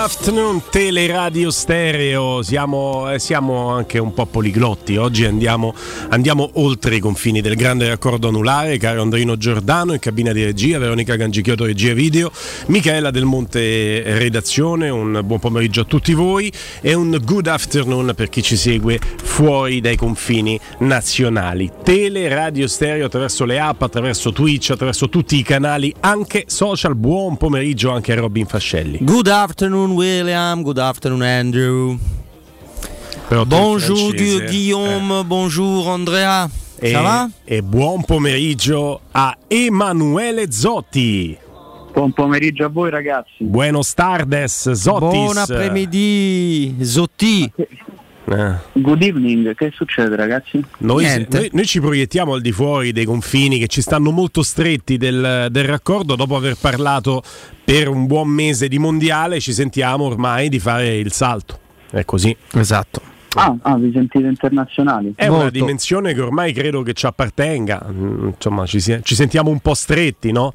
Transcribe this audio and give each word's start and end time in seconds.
afternoon, 0.00 0.62
Teleradio 0.70 1.50
Stereo. 1.50 2.42
Siamo, 2.42 3.12
eh, 3.12 3.18
siamo, 3.18 3.68
anche 3.68 3.98
un 3.98 4.14
po' 4.14 4.24
poliglotti. 4.24 4.96
Oggi 4.96 5.26
andiamo, 5.26 5.74
andiamo, 6.08 6.48
oltre 6.54 6.96
i 6.96 7.00
confini 7.00 7.42
del 7.42 7.54
grande 7.54 7.86
raccordo 7.86 8.28
anulare. 8.28 8.78
Caro 8.78 9.02
Andrino 9.02 9.36
Giordano 9.36 9.92
in 9.92 9.98
cabina 9.98 10.32
di 10.32 10.42
regia, 10.42 10.78
Veronica 10.78 11.16
Gangichiotto, 11.16 11.66
regia 11.66 11.92
video, 11.92 12.32
Michaela 12.68 13.10
Del 13.10 13.26
Monte, 13.26 14.02
redazione. 14.16 14.88
Un 14.88 15.20
buon 15.22 15.38
pomeriggio 15.38 15.82
a 15.82 15.84
tutti 15.84 16.14
voi 16.14 16.50
e 16.80 16.94
un 16.94 17.18
good 17.22 17.46
afternoon 17.46 18.14
per 18.16 18.30
chi 18.30 18.42
ci 18.42 18.56
segue 18.56 18.98
fuori 19.22 19.82
dai 19.82 19.96
confini 19.96 20.58
nazionali. 20.78 21.70
Teleradio 21.82 22.66
Stereo 22.68 23.04
attraverso 23.04 23.44
le 23.44 23.60
app, 23.60 23.82
attraverso 23.82 24.32
Twitch, 24.32 24.70
attraverso 24.70 25.10
tutti 25.10 25.36
i 25.36 25.42
canali, 25.42 25.94
anche 26.00 26.44
social. 26.46 26.94
Buon 26.94 27.36
pomeriggio 27.36 27.90
anche 27.90 28.12
a 28.12 28.14
Robin 28.14 28.46
Fascelli. 28.46 28.98
Good 29.02 29.26
afternoon 29.26 29.88
William, 29.92 30.62
good 30.62 30.78
afternoon 30.78 31.22
Andrew. 31.22 31.98
Bonjour 33.46 34.12
Guillaume, 34.12 35.20
eh. 35.20 35.24
bonjour 35.24 35.88
Andrea. 35.88 36.48
E, 36.78 36.96
e 37.44 37.62
buon 37.62 38.02
pomeriggio 38.04 39.00
a 39.12 39.36
Emanuele 39.46 40.50
Zotti. 40.50 41.38
Buon 41.92 42.12
pomeriggio 42.12 42.64
a 42.64 42.68
voi 42.68 42.90
ragazzi. 42.90 43.44
Buenos 43.44 43.92
tardes, 43.94 44.72
Zottis. 44.72 45.10
Buon 45.10 45.36
apremidi, 45.36 46.76
Zotti. 46.80 47.52
Eh. 48.24 48.54
Good 48.72 49.02
evening, 49.02 49.54
che 49.54 49.70
succede 49.74 50.14
ragazzi? 50.14 50.62
Noi, 50.78 51.26
noi, 51.28 51.50
noi, 51.52 51.66
ci 51.66 51.80
proiettiamo 51.80 52.34
al 52.34 52.40
di 52.40 52.52
fuori 52.52 52.92
dei 52.92 53.04
confini 53.04 53.58
che 53.58 53.66
ci 53.66 53.80
stanno 53.80 54.10
molto 54.10 54.42
stretti 54.42 54.96
del, 54.96 55.48
del, 55.50 55.64
raccordo 55.64 56.14
dopo 56.16 56.36
aver 56.36 56.56
parlato 56.60 57.22
per 57.64 57.88
un 57.88 58.06
buon 58.06 58.28
mese 58.28 58.68
di 58.68 58.78
mondiale 58.78 59.40
ci 59.40 59.52
sentiamo 59.52 60.04
ormai 60.04 60.48
di 60.48 60.58
fare 60.58 60.96
il 60.96 61.12
salto. 61.12 61.58
È 61.90 62.04
così. 62.04 62.36
Esatto. 62.52 63.00
Ah, 63.34 63.56
ah, 63.62 63.76
vi 63.76 63.92
sentite 63.92 64.26
internazionali? 64.26 65.12
È 65.14 65.26
Molto. 65.26 65.42
una 65.42 65.50
dimensione 65.50 66.14
che 66.14 66.20
ormai 66.20 66.52
credo 66.52 66.82
che 66.82 66.94
ci 66.94 67.06
appartenga, 67.06 67.86
mm, 67.88 68.28
insomma 68.28 68.66
ci, 68.66 68.80
ci 68.80 69.14
sentiamo 69.14 69.50
un 69.50 69.60
po' 69.60 69.74
stretti, 69.74 70.32
no? 70.32 70.54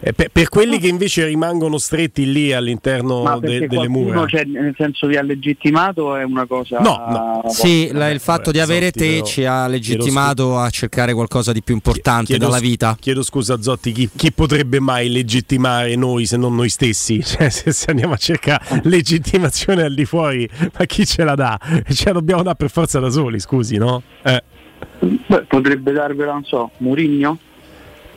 Eh, 0.00 0.12
per, 0.12 0.28
per, 0.30 0.48
quelli 0.48 0.78
che 0.78 0.86
invece 0.86 1.26
rimangono 1.26 1.76
stretti 1.76 2.30
lì 2.30 2.52
all'interno 2.52 3.40
de, 3.40 3.66
delle 3.66 3.88
mura, 3.88 4.26
cioè, 4.26 4.44
nel 4.44 4.72
senso 4.76 5.08
vi 5.08 5.16
ha 5.16 5.22
legittimato 5.22 6.14
è 6.14 6.22
una 6.22 6.46
cosa. 6.46 6.78
No, 6.78 7.42
no. 7.42 7.50
Sì, 7.50 7.90
la, 7.92 8.08
il 8.08 8.20
fatto 8.20 8.52
di 8.52 8.60
avere 8.60 8.86
Zotti, 8.86 8.98
te 8.98 9.12
però, 9.14 9.24
ci 9.24 9.44
ha 9.44 9.66
legittimato 9.66 10.56
a 10.56 10.70
cercare 10.70 11.12
qualcosa 11.12 11.50
di 11.52 11.62
più 11.62 11.74
importante 11.74 12.26
chiedo, 12.26 12.44
dalla 12.44 12.60
vita. 12.60 12.96
Chiedo 13.00 13.24
scusa, 13.24 13.60
Zotti, 13.60 13.90
chi, 13.90 14.08
chi, 14.14 14.30
potrebbe 14.30 14.78
mai 14.78 15.10
legittimare 15.10 15.96
noi 15.96 16.26
se 16.26 16.36
non 16.36 16.54
noi 16.54 16.68
stessi? 16.68 17.20
Cioè, 17.28 17.50
se, 17.50 17.72
se, 17.72 17.90
andiamo 17.90 18.14
a 18.14 18.16
cercare 18.16 18.80
legittimazione 18.84 19.82
al 19.82 19.94
di 19.94 20.04
fuori, 20.04 20.48
ma 20.78 20.84
chi 20.86 21.04
ce 21.04 21.24
la 21.24 21.34
dà? 21.34 21.58
Ce 21.88 22.04
la 22.06 22.12
dobbiamo 22.12 22.42
dare 22.42 22.56
per 22.56 22.70
forza 22.70 23.00
da 23.00 23.10
soli, 23.10 23.40
scusi, 23.40 23.76
no? 23.76 24.02
Eh. 24.22 24.42
Beh, 25.26 25.42
potrebbe 25.42 25.92
darvela, 25.92 26.32
non 26.32 26.44
so, 26.44 26.70
Murigno? 26.78 27.38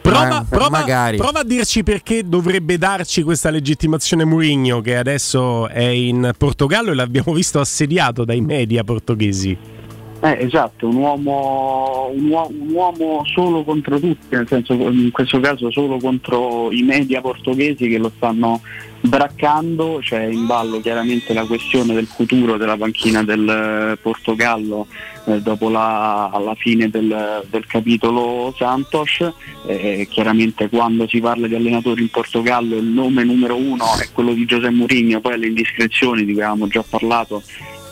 Prova, 0.02 0.46
prova, 0.50 0.84
prova, 1.16 1.40
a 1.40 1.44
dirci 1.44 1.84
perché 1.84 2.24
dovrebbe 2.28 2.78
darci 2.78 3.22
questa 3.22 3.50
legittimazione 3.52 4.26
Mourinho 4.26 4.82
che 4.82 4.98
adesso 4.98 5.68
è 5.68 5.84
in 5.84 6.32
Portogallo 6.36 6.92
e 6.92 6.96
l'abbiamo 6.96 7.34
visto 7.34 7.60
assediato 7.60 8.26
dai 8.26 8.42
media 8.42 8.84
portoghesi. 8.84 9.81
Eh, 10.24 10.38
esatto, 10.40 10.88
un 10.88 10.98
uomo, 10.98 12.12
un, 12.14 12.30
uomo, 12.30 12.56
un 12.56 12.70
uomo, 12.70 13.24
solo 13.26 13.64
contro 13.64 14.00
tutti, 14.00 14.36
nel 14.36 14.48
senso 14.48 14.74
in 14.74 15.10
questo 15.12 15.40
caso 15.40 15.72
solo 15.72 15.98
contro 15.98 16.72
i 16.72 16.84
media 16.84 17.22
portoghesi 17.22 17.88
che 17.88 17.98
lo 17.98 18.12
stanno 18.16 18.62
braccando, 19.00 19.98
c'è 20.00 20.26
in 20.26 20.46
ballo 20.46 20.80
chiaramente 20.80 21.34
la 21.34 21.46
questione 21.46 21.96
del 21.96 22.06
futuro 22.06 22.58
della 22.58 22.78
panchina 22.78 23.24
del 23.24 23.98
Portogallo 24.00 24.86
eh, 25.26 25.42
dopo 25.42 25.70
la, 25.70 26.54
fine 26.56 26.88
del, 26.92 27.44
del, 27.50 27.66
capitolo 27.66 28.54
Santos, 28.56 29.28
eh, 29.66 30.06
chiaramente 30.08 30.70
quando 30.70 31.08
si 31.08 31.20
parla 31.20 31.48
di 31.48 31.56
allenatori 31.56 32.04
in 32.04 32.12
Portogallo 32.12 32.76
il 32.76 32.86
nome 32.86 33.24
numero 33.24 33.56
uno 33.56 33.86
è 34.00 34.08
quello 34.14 34.34
di 34.34 34.46
Giuseppe 34.46 34.70
Mourinho, 34.70 35.20
poi 35.20 35.40
le 35.40 35.48
indiscrezioni 35.48 36.26
di 36.26 36.34
cui 36.34 36.44
avevamo 36.44 36.68
già 36.68 36.84
parlato 36.88 37.42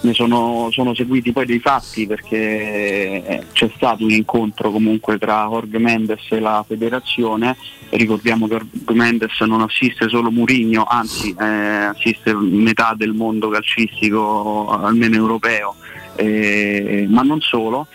ne 0.01 0.13
sono, 0.13 0.69
sono, 0.71 0.93
seguiti 0.93 1.31
poi 1.31 1.45
dei 1.45 1.59
fatti 1.59 2.07
perché 2.07 2.37
eh, 2.37 3.43
c'è 3.51 3.69
stato 3.75 4.03
un 4.03 4.11
incontro 4.11 4.71
comunque 4.71 5.17
tra 5.17 5.47
Jorge 5.49 5.77
Mendes 5.77 6.25
e 6.29 6.39
la 6.39 6.63
federazione. 6.67 7.57
Ricordiamo 7.89 8.47
che 8.47 8.55
Jorge 8.55 8.93
Mendes 8.93 9.39
non 9.41 9.61
assiste 9.61 10.07
solo 10.09 10.31
Murigno 10.31 10.83
anzi 10.83 11.35
eh, 11.39 11.45
assiste 11.45 12.33
metà 12.33 12.93
del 12.95 13.13
mondo 13.13 13.49
calcistico 13.49 14.69
almeno 14.69 15.15
europeo 15.15 15.75
eh, 16.19 17.05
ma 17.09 17.21
non 17.21 17.39
solo 17.39 17.87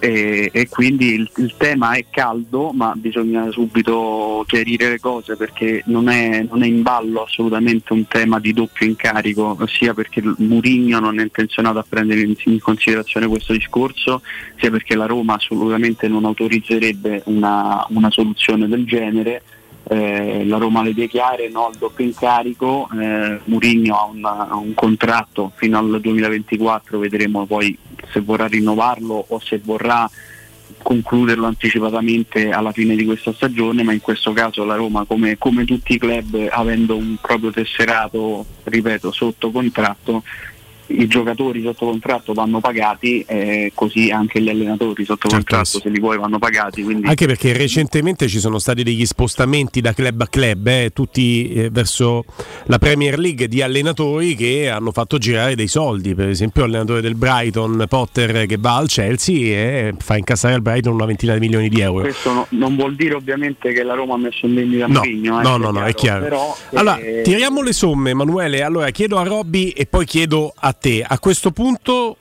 e, 0.00 0.50
e 0.52 0.68
quindi 0.68 1.14
il, 1.14 1.30
il, 1.36 1.54
tema 1.56 1.94
è 1.94 2.04
caldo 2.08 2.70
ma 2.72 2.92
bisogna 2.94 3.50
subito 3.50 4.44
chiarire 4.46 4.90
le 4.90 5.00
cose 5.00 5.36
perché 5.36 5.82
non 5.86 6.08
è, 6.08 6.46
non 6.48 6.62
è, 6.62 6.66
in 6.66 6.82
ballo 6.82 7.24
assolutamente 7.24 7.92
un 7.92 8.06
tema 8.06 8.38
di 8.38 8.52
doppio 8.52 8.86
incarico 8.86 9.58
sia 9.66 9.94
perché 9.94 10.22
Murigno 10.38 11.00
non 11.00 11.18
è 11.18 11.22
intenzionato 11.22 11.78
a 11.78 11.84
prendere 11.88 12.20
in, 12.20 12.34
in 12.44 12.60
considerazione 12.60 13.26
questo 13.26 13.52
discorso 13.52 14.22
sia 14.56 14.70
perché 14.70 14.94
la 14.94 15.06
Roma 15.06 15.34
assolutamente 15.34 16.06
non 16.06 16.24
autorizzerebbe 16.24 17.22
una, 17.26 17.84
una 17.90 18.10
soluzione 18.10 18.68
del 18.68 18.84
genere. 18.84 19.42
Eh, 19.90 20.44
la 20.44 20.58
Roma 20.58 20.82
le 20.82 20.92
vie 20.92 21.08
chiare, 21.08 21.48
no 21.48 21.68
al 21.68 21.74
doppio 21.78 22.04
incarico, 22.04 22.88
eh, 23.00 23.40
Murigno 23.44 23.96
ha, 24.22 24.48
ha, 24.50 24.56
un 24.56 24.74
contratto 24.74 25.50
fino 25.56 25.78
al 25.78 25.98
2024, 25.98 26.98
vedremo 26.98 27.46
poi 27.46 27.76
se 28.12 28.20
vorrà 28.20 28.46
rinnovarlo 28.46 29.24
o 29.28 29.38
se 29.40 29.60
vorrà 29.62 30.08
concluderlo 30.82 31.46
anticipatamente 31.46 32.50
alla 32.50 32.72
fine 32.72 32.94
di 32.94 33.04
questa 33.04 33.32
stagione, 33.32 33.82
ma 33.82 33.92
in 33.92 34.00
questo 34.00 34.32
caso 34.32 34.64
la 34.64 34.76
Roma 34.76 35.04
come, 35.04 35.38
come 35.38 35.64
tutti 35.64 35.94
i 35.94 35.98
club 35.98 36.48
avendo 36.50 36.96
un 36.96 37.16
proprio 37.20 37.50
tesserato, 37.50 38.44
ripeto, 38.64 39.10
sotto 39.12 39.50
contratto, 39.50 40.22
i 40.88 41.06
giocatori 41.06 41.62
sotto 41.62 41.86
contratto 41.86 42.32
vanno 42.32 42.60
pagati, 42.60 43.24
eh, 43.26 43.72
così 43.74 44.10
anche 44.10 44.40
gli 44.40 44.48
allenatori 44.48 45.04
sotto 45.04 45.28
contratto, 45.28 45.80
se 45.80 45.88
li 45.88 46.00
vuoi, 46.00 46.18
vanno 46.18 46.38
pagati. 46.38 46.82
Quindi... 46.82 47.06
Anche 47.06 47.26
perché 47.26 47.52
recentemente 47.52 48.28
ci 48.28 48.38
sono 48.38 48.58
stati 48.58 48.82
degli 48.82 49.04
spostamenti 49.04 49.80
da 49.80 49.92
club 49.92 50.20
a 50.20 50.26
club, 50.28 50.66
eh, 50.66 50.90
tutti 50.92 51.52
eh, 51.52 51.70
verso 51.70 52.24
la 52.66 52.78
Premier 52.78 53.18
League 53.18 53.48
di 53.48 53.62
allenatori 53.62 54.34
che 54.34 54.68
hanno 54.68 54.92
fatto 54.92 55.18
girare 55.18 55.54
dei 55.54 55.68
soldi. 55.68 56.14
Per 56.14 56.28
esempio, 56.28 56.62
l'allenatore 56.62 57.00
del 57.00 57.14
Brighton, 57.14 57.84
Potter, 57.88 58.46
che 58.46 58.56
va 58.58 58.76
al 58.76 58.88
Chelsea 58.88 59.56
e 59.56 59.94
fa 59.98 60.16
incassare 60.16 60.54
al 60.54 60.62
Brighton 60.62 60.94
una 60.94 61.06
ventina 61.06 61.34
di 61.34 61.40
milioni 61.40 61.68
di 61.68 61.80
euro. 61.80 62.02
Questo 62.02 62.32
no, 62.32 62.46
non 62.50 62.76
vuol 62.76 62.94
dire 62.94 63.14
ovviamente 63.14 63.72
che 63.72 63.82
la 63.82 63.94
Roma 63.94 64.14
ha 64.14 64.18
messo 64.18 64.46
in 64.46 64.54
vendita 64.54 64.86
no, 64.86 64.94
Mourinho. 64.94 65.40
Eh, 65.40 65.42
no, 65.42 65.56
no, 65.56 65.70
no, 65.70 65.84
è 65.84 65.94
chiaro. 65.94 66.22
Però, 66.22 66.56
allora, 66.74 66.98
eh... 66.98 67.22
tiriamo 67.22 67.62
le 67.62 67.72
somme, 67.72 68.10
Emanuele. 68.10 68.62
Allora, 68.62 68.90
chiedo 68.90 69.18
a 69.18 69.22
Robby 69.22 69.68
e 69.68 69.86
poi 69.86 70.06
chiedo 70.06 70.52
a 70.56 70.72
te. 70.80 71.04
A 71.06 71.18
questo 71.18 71.50
punto 71.50 72.16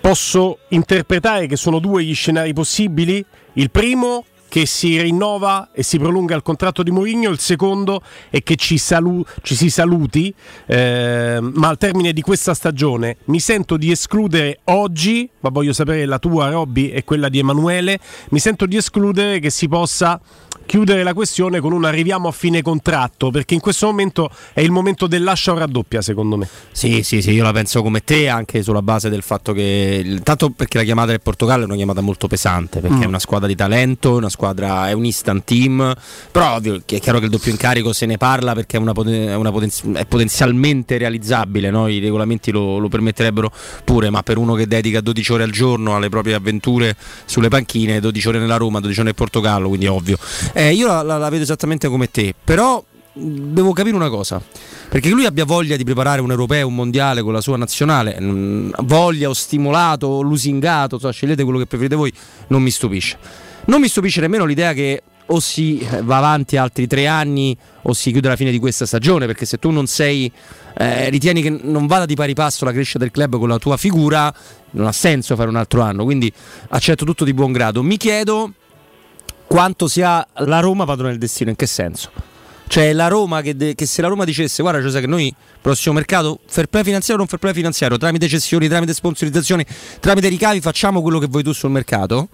posso 0.00 0.58
interpretare 0.68 1.46
che 1.46 1.56
sono 1.56 1.78
due 1.78 2.04
gli 2.04 2.14
scenari 2.14 2.52
possibili. 2.52 3.24
Il 3.54 3.70
primo 3.70 4.24
che 4.50 4.66
si 4.66 5.00
rinnova 5.00 5.70
e 5.72 5.84
si 5.84 5.96
prolunga 5.96 6.34
il 6.34 6.42
contratto 6.42 6.82
di 6.82 6.90
Mourinho, 6.90 7.30
il 7.30 7.38
secondo 7.38 8.02
è 8.28 8.42
che 8.42 8.56
ci, 8.56 8.78
salu- 8.78 9.24
ci 9.42 9.54
si 9.54 9.70
saluti, 9.70 10.34
eh, 10.66 11.38
ma 11.40 11.68
al 11.68 11.78
termine 11.78 12.12
di 12.12 12.20
questa 12.20 12.52
stagione 12.52 13.18
mi 13.26 13.38
sento 13.38 13.76
di 13.76 13.92
escludere 13.92 14.58
oggi, 14.64 15.30
ma 15.40 15.50
voglio 15.50 15.72
sapere 15.72 16.04
la 16.04 16.18
tua 16.18 16.50
Robby 16.50 16.88
e 16.88 17.04
quella 17.04 17.28
di 17.28 17.38
Emanuele, 17.38 18.00
mi 18.30 18.40
sento 18.40 18.66
di 18.66 18.76
escludere 18.76 19.38
che 19.38 19.50
si 19.50 19.68
possa 19.68 20.20
chiudere 20.70 21.02
la 21.02 21.14
questione 21.14 21.58
con 21.58 21.72
un 21.72 21.84
arriviamo 21.84 22.28
a 22.28 22.30
fine 22.30 22.62
contratto, 22.62 23.32
perché 23.32 23.54
in 23.54 23.60
questo 23.60 23.86
momento 23.86 24.30
è 24.52 24.60
il 24.60 24.70
momento 24.70 25.08
del 25.08 25.24
lascia 25.24 25.50
o 25.50 25.58
raddoppia, 25.58 26.00
secondo 26.00 26.36
me. 26.36 26.48
Sì, 26.70 27.02
sì, 27.02 27.20
sì, 27.22 27.32
io 27.32 27.42
la 27.42 27.50
penso 27.50 27.82
come 27.82 28.04
te, 28.04 28.28
anche 28.28 28.62
sulla 28.62 28.80
base 28.80 29.08
del 29.08 29.22
fatto 29.22 29.52
che. 29.52 30.20
Tanto 30.22 30.50
perché 30.50 30.78
la 30.78 30.84
chiamata 30.84 31.08
del 31.08 31.20
Portogallo 31.20 31.62
è 31.62 31.66
una 31.66 31.74
chiamata 31.74 32.02
molto 32.02 32.28
pesante, 32.28 32.78
perché 32.78 32.98
mm. 32.98 33.02
è 33.02 33.06
una 33.06 33.18
squadra 33.18 33.48
di 33.48 33.56
talento, 33.56 34.14
una 34.14 34.28
squadra, 34.28 34.88
è 34.88 34.92
un 34.92 35.04
instant 35.04 35.42
team. 35.42 35.92
Però 36.30 36.54
ovvio 36.54 36.80
è 36.86 37.00
chiaro 37.00 37.18
che 37.18 37.24
il 37.24 37.32
doppio 37.32 37.50
incarico 37.50 37.92
se 37.92 38.06
ne 38.06 38.16
parla 38.16 38.54
perché 38.54 38.76
è, 38.76 38.80
una 38.80 38.92
è, 38.92 39.34
una 39.34 39.50
poten- 39.50 39.96
è 39.96 40.06
potenzialmente 40.06 40.98
realizzabile, 40.98 41.70
no? 41.70 41.88
i 41.88 41.98
regolamenti 41.98 42.52
lo, 42.52 42.78
lo 42.78 42.86
permetterebbero 42.86 43.50
pure, 43.82 44.08
ma 44.10 44.22
per 44.22 44.38
uno 44.38 44.54
che 44.54 44.68
dedica 44.68 45.00
12 45.00 45.32
ore 45.32 45.42
al 45.42 45.50
giorno 45.50 45.96
alle 45.96 46.10
proprie 46.10 46.34
avventure 46.34 46.94
sulle 47.24 47.48
panchine, 47.48 47.98
12 47.98 48.28
ore 48.28 48.38
nella 48.38 48.56
Roma, 48.56 48.78
12 48.78 49.00
ore 49.00 49.08
nel 49.08 49.16
Portogallo, 49.16 49.66
quindi 49.66 49.88
ovvio. 49.88 50.16
Eh, 50.60 50.74
io 50.74 50.86
la, 50.86 51.00
la, 51.00 51.16
la, 51.16 51.30
vedo 51.30 51.42
esattamente 51.44 51.88
come 51.88 52.10
te, 52.10 52.34
però 52.44 52.84
devo 53.14 53.72
capire 53.72 53.96
una 53.96 54.10
cosa. 54.10 54.42
Perché 54.90 55.08
lui 55.08 55.24
abbia 55.24 55.46
voglia 55.46 55.74
di 55.74 55.84
preparare 55.84 56.20
un 56.20 56.30
europeo, 56.30 56.66
un 56.66 56.74
mondiale 56.74 57.22
con 57.22 57.32
la 57.32 57.40
sua 57.40 57.56
nazionale, 57.56 58.18
voglia 58.82 59.30
o 59.30 59.32
stimolato 59.32 60.06
o 60.06 60.20
lusingato, 60.20 60.98
so, 60.98 61.10
scegliete 61.10 61.44
quello 61.44 61.58
che 61.58 61.64
preferite 61.64 61.96
voi, 61.96 62.12
non 62.48 62.60
mi 62.60 62.70
stupisce. 62.70 63.16
Non 63.66 63.80
mi 63.80 63.88
stupisce 63.88 64.20
nemmeno 64.20 64.44
l'idea 64.44 64.74
che 64.74 65.02
o 65.32 65.40
si 65.40 65.86
va 66.02 66.18
avanti 66.18 66.58
altri 66.58 66.86
tre 66.86 67.06
anni 67.06 67.56
o 67.82 67.94
si 67.94 68.10
chiude 68.10 68.28
la 68.28 68.36
fine 68.36 68.50
di 68.50 68.58
questa 68.58 68.84
stagione, 68.84 69.24
perché 69.24 69.46
se 69.46 69.56
tu 69.56 69.70
non 69.70 69.86
sei, 69.86 70.30
eh, 70.76 71.08
ritieni 71.08 71.40
che 71.40 71.48
non 71.48 71.86
vada 71.86 72.04
di 72.04 72.14
pari 72.16 72.34
passo 72.34 72.66
la 72.66 72.72
crescita 72.72 72.98
del 72.98 73.10
club 73.10 73.38
con 73.38 73.48
la 73.48 73.58
tua 73.58 73.78
figura, 73.78 74.30
non 74.72 74.86
ha 74.86 74.92
senso 74.92 75.36
fare 75.36 75.48
un 75.48 75.56
altro 75.56 75.80
anno, 75.80 76.04
quindi 76.04 76.30
accetto 76.68 77.06
tutto 77.06 77.24
di 77.24 77.32
buon 77.32 77.52
grado. 77.52 77.82
Mi 77.82 77.96
chiedo 77.96 78.52
quanto 79.50 79.88
sia 79.88 80.24
la 80.44 80.60
Roma 80.60 80.84
padrone 80.84 81.10
del 81.10 81.18
destino, 81.18 81.50
in 81.50 81.56
che 81.56 81.66
senso? 81.66 82.12
Cioè 82.68 82.92
la 82.92 83.08
Roma 83.08 83.40
che, 83.40 83.56
de- 83.56 83.74
che 83.74 83.84
se 83.84 84.00
la 84.00 84.06
Roma 84.06 84.24
dicesse 84.24 84.62
guarda 84.62 84.80
Giuseppe 84.80 85.06
che 85.06 85.10
noi 85.10 85.34
prossimo 85.60 85.96
mercato 85.96 86.38
fair 86.46 86.68
play 86.68 86.84
finanziario 86.84 87.16
o 87.16 87.18
non 87.18 87.26
fair 87.26 87.40
play 87.40 87.52
finanziario, 87.52 87.96
tramite 87.96 88.28
cessioni, 88.28 88.68
tramite 88.68 88.94
sponsorizzazioni, 88.94 89.66
tramite 89.98 90.28
ricavi 90.28 90.60
facciamo 90.60 91.02
quello 91.02 91.18
che 91.18 91.26
vuoi 91.26 91.42
tu 91.42 91.52
sul 91.52 91.70
mercato 91.70 92.28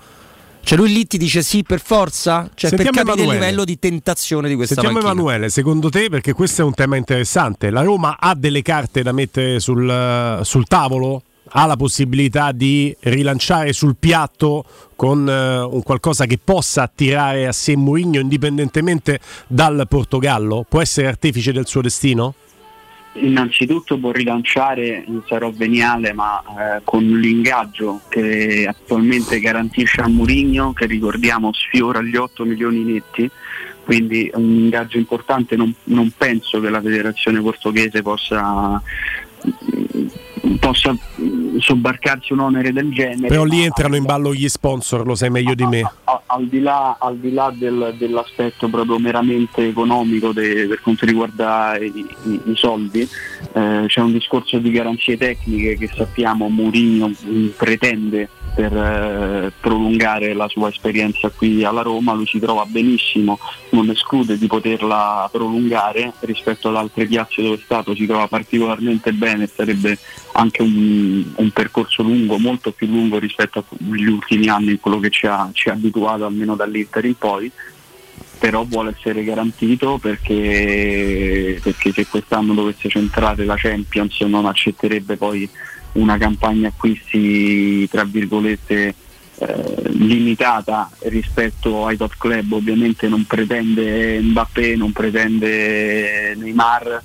cioè 0.63 0.77
lui 0.77 0.93
lì 0.93 1.07
ti 1.07 1.17
dice 1.17 1.43
sì 1.43 1.63
per 1.63 1.81
forza? 1.81 2.51
Cioè 2.53 2.71
Sentiamo 2.71 2.91
per 2.91 3.05
capire 3.05 3.23
Emanuele. 3.23 3.33
il 3.33 3.41
livello 3.41 3.65
di 3.65 3.79
tentazione 3.79 4.49
di 4.49 4.57
questa 4.57 4.75
Sentiamo 4.75 4.99
macchina. 4.99 5.21
Emanuele, 5.21 5.49
secondo 5.49 5.89
te, 5.91 6.09
perché 6.11 6.33
questo 6.33 6.63
è 6.63 6.65
un 6.65 6.75
tema 6.75 6.97
interessante, 6.97 7.71
la 7.71 7.83
Roma 7.83 8.17
ha 8.19 8.35
delle 8.35 8.63
carte 8.63 9.05
da 9.05 9.13
mettere 9.13 9.61
sul, 9.61 10.41
sul 10.43 10.67
tavolo? 10.67 11.23
Ha 11.49 11.67
la 11.67 11.77
possibilità 11.77 12.53
di 12.53 12.95
rilanciare 13.01 13.73
sul 13.73 13.97
piatto 13.99 14.65
con 14.97 15.27
uh, 15.27 15.75
un 15.75 15.83
qualcosa 15.83 16.27
che 16.27 16.39
possa 16.43 16.83
attirare 16.83 17.47
a 17.47 17.53
sé 17.53 17.77
Mourinho 17.77 18.19
indipendentemente 18.19 19.21
dal 19.47 19.87
Portogallo? 19.89 20.65
Può 20.69 20.81
essere 20.81 21.07
artefice 21.07 21.53
del 21.53 21.67
suo 21.67 21.83
destino? 21.83 22.35
Innanzitutto 23.15 23.97
può 23.99 24.11
rilanciare, 24.11 25.07
sarò 25.27 25.51
veniale, 25.51 26.13
ma 26.13 26.43
eh, 26.43 26.81
con 26.85 27.03
l'ingaggio 27.03 28.03
che 28.09 28.67
attualmente 28.69 29.41
garantisce 29.41 30.03
a 30.03 30.09
Murigno, 30.09 30.75
che 30.75 30.85
ricordiamo 30.85 31.51
sfiora 31.55 32.03
gli 32.03 32.15
8 32.15 32.45
milioni 32.45 32.83
netti, 32.83 33.31
quindi 33.85 34.31
un 34.35 34.43
ingaggio 34.43 34.99
importante, 34.99 35.57
non, 35.57 35.75
non 35.85 36.13
penso 36.15 36.61
che 36.61 36.69
la 36.69 36.83
federazione 36.83 37.41
portoghese 37.41 38.03
possa 38.03 38.83
possa 40.59 40.97
sobbarcarsi 41.59 42.33
un 42.33 42.41
onere 42.41 42.73
del 42.73 42.93
genere. 42.93 43.29
Però 43.29 43.45
lì 43.45 43.63
entrano 43.63 43.97
in 43.97 44.05
ballo 44.05 44.33
gli 44.35 44.49
sponsor, 44.49 45.07
lo 45.07 45.15
sai 45.15 45.31
meglio 45.31 45.55
di 45.55 45.67
me. 45.67 45.91
Al 46.27 46.47
di 46.47 46.61
là, 46.61 46.97
al 46.99 47.17
di 47.19 47.33
là 47.33 47.53
del, 47.55 47.95
dell'aspetto 47.99 48.69
proprio 48.69 48.99
meramente 48.99 49.67
economico 49.67 50.33
de, 50.33 50.67
per 50.67 50.81
quanto 50.81 51.07
riguarda 51.07 51.77
i, 51.79 52.05
i, 52.25 52.41
i 52.45 52.53
soldi, 52.55 53.01
eh, 53.53 53.85
c'è 53.87 54.01
un 54.01 54.13
discorso 54.13 54.59
di 54.59 54.71
garanzie 54.71 55.17
tecniche 55.17 55.77
che 55.77 55.91
sappiamo 55.95 56.49
Mourinho 56.49 57.11
pretende 57.57 58.29
per 58.57 58.75
eh, 58.75 59.53
prolungare 59.61 60.33
la 60.33 60.49
sua 60.49 60.71
esperienza 60.71 61.29
qui 61.29 61.63
alla 61.63 61.83
Roma, 61.83 62.15
lui 62.15 62.27
si 62.27 62.39
trova 62.39 62.65
benissimo, 62.65 63.39
non 63.71 63.91
esclude 63.91 64.39
di 64.39 64.47
poterla 64.47 65.29
prolungare 65.31 66.15
rispetto 66.21 66.71
ad 66.71 66.77
altre 66.77 67.05
piazze 67.05 67.43
dove 67.43 67.57
è 67.57 67.61
stato, 67.63 67.95
si 67.95 68.07
trova 68.07 68.27
particolarmente 68.29 69.13
bene, 69.13 69.47
sarebbe 69.47 69.99
anche 70.33 70.63
un, 70.63 71.23
un 71.37 71.51
percorso 71.51 72.03
lungo, 72.03 72.39
molto 72.39 72.73
più 72.73 72.87
lungo 72.87 73.19
rispetto 73.19 73.67
agli 73.79 74.07
ultimi 74.07 74.49
anni, 74.49 74.81
quello 74.81 75.01
che 75.01 75.11
ci 75.11 75.27
ha, 75.27 75.51
ci 75.53 75.69
ha 75.69 75.75
abituato 75.75 76.25
almeno 76.25 76.57
dall'Inter 76.57 77.05
in 77.05 77.19
poi 77.19 77.53
però 78.39 78.65
vuole 78.65 78.95
essere 78.97 79.25
garantito 79.25 79.99
perché, 79.99 81.59
perché 81.63 81.93
se 81.93 82.07
quest'anno 82.07 82.53
dovesse 82.53 82.89
centrare 82.89 83.45
la 83.45 83.57
Champions 83.57 84.21
non 84.21 84.45
accetterebbe 84.45 85.17
poi 85.17 85.49
una 85.97 86.17
campagna 86.19 86.69
acquisti 86.69 87.89
tra 87.89 88.05
virgolette 88.05 88.95
eh, 89.39 89.83
limitata 89.89 90.91
rispetto 91.01 91.87
ai 91.87 91.97
top 91.97 92.15
club, 92.17 92.53
ovviamente 92.53 93.09
non 93.09 93.25
pretende 93.25 94.19
Mbappé, 94.21 94.77
non 94.77 94.93
pretende 94.93 96.35
Neymar, 96.37 97.03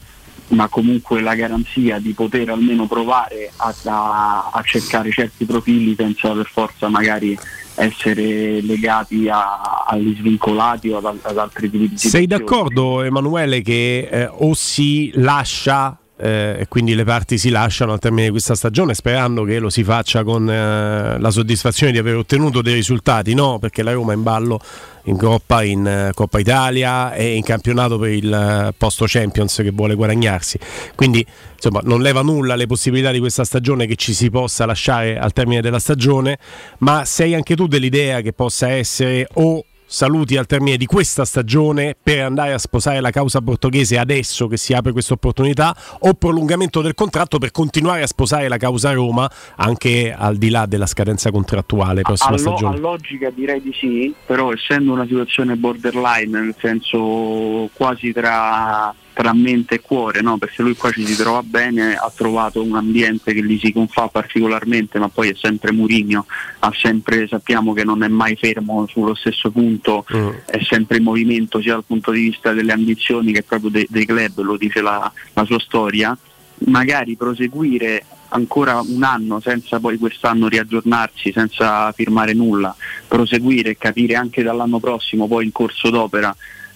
ma 0.49 0.67
comunque 0.67 1.21
la 1.21 1.35
garanzia 1.35 1.99
di 1.99 2.13
poter 2.13 2.49
almeno 2.49 2.87
provare 2.87 3.51
a, 3.57 3.73
a, 3.85 4.49
a 4.53 4.61
cercare 4.63 5.11
certi 5.11 5.45
profili 5.45 5.95
senza 5.95 6.31
per 6.31 6.47
forza 6.51 6.87
magari 6.87 7.37
essere 7.75 8.61
legati 8.61 9.27
a, 9.29 9.83
agli 9.87 10.15
svincolati 10.15 10.89
o 10.89 10.97
ad, 10.97 11.19
ad 11.21 11.37
altri 11.37 11.69
tipi 11.69 11.89
di 11.89 11.97
Sei 11.97 12.27
d'accordo 12.27 13.01
Emanuele 13.01 13.61
che 13.61 14.07
eh, 14.09 14.29
o 14.31 14.53
si 14.53 15.11
lascia 15.15 15.97
eh, 16.21 16.57
e 16.59 16.67
quindi 16.67 16.93
le 16.93 17.03
parti 17.03 17.37
si 17.37 17.49
lasciano 17.49 17.93
al 17.93 17.99
termine 17.99 18.25
di 18.25 18.31
questa 18.31 18.55
stagione 18.55 18.93
sperando 18.93 19.43
che 19.43 19.59
lo 19.59 19.69
si 19.69 19.83
faccia 19.83 20.23
con 20.23 20.49
eh, 20.49 21.19
la 21.19 21.31
soddisfazione 21.31 21.91
di 21.91 21.97
aver 21.97 22.15
ottenuto 22.15 22.61
dei 22.61 22.75
risultati, 22.75 23.33
no? 23.33 23.57
Perché 23.59 23.81
la 23.81 23.93
Roma 23.93 24.13
è 24.13 24.15
in 24.15 24.23
ballo 24.23 24.59
in 25.05 25.17
Coppa, 25.17 25.63
in 25.63 26.09
uh, 26.09 26.13
Coppa 26.13 26.37
Italia 26.37 27.13
e 27.13 27.35
in 27.35 27.41
campionato 27.41 27.97
per 27.97 28.11
il 28.11 28.67
uh, 28.69 28.73
posto 28.77 29.05
Champions 29.07 29.55
che 29.55 29.71
vuole 29.71 29.95
guadagnarsi. 29.95 30.59
Quindi 30.95 31.25
insomma 31.55 31.81
non 31.83 32.01
leva 32.01 32.21
nulla 32.21 32.55
le 32.55 32.67
possibilità 32.67 33.11
di 33.11 33.19
questa 33.19 33.43
stagione 33.43 33.87
che 33.87 33.95
ci 33.95 34.13
si 34.13 34.29
possa 34.29 34.65
lasciare 34.65 35.17
al 35.17 35.33
termine 35.33 35.61
della 35.61 35.79
stagione, 35.79 36.37
ma 36.79 37.03
sei 37.05 37.33
anche 37.33 37.55
tu 37.55 37.67
dell'idea 37.67 38.21
che 38.21 38.33
possa 38.33 38.69
essere 38.69 39.27
o 39.33 39.65
saluti 39.91 40.37
al 40.37 40.45
termine 40.45 40.77
di 40.77 40.85
questa 40.85 41.25
stagione 41.25 41.97
per 42.01 42.21
andare 42.21 42.53
a 42.53 42.57
sposare 42.57 43.01
la 43.01 43.09
causa 43.09 43.41
portoghese 43.41 43.97
adesso 43.97 44.47
che 44.47 44.55
si 44.55 44.73
apre 44.73 44.93
questa 44.93 45.15
opportunità 45.15 45.75
o 45.99 46.13
prolungamento 46.13 46.81
del 46.81 46.93
contratto 46.93 47.39
per 47.39 47.51
continuare 47.51 48.01
a 48.01 48.07
sposare 48.07 48.47
la 48.47 48.55
causa 48.55 48.93
Roma 48.93 49.29
anche 49.57 50.15
al 50.17 50.37
di 50.37 50.49
là 50.49 50.65
della 50.65 50.85
scadenza 50.85 51.29
contrattuale 51.29 52.03
prossima 52.03 52.35
a, 52.35 52.37
stagione? 52.37 52.77
A 52.77 52.79
logica 52.79 53.29
direi 53.31 53.61
di 53.61 53.73
sì, 53.73 54.13
però 54.25 54.53
essendo 54.53 54.93
una 54.93 55.05
situazione 55.05 55.57
borderline, 55.57 56.39
nel 56.39 56.55
senso 56.57 57.69
quasi 57.73 58.13
tra 58.13 58.95
tra 59.21 59.33
mente 59.33 59.75
e 59.75 59.81
cuore, 59.81 60.21
no? 60.21 60.39
perché 60.39 60.63
lui 60.63 60.75
qua 60.75 60.89
ci 60.89 61.05
si 61.05 61.15
trova 61.15 61.43
bene, 61.43 61.93
ha 61.93 62.11
trovato 62.13 62.63
un 62.63 62.75
ambiente 62.75 63.33
che 63.33 63.43
gli 63.43 63.59
si 63.59 63.71
confà 63.71 64.07
particolarmente, 64.07 64.97
ma 64.97 65.09
poi 65.09 65.29
è 65.29 65.35
sempre 65.35 65.71
Murigno, 65.71 66.25
sempre, 66.71 67.27
sappiamo 67.27 67.73
che 67.73 67.83
non 67.83 68.01
è 68.01 68.07
mai 68.07 68.35
fermo 68.35 68.87
sullo 68.87 69.13
stesso 69.13 69.51
punto, 69.51 70.05
mm. 70.11 70.29
è 70.45 70.59
sempre 70.63 70.97
in 70.97 71.03
movimento 71.03 71.61
sia 71.61 71.73
dal 71.73 71.83
punto 71.85 72.09
di 72.09 72.21
vista 72.21 72.51
delle 72.53 72.71
ambizioni 72.71 73.31
che 73.31 73.43
proprio 73.43 73.69
dei, 73.69 73.85
dei 73.91 74.07
club, 74.07 74.41
lo 74.41 74.57
dice 74.57 74.81
la, 74.81 75.11
la 75.33 75.45
sua 75.45 75.59
storia, 75.59 76.17
magari 76.65 77.15
proseguire 77.15 78.03
ancora 78.29 78.81
un 78.83 79.03
anno 79.03 79.39
senza 79.39 79.79
poi 79.79 79.99
quest'anno 79.99 80.47
riaggiornarsi, 80.47 81.31
senza 81.31 81.91
firmare 81.91 82.33
nulla, 82.33 82.75
proseguire 83.07 83.71
e 83.71 83.77
capire 83.77 84.15
anche 84.15 84.41
dall'anno 84.41 84.79
prossimo 84.79 85.27
poi 85.27 85.45
in 85.45 85.51
corso 85.51 85.91
d'opera 85.91 86.35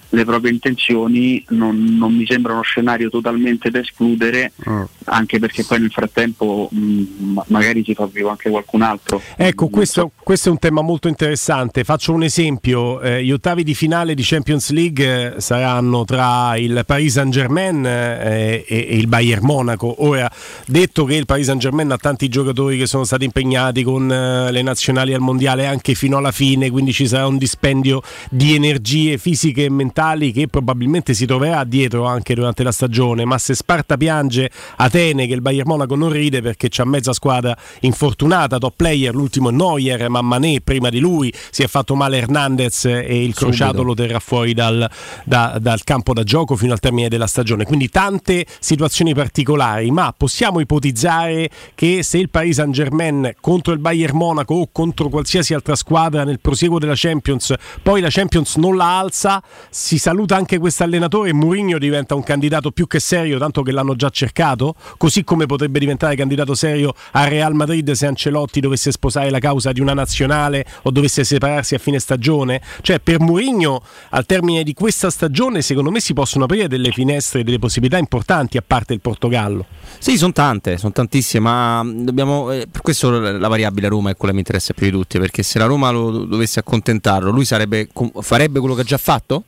le 0.09 0.25
proprie 0.25 0.51
intenzioni 0.51 1.43
non, 1.49 1.95
non, 1.97 2.15
mi 2.15 2.25
sembra 2.25 2.53
uno 2.53 2.61
scenario 2.61 3.09
totalmente 3.09 3.69
da 3.69 3.79
escludere, 3.79 4.51
mm. 4.69 4.83
anche 5.05 5.39
perché 5.39 5.63
poi 5.63 5.79
nel 5.79 5.91
frattempo 5.91 6.69
mh, 6.71 6.79
mm, 6.79 7.37
magari 7.47 7.83
si 7.83 7.93
fa 7.93 8.05
vivo 8.05 8.29
anche 8.29 8.49
qualcun 8.49 8.81
altro. 8.81 9.21
Ecco, 9.35 9.67
questo, 9.67 10.11
questo, 10.23 10.49
è 10.49 10.51
un 10.51 10.59
tema 10.59 10.81
molto 10.81 11.07
interessante. 11.07 11.83
Faccio 11.83 12.13
un 12.13 12.23
esempio, 12.23 13.01
eh, 13.01 13.23
gli 13.23 13.31
ottavi 13.31 13.63
di 13.63 13.73
finale 13.73 14.13
di 14.13 14.21
Champions 14.23 14.69
League 14.71 15.35
eh, 15.35 15.41
saranno 15.41 16.05
tra 16.05 16.55
il 16.57 16.83
Paris 16.85 17.13
Saint 17.13 17.31
Germain 17.31 17.85
eh, 17.85 18.63
e, 18.67 18.87
e, 18.89 18.95
il 18.95 19.07
Bayern 19.07 19.45
Monaco. 19.45 20.03
Ora, 20.05 20.29
detto 20.65 21.05
che 21.05 21.15
il 21.15 21.25
Paris 21.25 21.45
Saint 21.45 21.59
Germain 21.59 21.91
ha 21.91 21.97
tanti 21.97 22.27
giocatori 22.29 22.77
che 22.77 22.85
sono 22.85 23.03
stati 23.03 23.25
impegnati 23.25 23.83
con 23.83 24.11
eh, 24.11 24.51
le 24.51 24.61
nazionali 24.61 25.13
al 25.13 25.21
mondiale 25.21 25.65
anche 25.65 25.93
fino 25.93 26.17
alla 26.17 26.31
fine, 26.31 26.69
quindi 26.69 26.93
ci 26.93 27.07
sarà 27.07 27.27
un 27.27 27.37
dispendio 27.37 28.01
di 28.29 28.53
energie 28.53 29.17
fisiche 29.17 29.65
e 29.65 29.69
mentali 29.69 29.94
mentali 29.95 30.33
che 30.33 30.47
probabilmente 30.47 31.13
si 31.13 31.25
troverà 31.25 31.63
dietro 31.63 32.05
anche 32.05 32.35
durante 32.35 32.63
la 32.63 32.73
stagione, 32.73 33.23
ma 33.23 33.37
se 33.37 33.55
Sparta 33.55 33.95
piange 33.95 34.51
Atene 34.75 35.25
che 35.25 35.33
il 35.33 35.41
Bayern 35.41 35.69
Monaco 35.69 35.95
non 35.95 36.11
ride 36.11 36.41
perché 36.41 36.67
c'ha 36.69 36.83
mezza 36.83 37.13
squadra 37.13 37.55
infortunata, 37.81 38.57
top 38.57 38.73
player, 38.75 39.15
l'ultimo 39.15 39.49
è 39.49 39.51
Neuer, 39.53 40.09
ma 40.09 40.21
Mané 40.21 40.59
prima 40.61 40.89
di 40.89 40.99
lui, 40.99 41.33
si 41.49 41.63
è 41.63 41.67
fatto 41.67 41.95
male 41.95 42.17
Hernandez 42.17 42.85
e 42.85 43.23
il 43.23 43.33
crociato 43.33 43.83
lo 43.83 43.93
terrà 43.93 44.19
fuori 44.19 44.53
dal, 44.53 44.89
da, 45.23 45.57
dal 45.61 45.83
campo 45.83 46.13
da 46.13 46.23
gioco 46.23 46.57
fino 46.57 46.73
al 46.73 46.79
termine 46.79 47.07
della 47.07 47.27
stagione, 47.27 47.63
quindi 47.63 47.89
tante 47.89 48.45
situazioni 48.59 49.13
particolari, 49.13 49.91
ma 49.91 50.13
possiamo 50.15 50.59
ipotizzare 50.59 51.49
che 51.73 52.03
se 52.03 52.17
il 52.17 52.29
Paris 52.29 52.55
Saint 52.55 52.73
Germain 52.73 53.33
contro 53.39 53.71
il 53.71 53.79
Bayern 53.79 54.17
Monaco 54.17 54.55
o 54.55 54.69
contro 54.71 55.07
qualsiasi 55.07 55.53
altra 55.53 55.75
squadra 55.75 56.25
nel 56.25 56.41
prosieguo 56.41 56.79
della 56.79 56.93
Champions, 56.95 57.53
poi 57.81 58.01
la 58.01 58.09
Champions 58.09 58.57
non 58.57 58.75
la 58.75 58.99
alza, 58.99 59.41
si 59.85 59.99
saluta 59.99 60.35
anche 60.35 60.57
questo 60.57 60.81
allenatore 60.81 61.29
e 61.29 61.33
Mourinho 61.33 61.77
diventa 61.77 62.15
un 62.15 62.23
candidato 62.23 62.71
più 62.71 62.87
che 62.87 62.99
serio, 62.99 63.37
tanto 63.37 63.61
che 63.61 63.71
l'hanno 63.71 63.95
già 63.95 64.09
cercato, 64.09 64.73
così 64.97 65.23
come 65.23 65.45
potrebbe 65.45 65.77
diventare 65.77 66.15
candidato 66.15 66.55
serio 66.55 66.95
a 67.11 67.27
Real 67.27 67.53
Madrid 67.53 67.91
se 67.91 68.07
Ancelotti 68.07 68.61
dovesse 68.61 68.91
sposare 68.91 69.29
la 69.29 69.37
causa 69.37 69.71
di 69.71 69.81
una 69.81 69.93
nazionale 69.93 70.65
o 70.81 70.89
dovesse 70.89 71.23
separarsi 71.23 71.75
a 71.75 71.77
fine 71.77 71.99
stagione. 71.99 72.63
Cioè, 72.81 72.99
per 72.99 73.19
Mourinho, 73.19 73.83
al 74.09 74.25
termine 74.25 74.63
di 74.63 74.73
questa 74.73 75.11
stagione, 75.11 75.61
secondo 75.61 75.91
me 75.91 75.99
si 75.99 76.13
possono 76.13 76.45
aprire 76.45 76.67
delle 76.67 76.89
finestre, 76.89 77.43
delle 77.43 77.59
possibilità 77.59 77.99
importanti 77.99 78.57
a 78.57 78.63
parte 78.65 78.93
il 78.93 79.01
Portogallo. 79.01 79.67
Sì, 79.99 80.17
sono 80.17 80.33
tante, 80.33 80.79
sono 80.79 80.93
tantissime, 80.93 81.43
ma 81.43 81.83
dobbiamo, 81.85 82.51
eh, 82.51 82.65
per 82.65 82.81
questo 82.81 83.19
la 83.19 83.47
variabile 83.47 83.87
Roma 83.89 84.09
è 84.09 84.15
quella 84.15 84.33
che 84.33 84.39
mi 84.39 84.39
interessa 84.39 84.73
più 84.73 84.87
di 84.87 84.91
tutti, 84.91 85.19
perché 85.19 85.43
se 85.43 85.59
la 85.59 85.65
Roma 85.65 85.91
lo 85.91 86.25
dovesse 86.25 86.57
accontentarlo, 86.57 87.29
lui 87.29 87.45
sarebbe, 87.45 87.87
farebbe 88.21 88.57
quello 88.59 88.73
che 88.73 88.81
ha 88.81 88.85
già 88.85 88.97
fatto? 88.97 89.43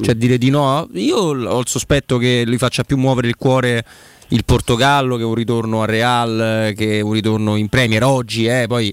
Cioè 0.00 0.14
dire 0.14 0.38
di 0.38 0.50
no? 0.50 0.88
Io 0.94 1.16
ho 1.16 1.58
il 1.60 1.68
sospetto 1.68 2.18
che 2.18 2.44
lui 2.46 2.58
faccia 2.58 2.84
più 2.84 2.96
muovere 2.96 3.28
il 3.28 3.36
cuore 3.36 3.84
il 4.28 4.44
Portogallo 4.44 5.16
che 5.16 5.22
un 5.22 5.34
ritorno 5.34 5.82
a 5.82 5.86
Real, 5.86 6.72
che 6.74 7.00
un 7.00 7.12
ritorno 7.12 7.56
in 7.56 7.68
Premier 7.68 8.02
oggi, 8.02 8.46
eh, 8.46 8.64
poi 8.66 8.92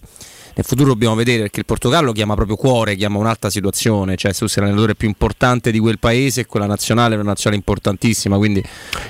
nel 0.55 0.65
futuro 0.65 0.89
dobbiamo 0.89 1.15
vedere 1.15 1.41
perché 1.43 1.59
il 1.59 1.65
Portogallo 1.65 2.11
chiama 2.11 2.35
proprio 2.35 2.55
cuore, 2.55 2.95
chiama 2.95 3.17
un'altra 3.17 3.49
situazione, 3.49 4.15
cioè 4.15 4.33
se 4.33 4.47
sei 4.47 4.63
l'allenatore 4.63 4.95
più 4.95 5.07
importante 5.07 5.71
di 5.71 5.79
quel 5.79 5.97
paese 5.97 6.41
e 6.41 6.45
quella 6.45 6.65
nazionale 6.65 7.15
è 7.15 7.17
una 7.17 7.29
nazionale 7.29 7.59
importantissima. 7.59 8.37
Quindi, 8.37 8.63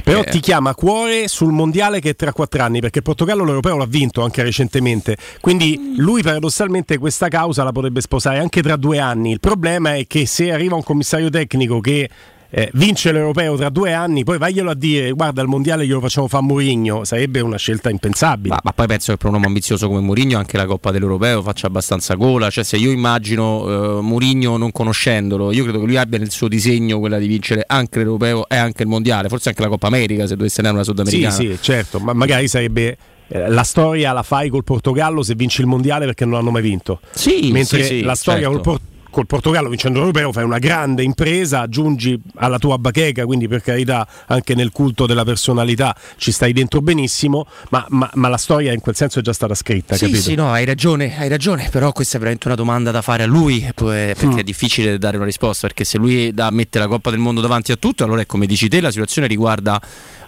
Però 0.03 0.21
eh, 0.21 0.25
ti 0.25 0.39
chiama 0.39 0.73
cuore 0.73 1.27
sul 1.27 1.51
mondiale 1.51 1.99
che 1.99 2.11
è 2.11 2.15
tra 2.15 2.31
quattro 2.31 2.63
anni 2.63 2.79
perché 2.79 2.99
il 2.99 3.03
Portogallo 3.03 3.43
l'europeo 3.43 3.77
l'ha 3.77 3.85
vinto 3.85 4.23
anche 4.23 4.41
recentemente, 4.41 5.17
quindi 5.41 5.93
lui 5.97 6.21
paradossalmente 6.21 6.97
questa 6.97 7.27
causa 7.27 7.63
la 7.63 7.71
potrebbe 7.71 8.01
sposare 8.01 8.39
anche 8.39 8.61
tra 8.61 8.75
due 8.75 8.99
anni. 8.99 9.31
Il 9.31 9.39
problema 9.39 9.95
è 9.95 10.07
che 10.07 10.25
se 10.25 10.51
arriva 10.51 10.75
un 10.75 10.83
commissario 10.83 11.29
tecnico 11.29 11.81
che 11.81 12.09
eh, 12.55 12.69
vince 12.73 13.11
l'europeo 13.11 13.55
tra 13.55 13.69
due 13.69 13.93
anni, 13.93 14.23
poi 14.23 14.37
vaglielo 14.37 14.69
a 14.69 14.75
dire, 14.75 15.09
guarda 15.13 15.41
il 15.41 15.47
mondiale 15.47 15.87
glielo 15.87 15.99
facciamo 15.99 16.27
fare 16.27 16.43
Mourinho, 16.43 17.03
sarebbe 17.03 17.39
una 17.39 17.57
scelta 17.57 17.89
impensabile. 17.89 18.53
Ma, 18.53 18.61
ma, 18.63 18.71
poi 18.73 18.85
penso 18.85 19.11
che 19.11 19.17
per 19.17 19.29
un 19.29 19.33
uomo 19.33 19.47
ambizioso 19.47 19.87
come 19.87 20.01
Mourinho 20.01 20.37
anche 20.37 20.55
la 20.57 20.67
Coppa 20.67 20.91
dell'Europeo 20.91 21.41
faccia 21.41 21.65
abbastanza 21.65 22.13
gola, 22.13 22.51
cioè 22.51 22.63
se 22.63 22.77
io 22.77 22.91
immagino 22.91 23.97
uh, 23.97 24.01
Mourinho 24.01 24.57
non 24.57 24.71
conoscendolo, 24.71 25.51
io 25.51 25.63
credo 25.63 25.79
che 25.79 25.85
lui 25.87 25.97
abbia 25.97 26.19
nel 26.19 26.29
suo 26.29 26.47
disegno 26.47 26.99
quella 26.99 27.17
di 27.17 27.25
vincere 27.25 27.63
anche 27.65 27.97
l'Europeo 27.97 28.47
e 28.47 28.55
anche 28.55 28.83
il 28.83 28.87
mondiale, 28.87 29.29
forse 29.29 29.49
anche 29.49 29.63
la 29.63 29.69
Coppa 29.69 29.87
America 29.87 30.27
se 30.27 30.35
dovesse 30.35 30.57
andare 30.57 30.75
una 30.75 30.85
sudamericana. 30.85 31.33
Sì, 31.33 31.47
sì, 31.47 31.57
certo, 31.59 31.97
ma 31.97 32.13
magari 32.13 32.47
sarebbe 32.47 32.95
eh, 33.29 33.49
la 33.49 33.63
storia 33.63 34.11
la 34.11 34.21
fai 34.21 34.49
col 34.49 34.63
Portogallo 34.63 35.23
se 35.23 35.33
vinci 35.33 35.61
il 35.61 35.65
mondiale 35.65 36.05
perché 36.05 36.23
non 36.23 36.35
l'hanno 36.35 36.51
mai 36.51 36.61
vinto. 36.61 36.99
Sì, 37.13 37.51
mentre 37.51 37.81
sì, 37.81 37.97
sì, 37.97 38.01
la 38.03 38.13
storia 38.13 38.41
certo. 38.41 38.53
col 38.53 38.61
Portogallo 38.61 38.91
col 39.13 39.27
Portogallo 39.27 39.69
vincendo 39.69 39.99
l'Europeo 39.99 40.31
fai 40.31 40.43
una 40.43 40.57
grande 40.57 41.03
impresa, 41.03 41.61
aggiungi 41.61 42.19
alla 42.37 42.57
tua 42.57 42.79
bacheca, 42.79 43.25
quindi 43.25 43.47
per 43.47 43.61
carità 43.61 44.07
anche 44.25 44.55
nel 44.55 44.71
culto 44.71 45.05
della 45.05 45.23
personalità 45.23 45.95
ci 46.17 46.31
stai 46.31 46.51
dentro 46.51 46.81
benissimo, 46.81 47.45
ma, 47.69 47.85
ma, 47.89 48.09
ma 48.15 48.27
la 48.27 48.37
storia 48.37 48.73
in 48.73 48.79
quel 48.79 48.95
senso 48.95 49.19
è 49.19 49.21
già 49.21 49.31
stata 49.31 49.53
scritta. 49.53 49.95
Sì, 49.95 50.05
capito? 50.05 50.21
sì, 50.21 50.33
no, 50.33 50.51
hai 50.51 50.65
ragione, 50.65 51.15
hai 51.19 51.29
ragione, 51.29 51.69
però 51.71 51.91
questa 51.91 52.15
è 52.15 52.19
veramente 52.19 52.47
una 52.47 52.55
domanda 52.55 52.89
da 52.89 53.03
fare 53.03 53.21
a 53.21 53.27
lui, 53.27 53.69
perché 53.75 54.25
mm. 54.25 54.37
è 54.37 54.43
difficile 54.43 54.97
dare 54.97 55.17
una 55.17 55.25
risposta, 55.25 55.67
perché 55.67 55.83
se 55.83 55.99
lui 55.99 56.33
da, 56.33 56.49
mette 56.49 56.79
la 56.79 56.87
Coppa 56.87 57.11
del 57.11 57.19
Mondo 57.19 57.39
davanti 57.39 57.71
a 57.71 57.75
tutto, 57.75 58.03
allora 58.03 58.21
è 58.21 58.25
come 58.25 58.47
dici 58.47 58.67
te, 58.67 58.81
la 58.81 58.89
situazione 58.89 59.27
riguarda 59.27 59.79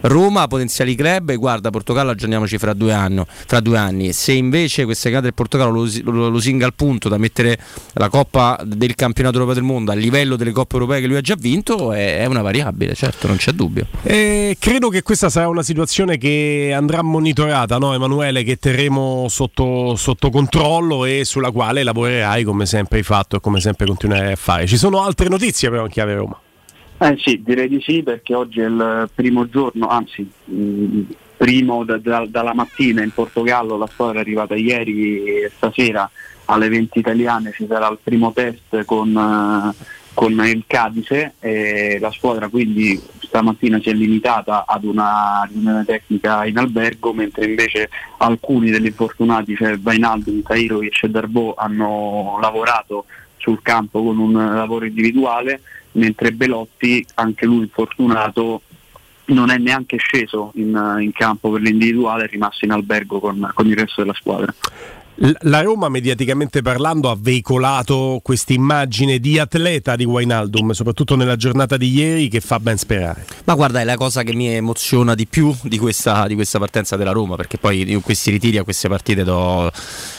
Roma, 0.01 0.48
potenziali 0.48 0.94
club 0.96 1.32
e 1.32 1.36
guarda 1.36 1.70
Portogallo 1.72 2.12
aggiorniamoci 2.12 2.58
fra 2.58 2.74
due, 2.74 2.94
anno, 2.94 3.25
fra 3.27 3.60
due 3.60 3.77
anni. 3.77 4.13
Se 4.13 4.34
invece 4.34 4.86
queste 4.86 5.10
cade 5.10 5.24
del 5.24 5.34
Portogallo 5.34 5.72
lo, 5.72 5.89
lo, 6.12 6.30
lo 6.30 6.39
singa 6.39 6.65
al 6.65 6.74
punto 6.75 7.10
da 7.10 7.18
mettere 7.18 7.58
la 7.94 8.10
Coppa 8.10 8.62
del 8.75 8.96
campionato 8.96 9.36
europeo 9.38 9.55
del 9.55 9.63
mondo 9.63 9.91
a 9.91 9.96
livello 9.96 10.36
delle 10.36 10.51
coppe 10.51 10.75
europee 10.75 11.01
che 11.01 11.08
lui 11.08 11.17
ha 11.17 11.22
già 11.22 11.36
vinto 11.36 11.91
è, 11.91 12.20
è 12.20 12.25
una 12.25 12.41
variabile, 12.41 12.94
certo, 12.94 13.27
non 13.27 13.38
c'è 13.38 13.51
dubbio. 13.51 13.88
Eh, 14.03 14.58
credo 14.60 14.89
che 14.89 15.01
questa 15.01 15.29
sarà 15.29 15.48
una 15.48 15.63
situazione 15.63 16.17
che 16.17 16.74
andrà 16.75 17.01
monitorata, 17.01 17.77
no 17.77 17.94
Emanuele, 17.94 18.44
che 18.44 18.58
terremo 18.58 19.27
sotto, 19.29 19.96
sotto 19.96 20.29
controllo 20.29 21.05
e 21.05 21.25
sulla 21.25 21.51
quale 21.51 21.84
lavorerai 21.84 22.44
come 22.44 22.65
sempre 22.65 23.00
hai 23.00 23.03
fatto 23.03 23.38
e 23.38 23.39
come 23.39 23.60
sempre 23.60 23.86
continuerai 23.86 24.34
a 24.34 24.38
fare. 24.38 24.67
Ci 24.67 24.77
sono 24.77 25.03
altre 25.03 25.29
notizie 25.29 25.70
però 25.70 25.84
in 25.84 25.91
chiave 25.91 26.15
Roma. 26.15 26.39
Eh 26.98 27.17
sì, 27.20 27.41
direi 27.44 27.67
di 27.67 27.82
sì 27.82 28.03
perché 28.03 28.34
oggi 28.34 28.62
è 28.62 28.65
il 28.65 29.10
primo 29.13 29.50
giorno, 29.50 29.88
anzi 29.88 30.25
mh, 30.46 31.01
primo 31.36 31.84
da, 31.84 31.98
da, 31.98 32.25
dalla 32.27 32.53
mattina 32.53 33.03
in 33.03 33.12
Portogallo, 33.12 33.77
la 33.77 33.88
squadra 33.88 34.20
è 34.20 34.22
arrivata 34.22 34.55
ieri 34.55 35.24
e 35.24 35.51
stasera 35.53 36.10
alle 36.45 36.69
20 36.69 36.99
italiane 36.99 37.51
ci 37.53 37.65
sarà 37.67 37.87
il 37.87 37.99
primo 38.01 38.31
test 38.31 38.83
con, 38.85 39.15
uh, 39.15 39.83
con 40.13 40.31
il 40.45 40.63
Cadice 40.67 41.33
e 41.39 41.97
la 41.99 42.11
squadra 42.11 42.47
quindi 42.47 43.01
stamattina 43.19 43.79
si 43.81 43.89
è 43.89 43.93
limitata 43.93 44.65
ad 44.65 44.85
una 44.85 45.47
riunione 45.51 45.83
tecnica 45.83 46.45
in 46.45 46.57
albergo 46.57 47.13
mentre 47.13 47.45
invece 47.45 47.89
alcuni 48.17 48.69
degli 48.69 48.85
infortunati, 48.85 49.55
cioè 49.55 49.77
Vainaldo, 49.77 50.31
Kairovic 50.41 51.03
e 51.03 51.09
Darbo 51.09 51.53
hanno 51.55 52.37
lavorato 52.41 53.05
sul 53.37 53.61
campo 53.61 54.01
con 54.01 54.17
un 54.17 54.33
lavoro 54.33 54.85
individuale 54.85 55.61
mentre 55.93 56.31
Belotti, 56.31 57.05
anche 57.15 57.45
lui 57.45 57.63
infortunato, 57.63 58.61
non 59.25 59.49
è 59.49 59.57
neanche 59.57 59.97
sceso 59.97 60.51
in, 60.55 60.97
in 60.99 61.11
campo 61.11 61.49
per 61.51 61.61
l'individuale, 61.61 62.25
è 62.25 62.27
rimasto 62.27 62.65
in 62.65 62.71
albergo 62.71 63.19
con, 63.19 63.51
con 63.53 63.67
il 63.67 63.75
resto 63.75 64.01
della 64.01 64.13
squadra. 64.13 64.53
La 65.17 65.62
Roma, 65.62 65.88
mediaticamente 65.88 66.62
parlando, 66.62 67.10
ha 67.10 67.15
veicolato 67.17 68.19
questa 68.22 68.51
immagine 68.51 69.19
di 69.19 69.39
atleta 69.39 69.95
di 69.95 70.03
Wainaldum, 70.03 70.72
soprattutto 70.72 71.15
nella 71.15 71.38
giornata 71.38 71.77
di 71.77 71.89
ieri, 71.89 72.27
che 72.27 72.41
fa 72.41 72.60
ben 72.60 72.77
sperare. 72.77 73.25
Ma 73.45 73.53
guarda, 73.55 73.79
è 73.79 73.86
la 73.86 73.95
cosa 73.95 74.24
che 74.24 74.34
mi 74.34 74.50
emoziona 74.50 75.15
di 75.15 75.25
più 75.25 75.55
di 75.63 75.77
questa, 75.77 76.27
di 76.27 76.36
questa 76.36 76.60
partenza 76.60 76.98
della 76.98 77.13
Roma, 77.13 77.38
perché 77.38 77.57
poi 77.57 77.89
in 77.89 78.01
questi 78.01 78.29
ritiri 78.29 78.57
a 78.57 78.63
queste 78.63 78.89
partite 78.89 79.24
do 79.24 79.72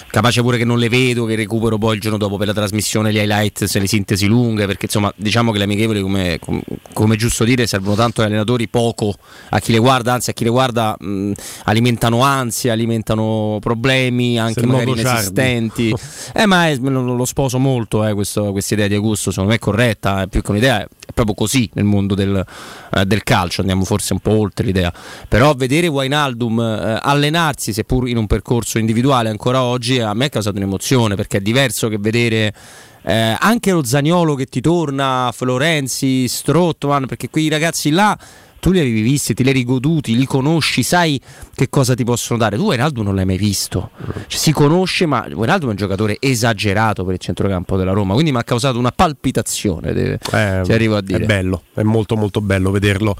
capace 0.08 0.40
pure 0.40 0.56
che 0.56 0.64
non 0.64 0.78
le 0.78 0.88
vedo, 0.88 1.24
che 1.24 1.34
recupero 1.34 1.76
poi 1.78 1.96
il 1.96 2.00
giorno 2.00 2.18
dopo 2.18 2.36
per 2.36 2.46
la 2.46 2.54
trasmissione 2.54 3.12
gli 3.12 3.18
highlights, 3.18 3.76
le 3.76 3.86
sintesi 3.86 4.26
lunghe, 4.26 4.66
perché 4.66 4.86
insomma 4.86 5.12
diciamo 5.16 5.52
che 5.52 5.58
le 5.58 5.64
amichevoli, 5.64 6.00
come, 6.00 6.38
come, 6.40 6.62
come 6.92 7.16
giusto 7.16 7.44
dire, 7.44 7.66
servono 7.66 7.96
tanto 7.96 8.20
agli 8.20 8.28
allenatori, 8.28 8.68
poco 8.68 9.14
a 9.50 9.60
chi 9.60 9.72
le 9.72 9.78
guarda, 9.78 10.14
anzi 10.14 10.30
a 10.30 10.32
chi 10.32 10.44
le 10.44 10.50
guarda 10.50 10.96
mh, 10.98 11.32
alimentano 11.64 12.20
ansia, 12.20 12.72
alimentano 12.72 13.58
problemi, 13.60 14.38
anche 14.38 14.64
magari 14.64 14.86
magari 14.86 15.00
inesistenti. 15.00 15.94
eh, 16.34 16.46
ma 16.46 16.68
è, 16.68 16.76
lo 16.76 17.24
sposo 17.24 17.58
molto 17.58 18.04
eh, 18.04 18.12
questa 18.14 18.74
idea 18.74 18.88
di 18.88 18.94
Augusto, 18.94 19.30
secondo 19.30 19.50
me 19.50 19.56
è 19.56 19.60
corretta, 19.60 20.22
è 20.22 20.26
più 20.26 20.42
che 20.42 20.50
un'idea, 20.50 20.82
è 20.82 21.12
proprio 21.12 21.34
così 21.34 21.68
nel 21.74 21.84
mondo 21.84 22.14
del, 22.14 22.44
eh, 22.92 23.04
del 23.04 23.22
calcio, 23.22 23.60
andiamo 23.60 23.84
forse 23.84 24.12
un 24.12 24.20
po' 24.20 24.38
oltre 24.38 24.64
l'idea. 24.64 24.92
Però 25.28 25.54
vedere 25.54 25.86
Wainaldum 25.88 26.60
eh, 26.60 26.98
allenarsi, 27.02 27.72
seppur 27.72 28.08
in 28.08 28.16
un 28.16 28.26
percorso 28.26 28.78
individuale 28.78 29.28
ancora 29.28 29.62
oggi, 29.62 29.95
a 30.00 30.14
me 30.14 30.26
ha 30.26 30.28
causato 30.28 30.56
un'emozione, 30.56 31.14
perché 31.14 31.38
è 31.38 31.40
diverso 31.40 31.88
che 31.88 31.98
vedere... 31.98 32.52
Eh, 33.08 33.36
anche 33.38 33.70
lo 33.70 33.84
Zagnolo 33.84 34.34
che 34.34 34.46
ti 34.46 34.60
torna, 34.60 35.30
Florenzi, 35.32 36.26
Strottman, 36.26 37.06
perché 37.06 37.30
quei 37.30 37.48
ragazzi 37.48 37.90
là 37.90 38.18
tu 38.58 38.70
li 38.70 38.80
avevi 38.80 39.00
visti, 39.02 39.34
ti 39.34 39.42
li 39.42 39.50
hai 39.50 39.64
goduti, 39.64 40.16
li 40.16 40.26
conosci, 40.26 40.82
sai 40.82 41.20
che 41.54 41.68
cosa 41.68 41.94
ti 41.94 42.04
possono 42.04 42.38
dare. 42.38 42.56
Tu 42.56 42.64
Wijnaldum 42.64 43.04
non 43.04 43.14
l'hai 43.14 43.24
mai 43.24 43.36
visto, 43.38 43.90
cioè, 44.26 44.38
si 44.38 44.52
conosce, 44.52 45.06
ma 45.06 45.26
Wijnaldum 45.30 45.68
è 45.68 45.70
un 45.70 45.76
giocatore 45.76 46.16
esagerato 46.20 47.04
per 47.04 47.14
il 47.14 47.20
centrocampo 47.20 47.76
della 47.76 47.92
Roma, 47.92 48.12
quindi 48.14 48.32
mi 48.32 48.38
ha 48.38 48.44
causato 48.44 48.78
una 48.78 48.92
palpitazione, 48.92 49.90
eh, 49.90 50.18
ti 50.64 50.72
arrivo 50.72 50.96
a 50.96 51.00
dire. 51.00 51.22
È 51.22 51.26
bello, 51.26 51.62
è 51.74 51.82
molto 51.82 52.16
molto 52.16 52.40
bello 52.40 52.70
vederlo 52.70 53.16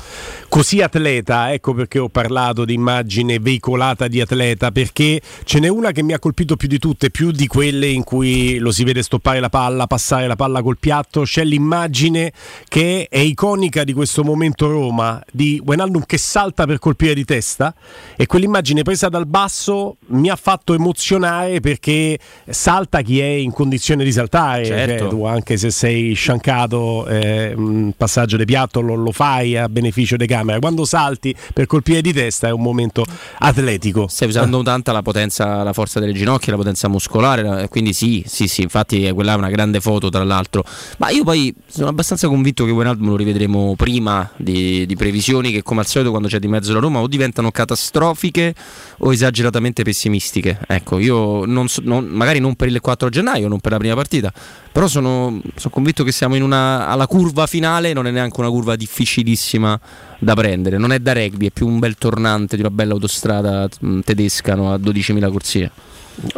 così 0.49 0.81
atleta, 0.81 1.53
ecco 1.53 1.75
perché 1.75 1.99
ho 1.99 2.09
parlato 2.09 2.65
di 2.65 2.75
immagine 2.75 3.39
veicolata 3.39 4.09
di 4.09 4.21
atleta, 4.21 4.71
perché 4.71 5.21
ce 5.45 5.59
n'è 5.59 5.69
una 5.69 5.93
che 5.93 6.03
mi 6.03 6.13
ha 6.13 6.19
colpito 6.19 6.57
più 6.57 6.69
di 6.69 6.79
tutte, 6.79 7.11
più 7.11 7.31
di 7.31 7.47
quelle 7.47 7.89
in 7.89 8.05
cui 8.05 8.59
lo 8.59 8.71
si 8.71 8.85
vede 8.85 9.03
stoppare 9.03 9.41
la 9.41 9.49
palla, 9.49 9.87
passare 9.87 10.27
la 10.27 10.37
palla 10.37 10.63
col 10.63 10.79
piatto, 10.79 11.23
c'è 11.23 11.45
l'immagine 11.45 12.33
che 12.69 13.07
è 13.11 13.19
iconica 13.19 13.85
di 13.85 13.93
questo 13.93 14.25
momento 14.25 14.71
Roma, 14.71 15.23
di 15.33 15.61
Wijnaldum 15.65 16.05
che 16.07 16.19
salta 16.19 16.67
per 16.67 16.79
colpire 16.79 17.15
di 17.15 17.25
testa 17.25 17.75
e 18.17 18.27
quell'immagine 18.27 18.83
presa 18.83 19.09
dal 19.09 19.27
basso 19.27 19.97
mi 20.09 20.31
ha 20.31 20.37
fatto 20.37 20.75
emozionare 20.75 21.61
perché 21.61 22.19
salta 22.49 23.01
chi 23.03 23.21
è 23.21 23.25
in 23.25 23.53
condizione 23.53 24.05
di 24.05 24.13
saltare, 24.13 24.65
certo. 24.65 24.99
cioè, 24.99 25.09
tu 25.09 25.25
anche 25.25 25.57
se 25.57 25.71
sei 25.71 26.15
sciancato, 26.15 27.07
eh, 27.07 27.55
un 27.57 27.93
passaggio 27.97 28.37
di 28.37 28.45
piatto 28.45 28.81
lo, 28.81 28.95
lo, 28.95 29.13
fai 29.13 29.57
a 29.57 29.69
beneficio 29.69 30.17
di 30.17 30.27
camera, 30.27 30.59
quando 30.59 30.85
salti 30.85 31.35
per 31.53 31.67
colpire 31.67 32.01
di 32.01 32.13
testa 32.13 32.49
è 32.49 32.53
un 32.53 32.63
momento 32.63 33.05
atletico. 33.39 34.07
Stai 34.09 34.29
usando 34.29 34.63
tanta 34.65 34.93
la 34.93 35.03
potenza, 35.03 35.63
la 35.63 35.73
forza 35.73 36.01
delle 36.01 36.13
ginocchia, 36.13 36.53
la 36.53 36.59
potenza 36.59 36.89
muscolare, 36.89 37.69
quindi 37.69 37.93
sì, 37.93 38.23
sì, 38.27 38.47
sì, 38.49 38.63
infatti 38.63 39.11
quella 39.13 39.33
è 39.33 39.37
una 39.37 39.51
grande 39.51 39.81
foto 39.81 40.09
tra 40.09 40.25
l'altro, 40.25 40.65
ma 40.99 41.11
io 41.11 41.25
poi 41.25 41.55
sono 41.67 41.89
abbastanza 41.89 42.29
convinto 42.29 42.65
che 42.65 42.71
Wijnaldum 42.71 43.09
lo 43.09 43.17
rivedremo 43.17 43.75
prima 43.77 44.31
di, 44.37 44.87
di 44.87 44.95
prevedere 44.95 45.16
previsioni 45.17 45.51
che 45.51 45.63
come 45.63 45.81
al 45.81 45.87
solito 45.87 46.11
quando 46.11 46.29
c'è 46.29 46.39
di 46.39 46.47
mezzo 46.47 46.73
la 46.73 46.79
Roma 46.79 47.01
o 47.01 47.07
diventano 47.07 47.51
catastrofiche 47.51 48.55
o 48.99 49.13
esageratamente 49.13 49.83
pessimistiche. 49.83 50.59
Ecco, 50.67 50.99
io 50.99 51.45
non 51.47 51.69
so, 51.69 51.81
non, 51.85 52.05
magari 52.05 52.39
non 52.39 52.55
per 52.55 52.69
il 52.69 52.81
4 52.81 53.09
gennaio, 53.09 53.49
non 53.49 53.61
per 53.61 53.73
la 53.73 53.79
prima 53.79 53.95
partita, 53.95 54.33
però 54.71 54.87
sono, 54.87 55.41
sono 55.55 55.73
convinto 55.73 56.05
che 56.05 56.13
siamo 56.13 56.35
in 56.35 56.43
una, 56.43 56.87
alla 56.87 57.07
curva 57.07 57.47
finale, 57.47 57.93
non 57.93 58.07
è 58.07 58.11
neanche 58.11 58.41
una 58.41 58.51
curva 58.51 58.77
difficilissima 58.77 59.79
da 60.19 60.35
prendere, 60.35 60.77
non 60.77 60.93
è 60.93 60.99
da 60.99 61.13
rugby, 61.13 61.47
è 61.47 61.51
più 61.51 61.67
un 61.67 61.79
bel 61.79 61.97
tornante 61.97 62.57
di 62.57 62.63
una 62.63 62.71
bella 62.71 62.93
autostrada 62.93 63.69
tedesca 64.05 64.55
no, 64.55 64.73
a 64.73 64.77
12.000 64.77 65.31
corsie. 65.31 65.71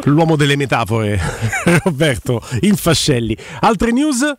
L'uomo 0.04 0.36
delle 0.36 0.56
metafore, 0.56 1.20
Roberto 1.84 2.42
Infascelli. 2.60 3.36
Altre 3.60 3.92
news? 3.92 4.36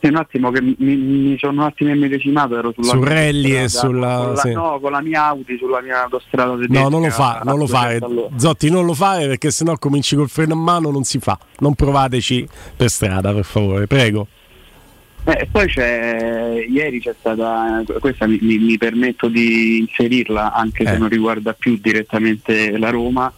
Sì, 0.00 0.06
un 0.06 0.16
attimo 0.16 0.50
che 0.50 0.62
mi, 0.62 0.74
mi, 0.78 1.36
sono 1.38 1.60
un 1.60 1.66
attimo 1.66 1.90
immedesimato, 1.90 2.56
ero 2.56 2.72
sulla 2.72 2.92
su 2.92 3.02
rally 3.02 3.54
e 3.54 3.68
sulla 3.68 4.16
con 4.16 4.32
la, 4.32 4.36
sì. 4.36 4.52
no, 4.52 4.78
con 4.80 4.92
la 4.92 5.02
mia 5.02 5.26
Audi 5.26 5.58
sulla 5.58 5.82
mia 5.82 6.04
autostrada 6.04 6.56
tedesca. 6.56 6.82
No, 6.82 6.88
non 6.88 7.02
lo 7.02 7.10
fa, 7.10 7.42
non 7.44 7.58
lo 7.58 7.66
fare. 7.66 7.98
Zotti, 8.36 8.70
non 8.70 8.86
lo 8.86 8.94
fare 8.94 9.26
perché 9.26 9.50
sennò 9.50 9.76
cominci 9.76 10.16
col 10.16 10.30
freno 10.30 10.54
a 10.54 10.56
mano, 10.56 10.90
non 10.90 11.04
si 11.04 11.18
fa. 11.18 11.38
Non 11.58 11.74
provateci 11.74 12.48
per 12.74 12.88
strada, 12.88 13.34
per 13.34 13.44
favore, 13.44 13.86
prego. 13.86 14.26
Eh, 15.24 15.46
poi 15.50 15.66
c'è, 15.66 16.64
ieri 16.66 16.98
c'è 16.98 17.14
stata, 17.18 17.82
questa 17.98 18.26
mi, 18.26 18.38
mi, 18.40 18.56
mi 18.56 18.78
permetto 18.78 19.28
di 19.28 19.80
inserirla 19.80 20.54
anche 20.54 20.84
eh. 20.84 20.86
se 20.86 20.96
non 20.96 21.10
riguarda 21.10 21.52
più 21.52 21.78
direttamente 21.78 22.78
la 22.78 22.88
Roma, 22.88 23.30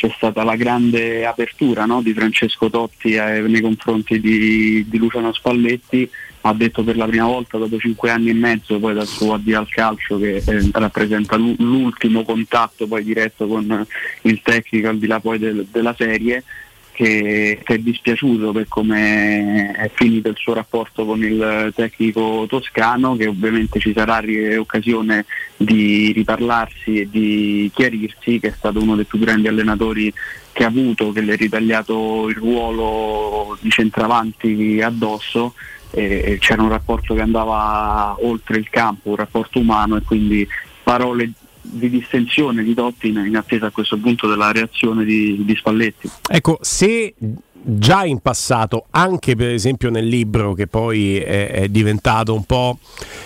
c'è 0.00 0.10
stata 0.16 0.44
la 0.44 0.56
grande 0.56 1.26
apertura 1.26 1.84
no, 1.84 2.00
di 2.00 2.14
Francesco 2.14 2.70
Totti 2.70 3.16
eh, 3.16 3.42
nei 3.42 3.60
confronti 3.60 4.18
di, 4.18 4.86
di, 4.88 4.96
Luciano 4.96 5.30
Spalletti, 5.30 6.10
ha 6.40 6.54
detto 6.54 6.82
per 6.82 6.96
la 6.96 7.04
prima 7.04 7.26
volta 7.26 7.58
dopo 7.58 7.78
cinque 7.78 8.08
anni 8.08 8.30
e 8.30 8.32
mezzo 8.32 8.78
poi 8.78 8.94
dal 8.94 9.06
suo 9.06 9.34
addio 9.34 9.58
al 9.58 9.68
calcio 9.68 10.18
che 10.18 10.36
eh, 10.36 10.70
rappresenta 10.72 11.36
l'ultimo 11.36 12.22
contatto 12.22 12.86
poi 12.86 13.04
diretto 13.04 13.46
con 13.46 13.86
il 14.22 14.40
tecnico 14.42 14.88
al 14.88 14.96
di 14.96 15.06
là 15.06 15.20
poi 15.20 15.38
del, 15.38 15.66
della 15.70 15.94
serie, 15.94 16.44
che, 16.92 17.60
che, 17.62 17.74
è 17.74 17.78
dispiaciuto 17.78 18.52
per 18.52 18.66
come 18.68 19.72
è 19.72 19.90
finito 19.92 20.28
il 20.28 20.36
suo 20.36 20.54
rapporto 20.54 21.04
con 21.04 21.22
il 21.22 21.72
tecnico 21.74 22.46
toscano, 22.48 23.16
che 23.16 23.26
ovviamente 23.26 23.78
ci 23.78 23.92
sarà 23.94 24.22
occasione 24.58 25.24
di 25.56 26.12
riparlarsi 26.12 27.00
e 27.00 27.08
di 27.10 27.70
chiarirsi, 27.74 28.38
che 28.38 28.48
è 28.48 28.54
stato 28.56 28.80
uno 28.80 28.96
dei 28.96 29.04
più 29.04 29.18
grandi 29.18 29.48
allenatori 29.48 30.12
che 30.52 30.64
ha 30.64 30.68
avuto, 30.68 31.12
che 31.12 31.20
le 31.20 31.32
ha 31.32 31.36
ritagliato 31.36 32.28
il 32.28 32.36
ruolo 32.36 33.56
di 33.60 33.70
centravanti 33.70 34.80
addosso. 34.82 35.54
C'era 35.90 36.62
un 36.62 36.68
rapporto 36.68 37.14
che 37.14 37.20
andava 37.20 38.16
oltre 38.20 38.58
il 38.58 38.70
campo, 38.70 39.10
un 39.10 39.16
rapporto 39.16 39.58
umano 39.58 39.96
e 39.96 40.02
quindi 40.02 40.46
parole 40.84 41.32
di 41.60 41.90
distensione 41.90 42.62
di 42.62 42.74
Dotti 42.74 43.08
in, 43.08 43.36
attesa 43.36 43.66
a 43.66 43.70
questo 43.70 43.98
punto 43.98 44.28
della 44.28 44.52
reazione 44.52 45.04
di, 45.04 45.44
di 45.44 45.54
Spalletti. 45.56 46.10
Ecco, 46.28 46.58
se 46.60 47.14
già 47.62 48.04
in 48.04 48.20
passato, 48.20 48.86
anche 48.90 49.36
per 49.36 49.50
esempio 49.50 49.90
nel 49.90 50.06
libro 50.06 50.54
che 50.54 50.66
poi 50.66 51.18
è, 51.18 51.50
è 51.50 51.68
diventato 51.68 52.34
un 52.34 52.44
po' 52.44 52.78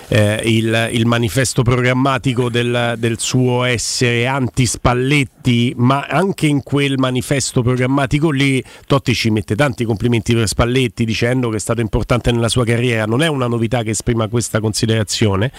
eh, 0.08 0.40
il, 0.44 0.90
il, 0.92 1.06
manifesto 1.06 1.62
programmatico 1.62 2.50
del, 2.50 2.94
del, 2.98 3.18
suo 3.18 3.64
essere 3.64 4.26
anti-Spalletti, 4.26 5.74
ma 5.76 6.06
anche 6.08 6.46
in 6.46 6.62
quel 6.62 6.98
manifesto 6.98 7.62
programmatico 7.62 8.30
lì 8.30 8.62
Totti 8.86 9.14
ci 9.14 9.30
mette 9.30 9.54
tanti 9.54 9.84
complimenti 9.84 10.34
per 10.34 10.48
Spalletti 10.48 11.04
dicendo 11.04 11.48
che 11.48 11.56
è 11.56 11.60
stato 11.60 11.80
importante 11.80 12.32
nella 12.32 12.48
sua 12.48 12.64
carriera, 12.64 13.04
non 13.04 13.22
è 13.22 13.28
una 13.28 13.46
novità 13.46 13.82
che 13.82 13.90
esprima 13.90 14.28
questa 14.28 14.60
considerazione, 14.60 15.52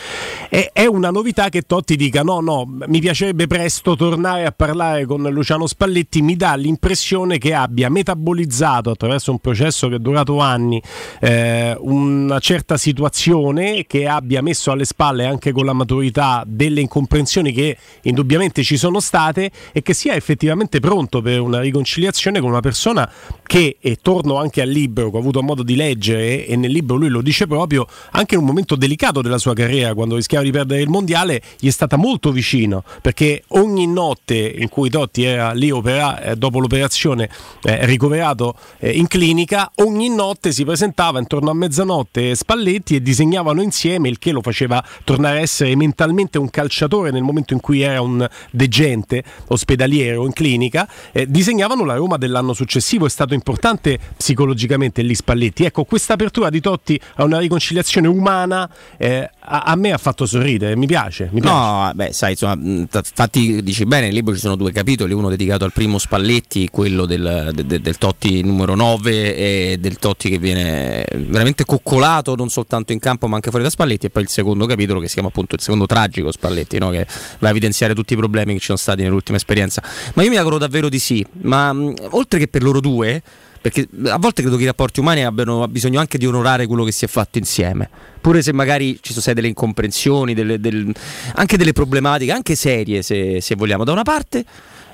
è, 0.50 0.70
è 0.74 0.86
una 0.86 1.12
novità 1.12 1.50
che 1.50 1.62
Totti 1.62 1.96
dica 1.96 2.22
no, 2.22 2.39
no, 2.41 2.65
mi 2.88 3.00
piacerebbe 3.00 3.48
presto 3.48 3.96
tornare 3.96 4.46
a 4.46 4.51
parlare 4.51 5.05
con 5.05 5.22
Luciano 5.24 5.65
Spalletti, 5.65 6.22
mi 6.22 6.36
dà 6.36 6.55
l'impressione 6.55 7.38
che 7.38 7.53
abbia 7.53 7.89
metabolizzato 7.89 8.65
realizzato 8.66 8.90
attraverso 8.90 9.32
un 9.32 9.40
processo 9.40 9.88
che 9.88 9.96
è 9.96 10.00
durato 10.00 10.40
anni 10.40 10.82
eh, 11.20 11.76
una 11.80 12.40
certa 12.40 12.78
situazione 12.78 13.86
che 13.86 14.08
abbia 14.08 14.42
messo 14.42 14.72
alle 14.72 14.86
spalle 14.86 15.26
anche 15.26 15.52
con 15.52 15.66
la 15.66 15.74
maturità 15.74 16.44
delle 16.46 16.82
incomprensioni 16.82 17.52
che 17.52 17.78
indubbiamente 18.04 18.64
ci 18.64 18.78
sono 18.78 19.00
state 19.00 19.52
e 19.72 19.82
che 19.82 19.94
sia 19.94 20.16
effettivamente 20.16 20.80
pronto 20.80 21.22
per 21.22 21.40
una 21.40 21.60
riconciliazione 21.60 22.40
con 22.40 22.50
una 22.50 22.60
persona 22.62 23.10
che, 23.46 23.78
e 23.80 23.98
torno 24.02 24.38
anche 24.38 24.62
al 24.62 24.70
libro 24.70 25.12
che 25.12 25.18
ho 25.18 25.20
avuto 25.20 25.42
modo 25.44 25.64
di 25.64 25.76
leggere 25.76 26.46
e 26.46 26.56
nel 26.56 26.72
libro 26.72 26.96
lui 26.96 27.10
lo 27.10 27.22
dice 27.22 27.46
proprio, 27.46 27.86
anche 28.12 28.36
in 28.36 28.42
un 28.42 28.48
momento 28.48 28.76
delicato 28.76 29.22
della 29.22 29.38
sua 29.38 29.54
carriera, 29.54 29.94
quando 29.94 30.16
rischiava 30.16 30.44
di 30.44 30.52
perdere 30.52 30.82
il 30.82 30.90
mondiale, 30.90 31.42
gli 31.60 31.68
è 31.68 31.72
stata 31.72 31.96
molto 31.96 32.32
vicino, 32.32 32.84
perché 33.02 33.44
ogni 33.50 33.88
notte 33.88 34.36
in 34.36 34.70
cui 34.70 34.90
Totti 34.90 35.24
era 35.24 35.52
lì 35.52 35.70
opera, 35.70 36.22
eh, 36.22 36.36
dopo 36.36 36.60
l'operazione 36.60 37.30
eh, 37.64 37.86
ricoverato 37.86 38.55
eh, 38.80 38.92
in 38.92 39.08
clinica, 39.08 39.72
ogni 39.76 40.10
notte 40.10 40.52
si 40.52 40.64
presentava 40.64 41.20
intorno 41.20 41.50
a 41.50 41.54
mezzanotte 41.54 42.36
Spalletti 42.36 42.96
e 42.96 43.02
disegnavano 43.02 43.62
insieme, 43.62 44.10
il 44.10 44.20
che 44.20 44.32
lo 44.32 44.42
faceva 44.42 44.84
tornare 45.04 45.38
a 45.38 45.42
essere 45.42 45.76
mentalmente 45.76 46.38
un 46.38 46.50
calciatore 46.50 47.12
nel 47.12 47.24
momento 47.24 47.54
in 47.54 47.60
cui 47.60 47.82
era 47.82 48.02
un 48.02 48.28
degente 48.51 49.24
ospedaliero 49.48 50.25
in 50.25 50.34
clinica, 50.34 50.88
eh, 51.12 51.25
disegnavano 51.29 51.84
la 51.86 51.96
Roma 51.96 52.18
dell'anno 52.18 52.53
successivo, 52.53 53.06
è 53.06 53.10
stato 53.10 53.34
importante 53.34 54.00
psicologicamente 54.16 55.01
lì 55.01 55.16
Spalletti. 55.16 55.66
Ecco, 55.66 55.84
questa 55.84 56.14
apertura 56.14 56.50
di 56.50 56.62
Totti 56.62 57.00
a 57.16 57.24
una 57.24 57.40
riconciliazione 57.40 58.08
umana 58.08 58.70
eh, 58.98 59.29
a, 59.40 59.62
a, 59.62 59.75
me 59.75 59.92
ha 59.92 59.98
fatto 59.98 60.25
sorridere, 60.25 60.75
mi 60.75 60.88
piace. 60.88 61.29
Mi 61.32 61.42
piace. 61.42 61.56
No, 61.56 61.92
beh, 61.94 62.14
sai, 62.14 62.32
insomma, 62.32 62.58
infatti 62.62 63.62
dici 63.64 63.86
bene, 63.86 64.06
nel 64.06 64.14
libro 64.14 64.34
ci 64.34 64.40
sono 64.40 64.56
due 64.56 64.72
capitoli, 64.72 65.14
uno 65.14 65.29
dedicato 65.29 65.66
al 65.66 65.72
primo 65.72 65.98
Spalletti, 65.98 66.70
quello 66.70 67.06
del, 67.06 67.51
del, 67.53 67.82
del 67.82 67.98
Totti 67.98 68.44
numero 68.46 68.75
9 68.75 69.36
e 69.36 69.77
del 69.79 69.98
Totti 69.98 70.29
che 70.29 70.38
viene 70.38 71.05
veramente 71.16 71.66
coccolato 71.66 72.36
non 72.36 72.50
soltanto 72.50 72.94
in 72.94 73.00
campo 73.00 73.27
ma 73.27 73.36
anche 73.36 73.50
fuori 73.50 73.64
da 73.64 73.70
Spalletti 73.70 74.05
e 74.05 74.10
poi 74.10 74.24
il 74.24 74.29
secondo 74.29 74.66
capitolo 74.66 75.00
che 75.00 75.08
si 75.08 75.14
chiama 75.14 75.29
appunto 75.29 75.55
il 75.55 75.62
secondo 75.62 75.86
tragico 75.86 76.31
Spalletti, 76.31 76.77
no? 76.77 76.90
che 76.90 77.05
va 77.40 77.48
a 77.48 77.51
evidenziare 77.51 77.94
tutti 77.94 78.14
i 78.14 78.16
problemi 78.16 78.53
che 78.53 78.60
ci 78.60 78.66
sono 78.66 78.77
stati 78.77 79.01
nell'ultima 79.01 79.38
esperienza. 79.38 79.81
Ma 80.14 80.24
io 80.24 80.29
mi 80.29 80.38
auguro 80.38 80.58
davvero 80.58 80.90
di 80.90 81.00
sì, 81.00 81.25
ma 81.42 81.74
mh, 81.74 81.94
oltre 82.12 82.40
che 82.40 82.48
per 82.48 82.64
loro 82.64 82.79
due 82.79 83.22
perché 83.66 83.88
a 84.10 84.20
volte 84.20 84.44
credo 84.44 84.58
che 84.58 84.62
i 84.62 84.68
rapporti 84.68 85.00
umani 85.00 85.25
abbiano 85.25 85.68
bisogno 85.68 86.00
anche 86.00 86.20
di 86.20 86.27
onorare 86.27 86.68
quello 86.68 86.84
che 86.84 86.92
si 86.92 87.03
è 87.03 87.08
fatto 87.08 87.40
insieme, 87.40 87.90
pure 88.22 88.44
se 88.44 88.53
magari 88.53 89.00
ci 89.01 89.10
sono 89.10 89.22
state 89.22 89.34
delle 89.34 89.48
incomprensioni, 89.48 90.36
delle, 90.36 90.60
del, 90.60 90.94
anche 91.34 91.58
delle 91.58 91.74
problematiche, 91.74 92.31
anche 92.31 92.53
serie 92.53 93.01
se, 93.01 93.42
se 93.42 93.55
vogliamo, 93.55 93.84
da 93.84 93.92
una 93.92 94.03
parte 94.03 94.46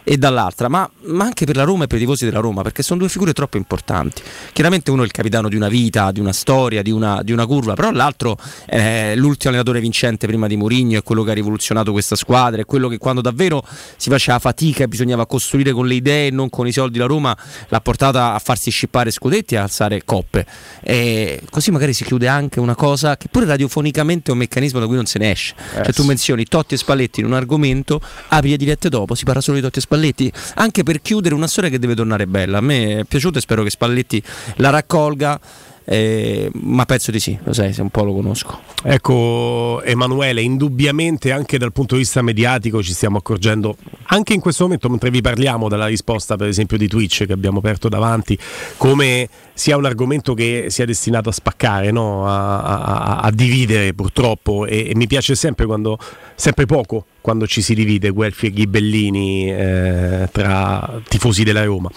e 0.04 0.18
dall'altra, 0.18 0.68
ma, 0.68 0.90
ma, 1.04 1.26
anche 1.26 1.46
per 1.46 1.56
la 1.56 1.64
Roma 1.64 1.84
e 1.84 1.88
per 1.88 1.98
i 1.98 2.02
tifosi 2.02 2.26
della 2.26 2.40
Roma, 2.40 2.62
perché 2.62 2.84
sono 2.84 3.00
due 3.00 3.10
figure 3.10 3.34
troppo 3.34 3.58
importanti. 3.58 4.22
Chiaramente 4.52 4.92
uno 4.92 5.04
è 5.04 5.06
il 5.06 5.12
capitano 5.12 5.48
di 5.48 5.56
una 5.56 5.68
vita, 5.68 6.12
di 6.12 6.20
una 6.20 6.34
storia, 6.34 6.82
di 6.82 6.92
una, 6.92 7.22
di 7.24 7.32
una 7.32 7.46
curva, 7.46 7.74
però 7.74 7.92
l'altro 7.92 8.38
è 8.66 9.14
l'ultimo 9.16 9.50
allenatore 9.50 9.80
vincente 9.80 10.28
prima 10.28 10.48
di 10.48 10.58
Mourinho, 10.58 10.98
è 10.98 11.04
quello 11.04 11.24
che 11.24 11.32
ha 11.32 11.34
rivoluzionato 11.34 11.92
questa 11.92 12.16
squadra, 12.16 12.62
è 12.62 12.66
quello 12.66 12.88
che 12.88 12.98
quando 12.98 13.22
davvero 13.22 13.64
si 13.96 14.10
faceva 14.10 14.40
fatica 14.40 14.84
e 14.84 14.88
bisognava 14.88 15.26
costruire 15.26 15.72
con 15.72 15.88
le 15.88 15.96
idee 15.96 16.28
e 16.28 16.32
non 16.32 16.50
con 16.50 16.68
i 16.68 16.72
soldi 16.72 16.98
la 16.98 17.06
Roma, 17.06 17.38
l'ha 17.68 17.82
portata 17.82 18.34
a 18.34 18.40
farsi 18.40 18.72
scippare 18.72 19.12
scudetti 19.12 19.56
e 19.56 19.58
a 19.58 19.64
alzare 19.64 20.02
coppe. 20.04 20.46
E 20.82 21.42
così 21.50 21.72
magari 21.72 21.94
si 21.94 22.04
chiude 22.04 22.28
anche 22.28 22.60
una 22.60 22.76
cosa 22.76 23.18
che 23.18 23.28
pure 23.30 23.46
radiofonicamente 23.46 24.30
è 24.30 24.34
un 24.34 24.40
meccanismo 24.40 24.80
da 24.80 24.88
cui 24.88 24.96
non 24.96 25.06
se 25.06 25.20
ne 25.20 25.32
esce. 25.32 25.54
Eh, 25.76 25.84
cioè 25.84 25.94
tu 25.94 26.04
menzioni 26.04 26.46
Totti 26.46 26.74
e 26.74 26.78
Spalletti 26.78 27.20
in 27.20 27.28
un 27.28 27.34
argomento, 27.34 28.02
apri 28.30 28.50
le 28.50 28.58
dirette 28.58 28.90
dopo, 28.90 29.16
si 29.16 29.26
parla 29.26 29.42
solo 29.42 29.58
di 29.58 29.64
Totti 29.64 29.78
e 29.78 29.82
Spalletti 29.82 29.91
Spalletti, 29.92 30.32
anche 30.56 30.84
per 30.84 31.02
chiudere 31.02 31.36
una 31.36 31.48
storia 31.48 31.70
che 31.70 31.78
deve 31.78 31.96
tornare 31.96 32.26
bella. 32.26 32.60
A 32.60 32.62
me 32.62 33.00
è 33.00 33.04
piaciuto 33.04 33.40
e 33.40 33.42
spero 33.42 33.62
che 33.62 33.70
Spalletti 33.70 34.24
la 34.56 34.70
raccolga. 34.70 35.38
Eh, 35.84 36.50
ma 36.54 36.86
penso 36.86 37.12
di 37.12 37.20
sì, 37.20 37.38
lo 37.44 37.54
sai, 37.54 37.74
se 37.74 37.82
un 37.82 37.90
po' 37.90 38.04
lo 38.04 38.14
conosco. 38.14 38.60
Ecco, 38.84 39.82
Emanuele, 39.84 40.42
indubbiamente 40.42 41.32
anche 41.32 41.58
dal 41.58 41.72
punto 41.72 41.96
di 41.96 42.02
vista 42.02 42.22
mediatico 42.22 42.84
ci 42.84 42.94
stiamo 42.94 43.18
accorgendo, 43.18 43.76
anche 44.06 44.34
in 44.34 44.40
questo 44.40 44.64
momento, 44.64 44.90
mentre 44.90 45.10
vi 45.10 45.22
parliamo 45.22 45.70
della 45.70 45.88
risposta, 45.88 46.36
per 46.36 46.48
esempio, 46.48 46.78
di 46.78 46.88
Twitch 46.88 47.26
che 47.26 47.34
abbiamo 47.34 47.60
aperto 47.60 47.90
davanti, 47.90 48.38
come 48.78 49.28
sia 49.54 49.78
un 49.78 49.86
argomento 49.86 50.34
che 50.34 50.66
sia 50.70 50.86
destinato 50.86 51.30
a 51.30 51.32
spaccare, 51.32 51.92
no? 51.92 52.28
a, 52.28 52.62
a, 52.62 53.18
a, 53.18 53.32
dividere 53.32 53.94
purtroppo. 53.94 54.66
E, 54.66 54.90
e 54.90 54.96
mi 54.96 55.08
piace 55.08 55.36
sempre 55.36 55.66
quando, 55.66 56.00
sempre 56.36 56.66
poco, 56.66 57.06
quando 57.22 57.46
ci 57.46 57.62
si 57.62 57.76
divide 57.76 58.10
Guelfi 58.10 58.48
e 58.48 58.52
Ghibellini 58.52 59.52
eh, 59.52 60.30
tra 60.32 61.00
tifosi 61.08 61.44
della 61.44 61.64
Roma. 61.64 61.90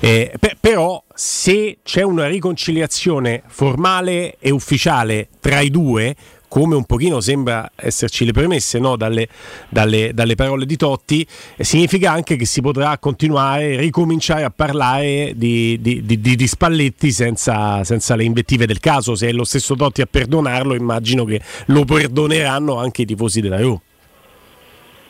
Eh, 0.00 0.32
per, 0.38 0.56
però 0.58 1.02
se 1.20 1.80
c'è 1.82 2.00
una 2.00 2.26
riconciliazione 2.28 3.42
formale 3.46 4.36
e 4.38 4.50
ufficiale 4.50 5.28
tra 5.38 5.60
i 5.60 5.68
due, 5.68 6.16
come 6.48 6.74
un 6.74 6.84
pochino 6.84 7.20
sembra 7.20 7.70
esserci 7.76 8.24
le 8.24 8.32
premesse 8.32 8.78
no? 8.78 8.96
dalle, 8.96 9.28
dalle, 9.68 10.12
dalle, 10.14 10.34
parole 10.34 10.64
di 10.64 10.76
Totti, 10.76 11.26
eh, 11.56 11.62
significa 11.62 12.10
anche 12.10 12.36
che 12.36 12.46
si 12.46 12.62
potrà 12.62 12.96
continuare, 12.96 13.76
ricominciare 13.76 14.44
a 14.44 14.50
parlare 14.50 15.34
di, 15.36 15.78
di, 15.82 16.06
di, 16.06 16.18
di 16.18 16.46
Spalletti 16.46 17.12
senza, 17.12 17.84
senza, 17.84 18.16
le 18.16 18.24
invettive 18.24 18.64
del 18.64 18.80
caso. 18.80 19.14
Se 19.14 19.28
è 19.28 19.32
lo 19.32 19.44
stesso 19.44 19.76
Totti 19.76 20.00
a 20.00 20.06
perdonarlo, 20.06 20.74
immagino 20.74 21.26
che 21.26 21.42
lo 21.66 21.84
perdoneranno 21.84 22.78
anche 22.78 23.02
i 23.02 23.04
tifosi 23.04 23.42
della 23.42 23.60
Roma. 23.60 23.80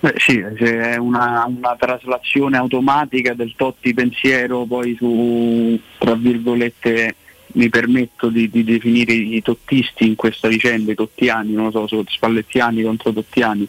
Beh, 0.02 0.14
sì, 0.16 0.38
è 0.38 0.96
una, 0.96 1.44
una, 1.46 1.76
traslazione 1.78 2.56
automatica 2.56 3.34
del 3.34 3.52
Totti 3.54 3.92
pensiero 3.92 4.64
poi 4.64 4.96
su, 4.96 5.78
tra 5.98 6.14
virgolette, 6.14 7.14
mi 7.52 7.68
permetto 7.68 8.28
di, 8.28 8.48
di, 8.48 8.64
definire 8.64 9.12
i 9.12 9.42
tottisti 9.42 10.06
in 10.06 10.14
questa 10.14 10.48
vicenda, 10.48 10.92
i 10.92 10.94
tottiani, 10.94 11.52
non 11.52 11.70
lo 11.70 11.86
so, 11.86 12.02
spallettiani 12.06 12.82
contro 12.82 13.12
tottiani. 13.12 13.68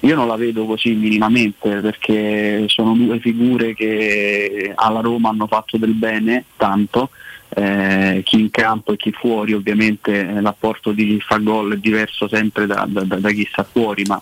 Io 0.00 0.14
non 0.14 0.28
la 0.28 0.36
vedo 0.36 0.64
così 0.64 0.94
minimamente 0.94 1.80
perché 1.80 2.64
sono 2.68 2.94
due 2.94 3.18
figure 3.18 3.74
che 3.74 4.72
alla 4.74 5.00
Roma 5.00 5.28
hanno 5.28 5.46
fatto 5.46 5.76
del 5.76 5.92
bene, 5.92 6.44
tanto, 6.56 7.10
eh, 7.50 8.22
chi 8.24 8.40
in 8.40 8.50
campo 8.50 8.92
e 8.92 8.96
chi 8.96 9.12
fuori 9.12 9.52
ovviamente 9.52 10.20
eh, 10.20 10.40
l'apporto 10.40 10.92
di 10.92 11.06
chi 11.06 11.20
fa 11.20 11.36
gol 11.36 11.74
è 11.74 11.76
diverso 11.76 12.28
sempre 12.28 12.66
da, 12.66 12.86
da, 12.88 13.02
da 13.02 13.30
chi 13.30 13.46
sta 13.50 13.62
fuori, 13.62 14.04
ma 14.04 14.20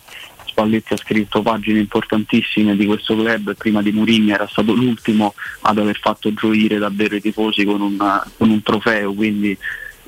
Spalletti 0.55 0.93
ha 0.93 0.97
scritto 0.97 1.43
pagine 1.43 1.81
importantissime 1.81 2.77
di 2.77 2.87
questo 2.87 3.17
club. 3.17 3.51
E 3.51 3.55
prima 3.55 3.83
di 3.83 3.91
Mourinho 3.91 4.33
era 4.33 4.47
stato 4.47 4.73
l'ultimo 4.73 5.35
ad 5.63 5.79
aver 5.79 5.99
fatto 5.99 6.33
gioire 6.33 6.79
davvero 6.79 7.17
i 7.17 7.21
tifosi 7.21 7.65
con, 7.65 7.81
una, 7.81 8.25
con 8.39 8.51
un 8.51 8.63
trofeo, 8.63 9.13
quindi 9.13 9.59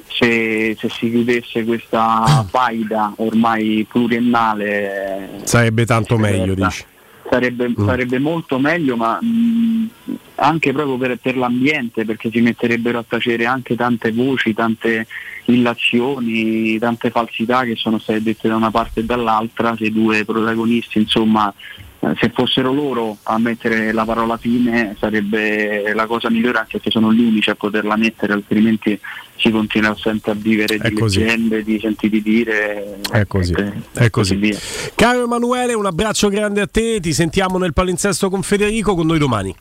se, 0.06 0.76
se, 0.78 0.88
si 0.88 1.10
chiudesse 1.10 1.64
questa 1.64 2.46
faida 2.48 3.12
ormai 3.16 3.84
pluriennale 3.90 5.40
sarebbe 5.42 5.84
tanto 5.84 6.16
meglio, 6.16 6.54
dici? 6.54 6.84
Sarebbe, 7.28 7.68
mm. 7.68 7.84
sarebbe 7.84 8.18
molto 8.20 8.60
meglio, 8.60 8.96
ma 8.96 9.18
mh, 9.20 9.26
mm, 9.26 10.14
anche 10.36 10.72
proprio 10.72 10.96
per, 10.96 11.18
per, 11.20 11.36
l'ambiente, 11.36 12.04
perché 12.04 12.30
si 12.30 12.40
metterebbero 12.40 12.98
a 12.98 13.04
tacere 13.06 13.46
anche 13.46 13.74
tante 13.74 14.12
voci, 14.12 14.54
tante 14.54 15.08
illazioni, 15.52 16.78
tante 16.78 17.10
falsità 17.10 17.64
che 17.64 17.76
sono 17.76 17.98
state 17.98 18.22
dette 18.22 18.48
da 18.48 18.56
una 18.56 18.70
parte 18.70 19.00
e 19.00 19.04
dall'altra, 19.04 19.74
se 19.76 19.84
i 19.84 19.92
due 19.92 20.24
protagonisti 20.24 20.98
insomma 20.98 21.52
eh, 21.98 22.12
se 22.20 22.30
fossero 22.34 22.72
loro 22.72 23.16
a 23.22 23.38
mettere 23.38 23.90
la 23.92 24.04
parola 24.04 24.36
fine 24.36 24.94
sarebbe 24.98 25.92
la 25.94 26.06
cosa 26.06 26.28
migliore 26.28 26.58
anche 26.58 26.78
se 26.82 26.90
sono 26.90 27.12
gli 27.12 27.20
unici 27.20 27.48
a 27.48 27.54
poterla 27.54 27.96
mettere 27.96 28.34
altrimenti 28.34 28.98
si 29.36 29.50
continua 29.50 29.96
sempre 29.96 30.32
a 30.32 30.34
vivere 30.34 30.78
di 30.78 30.94
leggende, 30.94 31.62
di 31.62 31.78
sentiti 31.80 32.20
dire 32.20 33.00
è 33.10 33.26
così, 33.26 33.52
e, 33.52 33.72
è 33.94 34.10
così. 34.10 34.38
così. 34.38 34.92
caro 34.94 35.24
Emanuele 35.24 35.72
un 35.72 35.86
abbraccio 35.86 36.28
grande 36.28 36.60
a 36.60 36.66
te 36.66 37.00
ti 37.00 37.12
sentiamo 37.12 37.56
nel 37.56 37.72
palinsesto 37.72 38.28
con 38.28 38.42
Federico 38.42 38.94
con 38.94 39.06
noi 39.06 39.18
domani 39.18 39.54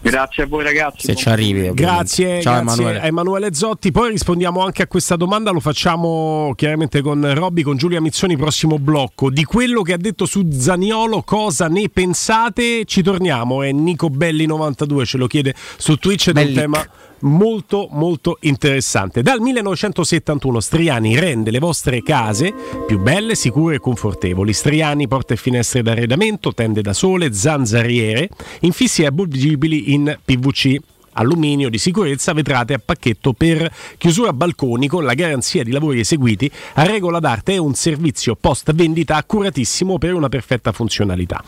Grazie 0.00 0.44
a 0.44 0.46
voi 0.46 0.62
ragazzi. 0.62 1.06
Se 1.06 1.14
ci 1.14 1.28
arrivi. 1.28 1.70
Grazie, 1.74 2.40
Ciao, 2.40 2.62
grazie 2.62 2.82
Emanuele. 2.82 3.00
a 3.00 3.06
Emanuele 3.06 3.54
Zotti. 3.54 3.90
Poi 3.90 4.10
rispondiamo 4.10 4.62
anche 4.64 4.82
a 4.82 4.86
questa 4.86 5.16
domanda, 5.16 5.50
lo 5.50 5.60
facciamo 5.60 6.52
chiaramente 6.56 7.00
con 7.02 7.34
Robby, 7.34 7.62
con 7.62 7.76
Giulia 7.76 8.00
Mizzoni, 8.00 8.36
prossimo 8.36 8.78
blocco. 8.78 9.30
Di 9.30 9.44
quello 9.44 9.82
che 9.82 9.92
ha 9.92 9.98
detto 9.98 10.24
su 10.24 10.48
Zaniolo, 10.50 11.22
cosa 11.22 11.66
ne 11.68 11.88
pensate? 11.88 12.84
Ci 12.84 13.02
torniamo, 13.02 13.62
è 13.62 13.72
Nico 13.72 14.08
Belli 14.08 14.46
92, 14.46 15.04
ce 15.04 15.18
lo 15.18 15.26
chiede 15.26 15.54
su 15.76 15.96
Twitch 15.96 16.32
è 16.32 16.42
un 16.42 16.52
tema 16.52 16.86
molto 17.20 17.88
molto 17.90 18.38
interessante. 18.40 19.22
Dal 19.22 19.40
1971 19.40 20.60
Striani 20.60 21.18
rende 21.18 21.50
le 21.50 21.58
vostre 21.58 22.02
case 22.02 22.52
più 22.86 22.98
belle, 22.98 23.34
sicure 23.34 23.76
e 23.76 23.80
confortevoli. 23.80 24.52
Striani 24.52 25.08
porta 25.08 25.34
e 25.34 25.36
finestre 25.36 25.82
d'arredamento, 25.82 26.52
tende 26.52 26.82
da 26.82 26.92
sole, 26.92 27.32
zanzariere, 27.32 28.28
infissi 28.60 29.04
avvolgibili 29.04 29.92
in 29.92 30.16
PVC 30.24 30.76
alluminio 31.18 31.68
di 31.68 31.78
sicurezza, 31.78 32.32
vetrate 32.32 32.74
a 32.74 32.80
pacchetto 32.82 33.32
per 33.32 33.70
chiusura 33.98 34.32
balconi 34.32 34.86
con 34.88 35.04
la 35.04 35.14
garanzia 35.14 35.62
di 35.62 35.72
lavori 35.72 36.00
eseguiti 36.00 36.50
a 36.74 36.84
regola 36.84 37.18
d'arte 37.18 37.54
e 37.54 37.58
un 37.58 37.74
servizio 37.74 38.36
post 38.36 38.72
vendita 38.72 39.16
accuratissimo 39.16 39.98
per 39.98 40.14
una 40.14 40.28
perfetta 40.28 40.72
funzionalità. 40.72 41.42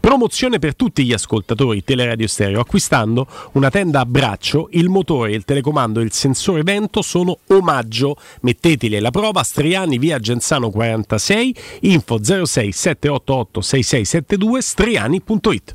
Promozione 0.00 0.58
per 0.58 0.74
tutti 0.74 1.04
gli 1.04 1.12
ascoltatori 1.12 1.84
Teleradio 1.84 2.26
Stereo. 2.26 2.60
Acquistando 2.60 3.26
una 3.52 3.70
tenda 3.70 4.00
a 4.00 4.06
braccio, 4.06 4.68
il 4.72 4.88
motore, 4.88 5.32
il 5.32 5.44
telecomando 5.44 6.00
e 6.00 6.04
il 6.04 6.12
sensore 6.12 6.62
vento 6.62 7.02
sono 7.02 7.38
omaggio. 7.48 8.16
Metteteli 8.40 8.96
alla 8.96 9.10
prova. 9.10 9.42
Striani 9.42 9.98
via 9.98 10.18
Genzano 10.18 10.70
46, 10.70 11.56
info 11.80 12.22
06 12.22 12.72
788 12.72 13.60
6672 13.60 14.62
striani.it. 14.62 15.74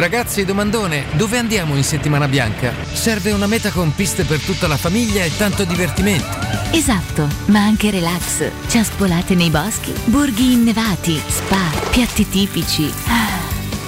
Ragazzi, 0.00 0.44
domandone, 0.44 1.04
dove 1.12 1.36
andiamo 1.36 1.76
in 1.76 1.84
settimana 1.84 2.26
bianca? 2.26 2.72
Serve 2.92 3.32
una 3.32 3.46
meta 3.46 3.70
con 3.70 3.94
piste 3.94 4.24
per 4.24 4.40
tutta 4.40 4.66
la 4.66 4.76
famiglia 4.76 5.24
e 5.24 5.36
tanto 5.36 5.64
divertimento. 5.64 6.38
Esatto, 6.72 7.28
ma 7.46 7.60
anche 7.60 7.90
relax. 7.90 8.50
Ciaspolate 8.68 9.34
nei 9.34 9.50
boschi, 9.50 9.92
borghi 10.04 10.52
innevati, 10.52 11.20
spa, 11.26 11.70
piatti 11.90 12.28
tipici. 12.28 13.39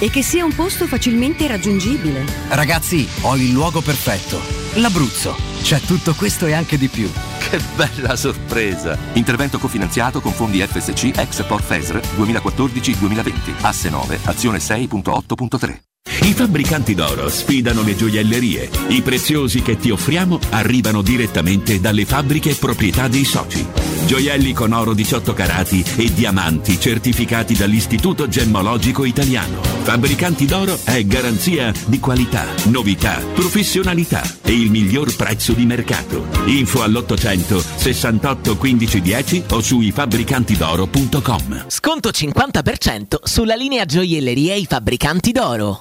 E 0.02 0.10
che 0.10 0.24
sia 0.24 0.44
un 0.44 0.52
posto 0.52 0.88
facilmente 0.88 1.46
raggiungibile. 1.46 2.24
Ragazzi, 2.48 3.08
ho 3.20 3.36
il 3.36 3.52
luogo 3.52 3.80
perfetto. 3.82 4.40
L'Abruzzo. 4.80 5.36
C'è 5.62 5.78
tutto 5.78 6.14
questo 6.14 6.46
e 6.46 6.54
anche 6.54 6.76
di 6.76 6.88
più. 6.88 7.08
Che 7.38 7.60
bella 7.76 8.16
sorpresa! 8.16 8.98
Intervento 9.12 9.60
cofinanziato 9.60 10.20
con 10.20 10.32
fondi 10.32 10.60
FSC 10.60 11.16
Export 11.16 11.62
FESR 11.62 12.00
2014-2020. 12.16 13.62
Asse 13.62 13.90
9, 13.90 14.18
azione 14.24 14.58
6.8.3. 14.58 15.91
I 16.32 16.34
fabbricanti 16.34 16.94
d'oro 16.94 17.28
sfidano 17.28 17.82
le 17.82 17.94
gioiellerie. 17.94 18.70
I 18.88 19.02
preziosi 19.02 19.60
che 19.60 19.76
ti 19.76 19.90
offriamo 19.90 20.40
arrivano 20.50 21.02
direttamente 21.02 21.78
dalle 21.78 22.06
fabbriche 22.06 22.54
proprietà 22.54 23.06
dei 23.06 23.24
soci. 23.24 23.66
Gioielli 24.06 24.52
con 24.52 24.72
oro 24.72 24.94
18 24.94 25.34
carati 25.34 25.84
e 25.96 26.12
diamanti 26.12 26.80
certificati 26.80 27.54
dall'Istituto 27.54 28.28
Gemmologico 28.28 29.04
Italiano. 29.04 29.60
Fabbricanti 29.62 30.46
d'oro 30.46 30.78
è 30.84 31.04
garanzia 31.04 31.72
di 31.86 32.00
qualità, 32.00 32.46
novità, 32.64 33.20
professionalità 33.34 34.22
e 34.42 34.52
il 34.52 34.70
miglior 34.70 35.14
prezzo 35.14 35.52
di 35.52 35.66
mercato. 35.66 36.28
Info 36.46 36.82
all'800 36.82 37.62
68 37.76 38.56
15 38.56 39.00
10 39.00 39.42
o 39.50 39.60
su 39.60 39.80
ifabbricantidoro.com. 39.80 41.64
Sconto 41.68 42.08
50% 42.08 43.16
sulla 43.22 43.54
linea 43.54 43.84
gioielleria 43.84 44.54
I 44.54 44.66
Fabbricanti 44.66 45.32
d'oro. 45.32 45.80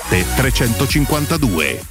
352. 0.09 1.90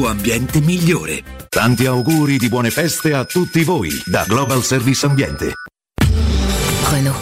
ambiente 0.00 0.60
migliore. 0.60 1.22
Tanti 1.48 1.86
auguri 1.86 2.38
di 2.38 2.48
buone 2.48 2.70
feste 2.70 3.12
a 3.12 3.24
tutti 3.24 3.62
voi 3.62 3.90
da 4.04 4.24
Global 4.26 4.62
Service 4.64 5.06
Ambiente. 5.06 5.52
Renault. 6.90 7.21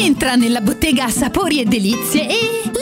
Entra 0.00 0.36
nella 0.36 0.60
bottega 0.60 1.08
Sapori 1.08 1.60
e 1.60 1.64
Delizie 1.64 2.28
e 2.28 2.67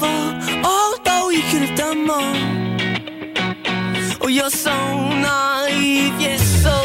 Fault, 0.00 0.34
although 0.64 1.30
you 1.30 1.42
could 1.50 1.62
have 1.66 1.76
done 1.76 2.00
more. 2.10 2.34
Oh, 4.22 4.28
you're 4.28 4.50
so 4.50 4.76
naive, 5.28 6.14
yes, 6.20 6.42
so 6.62 6.76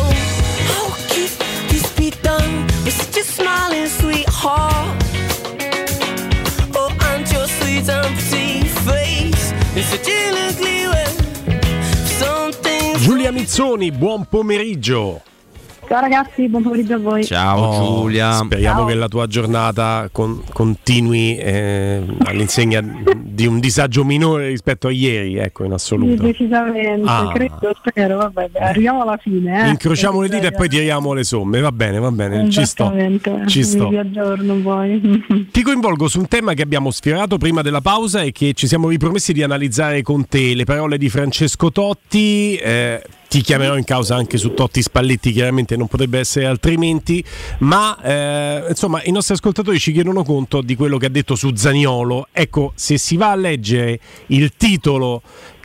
how 0.71 0.85
could 1.11 1.31
this 1.71 1.85
be 1.95 2.09
done 2.21 2.65
with 2.83 2.93
such 2.93 3.17
a 3.17 3.23
smiling 3.23 3.87
sweetheart? 3.87 5.03
Oh, 6.75 6.91
and 7.09 7.31
your 7.31 7.47
sweet 7.47 7.89
and 7.89 8.19
face 8.31 9.45
is 9.75 9.85
such 9.85 10.09
an 10.09 10.41
Giulia 13.01 13.31
Mizzoni, 13.31 13.91
buon 13.91 14.25
pomeriggio. 14.25 15.21
Ciao 15.91 15.99
ragazzi, 15.99 16.47
buon 16.47 16.63
pomeriggio 16.63 16.93
a 16.93 16.99
voi. 16.99 17.25
Ciao 17.25 17.59
Oh, 17.65 18.01
Giulia. 18.03 18.31
Speriamo 18.31 18.77
Ciao. 18.79 18.87
che 18.87 18.93
la 18.93 19.07
tua 19.09 19.27
giornata 19.27 20.07
con- 20.09 20.41
continui 20.53 21.35
eh, 21.35 22.01
all'insegna 22.23 22.81
di 23.17 23.45
un 23.45 23.59
disagio 23.59 24.05
minore 24.05 24.47
rispetto 24.47 24.87
a 24.87 24.91
ieri, 24.91 25.35
ecco, 25.35 25.63
in 25.63 25.71
Sì, 25.71 25.75
assoluto. 25.75 26.23
decisamente, 26.23 27.01
Ah. 27.05 27.29
credo, 27.33 27.75
spero, 27.85 28.15
vabbè, 28.19 28.51
arriviamo 28.61 29.01
alla 29.01 29.17
fine. 29.17 29.65
Eh. 29.65 29.67
Incrociamo 29.67 30.21
le 30.21 30.29
dita 30.29 30.47
e 30.47 30.51
poi 30.53 30.69
tiriamo 30.69 31.11
le 31.11 31.25
somme, 31.25 31.59
va 31.59 31.73
bene, 31.73 31.99
va 31.99 32.11
bene, 32.11 32.49
ci 32.49 32.65
sto. 32.65 32.93
Ci 33.47 33.61
sto. 33.61 33.89
vi 33.89 33.97
aggiorno 33.97 34.55
poi. 34.61 35.25
Ti 35.51 35.61
coinvolgo 35.61 36.07
su 36.07 36.19
un 36.19 36.27
tema 36.29 36.53
che 36.53 36.61
abbiamo 36.61 36.89
sfiorato 36.91 37.37
prima 37.37 37.61
della 37.61 37.81
pausa 37.81 38.21
e 38.21 38.31
che 38.31 38.53
ci 38.53 38.65
siamo 38.65 38.87
ripromessi 38.87 39.33
di 39.33 39.43
analizzare 39.43 40.03
con 40.03 40.25
te, 40.25 40.55
le 40.55 40.63
parole 40.63 40.97
di 40.97 41.09
Francesco 41.09 41.69
Totti. 41.69 42.55
eh, 42.55 43.03
ti 43.31 43.39
chiamerò 43.39 43.77
in 43.77 43.85
causa 43.85 44.15
anche 44.17 44.37
su 44.37 44.53
Totti 44.53 44.81
Spalletti, 44.81 45.31
chiaramente 45.31 45.77
non 45.81 45.87
potrebbe 45.87 46.19
essere 46.19 46.45
altrimenti, 46.45 47.23
ma 47.59 47.99
eh, 48.01 48.65
insomma 48.69 49.01
i 49.03 49.11
nostri 49.11 49.33
ascoltatori 49.33 49.79
ci 49.79 49.91
chiedono 49.91 50.23
conto 50.23 50.61
di 50.61 50.75
quello 50.75 50.97
che 50.97 51.07
ha 51.07 51.09
detto 51.09 51.35
su 51.35 51.53
Zaniolo. 51.55 52.27
Ecco, 52.31 52.71
se 52.75 52.97
si 52.97 53.17
va 53.17 53.31
a 53.31 53.35
leggere 53.35 53.99
il 54.27 54.53
titolo 54.55 55.21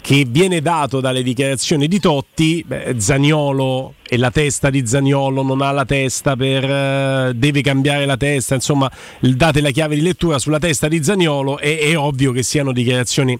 che 0.06 0.24
viene 0.24 0.60
dato 0.60 1.00
dalle 1.00 1.24
dichiarazioni 1.24 1.88
di 1.88 1.98
Totti, 1.98 2.64
beh, 2.64 2.94
Zaniolo 2.96 3.94
e 4.08 4.16
la 4.16 4.30
testa 4.30 4.70
di 4.70 4.86
Zaniolo 4.86 5.42
non 5.42 5.60
ha 5.62 5.72
la 5.72 5.84
testa 5.84 6.36
per 6.36 6.64
eh, 6.64 7.32
deve 7.34 7.60
cambiare 7.60 8.06
la 8.06 8.16
testa, 8.16 8.54
insomma, 8.54 8.88
date 9.18 9.60
la 9.60 9.70
chiave 9.70 9.96
di 9.96 10.02
lettura 10.02 10.38
sulla 10.38 10.60
testa 10.60 10.86
di 10.86 11.02
Zaniolo 11.02 11.58
e 11.58 11.78
è 11.80 11.98
ovvio 11.98 12.30
che 12.30 12.44
siano 12.44 12.72
dichiarazioni 12.72 13.36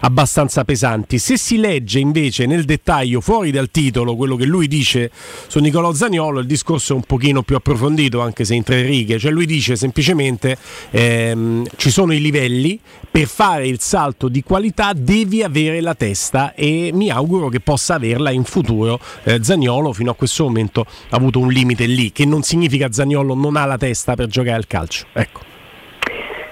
abbastanza 0.00 0.64
pesanti. 0.64 1.18
Se 1.18 1.36
si 1.36 1.58
legge 1.58 1.98
invece 1.98 2.46
nel 2.46 2.64
dettaglio, 2.64 3.20
fuori 3.20 3.50
dal 3.50 3.70
titolo, 3.70 4.16
quello 4.16 4.36
che 4.36 4.44
lui 4.44 4.68
dice 4.68 5.10
su 5.46 5.58
Nicolò 5.58 5.92
Zagnolo, 5.92 6.40
il 6.40 6.46
discorso 6.46 6.92
è 6.92 6.96
un 6.96 7.02
pochino 7.02 7.42
più 7.42 7.56
approfondito, 7.56 8.20
anche 8.20 8.44
se 8.44 8.54
in 8.54 8.62
tre 8.62 8.82
righe. 8.82 9.18
Cioè 9.18 9.30
lui 9.30 9.46
dice 9.46 9.76
semplicemente 9.76 10.56
ehm, 10.90 11.66
ci 11.76 11.90
sono 11.90 12.12
i 12.12 12.20
livelli, 12.20 12.78
per 13.10 13.26
fare 13.26 13.66
il 13.66 13.80
salto 13.80 14.28
di 14.28 14.42
qualità 14.42 14.92
devi 14.94 15.42
avere 15.42 15.80
la 15.80 15.94
testa 15.94 16.52
e 16.54 16.90
mi 16.92 17.10
auguro 17.10 17.48
che 17.48 17.60
possa 17.60 17.94
averla 17.94 18.30
in 18.30 18.44
futuro. 18.44 19.00
Eh, 19.24 19.42
Zagnolo 19.42 19.92
fino 19.92 20.10
a 20.10 20.14
questo 20.14 20.44
momento 20.44 20.82
ha 20.82 21.16
avuto 21.16 21.38
un 21.38 21.48
limite 21.48 21.86
lì, 21.86 22.12
che 22.12 22.26
non 22.26 22.42
significa 22.42 22.92
Zagnolo 22.92 23.34
non 23.34 23.56
ha 23.56 23.64
la 23.64 23.78
testa 23.78 24.14
per 24.14 24.26
giocare 24.26 24.56
al 24.56 24.66
calcio. 24.66 25.06
Ecco. 25.12 25.40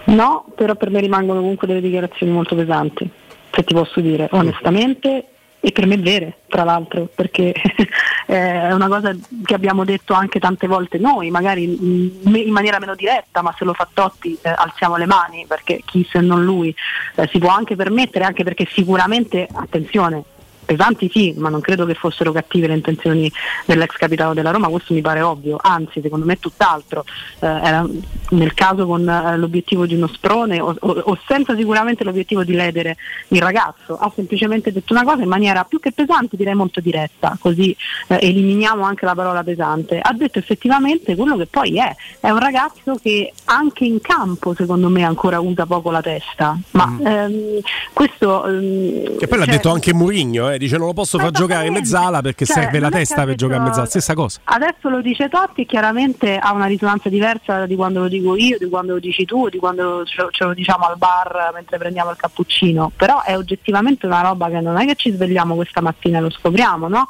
No, 0.06 0.44
però 0.54 0.74
per 0.74 0.90
me 0.90 1.00
rimangono 1.00 1.40
comunque 1.40 1.66
delle 1.66 1.80
dichiarazioni 1.80 2.32
molto 2.32 2.54
pesanti, 2.54 3.08
se 3.54 3.64
ti 3.64 3.74
posso 3.74 4.00
dire, 4.00 4.28
onestamente, 4.32 5.26
e 5.64 5.72
per 5.72 5.86
me 5.86 5.96
vere, 5.96 6.40
tra 6.46 6.62
l'altro, 6.62 7.08
perché 7.14 7.54
è 8.26 8.70
una 8.72 8.88
cosa 8.88 9.16
che 9.44 9.54
abbiamo 9.54 9.84
detto 9.84 10.12
anche 10.12 10.38
tante 10.38 10.66
volte 10.66 10.98
noi, 10.98 11.30
magari 11.30 11.62
in 11.64 12.50
maniera 12.50 12.78
meno 12.78 12.94
diretta, 12.94 13.40
ma 13.40 13.54
se 13.56 13.64
lo 13.64 13.72
fa 13.72 13.88
Totti 13.90 14.36
eh, 14.42 14.52
alziamo 14.54 14.96
le 14.96 15.06
mani, 15.06 15.46
perché 15.48 15.80
chi 15.84 16.06
se 16.10 16.20
non 16.20 16.44
lui 16.44 16.74
eh, 17.14 17.26
si 17.28 17.38
può 17.38 17.48
anche 17.48 17.76
permettere, 17.76 18.24
anche 18.24 18.44
perché 18.44 18.66
sicuramente, 18.70 19.48
attenzione, 19.50 20.22
pesanti 20.64 21.08
sì, 21.12 21.34
ma 21.36 21.48
non 21.48 21.60
credo 21.60 21.84
che 21.86 21.94
fossero 21.94 22.32
cattive 22.32 22.66
le 22.66 22.74
intenzioni 22.74 23.30
dell'ex 23.66 23.96
capitano 23.96 24.34
della 24.34 24.50
Roma, 24.50 24.68
questo 24.68 24.94
mi 24.94 25.00
pare 25.00 25.20
ovvio, 25.20 25.58
anzi 25.60 26.00
secondo 26.00 26.24
me 26.26 26.34
è 26.34 26.38
tutt'altro, 26.38 27.04
Eh, 27.40 27.46
era 27.46 27.86
nel 28.30 28.54
caso 28.54 28.86
con 28.86 29.08
eh, 29.08 29.36
l'obiettivo 29.36 29.86
di 29.86 29.94
uno 29.94 30.06
sprone 30.06 30.60
o, 30.60 30.74
o- 30.78 31.02
o 31.04 31.18
senza 31.26 31.54
sicuramente 31.56 32.04
l'obiettivo 32.04 32.42
di 32.44 32.52
ledere 32.54 32.96
il 33.28 33.40
ragazzo, 33.42 33.96
ha 33.96 34.10
semplicemente 34.14 34.72
detto 34.72 34.92
una 34.92 35.04
cosa 35.04 35.22
in 35.22 35.28
maniera 35.28 35.64
più 35.64 35.78
che 35.80 35.92
pesante, 35.92 36.36
direi 36.36 36.54
molto 36.54 36.80
diretta, 36.80 37.36
così 37.40 37.76
eh, 38.08 38.18
eliminiamo 38.20 38.82
anche 38.82 39.04
la 39.04 39.14
parola 39.14 39.42
pesante, 39.42 39.98
ha 40.00 40.12
detto 40.12 40.38
effettivamente 40.38 41.14
quello 41.16 41.36
che 41.36 41.46
poi 41.46 41.78
è, 41.78 41.94
è 42.20 42.30
un 42.30 42.38
ragazzo 42.38 42.98
che 43.02 43.32
anche 43.44 43.84
in 43.84 44.00
campo 44.00 44.54
secondo 44.54 44.88
me 44.88 45.04
ancora 45.04 45.40
usa 45.40 45.66
poco 45.66 45.90
la 45.90 46.00
testa, 46.00 46.58
ma 46.72 46.96
ehm, 47.04 47.58
questo... 47.92 48.46
ehm, 48.46 49.16
Che 49.18 49.26
poi 49.26 49.38
l'ha 49.38 49.44
cioè, 49.44 49.54
detto 49.54 49.70
anche 49.70 49.92
Mourinho, 49.92 50.50
eh, 50.50 50.53
dice 50.58 50.76
non 50.76 50.86
lo 50.86 50.92
posso 50.92 51.18
far 51.18 51.30
giocare 51.30 51.66
in 51.66 51.72
mezzala 51.72 52.20
perché 52.20 52.44
Cioè, 52.44 52.62
serve 52.62 52.78
la 52.78 52.90
testa 52.90 53.24
per 53.24 53.34
giocare 53.34 53.58
in 53.58 53.64
mezzala, 53.64 53.86
stessa 53.86 54.14
cosa. 54.14 54.40
Adesso 54.44 54.88
lo 54.88 55.00
dice 55.00 55.28
Totti 55.28 55.62
e 55.62 55.66
chiaramente 55.66 56.36
ha 56.36 56.52
una 56.52 56.66
risonanza 56.66 57.08
diversa 57.08 57.66
di 57.66 57.74
quando 57.76 58.00
lo 58.00 58.08
dico 58.08 58.36
io, 58.36 58.56
di 58.58 58.68
quando 58.68 58.94
lo 58.94 58.98
dici 58.98 59.24
tu, 59.24 59.48
di 59.48 59.58
quando 59.58 60.04
ce 60.04 60.22
lo, 60.22 60.28
ce 60.30 60.44
lo 60.44 60.54
diciamo 60.54 60.84
al 60.86 60.96
bar 60.96 61.50
mentre 61.54 61.78
prendiamo 61.78 62.10
il 62.10 62.16
cappuccino, 62.16 62.92
però 62.94 63.22
è 63.22 63.36
oggettivamente 63.36 64.06
una 64.06 64.20
roba 64.20 64.48
che 64.48 64.60
non 64.60 64.76
è 64.78 64.86
che 64.86 64.94
ci 64.94 65.10
svegliamo 65.10 65.54
questa 65.54 65.80
mattina 65.80 66.18
e 66.18 66.20
lo 66.20 66.30
scopriamo, 66.30 66.88
no? 66.88 67.08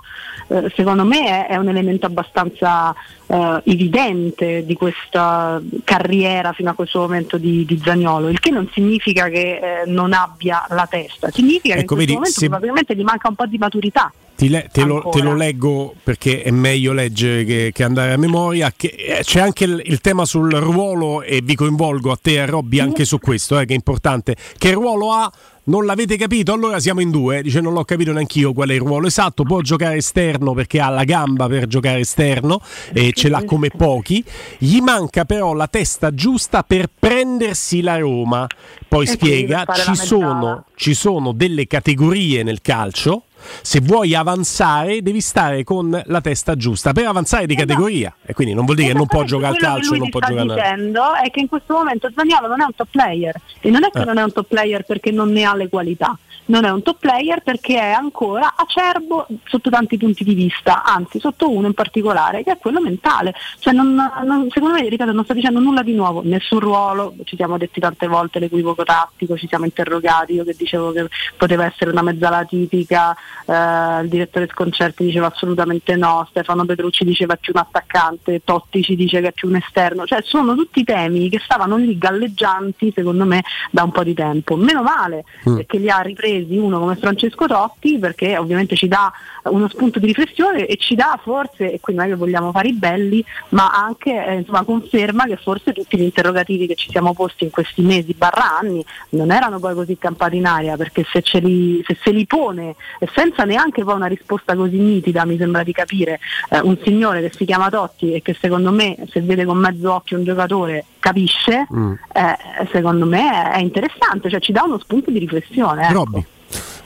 Eh, 0.49 0.73
secondo 0.75 1.05
me 1.05 1.47
è, 1.47 1.53
è 1.53 1.57
un 1.57 1.69
elemento 1.69 2.07
abbastanza 2.07 2.95
eh, 3.27 3.61
evidente 3.65 4.65
di 4.65 4.75
questa 4.75 5.61
carriera 5.85 6.53
fino 6.53 6.71
a 6.71 6.75
questo 6.75 7.01
momento 7.01 7.39
di, 7.39 7.65
di 7.65 7.81
Zagnolo, 7.83 8.29
il 8.29 8.41
che 8.41 8.51
non 8.51 8.69
significa 8.73 9.29
che 9.29 9.83
eh, 9.83 9.87
non 9.87 10.13
abbia 10.13 10.67
la 10.71 10.87
testa, 10.87 11.31
significa 11.31 11.75
Ecco, 11.75 11.95
che 11.95 12.03
in 12.03 12.07
vedi, 12.07 12.19
questo 12.19 12.41
momento 12.41 12.41
se- 12.41 12.49
probabilmente 12.49 12.95
gli 12.97 13.03
manca 13.03 13.29
un 13.29 13.34
po' 13.35 13.47
di 13.47 13.59
maturità. 13.59 14.13
Le- 14.37 14.69
te, 14.71 14.83
lo, 14.83 15.09
te 15.11 15.23
lo 15.23 15.35
leggo 15.35 15.95
perché 16.03 16.43
è 16.43 16.51
meglio 16.51 16.93
leggere 16.93 17.45
che, 17.45 17.71
che 17.73 17.85
andare 17.85 18.13
a 18.13 18.17
memoria. 18.17 18.73
Che, 18.77 18.89
eh, 18.89 19.23
c'è 19.23 19.41
anche 19.41 19.65
il, 19.65 19.81
il 19.85 20.01
tema 20.01 20.25
sul 20.25 20.51
ruolo 20.51 21.23
e 21.23 21.41
vi 21.43 21.55
coinvolgo 21.55 22.11
a 22.11 22.19
te 22.21 22.33
e 22.33 22.39
a 22.41 22.47
Robby 22.47 22.81
anche 22.81 23.05
su 23.05 23.19
questo, 23.19 23.59
eh, 23.59 23.65
che 23.65 23.73
è 23.73 23.77
importante. 23.77 24.37
Che 24.59 24.73
ruolo 24.73 25.13
ha? 25.13 25.33
Non 25.67 25.87
l'avete 25.87 26.17
capito? 26.19 26.53
Allora 26.53 26.79
siamo 26.79 27.01
in 27.01 27.11
due. 27.11 27.41
Dice 27.41 27.61
non 27.61 27.73
l'ho 27.73 27.85
capito 27.85 28.13
neanch'io 28.13 28.53
qual 28.53 28.69
è 28.69 28.75
il 28.75 28.81
ruolo 28.81 29.07
esatto. 29.07 29.45
Può 29.45 29.61
giocare 29.63 29.97
esterno 29.97 30.53
perché 30.53 30.81
ha 30.81 30.91
la 30.91 31.05
gamba 31.05 31.47
per 31.47 31.67
giocare 31.67 32.01
esterno 32.01 32.61
e 32.93 33.13
ce 33.15 33.31
l'ha 33.31 33.45
come 33.45 33.71
pochi. 33.71 34.23
Gli 34.59 34.81
manca 34.81 35.25
però 35.25 35.55
la 35.55 35.67
testa 35.67 36.13
giusta 36.13 36.63
per 36.65 36.91
prendersi 36.99 37.81
la 37.81 37.97
Roma. 37.99 38.47
Poi 38.87 39.05
E 39.05 39.09
spiega: 39.09 39.65
ci 39.75 39.95
sono, 39.95 40.67
ci 40.75 40.93
sono 40.93 41.33
delle 41.33 41.67
categorie 41.67 42.43
nel 42.43 42.61
calcio. 42.61 43.25
Se 43.63 43.81
vuoi 43.81 44.15
avanzare, 44.15 45.03
devi 45.03 45.21
stare 45.21 45.65
con 45.65 46.01
la 46.07 46.21
testa 46.21 46.57
giusta 46.57 46.93
per 46.93 47.07
avanzare 47.07 47.47
di 47.47 47.55
categoria. 47.55 48.15
E 48.25 48.33
quindi 48.35 48.55
non 48.55 48.65
vuol 48.65 48.77
dire 48.77 48.93
che 48.93 48.97
non 48.99 49.07
può 49.07 49.25
giocare 49.25 49.53
al 49.55 49.59
Quello 49.59 49.75
che 49.75 49.81
calcio, 49.81 49.97
non 49.97 50.09
può 50.11 50.21
giocare 50.21 50.41
a 50.41 50.55
dicendo 50.55 51.15
è 51.15 51.31
che 51.31 51.41
in 51.41 51.49
questo 51.49 51.75
momento 51.75 52.11
Zaniolo 52.15 52.49
non 52.49 52.61
è 52.61 52.65
un 52.65 52.75
top 52.75 52.89
player 52.91 53.35
e 53.61 53.71
non 53.71 53.85
è 53.85 53.91
che 53.91 54.01
Eh. 54.01 54.05
non 54.05 54.19
è 54.19 54.23
un 54.23 54.33
top 54.33 54.47
player 54.49 54.85
perché 54.85 55.11
non 55.11 55.31
ne 55.31 55.45
ha 55.45 55.55
le 55.55 55.69
qualità 55.69 56.17
non 56.47 56.65
è 56.65 56.71
un 56.71 56.83
top 56.83 56.99
player 56.99 57.43
perché 57.43 57.79
è 57.79 57.91
ancora 57.93 58.53
acerbo 58.57 59.27
sotto 59.45 59.71
tanti 59.71 59.97
punti 59.97 60.25
di 60.25 60.35
vista 60.35 60.83
anzi 60.85 61.19
sotto 61.19 61.51
uno 61.51 61.69
in 61.69 61.73
particolare 61.73 62.43
che 62.45 62.53
è 62.53 62.59
quello 62.59 62.83
mentale 62.83 63.33
cioè 63.61 63.73
non, 63.73 63.95
non- 63.95 64.49
secondo 64.51 64.75
me 64.79 64.87
ripeto 64.87 65.11
non 65.13 65.25
sta 65.25 65.33
dicendo 65.33 65.59
nulla 65.61 65.83
di 65.83 65.95
nuovo 65.95 66.21
nessun 66.23 66.61
ruolo 66.61 67.15
ci 67.25 67.37
siamo 67.37 67.57
detti 67.57 67.81
tante 67.81 68.07
volte 68.07 68.41
l'equivoco 68.41 68.85
tattico 68.85 69.39
ci 69.39 69.49
siamo 69.49 69.65
interrogati 69.65 70.35
io 70.35 70.45
che 70.45 70.55
dicevo 70.57 70.93
che 70.93 71.09
poteva 71.37 71.65
essere 71.65 71.91
una 71.91 72.03
mezzala 72.03 72.45
tipica 72.45 73.17
eh, 73.47 74.01
il 74.03 74.09
direttore 74.09 74.49
Sconcerti 74.51 75.05
diceva 75.05 75.27
assolutamente 75.27 75.97
no 75.97 76.27
Stefano 76.31 76.65
Petrucci 76.65 77.05
diceva 77.05 77.37
più 77.37 77.53
un 77.55 77.61
attaccante 77.61 78.43
Totti 78.45 78.83
ci 78.83 78.97
dice 78.97 79.21
che 79.21 79.29
è 79.29 79.33
più 79.33 79.49
un 79.49 79.57
esterno 79.57 80.07
cioè 80.07 80.21
sono 80.23 80.55
tutti 80.55 80.85
temi 80.85 81.29
che 81.29 81.41
stavano 81.43 81.77
lì 81.77 81.97
galleggianti 81.99 82.93
secondo 82.95 83.25
me 83.25 83.43
da 83.71 83.83
un 83.83 83.91
po' 83.93 84.03
di 84.05 84.15
tempo 84.15 84.57
meno 84.57 84.83
male 84.83 85.25
Mm. 85.49 85.61
che 85.67 85.79
li 85.79 85.91
ha 85.91 86.01
ripresi 86.01 86.57
uno 86.57 86.79
come 86.79 86.97
Francesco 86.97 87.47
Totti 87.47 87.99
perché 87.99 88.37
ovviamente 88.39 88.77
ci 88.77 88.89
dà 88.89 89.13
uno 89.45 89.69
spunto 89.69 89.99
di 89.99 90.07
riflessione 90.07 90.67
e 90.67 90.77
ci 90.77 90.95
dà 90.95 91.19
forse 91.23 91.73
e 91.73 91.81
qui 91.81 91.95
non 91.95 92.07
è 92.07 92.09
che 92.09 92.15
vogliamo 92.15 92.51
fare 92.51 92.69
i 92.69 92.73
belli 92.73 93.23
ma 93.51 93.71
anche 93.71 94.25
eh, 94.25 94.37
insomma, 94.37 94.63
conferma 94.63 95.25
che 95.25 95.37
forse 95.37 95.73
tutti 95.73 95.99
gli 95.99 96.03
interrogativi 96.03 96.67
che 96.67 96.77
ci 96.77 96.89
siamo 96.91 97.13
posti 97.13 97.45
in 97.45 97.51
questi 97.51 97.83
mesi 97.83 98.15
barra 98.15 98.59
anni 98.59 98.85
non 99.11 99.31
erano 99.31 99.59
poi 99.59 99.75
così 99.75 99.99
campati 99.99 100.37
in 100.37 100.47
aria 100.47 100.77
perché 100.77 101.05
se, 101.11 101.21
ce 101.21 101.41
li, 101.41 101.83
se 101.87 101.99
se 102.03 102.11
li 102.11 102.27
pone 102.27 102.75
e 102.99 103.09
senza 103.25 103.45
neanche 103.45 103.83
poi 103.83 103.95
una 103.95 104.07
risposta 104.07 104.55
così 104.55 104.79
nitida 104.79 105.25
mi 105.25 105.39
sembra 105.39 105.63
di 105.63 105.73
capire. 105.73 106.21
Eh, 106.51 106.61
un 106.61 106.77
signore 106.85 107.23
che 107.23 107.33
si 107.35 107.45
chiama 107.45 107.71
Totti 107.71 108.13
e 108.13 108.23
che 108.23 108.37
secondo 108.39 108.71
me 108.71 108.97
se 109.11 109.21
vede 109.23 109.45
con 109.45 109.57
mezzo 109.57 109.93
occhio 109.93 110.19
un 110.19 110.25
giocatore 110.25 110.85
capisce 110.99 111.67
eh, 112.13 112.69
secondo 112.73 113.07
me 113.07 113.53
è 113.53 113.59
interessante 113.59 114.31
cioè 114.31 114.41
ci 114.41 114.53
dà 114.53 114.63
uno 114.65 114.79
spunto 114.79 115.11
di 115.11 115.19
riflessione 115.19 115.89
ecco. 115.89 116.25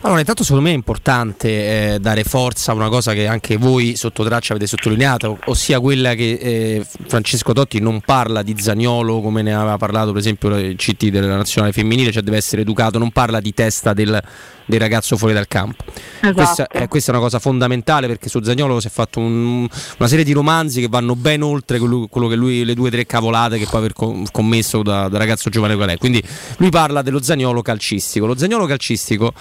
Allora, 0.03 0.21
intanto 0.21 0.45
secondo 0.45 0.65
me 0.65 0.71
è 0.71 0.77
importante 0.77 1.95
eh, 1.95 1.99
dare 1.99 2.23
forza 2.23 2.71
a 2.71 2.75
una 2.77 2.89
cosa 2.89 3.13
che 3.15 3.27
anche 3.27 3.57
voi 3.57 3.97
sotto 3.97 4.23
traccia 4.23 4.53
avete 4.53 4.69
sottolineato, 4.69 5.39
ossia 5.47 5.81
quella 5.81 6.15
che 6.15 6.39
eh, 6.41 6.87
Francesco 7.09 7.53
Totti 7.53 7.81
non 7.81 8.01
parla 8.01 8.43
di 8.43 8.55
Zagnolo 8.57 9.21
come 9.21 9.43
ne 9.43 9.53
aveva 9.53 9.77
parlato 9.77 10.13
per 10.13 10.21
esempio 10.21 10.57
il 10.57 10.77
CT 10.77 11.07
della 11.09 11.35
nazionale 11.35 11.73
femminile, 11.73 12.13
cioè 12.13 12.23
deve 12.23 12.37
essere 12.37 12.63
educato, 12.63 12.99
non 12.99 13.11
parla 13.11 13.41
di 13.41 13.53
testa 13.53 13.93
del, 13.93 14.23
del 14.69 14.79
ragazzo 14.79 15.17
fuori 15.17 15.33
dal 15.33 15.49
campo. 15.49 15.83
Esatto. 16.21 16.35
Questa, 16.35 16.67
eh, 16.69 16.89
questa 16.89 17.11
è 17.11 17.15
una 17.15 17.25
cosa 17.25 17.39
fondamentale 17.39 18.07
perché 18.07 18.29
su 18.29 18.43
Zagnolo 18.43 18.79
si 18.81 18.87
è 18.87 18.91
fatto 18.91 19.19
un- 19.19 19.67
una 19.99 20.09
serie 20.09 20.25
di 20.25 20.33
romanzi 20.33 20.81
che 20.81 20.89
vanno 20.89 21.17
ben 21.17 21.43
oltre 21.43 21.79
quello, 21.79 22.07
quello 22.09 22.29
che 22.29 22.37
lui, 22.37 22.65
le 22.65 22.75
due 22.75 22.89
o 22.89 22.91
tre 22.91 23.07
cavolate 23.07 23.59
che 23.59 23.67
può 23.67 23.79
aver 23.79 23.95
com- 23.95 24.27
commesso 24.31 24.83
da, 24.83 25.09
da 25.09 25.17
ragazzo 25.17 25.49
giovane 25.49 25.75
qual 25.75 25.89
è. 25.89 25.97
Quindi 25.97 26.23
lui 26.59 26.69
parla 26.69 27.01
dello 27.01 27.23
Zagnolo 27.23 27.63
calcistico. 27.63 28.27
Lo 28.27 28.37
Zagnolo 28.37 28.67
calcistico 28.67 29.33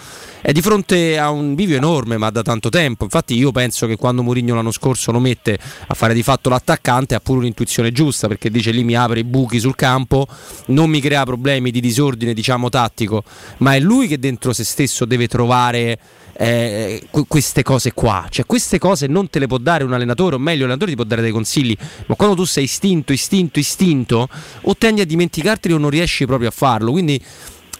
è 0.41 0.53
di 0.53 0.61
fronte 0.61 1.19
a 1.19 1.29
un 1.29 1.55
bivio 1.55 1.75
enorme, 1.75 2.17
ma 2.17 2.29
da 2.29 2.41
tanto 2.41 2.69
tempo. 2.69 3.03
Infatti, 3.03 3.35
io 3.35 3.51
penso 3.51 3.85
che 3.85 3.97
quando 3.97 4.23
Mourinho 4.23 4.55
l'anno 4.55 4.71
scorso 4.71 5.11
lo 5.11 5.19
mette 5.19 5.59
a 5.87 5.93
fare 5.93 6.13
di 6.13 6.23
fatto 6.23 6.49
l'attaccante, 6.49 7.15
ha 7.15 7.19
pure 7.19 7.39
un'intuizione 7.39 7.91
giusta 7.91 8.27
perché 8.29 8.49
dice 8.49 8.71
lì 8.71 8.83
mi 8.85 8.95
apre 8.95 9.19
i 9.19 9.23
buchi 9.25 9.59
sul 9.59 9.75
campo, 9.75 10.25
non 10.67 10.89
mi 10.89 11.01
crea 11.01 11.23
problemi 11.25 11.71
di 11.71 11.81
disordine, 11.81 12.33
diciamo 12.33 12.69
tattico, 12.69 13.23
ma 13.57 13.75
è 13.75 13.79
lui 13.79 14.07
che 14.07 14.19
dentro 14.19 14.53
se 14.53 14.63
stesso 14.63 15.03
deve 15.05 15.16
trovare 15.25 15.97
eh, 16.39 17.01
que- 17.09 17.25
queste 17.27 17.63
cose 17.63 17.93
qua. 17.93 18.27
Cioè, 18.29 18.45
queste 18.45 18.77
cose 18.77 19.07
non 19.07 19.27
te 19.27 19.39
le 19.39 19.47
può 19.47 19.57
dare 19.57 19.83
un 19.83 19.93
allenatore, 19.93 20.35
o 20.35 20.37
meglio, 20.37 20.61
l'allenatore 20.61 20.91
ti 20.91 20.95
può 20.95 21.03
dare 21.03 21.23
dei 21.23 21.31
consigli, 21.31 21.75
ma 22.05 22.13
quando 22.13 22.35
tu 22.35 22.43
sei 22.43 22.65
istinto, 22.65 23.11
istinto, 23.11 23.57
istinto, 23.57 24.29
o 24.61 24.75
tendi 24.77 25.01
a 25.01 25.05
dimenticarteli 25.05 25.73
o 25.73 25.79
non 25.79 25.89
riesci 25.89 26.27
proprio 26.27 26.49
a 26.49 26.51
farlo. 26.51 26.91
Quindi 26.91 27.19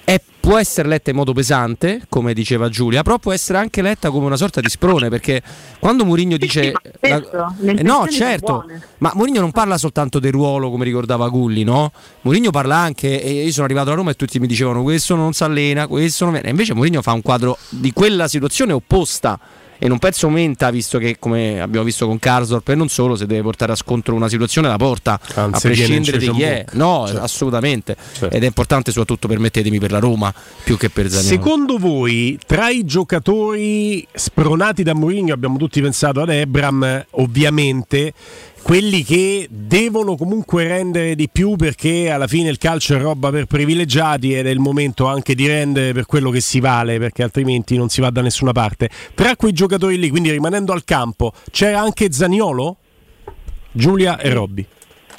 è- 0.09 0.21
può 0.39 0.57
essere 0.57 0.87
letta 0.87 1.09
in 1.09 1.17
modo 1.17 1.33
pesante, 1.33 2.03
come 2.07 2.33
diceva 2.33 2.69
Giulia, 2.69 3.03
però 3.03 3.17
può 3.17 3.33
essere 3.33 3.57
anche 3.57 3.81
letta 3.81 4.09
come 4.09 4.25
una 4.25 4.37
sorta 4.37 4.61
di 4.61 4.69
sprone, 4.69 5.09
perché 5.09 5.41
quando 5.79 6.05
Mourinho 6.05 6.37
dice... 6.37 6.71
spesso 6.95 7.55
le 7.59 7.73
Eh, 7.73 7.83
no, 7.83 8.07
certo, 8.07 8.63
ma 8.99 9.11
Mourinho 9.13 9.41
non 9.41 9.51
parla 9.51 9.77
soltanto 9.77 10.19
del 10.19 10.31
ruolo, 10.31 10.71
come 10.71 10.85
ricordava 10.85 11.27
Gulli, 11.27 11.65
no? 11.65 11.91
Mourinho 12.21 12.51
parla 12.51 12.77
anche, 12.77 13.21
e 13.21 13.43
io 13.43 13.51
sono 13.51 13.65
arrivato 13.65 13.91
a 13.91 13.95
Roma 13.95 14.11
e 14.11 14.13
tutti 14.13 14.39
mi 14.39 14.47
dicevano 14.47 14.81
questo 14.83 15.15
non 15.15 15.33
si 15.33 15.43
allena, 15.43 15.87
questo 15.87 16.23
non. 16.23 16.37
E 16.37 16.49
invece 16.49 16.73
Mourinho 16.73 17.01
fa 17.01 17.11
un 17.11 17.21
quadro 17.21 17.57
di 17.67 17.91
quella 17.91 18.29
situazione 18.29 18.71
opposta 18.71 19.37
e 19.79 19.87
non 19.87 19.99
penso 19.99 20.29
menta, 20.29 20.69
visto 20.71 20.97
che 20.97 21.17
come 21.19 21.61
abbiamo 21.61 21.85
visto 21.85 22.07
con 22.07 22.19
Karsdorp 22.19 22.69
e 22.69 22.75
non 22.75 22.87
solo, 22.89 23.15
se 23.15 23.25
deve 23.25 23.41
portare 23.41 23.71
a 23.71 23.75
scontro 23.75 24.15
una 24.15 24.29
situazione 24.29 24.67
la 24.67 24.77
porta, 24.77 25.19
Anzi, 25.35 25.67
a 25.67 25.69
prescindere 25.69 26.17
di 26.17 26.29
chi 26.31 26.41
è. 26.43 26.65
No, 26.73 27.05
Certo. 27.07 27.21
assolutamente. 27.21 27.95
Ed 28.29 28.43
è 28.43 28.45
importante 28.45 28.91
soprattutto, 28.91 29.27
permettetemi, 29.27 29.79
per 29.79 29.91
la 29.91 29.99
Roma, 29.99 30.33
più 30.63 30.77
che 30.77 30.89
per 30.89 31.09
Zaniolo. 31.09 31.27
Secondo 31.27 31.77
voi, 31.77 32.39
tra 32.45 32.69
i 32.69 32.85
giocatori 32.85 34.05
spronati 34.11 34.83
da 34.83 34.93
Mourinho, 34.93 35.33
abbiamo 35.33 35.57
tutti 35.57 35.81
pensato 35.81 36.21
ad 36.21 36.29
Ebram, 36.29 37.05
ovviamente, 37.11 38.13
quelli 38.67 39.01
che 39.01 39.47
devono 39.49 40.17
comunque 40.17 40.67
rendere 40.67 41.15
di 41.15 41.29
più 41.31 41.55
perché 41.55 42.11
alla 42.11 42.27
fine 42.27 42.49
il 42.49 42.57
calcio 42.57 42.95
è 42.95 42.99
roba 42.99 43.29
per 43.29 43.45
privilegiati 43.45 44.35
ed 44.35 44.45
è 44.45 44.49
il 44.49 44.59
momento 44.59 45.05
anche 45.07 45.35
di 45.35 45.47
rendere 45.47 45.93
per 45.93 46.05
quello 46.05 46.29
che 46.31 46.41
si 46.41 46.59
vale, 46.59 46.99
perché 46.99 47.23
altrimenti 47.23 47.77
non 47.77 47.87
si 47.87 48.01
va 48.01 48.09
da 48.09 48.19
nessuna 48.19 48.51
parte. 48.51 48.89
Tra 49.15 49.37
quei 49.37 49.53
giocatori 49.53 49.97
lì, 49.97 50.09
quindi 50.09 50.31
rimanendo 50.31 50.73
al 50.73 50.83
campo, 50.83 51.31
c'era 51.49 51.79
anche 51.79 52.11
Zaniolo? 52.11 52.75
Giulia 53.71 54.19
e 54.19 54.33
Robby. 54.33 54.65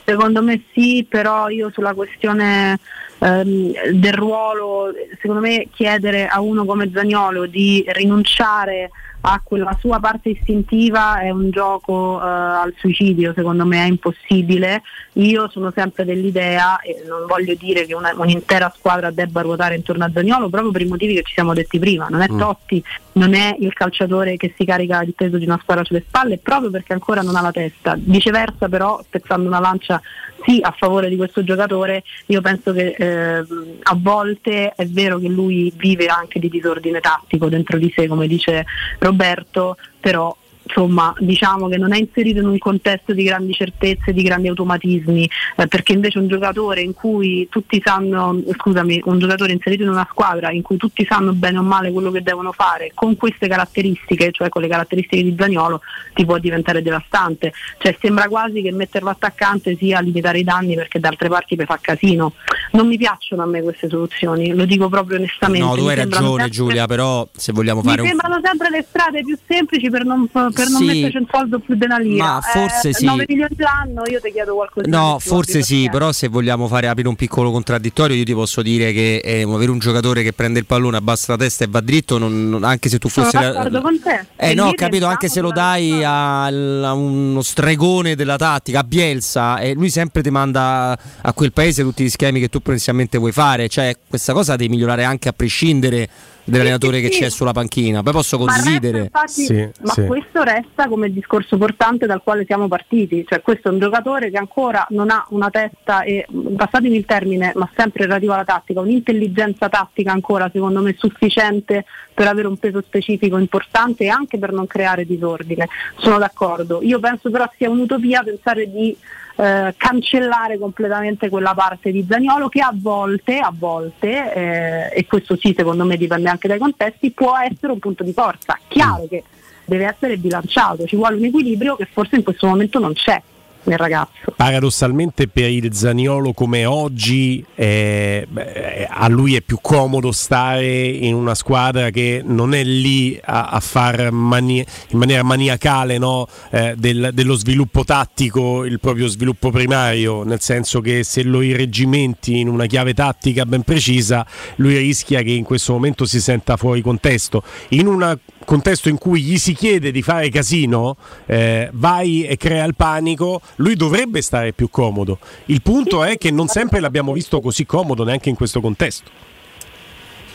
Secondo 0.05 0.43
me 0.43 0.65
sì, 0.75 1.07
però 1.09 1.49
io 1.49 1.71
sulla 1.73 1.95
questione 1.95 2.79
ehm, 3.19 3.93
del 3.95 4.13
ruolo, 4.13 4.93
secondo 5.23 5.41
me 5.41 5.69
chiedere 5.73 6.27
a 6.27 6.43
uno 6.43 6.67
come 6.67 6.91
Zagnolo 6.93 7.47
di 7.47 7.83
rinunciare 7.87 8.91
a 9.21 9.41
quella 9.43 9.77
sua 9.81 9.99
parte 9.99 10.31
istintiva 10.31 11.21
è 11.21 11.31
un 11.31 11.51
gioco 11.51 12.21
eh, 12.21 12.25
al 12.25 12.75
suicidio, 12.79 13.33
secondo 13.35 13.67
me 13.67 13.85
è 13.85 13.89
impossibile. 13.89 14.83
Io 15.15 15.49
sono 15.51 15.73
sempre 15.75 16.05
dell'idea, 16.05 16.81
e 16.81 17.03
non 17.07 17.27
voglio 17.27 17.55
dire 17.55 17.85
che 17.85 17.95
una- 17.95 18.13
un'intera 18.17 18.73
squadra 18.77 19.11
debba 19.11 19.41
ruotare 19.41 19.75
intorno 19.75 20.05
a 20.05 20.11
Zagnolo 20.13 20.49
proprio 20.49 20.71
per 20.71 20.83
i 20.83 20.87
motivi 20.87 21.15
che 21.15 21.23
ci 21.25 21.33
siamo 21.35 21.53
detti 21.53 21.79
prima, 21.79 22.07
non 22.09 22.21
è 22.21 22.31
Mm. 22.31 22.39
Totti, 22.39 22.83
non 23.13 23.35
è 23.35 23.57
il 23.59 23.73
calciatore 23.73 24.37
che 24.37 24.55
si 24.57 24.65
carica 24.65 25.03
il 25.03 25.15
peso 25.15 25.37
di 25.39 25.45
una 25.45 25.59
squadra 25.61 25.85
sulle 25.85 26.05
spalle, 26.07 26.39
proprio 26.39 26.71
perché 26.71 26.93
ancora 26.93 27.21
non 27.23 27.35
ha 27.35 27.41
la 27.41 27.51
testa. 27.51 27.97
Viceversa 27.99 28.69
però, 28.69 29.01
spezzando 29.03 29.49
una 29.49 29.59
lancia 29.61 30.01
sì 30.45 30.59
a 30.63 30.75
favore 30.77 31.09
di 31.09 31.17
questo 31.17 31.43
giocatore, 31.45 32.05
io 32.27 32.41
penso 32.41 32.73
che 32.73 32.95
ehm, 32.97 33.79
a 33.83 33.97
volte 33.99 34.73
è 34.75 34.87
vero 34.87 35.19
che 35.19 35.29
lui 35.29 35.73
vive 35.77 36.07
anche 36.07 36.39
di 36.39 36.49
disordine 36.49 37.01
tattico 37.01 37.49
dentro 37.49 37.79
di 37.79 37.93
sé, 37.95 38.07
come 38.07 38.27
dice 38.27 38.65
Roberto, 38.99 39.77
però 40.01 40.35
insomma 40.69 41.15
diciamo 41.19 41.69
che 41.69 41.79
non 41.79 41.95
è 41.95 41.99
inserito 41.99 42.41
in 42.41 42.47
un 42.47 42.59
contesto 42.59 43.15
di 43.15 43.25
grandi 43.25 43.55
certezze, 43.55 44.13
di 44.13 44.23
grandi 44.23 44.49
automatismi, 44.49 45.29
eh, 45.57 45.67
perché 45.67 45.93
invece 45.93 46.19
un 46.19 46.29
giocatore 46.29 46.83
in 46.83 46.93
cui 46.93 47.49
tutti 47.51 47.81
sanno, 47.83 48.41
scusami, 48.55 49.01
un 49.05 49.19
giocatore 49.19 49.53
inserito 49.53 49.83
in 49.83 49.89
una 49.89 50.07
squadra 50.09 50.51
in 50.51 50.63
cui 50.63 50.77
tutti 50.77 51.07
sanno 51.09 51.33
bene 51.33 51.59
o 51.59 51.63
male 51.63 51.91
quello 51.91 52.11
che 52.11 52.23
devono 52.23 52.53
fare, 52.53 52.93
con 52.95 53.17
queste 53.17 53.49
caratteristiche, 53.49 54.31
cioè 54.31 54.51
con 54.51 54.63
le 54.63 54.69
caratteristiche 54.69 55.23
di 55.23 55.35
Zagnolo, 55.37 55.81
ti 56.13 56.25
può 56.25 56.39
diventare 56.39 56.83
devastante. 56.83 57.53
Cioè 57.79 57.97
sembra 58.01 58.29
quasi 58.29 58.61
che 58.61 58.73
metterlo 58.73 59.09
attaccante 59.09 59.77
sia 59.77 60.01
limitare 60.01 60.39
i 60.41 60.45
danni 60.45 60.75
perché 60.75 61.01
da 61.01 61.09
altre 61.09 61.29
parti 61.29 61.57
fa 61.57 61.79
casino. 61.81 62.35
Non 62.73 62.87
mi 62.87 62.99
piacciono 62.99 63.43
a 63.43 63.47
me 63.47 63.63
queste 63.63 63.89
soluzioni, 63.89 64.55
lo 64.55 64.67
dico 64.67 64.89
proprio 64.89 65.17
onestamente. 65.17 65.67
No, 65.67 65.75
tu 65.75 65.87
hai 65.87 65.97
ragione 65.97 66.27
sempre- 66.27 66.49
Giulia, 66.51 66.87
però 66.87 67.27
se 67.33 67.53
vogliamo 67.53 67.83
fare 67.83 68.03
mi 68.03 68.03
un... 68.03 68.09
sembrano 68.09 68.41
sempre 68.43 68.71
le 68.71 68.85
strade 68.89 69.23
più 69.23 69.39
semplici 69.47 69.89
per 69.91 70.05
non, 70.05 70.29
per 70.59 70.69
non 70.71 70.81
Sì. 70.81 70.87
metterci 70.87 71.17
un 71.19 71.27
soldo 71.31 71.59
più 71.61 71.75
della 71.77 71.97
lira. 71.99 72.25
Ma 72.35 72.41
forse 72.41 72.89
Eh, 72.89 72.95
sì. 72.95 73.05
9 73.05 73.25
milioni 73.29 73.55
l'anno, 73.57 74.03
io 74.11 74.21
ti 74.21 74.31
chiedo 74.33 74.55
qualcosa. 74.55 74.89
No, 74.89 75.19
forse 75.21 75.63
sì, 75.63 75.89
però 75.91 76.11
se 76.13 76.29
vogliamo 76.29 76.67
fare 76.69 76.89
aprire 76.89 77.09
un 77.09 77.17
piccolo 77.17 77.51
contraddittorio, 77.51 78.17
io 78.17 78.25
ti 78.25 78.35
posso 78.35 78.61
dire 78.63 78.93
che 78.93 79.17
eh, 79.25 79.43
avere 79.43 79.71
un 79.71 79.79
giocatore 79.79 80.23
che 80.23 80.33
prende 80.33 80.59
il 80.59 80.67
pallone, 80.67 80.97
abbassa 80.97 81.33
la 81.33 81.39
testa 81.39 81.65
e 81.65 81.69
va 81.71 81.81
dritto, 81.81 82.19
non- 82.19 82.49
non- 82.49 82.65
anche 82.65 82.89
se 82.89 82.99
tu 82.99 83.09
Sono 83.09 83.27
fossi... 83.27 83.37
la- 83.43 83.53
d'accordo 83.53 83.81
con 83.81 84.01
te. 84.01 84.27
Eh 84.37 84.51
E 84.51 84.55
no, 84.55 84.67
ho 84.67 84.73
capito, 84.75 85.07
anche 85.07 85.29
se 85.29 85.41
lo 85.41 85.51
dai 85.53 86.03
al- 86.05 86.83
a 86.85 86.93
uno 86.93 87.43
stregone 87.43 88.15
della 88.17 88.37
tattica, 88.37 88.81
a 88.81 88.85
Bielsa, 88.85 89.59
e 89.59 89.75
lui 89.75 89.91
sempre 89.91 90.23
ti 90.23 90.31
manda 90.31 90.99
a 91.23 91.33
quel 91.33 91.53
paese 91.53 91.83
tutti 91.83 92.03
gli 92.05 92.09
schemi 92.11 92.41
che 92.41 92.49
tu 92.49 92.61
potenzialmente 92.61 93.19
vuoi 93.19 93.33
fare, 93.33 93.69
cioè 93.69 93.97
questa 94.09 94.33
cosa 94.33 94.57
devi 94.57 94.71
migliorare 94.71 95.05
anche 95.05 95.29
a 95.29 95.33
prescindere 95.33 96.09
dall'allenatore 96.51 97.01
che 97.01 97.13
sì. 97.13 97.21
c'è 97.21 97.31
sulla 97.31 97.53
panchina, 97.53 98.03
poi 98.03 98.13
posso 98.13 98.39
Ma 98.39 98.53
condividere. 98.53 99.11
resta, 99.13 99.23
infatti- 99.23 100.01
ma 100.01 100.07
questo 100.07 100.43
resta 100.43 100.89
come 100.89 101.07
il 101.07 101.13
discorso 101.13 101.57
portante 101.57 102.07
dal 102.07 102.23
quale 102.23 102.45
siamo 102.45 102.69
partiti, 102.69 103.25
cioè 103.29 103.43
questo 103.43 103.69
è 103.69 103.71
un 103.71 103.79
giocatore 103.79 104.31
che 104.31 104.39
ancora 104.39 104.87
non 104.91 105.11
ha 105.11 105.27
una 105.31 105.51
testa 105.51 106.03
e 106.03 106.27
passatemi 106.57 106.97
il 106.97 107.05
termine, 107.05 107.53
ma 107.55 107.69
sempre 107.77 108.05
relativo 108.05 108.33
alla 108.33 108.45
tattica, 108.45 108.81
un'intelligenza 108.81 109.69
tattica 109.69 110.13
ancora 110.13 110.51
secondo 110.53 110.81
me 110.81 110.95
sufficiente 110.97 111.85
per 112.15 112.27
avere 112.27 112.49
un 112.49 112.57
peso 112.57 112.83
specifico 112.83 113.39
importante 113.39 114.05
e 114.05 114.09
anche 114.09 114.39
per 114.39 114.53
non 114.53 114.67
creare 114.67 115.05
disordine. 115.05 115.69
Sono 115.99 116.19
d'accordo. 116.19 116.83
Io 116.83 116.99
penso 116.99 117.31
però 117.31 117.49
sia 117.57 117.71
un'utopia 117.71 118.23
pensare 118.23 118.71
di 118.71 118.97
eh, 119.41 119.73
cancellare 119.77 120.59
completamente 120.59 121.29
quella 121.29 121.55
parte 121.55 121.93
di 121.93 122.05
Zagnolo 122.09 122.49
che 122.49 122.61
a 122.61 122.73
volte, 122.75 123.39
a 123.39 123.53
volte, 123.57 124.35
eh, 124.35 124.99
e 124.99 125.07
questo 125.07 125.37
sì 125.37 125.55
secondo 125.57 125.85
me 125.85 125.97
dipende 125.97 126.29
anche 126.29 126.49
dai 126.49 126.59
contesti, 126.59 127.13
può 127.13 127.37
essere 127.39 127.73
un 127.73 127.79
punto 127.79 128.03
di 128.03 128.13
forza. 128.13 128.59
Chiaro 128.67 129.07
che 129.09 129.23
deve 129.65 129.85
essere 129.85 130.17
bilanciato, 130.17 130.87
ci 130.87 130.97
vuole 130.97 131.17
un 131.17 131.25
equilibrio 131.25 131.77
che 131.77 131.87
forse 131.91 132.17
in 132.17 132.25
questo 132.25 132.49
momento 132.49 132.81
non 132.81 132.95
c'è 132.95 133.23
nel 133.65 133.79
ragazzo. 133.79 134.33
Paradossalmente 134.37 135.29
per 135.29 135.51
il 135.51 135.75
Zaniolo 135.75 136.33
come 136.33 136.65
oggi 136.65 137.45
eh, 137.55 138.27
beh, 138.29 138.87
a 138.89 139.09
lui 139.09 139.35
è 139.35 139.41
più 139.43 139.59
comodo 139.61 140.13
stare 140.13 140.87
in 140.87 141.15
una 141.15 141.35
squadra 141.35 141.91
che 141.91 142.23
non 142.25 142.55
è 142.55 142.63
lì 142.65 143.19
a, 143.23 143.49
a 143.49 143.61
far 143.61 144.11
mani- 144.11 144.65
in 144.89 144.99
maniera 144.99 145.23
maniacale 145.23 145.99
no, 145.99 146.27
eh, 146.51 146.75
del- 146.77 147.11
dello 147.13 147.35
sviluppo 147.35 147.85
tattico 147.85 148.65
il 148.65 148.81
proprio 148.81 149.07
sviluppo 149.07 149.51
primario, 149.51 150.23
nel 150.23 150.41
senso 150.41 150.81
che 150.81 151.05
se 151.05 151.23
lo 151.23 151.43
irreggimenti 151.43 152.39
in 152.39 152.49
una 152.49 152.67
chiave 152.67 152.95
tattica 152.95 153.45
ben 153.45 153.63
precisa, 153.63 154.27
lui 154.57 154.77
rischia 154.77 155.23
che 155.23 155.33
in 155.33 155.45
questo 155.45 155.73
momento 155.73 156.05
si 156.05 156.21
senta 156.21 156.57
fuori 156.57 156.81
contesto. 156.81 157.43
In 157.71 157.87
un 157.87 158.19
contesto 158.49 158.89
in 158.89 158.97
cui 158.97 159.21
gli 159.21 159.37
si 159.37 159.53
chiede 159.53 159.91
di 159.91 160.01
fare 160.01 160.31
casino, 160.31 160.97
eh, 161.27 161.69
vai 161.75 162.25
e 162.25 162.39
crea 162.39 162.65
il 162.65 162.75
panico, 162.75 163.43
lui 163.57 163.77
dovrebbe 163.77 164.23
stare 164.23 164.55
più 164.55 164.71
comodo. 164.71 165.19
Il 165.47 165.61
punto 165.61 166.03
è 166.03 166.17
che 166.17 166.31
non 166.31 166.47
sempre 166.47 166.81
l'abbiamo 166.81 167.13
visto 167.13 167.43
così 167.43 167.67
comodo 167.67 168.05
neanche 168.05 168.31
in 168.31 168.37
questo 168.37 168.63
contesto. 168.63 169.11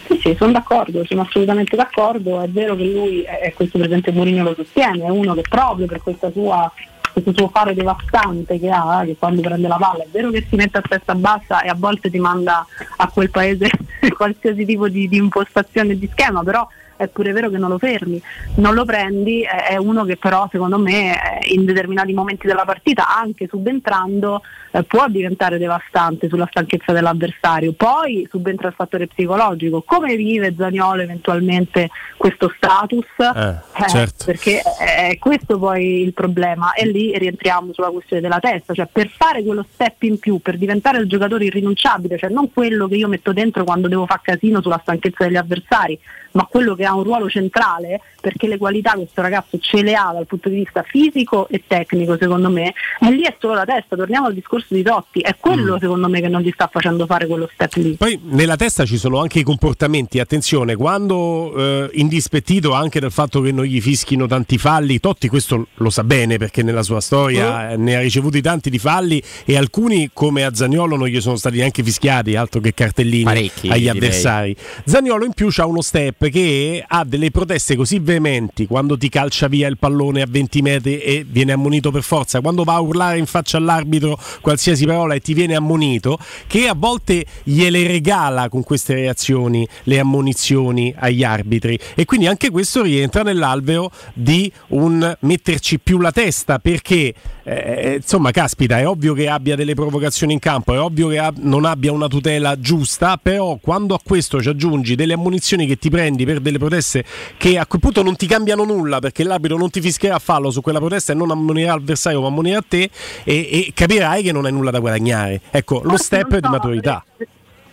Sì, 0.05 0.20
sì, 0.22 0.36
sono 0.38 0.51
d'accordo, 0.51 1.03
sono 1.05 1.22
assolutamente 1.22 1.76
d'accordo. 1.76 2.39
È 2.39 2.47
vero 2.49 2.76
che 2.76 2.84
lui, 2.84 3.24
e 3.24 3.51
questo 3.55 3.80
per 3.80 3.88
esempio 3.88 4.11
Mourinho 4.11 4.43
lo 4.43 4.53
sostiene, 4.53 5.05
è 5.05 5.09
uno 5.09 5.34
che 5.34 5.41
proprio 5.49 5.88
per 5.88 6.03
questa 6.03 6.32
sua 6.32 6.72
questo 7.14 7.32
suo 7.36 7.47
fare 7.49 7.76
devastante 7.76 8.59
che 8.59 8.72
ha, 8.72 9.03
che 9.05 9.16
quando 9.18 9.41
prende 9.41 9.68
la 9.68 9.78
palla 9.78 10.01
è 10.01 10.07
vero 10.09 10.32
che 10.32 10.43
si 10.49 10.55
mette 10.55 10.80
a 10.80 10.82
testa 10.82 11.14
bassa 11.14 11.61
e 11.61 11.68
a 11.68 11.76
volte 11.78 12.09
ti 12.09 12.18
manda 12.18 12.66
a 12.97 13.07
quel 13.09 13.30
paese 13.30 13.70
qualsiasi 14.18 14.66
tipo 14.66 14.89
di, 14.89 15.07
di 15.07 15.18
impostazione 15.18 15.95
di 15.97 16.09
schema, 16.11 16.41
però 16.41 16.68
è 16.96 17.08
pure 17.08 17.32
vero 17.32 17.50
che 17.50 17.58
non 17.58 17.70
lo 17.70 17.78
fermi, 17.78 18.22
non 18.56 18.74
lo 18.74 18.86
prendi, 18.86 19.41
è 19.41 19.78
uno 19.78 20.04
che 20.04 20.18
però 20.18 20.48
secondo 20.52 20.80
me 20.80 21.14
eh, 21.14 21.54
in 21.54 21.66
determinati 21.66 22.14
momenti 22.14 22.48
della 22.48 22.66
partita, 22.66 23.16
anche 23.16 23.48
subentrando, 23.48 24.41
eh, 24.72 24.84
può 24.84 25.08
diventare 25.08 25.58
devastante 25.58 26.28
sulla 26.28 26.48
stanchezza 26.50 26.91
dell'avversario. 26.91 27.74
Poi 27.74 28.28
subentra 28.30 28.68
il 28.70 28.74
fattore 28.74 29.08
psicologico, 29.08 29.84
come 29.86 30.16
vive 30.16 30.54
Zaniolo 30.58 31.02
eventualmente 31.02 31.89
questo 32.18 32.52
status? 32.56 33.06
Eh, 33.18 33.89
certo. 33.89 34.26
Perché 34.26 34.62
è 34.62 35.04
è 35.14 35.18
questo 35.18 35.60
poi 35.60 36.02
il 36.02 36.14
problema 36.14 36.74
e 36.74 36.86
lì 36.86 37.18
rientriamo 37.18 37.74
sulla 37.74 37.89
questione 37.89 38.22
della 38.22 38.39
testa, 38.39 38.74
cioè 38.74 38.88
per 38.91 39.10
fare 39.10 39.44
quello 39.44 39.66
step 39.74 40.04
in 40.04 40.18
più, 40.18 40.39
per 40.39 40.58
diventare 40.58 41.00
il 41.00 41.08
giocatore 41.08 41.46
irrinunciabile, 41.46 42.18
cioè 42.18 42.30
non 42.30 42.52
quello 42.52 42.88
che 42.88 42.96
io 42.96 43.08
metto 43.08 43.34
dentro 43.34 43.64
quando 43.64 43.88
devo 43.88 44.06
fare 44.06 44.22
casino 44.24 44.62
sulla 44.62 44.80
stanchezza 44.82 45.26
degli 45.26 45.36
avversari, 45.36 46.00
ma 46.32 46.46
quello 46.46 46.76
che 46.76 46.83
ha 46.86 46.94
un 46.94 47.04
ruolo 47.04 47.30
centrale, 47.30 48.02
perché 48.24 48.47
le 48.47 48.57
qualità 48.57 48.93
questo 48.93 49.21
ragazzo 49.21 49.57
ce 49.59 49.82
le 49.82 49.95
ha 49.95 50.11
dal 50.13 50.26
punto 50.26 50.47
di 50.47 50.55
vista 50.55 50.82
fisico 50.88 51.49
e 51.49 51.63
tecnico 51.67 52.15
secondo 52.17 52.49
me, 52.49 52.74
e 53.01 53.11
lì 53.11 53.24
è 53.24 53.36
solo 53.38 53.55
la 53.55 53.65
testa, 53.65 53.97
torniamo 53.97 54.28
al 54.28 54.34
discorso 54.34 54.74
di 54.74 54.82
Totti, 54.82 55.19
è 55.19 55.36
quello 55.38 55.78
secondo 55.78 56.07
me 56.07 56.21
che 56.21 56.30
non 56.30 56.39
gli 56.39 56.51
sta 56.53 56.69
facendo 56.71 57.05
fare 57.05 57.28
quello 57.28 57.49
step 57.51 57.74
lì. 57.74 57.95
Poi 57.95 58.17
nella 58.24 58.55
testa 58.55 58.86
ci 58.86 58.97
sono 58.97 59.19
anche 59.19 59.39
i 59.39 59.43
comportamenti, 59.43 60.19
attenzione, 60.19 60.78
quando 60.78 61.53
eh, 61.55 61.89
indispettito 61.95 62.71
anche 62.71 63.01
dal 63.01 63.11
fatto 63.11 63.41
che 63.41 63.51
non 63.51 63.65
gli 63.65 63.82
fischino 63.82 64.26
tanti 64.26 64.57
falli, 64.57 65.01
Totti 65.01 65.28
questo 65.28 65.67
lo 65.74 65.89
sa 65.89 66.05
bene 66.05 66.38
perché 66.38 66.63
nella 66.63 66.84
sua 66.84 67.01
storia 67.01 67.71
eh, 67.71 67.78
ne 67.78 67.97
ha 67.97 67.99
ricevuti 67.99 68.41
tanti 68.41 68.69
di 68.69 68.80
falli 68.80 69.21
e 69.43 69.57
alcuni 69.57 70.11
come 70.13 70.45
a 70.45 70.53
Zagnolo 70.53 70.95
non 70.95 71.07
gli 71.07 71.19
sono 71.19 71.36
stati 71.36 71.57
neanche 71.57 71.84
fischiati, 71.84 72.38
altro 72.38 72.61
che 72.61 72.74
cartellini 72.74 73.24
Parecchi, 73.24 73.67
agli 73.67 73.80
direi. 73.80 73.97
avversari. 73.97 74.55
Zagnolo 74.86 75.26
in 75.26 75.34
più 75.34 75.49
ha 75.57 75.65
uno 75.65 75.82
step 75.82 76.30
che 76.30 76.43
che 76.43 76.84
ha 76.86 77.03
delle 77.05 77.32
proteste 77.32 77.76
così 77.76 77.99
veementi 78.14 78.68
quando 78.68 78.97
ti 78.97 79.09
calcia 79.09 79.47
via 79.47 79.68
il 79.68 79.78
pallone 79.78 80.22
a 80.22 80.28
20 80.30 80.61
metri 80.61 80.99
e 80.99 81.26
viene 81.28 81.51
ammonito 81.51 81.91
per 81.91 82.03
forza, 82.03 82.41
quando 82.41 82.64
va 82.64 82.76
a 82.76 82.80
urlare 82.80 83.18
in 83.18 83.26
faccia 83.26 83.57
all'arbitro 83.57 84.18
qualsiasi 84.41 84.86
parola 84.86 85.14
e 85.14 85.20
ti 85.20 85.34
viene 85.34 85.55
ammonito, 85.55 86.18
che 86.47 86.68
a 86.68 86.76
volte 86.76 87.26
gliele 87.43 87.86
regala 87.88 88.49
con 88.49 88.64
queste 88.64 88.93
reazioni 88.93 89.68
le 89.84 89.99
ammonizioni 89.99 90.93
agli 90.97 91.24
arbitri. 91.24 91.78
E 91.95 92.05
quindi 92.05 92.28
anche 92.28 92.49
questo 92.49 92.82
rientra 92.84 93.24
nell'alveo 93.24 93.89
di 94.14 94.51
un 94.70 95.16
metterci 95.20 95.80
più 95.80 95.99
la 95.99 96.11
testa 96.11 96.59
perché 96.59 97.14
eh, 97.43 97.95
insomma 98.01 98.32
caspita 98.32 98.80
è 98.80 98.88
ovvio 98.88 99.14
che 99.14 99.28
abbia 99.28 99.55
delle 99.55 99.74
provocazioni 99.74 100.34
in 100.34 100.39
campo, 100.39 100.74
è 100.74 100.80
ovvio 100.80 101.07
che 101.09 101.20
ab- 101.20 101.38
non 101.39 101.66
abbia 101.66 101.91
una 101.91 102.07
tutela 102.07 102.59
giusta, 102.59 103.18
però 103.18 103.57
quando 103.61 103.95
a 103.95 103.99
questo 104.03 104.41
ci 104.41 104.49
aggiungi 104.49 104.95
delle 104.95 105.14
ammonizioni 105.14 105.66
che 105.66 105.78
ti 105.78 105.89
prendi 105.89 106.26
per 106.26 106.39
delle 106.39 106.57
proteste 106.57 107.03
che 107.38 107.57
a 107.57 107.66
quel 107.66 107.82
punto 107.82 108.03
non 108.04 108.16
ti 108.16 108.28
cambiano 108.28 108.64
nulla 108.64 108.99
perché 108.99 109.24
l'arbitro 109.24 109.58
non 109.58 109.70
ti 109.70 109.82
fischierà 109.82 110.20
fallo 110.20 110.51
su 110.51 110.62
quella 110.62 110.80
protesta 110.80 111.14
e 111.14 111.16
non 111.16 111.32
ammonirà 111.32 111.74
l'avversario 111.74 112.22
ma 112.22 112.28
ammonirà 112.28 112.62
te 112.68 112.89
e, 113.24 113.34
e 113.34 113.72
capirai 113.74 114.22
che 114.22 114.32
non 114.32 114.45
hai 114.45 114.51
nulla 114.51 114.72
da 114.72 114.80
guadagnare. 114.80 115.41
Ecco, 115.49 115.82
lo 115.84 115.97
step 115.97 116.38
di 116.38 116.47
maturità 116.49 117.04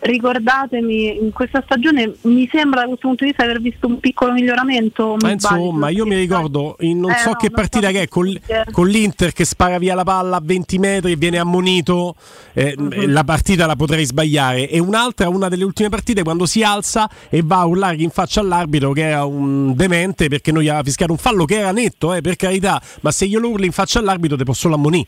ricordatemi, 0.00 1.22
in 1.22 1.32
questa 1.32 1.62
stagione 1.64 2.14
mi 2.22 2.48
sembra 2.50 2.80
da 2.80 2.86
questo 2.86 3.06
punto 3.08 3.24
di 3.24 3.30
vista 3.30 3.44
aver 3.44 3.60
visto 3.60 3.86
un 3.86 4.00
piccolo 4.00 4.32
miglioramento. 4.32 5.16
Ma 5.20 5.30
insomma, 5.30 5.88
io 5.88 6.06
mi 6.06 6.16
ricordo 6.16 6.76
in 6.80 7.00
non 7.00 7.10
eh, 7.10 7.16
so 7.18 7.30
no, 7.30 7.36
che 7.36 7.50
partita 7.50 7.86
so 7.86 7.92
che 7.92 8.02
è 8.02 8.08
con, 8.08 8.40
con, 8.70 8.88
l'Inter 8.88 9.32
che 9.32 9.44
spara 9.44 9.78
via 9.78 9.94
la 9.94 10.04
palla 10.04 10.36
a 10.36 10.40
20 10.42 10.78
metri 10.78 11.12
e 11.12 11.16
viene 11.16 11.38
ammonito, 11.38 12.14
eh, 12.52 12.74
uh-huh. 12.76 13.06
la 13.06 13.24
partita 13.24 13.66
la 13.66 13.76
potrei 13.76 14.04
sbagliare. 14.04 14.68
E 14.68 14.78
un'altra, 14.78 15.28
una 15.28 15.48
delle 15.48 15.64
ultime 15.64 15.88
partite, 15.88 16.22
quando 16.22 16.46
si 16.46 16.62
alza 16.62 17.08
e 17.28 17.42
va 17.44 17.58
a 17.58 17.66
urlare 17.66 17.96
in 17.96 18.10
faccia 18.10 18.40
all'arbitro 18.40 18.92
che 18.92 19.06
era 19.06 19.24
un 19.24 19.74
demente 19.74 20.28
perché 20.28 20.52
non 20.52 20.62
gli 20.62 20.68
aveva 20.68 20.82
fischiato 20.82 21.12
un 21.12 21.18
fallo 21.18 21.44
che 21.44 21.58
era 21.58 21.72
netto, 21.72 22.14
eh, 22.14 22.20
per 22.20 22.36
carità, 22.36 22.80
ma 23.00 23.10
se 23.10 23.24
io 23.24 23.38
lo 23.38 23.50
urli 23.50 23.66
in 23.66 23.72
faccia 23.72 23.98
all'arbitro 23.98 24.36
te 24.36 24.44
posso 24.44 24.68
l'ammonire. 24.68 25.06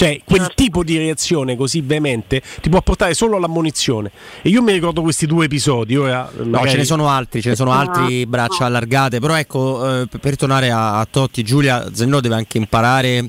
Cioè, 0.00 0.18
quel 0.24 0.40
certo. 0.40 0.54
tipo 0.54 0.82
di 0.82 0.96
reazione 0.96 1.56
così 1.56 1.82
veemente 1.82 2.40
ti 2.62 2.70
può 2.70 2.80
portare 2.80 3.12
solo 3.12 3.36
all'ammonizione. 3.36 4.10
E 4.40 4.48
io 4.48 4.62
mi 4.62 4.72
ricordo 4.72 5.02
questi 5.02 5.26
due 5.26 5.44
episodi. 5.44 5.94
Ora, 5.94 6.26
no, 6.42 6.66
ce 6.66 6.78
ne 6.78 6.84
sono 6.84 7.10
altri, 7.10 7.42
ce 7.42 7.50
ne 7.50 7.54
sono 7.54 7.72
altri 7.72 8.24
braccia 8.24 8.64
allargate. 8.64 9.20
Però 9.20 9.34
ecco, 9.34 10.00
eh, 10.00 10.06
per 10.18 10.36
tornare 10.36 10.70
a, 10.70 11.00
a 11.00 11.04
Totti, 11.10 11.42
Giulia 11.42 11.90
Zennò 11.92 12.20
deve 12.20 12.36
anche 12.36 12.56
imparare 12.56 13.28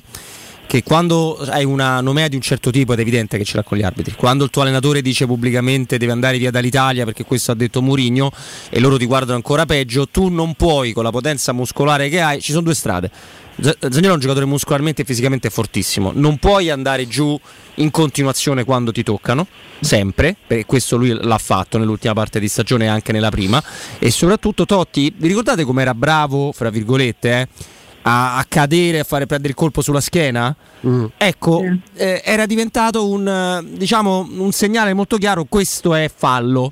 che 0.66 0.82
quando 0.82 1.36
hai 1.50 1.66
una 1.66 2.00
nomea 2.00 2.30
di 2.30 2.38
un 2.38 2.42
certo 2.42 2.72
tipo 2.72 2.94
ed 2.94 3.00
è 3.00 3.02
evidente 3.02 3.38
che 3.38 3.44
ce 3.44 3.58
l'ha 3.58 3.64
con 3.64 3.78
gli 3.78 3.84
arbitri. 3.84 4.14
Quando 4.14 4.46
il 4.46 4.50
tuo 4.50 4.62
allenatore 4.62 5.02
dice 5.02 5.26
pubblicamente 5.26 5.98
deve 5.98 6.14
andare 6.14 6.38
via 6.38 6.52
dall'Italia 6.52 7.04
perché 7.04 7.26
questo 7.26 7.52
ha 7.52 7.56
detto 7.56 7.82
Murigno 7.82 8.32
e 8.70 8.80
loro 8.80 8.96
ti 8.96 9.06
guardano 9.06 9.36
ancora 9.36 9.66
peggio, 9.66 10.08
tu 10.08 10.30
non 10.30 10.54
puoi 10.54 10.94
con 10.94 11.04
la 11.04 11.12
potenza 11.12 11.52
muscolare 11.52 12.08
che 12.08 12.22
hai, 12.22 12.40
ci 12.40 12.54
sono 12.54 12.64
due 12.64 12.76
strade 12.76 13.12
Zaniolo 13.62 14.10
è 14.10 14.14
un 14.14 14.20
giocatore 14.20 14.46
muscolarmente 14.46 15.04
e 15.04 15.06
fisicamente 15.06 15.50
fortissimo. 15.50 16.12
Non 16.14 16.38
puoi 16.38 16.70
andare 16.70 17.08
giù 17.08 17.40
in 17.76 17.92
continuazione 17.92 18.64
quando 18.64 18.92
ti 18.92 19.04
toccano, 19.04 19.48
sempre, 19.80 20.36
perché 20.46 20.66
questo 20.66 20.98
lui 20.98 21.14
l'ha 21.14 21.38
fatto 21.38 21.78
nell'ultima 21.78 22.14
parte 22.14 22.40
di 22.40 22.48
stagione 22.48 22.86
e 22.86 22.88
anche 22.88 23.12
nella 23.12 23.30
prima. 23.30 23.64
E 24.00 24.10
soprattutto 24.10 24.66
Totti, 24.66 25.14
vi 25.16 25.28
ricordate 25.28 25.64
com'era 25.64 25.94
bravo, 25.94 26.52
fra 26.52 26.70
virgolette, 26.72 27.30
eh, 27.30 27.48
a, 28.04 28.38
a, 28.38 28.46
cadere, 28.48 29.00
a 29.00 29.04
fare 29.04 29.28
prendere 29.28 29.50
il 29.50 29.58
colpo 29.58 29.82
sulla 29.82 30.02
schiena? 30.02 30.56
Mm. 30.86 31.06
Ecco, 31.18 31.60
sì. 31.60 31.80
eh, 32.02 32.22
era 32.26 32.48
diventato 32.48 33.08
un, 33.08 33.64
diciamo, 33.74 34.28
un 34.38 34.52
segnale 34.52 34.94
molto 34.94 35.18
chiaro, 35.18 35.46
questo 35.48 35.94
è 35.94 36.10
fallo 36.14 36.72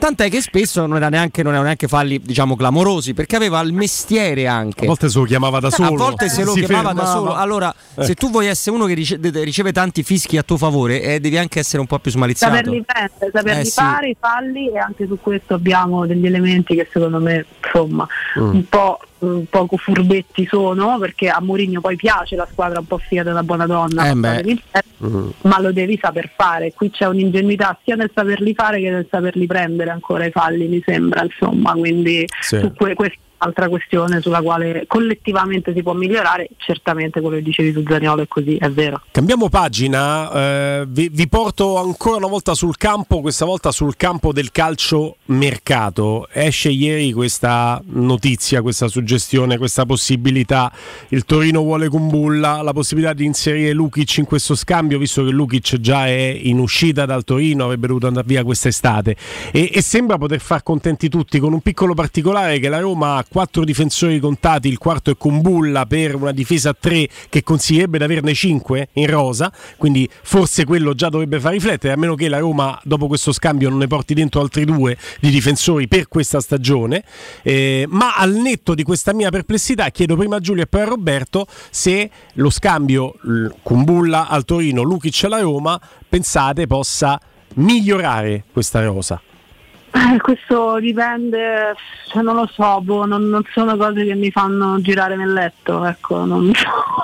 Tant'è 0.00 0.30
che 0.30 0.40
spesso 0.40 0.86
non, 0.86 0.96
era 0.96 1.10
neanche, 1.10 1.42
non 1.42 1.52
erano 1.52 1.66
neanche 1.66 1.86
falli, 1.86 2.18
diciamo, 2.22 2.56
clamorosi, 2.56 3.12
perché 3.12 3.36
aveva 3.36 3.60
il 3.60 3.74
mestiere 3.74 4.46
anche. 4.46 4.84
A 4.84 4.86
volte 4.86 5.10
se 5.10 5.18
lo 5.18 5.24
chiamava 5.24 5.60
da 5.60 5.70
solo. 5.70 5.88
A 5.88 5.96
volte 5.96 6.30
se 6.30 6.42
lo 6.42 6.54
chiamava 6.54 6.88
fermava. 6.88 7.02
da 7.02 7.06
solo. 7.06 7.34
Allora, 7.34 7.74
eh. 7.96 8.04
se 8.04 8.14
tu 8.14 8.30
vuoi 8.30 8.46
essere 8.46 8.74
uno 8.74 8.86
che 8.86 8.94
riceve, 8.94 9.44
riceve 9.44 9.72
tanti 9.72 10.02
fischi 10.02 10.38
a 10.38 10.42
tuo 10.42 10.56
favore, 10.56 11.02
eh, 11.02 11.20
devi 11.20 11.36
anche 11.36 11.58
essere 11.58 11.80
un 11.80 11.86
po' 11.86 11.98
più 11.98 12.10
smalizzato. 12.10 12.54
Saperli 12.54 12.82
prendere, 12.82 13.30
saperli 13.30 13.66
eh, 13.66 13.70
fare 13.70 14.04
sì. 14.06 14.10
i 14.12 14.16
falli 14.18 14.70
e 14.70 14.78
anche 14.78 15.06
su 15.06 15.18
questo 15.20 15.52
abbiamo 15.52 16.06
degli 16.06 16.24
elementi 16.24 16.74
che 16.74 16.88
secondo 16.90 17.20
me, 17.20 17.44
insomma, 17.62 18.08
mm. 18.38 18.54
un 18.54 18.68
po' 18.70 19.00
poco 19.48 19.76
furbetti 19.76 20.46
sono 20.46 20.98
perché 20.98 21.28
a 21.28 21.40
Mourinho 21.40 21.80
poi 21.80 21.96
piace 21.96 22.36
la 22.36 22.48
squadra 22.50 22.80
un 22.80 22.86
po' 22.86 22.98
figa 22.98 23.22
della 23.22 23.42
buona 23.42 23.66
donna 23.66 24.08
eh 24.08 24.14
mm. 24.14 25.28
ma 25.42 25.60
lo 25.60 25.72
devi 25.72 25.98
saper 26.00 26.30
fare 26.34 26.72
qui 26.72 26.90
c'è 26.90 27.06
un'ingenuità 27.06 27.78
sia 27.84 27.96
nel 27.96 28.10
saperli 28.14 28.54
fare 28.54 28.80
che 28.80 28.90
nel 28.90 29.06
saperli 29.10 29.46
prendere 29.46 29.90
ancora 29.90 30.24
i 30.24 30.30
falli 30.30 30.66
mi 30.66 30.82
sembra 30.84 31.22
insomma 31.22 31.72
quindi 31.72 32.24
sì. 32.40 32.58
su 32.58 32.72
que- 32.72 32.94
questo 32.94 33.18
altra 33.42 33.68
questione 33.68 34.20
sulla 34.20 34.40
quale 34.42 34.84
collettivamente 34.86 35.72
si 35.74 35.82
può 35.82 35.92
migliorare, 35.92 36.48
certamente 36.56 37.20
quello 37.20 37.36
che 37.36 37.42
dicevi 37.42 37.72
tu 37.72 37.82
Zaniolo 37.86 38.22
è 38.22 38.28
così, 38.28 38.56
è 38.56 38.70
vero. 38.70 39.02
Cambiamo 39.10 39.48
pagina, 39.48 40.32
eh, 40.32 40.84
vi, 40.88 41.08
vi, 41.10 41.28
porto 41.28 41.78
ancora 41.78 42.16
una 42.16 42.26
volta 42.28 42.54
sul 42.54 42.76
campo, 42.76 43.20
questa 43.20 43.44
volta 43.44 43.70
sul 43.72 43.96
campo 43.96 44.32
del 44.32 44.50
calcio 44.50 45.16
mercato. 45.26 46.28
Esce 46.32 46.70
ieri 46.70 47.12
questa 47.12 47.80
notizia, 47.86 48.62
questa 48.62 48.88
suggestione, 48.88 49.58
questa 49.58 49.86
possibilità, 49.86 50.70
il 51.08 51.24
Torino 51.24 51.62
vuole 51.62 51.88
Kumbulla, 51.88 52.62
la 52.62 52.72
possibilità 52.72 53.12
di 53.14 53.24
inserire 53.24 53.72
Lukic 53.72 54.18
in 54.18 54.24
questo 54.24 54.54
scambio, 54.54 54.98
visto 54.98 55.24
che 55.24 55.30
Lukic 55.30 55.78
già 55.80 56.06
è 56.06 56.38
in 56.42 56.58
uscita 56.58 57.06
dal 57.06 57.24
Torino, 57.24 57.64
avrebbe 57.64 57.86
dovuto 57.86 58.06
andare 58.06 58.26
via 58.26 58.44
quest'estate 58.44 59.16
e, 59.50 59.70
e 59.72 59.82
sembra 59.82 60.18
poter 60.18 60.40
far 60.40 60.62
contenti 60.62 61.08
tutti 61.08 61.38
con 61.38 61.52
un 61.52 61.60
piccolo 61.60 61.94
particolare 61.94 62.58
che 62.58 62.68
la 62.68 62.80
Roma 62.80 63.16
ha 63.16 63.24
quattro 63.30 63.64
difensori 63.64 64.18
contati, 64.18 64.68
il 64.68 64.78
quarto 64.78 65.10
è 65.10 65.16
Kumbulla 65.16 65.86
per 65.86 66.16
una 66.16 66.32
difesa 66.32 66.70
a 66.70 66.76
tre 66.78 67.08
che 67.28 67.42
consiglierebbe 67.42 67.98
di 67.98 68.04
averne 68.04 68.34
cinque 68.34 68.88
in 68.94 69.06
rosa, 69.06 69.52
quindi 69.76 70.08
forse 70.22 70.64
quello 70.64 70.94
già 70.94 71.08
dovrebbe 71.08 71.38
far 71.38 71.52
riflettere, 71.52 71.92
a 71.92 71.96
meno 71.96 72.16
che 72.16 72.28
la 72.28 72.38
Roma 72.38 72.78
dopo 72.82 73.06
questo 73.06 73.32
scambio 73.32 73.68
non 73.68 73.78
ne 73.78 73.86
porti 73.86 74.14
dentro 74.14 74.40
altri 74.40 74.64
due 74.64 74.96
di 75.20 75.30
difensori 75.30 75.86
per 75.86 76.08
questa 76.08 76.40
stagione. 76.40 77.04
Eh, 77.42 77.86
ma 77.88 78.16
al 78.16 78.32
netto 78.32 78.74
di 78.74 78.82
questa 78.82 79.14
mia 79.14 79.30
perplessità 79.30 79.88
chiedo 79.90 80.16
prima 80.16 80.36
a 80.36 80.40
Giulio 80.40 80.64
e 80.64 80.66
poi 80.66 80.82
a 80.82 80.86
Roberto 80.86 81.46
se 81.70 82.10
lo 82.34 82.50
scambio 82.50 83.14
Kumbulla 83.62 84.28
al 84.28 84.44
Torino, 84.44 84.82
Lukic 84.82 85.22
alla 85.24 85.40
Roma, 85.40 85.80
pensate 86.08 86.66
possa 86.66 87.20
migliorare 87.54 88.44
questa 88.52 88.84
rosa. 88.84 89.20
Eh, 89.92 90.20
questo 90.20 90.78
dipende, 90.78 91.74
cioè 92.08 92.22
non 92.22 92.36
lo 92.36 92.48
so, 92.52 92.80
boh, 92.80 93.06
non, 93.06 93.28
non, 93.28 93.42
sono 93.52 93.76
cose 93.76 94.04
che 94.04 94.14
mi 94.14 94.30
fanno 94.30 94.80
girare 94.80 95.16
nel 95.16 95.32
letto, 95.32 95.84
ecco, 95.84 96.24
non, 96.24 96.50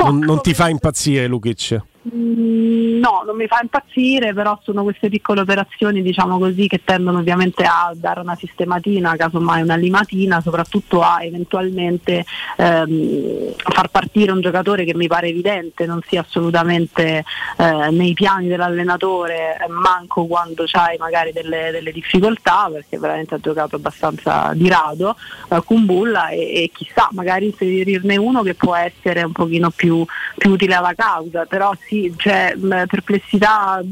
non, 0.00 0.18
non 0.18 0.40
ti 0.40 0.54
fa 0.54 0.68
impazzire 0.70 1.26
Lukic? 1.26 1.80
Mm, 2.14 3.00
no, 3.00 3.22
non 3.26 3.36
mi 3.36 3.48
fa 3.48 3.58
impazzire, 3.62 4.32
però 4.32 4.58
sono 4.62 4.84
queste 4.84 5.08
piccole 5.08 5.40
operazioni, 5.40 6.02
diciamo 6.02 6.38
così, 6.38 6.68
che 6.68 6.82
tendono 6.84 7.18
ovviamente 7.18 7.64
a 7.64 7.90
dare 7.94 8.20
una 8.20 8.36
sistematina, 8.36 9.16
casomai 9.16 9.62
una 9.62 9.74
limatina, 9.74 10.40
soprattutto 10.40 11.02
a 11.02 11.24
eventualmente 11.24 12.24
ehm, 12.58 13.54
far 13.56 13.88
partire 13.88 14.30
un 14.30 14.40
giocatore 14.40 14.84
che 14.84 14.94
mi 14.94 15.08
pare 15.08 15.28
evidente 15.28 15.84
non 15.86 16.00
sia 16.06 16.20
assolutamente 16.20 17.24
eh, 17.56 17.90
nei 17.90 18.12
piani 18.12 18.46
dell'allenatore, 18.46 19.56
manco 19.68 20.26
quando 20.26 20.62
c'hai 20.66 20.96
magari 20.98 21.32
delle, 21.32 21.70
delle, 21.72 21.90
difficoltà, 21.90 22.68
perché 22.70 22.98
veramente 22.98 23.34
ha 23.34 23.38
giocato 23.38 23.76
abbastanza 23.76 24.52
di 24.54 24.68
rado, 24.68 25.16
eh, 25.50 25.60
Kumbulla 25.64 26.28
e, 26.28 26.62
e, 26.62 26.70
chissà, 26.72 27.08
magari 27.12 27.46
inserirne 27.46 28.16
uno 28.16 28.42
che 28.42 28.54
può 28.54 28.76
essere 28.76 29.24
un 29.24 29.32
pochino 29.32 29.70
più, 29.70 30.04
più 30.36 30.50
utile 30.52 30.74
alla 30.74 30.94
causa, 30.94 31.46
però 31.46 31.72
sì 31.86 31.95
sì, 31.96 32.14
cioè, 32.16 32.54
perplessità, 32.86 33.82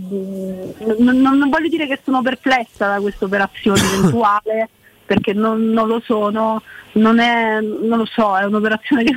non, 0.99 1.21
non, 1.21 1.49
voglio 1.49 1.69
dire 1.69 1.87
che 1.87 2.01
sono 2.05 2.21
perplessa 2.21 2.89
da 2.89 3.01
questa 3.01 3.25
operazione 3.25 3.81
eventuale 3.95 4.69
perché 5.07 5.33
non, 5.33 5.71
non, 5.71 5.89
lo 5.89 6.01
sono, 6.05 6.63
non 6.93 7.19
è, 7.19 7.61
non 7.61 7.99
lo 7.99 8.07
so, 8.07 8.37
è 8.37 8.45
un'operazione 8.45 9.05
che 9.05 9.13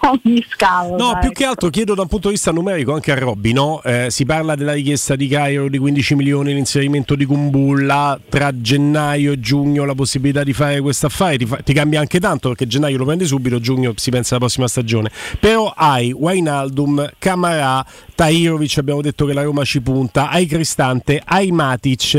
ogni 0.00 0.44
scavo. 0.48 0.96
No, 0.96 1.18
più 1.20 1.32
che 1.32 1.44
altro 1.44 1.70
chiedo 1.70 1.94
da 1.94 2.02
un 2.02 2.08
punto 2.08 2.28
di 2.28 2.34
vista 2.34 2.50
numerico 2.50 2.92
anche 2.94 3.12
a 3.12 3.14
Robby, 3.18 3.52
no? 3.52 3.82
eh, 3.82 4.06
si 4.10 4.24
parla 4.24 4.54
della 4.54 4.72
richiesta 4.72 5.16
di 5.16 5.28
Cairo 5.28 5.68
di 5.68 5.78
15 5.78 6.14
milioni, 6.14 6.54
l'inserimento 6.54 7.14
di 7.14 7.24
Kumbulla, 7.24 8.18
tra 8.28 8.50
gennaio 8.58 9.32
e 9.32 9.40
giugno 9.40 9.84
la 9.84 9.94
possibilità 9.94 10.44
di 10.44 10.52
fare 10.52 10.80
questo 10.80 11.06
affare, 11.06 11.36
ti, 11.36 11.46
fa, 11.46 11.56
ti, 11.56 11.72
cambia 11.72 12.00
anche 12.00 12.20
tanto 12.20 12.48
perché 12.48 12.66
gennaio 12.66 12.96
lo 12.96 13.04
prendi 13.04 13.24
subito, 13.24 13.60
giugno 13.60 13.92
si 13.96 14.10
pensa 14.10 14.30
alla 14.30 14.44
prossima 14.44 14.68
stagione. 14.68 15.10
Però 15.38 15.72
hai 15.76 16.12
Wainaldum, 16.12 17.10
Camarà, 17.18 17.84
Tairovic 18.14 18.78
abbiamo 18.78 19.00
detto 19.00 19.26
che 19.26 19.32
la 19.32 19.42
Roma 19.42 19.64
ci 19.64 19.80
punta, 19.80 20.28
hai 20.28 20.46
Cristante, 20.46 21.20
hai 21.24 21.50
Matic. 21.50 22.14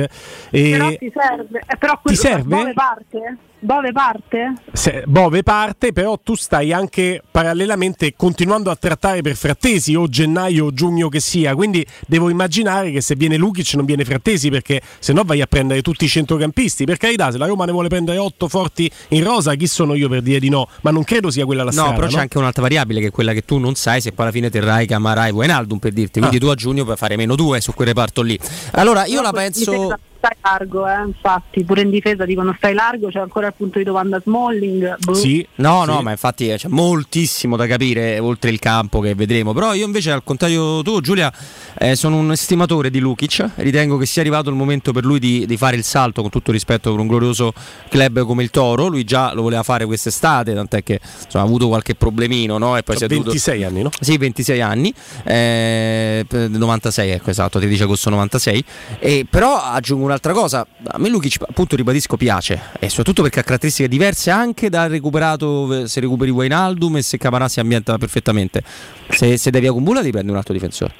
E... 0.50 0.72
Però 0.72 0.90
ti 0.96 1.12
serve, 1.14 1.64
eh, 1.68 1.78
però 1.78 2.00
ti 2.04 2.16
serve? 2.16 2.74
parte? 2.74 3.38
Bove 3.64 3.92
parte? 3.92 4.54
Se- 4.74 5.04
Bove 5.06 5.44
parte, 5.44 5.94
però 5.94 6.18
tu 6.18 6.36
stai 6.36 6.74
anche 6.74 7.22
parallelamente 7.30 8.14
continuando 8.18 8.72
a 8.72 8.76
trattare 8.76 9.22
per 9.22 9.36
Frattesi 9.36 9.94
o 9.94 10.08
gennaio 10.08 10.66
o 10.66 10.72
giugno 10.74 11.10
che 11.10 11.20
sia. 11.20 11.54
Quindi 11.54 11.86
devo 12.08 12.30
immaginare 12.30 12.90
che 12.92 13.02
se 13.02 13.16
viene 13.16 13.38
Lukic 13.38 13.76
non 13.76 13.86
viene 13.86 14.04
Frattesi 14.04 14.50
perché 14.50 14.82
se 14.98 15.14
no 15.14 15.24
vai 15.24 15.42
a 15.42 15.46
prendere 15.46 15.84
tutti 15.84 16.06
i 16.06 16.08
centrocampisti. 16.08 16.86
Per 16.86 16.98
carità, 16.98 17.30
se 17.32 17.38
la 17.38 17.46
Roma 17.46 17.66
ne 17.66 17.72
vuole 17.72 17.88
prendere 17.88 18.18
otto 18.18 18.48
forti 18.48 18.90
in 19.10 19.24
rosa, 19.24 19.54
chi 19.54 19.68
sono 19.68 19.94
io 19.94 20.10
per 20.10 20.24
dire 20.24 20.40
di 20.40 20.50
no? 20.50 20.68
Ma 20.82 20.90
non 20.90 21.04
credo 21.04 21.30
sia 21.30 21.46
quella 21.46 21.64
la 21.64 21.70
No, 21.70 21.82
strada. 21.82 21.94
però 21.94 22.08
c'è 22.08 22.20
anche 22.20 22.38
un'altra 22.40 22.64
variabile 22.64 23.00
che 23.00 23.08
è 23.08 23.12
quella 23.12 23.34
che 23.34 23.46
tu 23.46 23.60
non 23.60 23.76
sai 23.76 24.02
se 24.02 24.12
poi 24.12 24.26
alla 24.26 24.34
fine 24.34 24.50
terrai 24.50 24.88
Camara 24.88 25.28
e 25.28 25.32
Wijnaldum 25.32 25.78
per 25.78 25.92
dirti. 25.94 26.18
Quindi 26.20 26.38
Ah. 26.38 26.40
tu 26.40 26.48
a 26.48 26.56
giugno 26.56 26.84
puoi 26.84 26.98
fare 26.98 27.16
meno 27.16 27.36
due 27.36 27.62
su 27.62 27.74
quel 27.76 27.90
reparto 27.90 28.24
lì. 28.24 28.40
Allora 28.72 29.06
io 29.06 29.22
la 29.22 29.28
In 29.30 29.34
penso. 29.36 29.96
Stai 30.24 30.36
largo, 30.44 30.88
eh, 30.88 31.02
infatti, 31.04 31.64
pure 31.64 31.82
in 31.82 31.90
difesa 31.90 32.26
dicono 32.26 32.54
stai 32.56 32.76
largo, 32.76 33.08
c'è 33.08 33.18
ancora 33.18 33.48
il 33.48 33.54
punto 33.58 33.80
di 33.80 33.84
domanda 33.84 34.22
Smalling. 34.22 34.98
boh. 35.00 35.12
no, 35.12 35.16
sì. 35.16 35.48
no, 35.56 36.02
ma 36.04 36.12
infatti 36.12 36.48
eh, 36.48 36.58
c'è 36.58 36.68
moltissimo 36.68 37.56
da 37.56 37.66
capire 37.66 38.20
oltre 38.20 38.52
il 38.52 38.60
campo 38.60 39.00
che 39.00 39.16
vedremo. 39.16 39.52
Però 39.52 39.74
io 39.74 39.84
invece, 39.84 40.12
al 40.12 40.24
contrario 40.24 40.84
tu, 40.84 41.02
Giulia, 41.02 41.34
eh, 41.80 41.96
sono 41.96 42.18
un 42.18 42.32
estimatore 42.32 42.92
di 42.92 43.00
Lukic. 43.00 43.50
Ritengo 43.56 43.98
che 43.98 44.06
sia 44.06 44.22
arrivato 44.22 44.52
il 44.52 44.56
momento 44.56 44.92
per 44.92 45.06
lui 45.06 45.18
di, 45.18 45.48
di 45.48 45.58
fare 45.58 45.76
il 45.76 45.84
salto, 45.84 46.22
con 46.22 46.30
tutto 46.30 46.52
rispetto 46.52 46.92
per 46.92 47.00
un 47.00 47.08
glorioso 47.08 47.52
club 47.90 48.24
come 48.24 48.44
il 48.44 48.52
Toro. 48.52 48.86
Lui 48.86 49.04
già 49.04 49.34
lo 49.34 49.42
voleva 49.42 49.64
fare 49.64 49.86
quest'estate, 49.88 50.54
tant'è 50.54 50.84
che 50.84 51.00
insomma, 51.24 51.44
ha 51.44 51.48
avuto 51.48 51.68
qualche 51.68 51.96
problemino, 51.96 52.60
no? 52.60 52.78
E 52.78 52.84
poi 52.84 52.96
si 52.96 53.06
è 53.06 53.08
dovuto- 53.08 53.30
26 53.30 53.64
anni, 53.64 53.82
no? 53.82 53.90
Sì, 54.00 54.18
26 54.18 54.62
anni, 54.62 54.94
eh, 55.24 56.26
per- 56.28 56.48
96, 56.48 57.10
ecco 57.10 57.32
esatto, 57.32 57.58
13 57.58 57.82
agosto 57.82 58.12
96. 58.12 58.64
E, 59.00 59.26
però 59.28 59.60
aggiungo 59.60 60.10
un'altra 60.12 60.34
cosa, 60.34 60.66
a 60.88 60.98
me 61.00 61.10
Lukic 61.10 61.38
appunto 61.48 61.76
ribadisco 61.76 62.18
piace, 62.18 62.60
e 62.80 62.90
soprattutto 62.90 63.22
perché 63.24 63.40
ha 63.40 63.44
caratteristiche 63.44 63.88
diverse 63.88 64.30
anche 64.30 64.70
dal 64.70 64.90
recuperato, 64.90 65.88
se 65.88 66.00
recuperi 66.00 66.30
Wijnaldum 66.32 66.98
e 66.98 67.02
se 67.02 67.18
Camarà 67.18 67.48
si 67.48 67.60
ambienta 67.60 67.98
perfettamente. 67.98 68.64
Se, 69.10 69.38
se 69.38 69.50
devi 69.52 69.68
a 69.68 69.72
Kumbulla 69.72 70.00
devi 70.00 70.12
prendere 70.12 70.34
un 70.34 70.38
altro 70.40 70.54
difensore. 70.54 70.94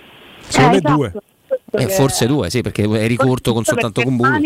Secondo 0.48 0.78
Eh, 0.78 0.82
me 0.82 0.96
due. 0.96 1.08
esatto. 1.08 1.78
Eh, 1.78 1.88
forse 1.88 2.28
due, 2.28 2.50
sì, 2.50 2.62
perché 2.62 2.84
eri 2.84 3.16
corto 3.16 3.54
con 3.54 3.64
soltanto 3.64 4.02
Kumbulla. 4.02 4.40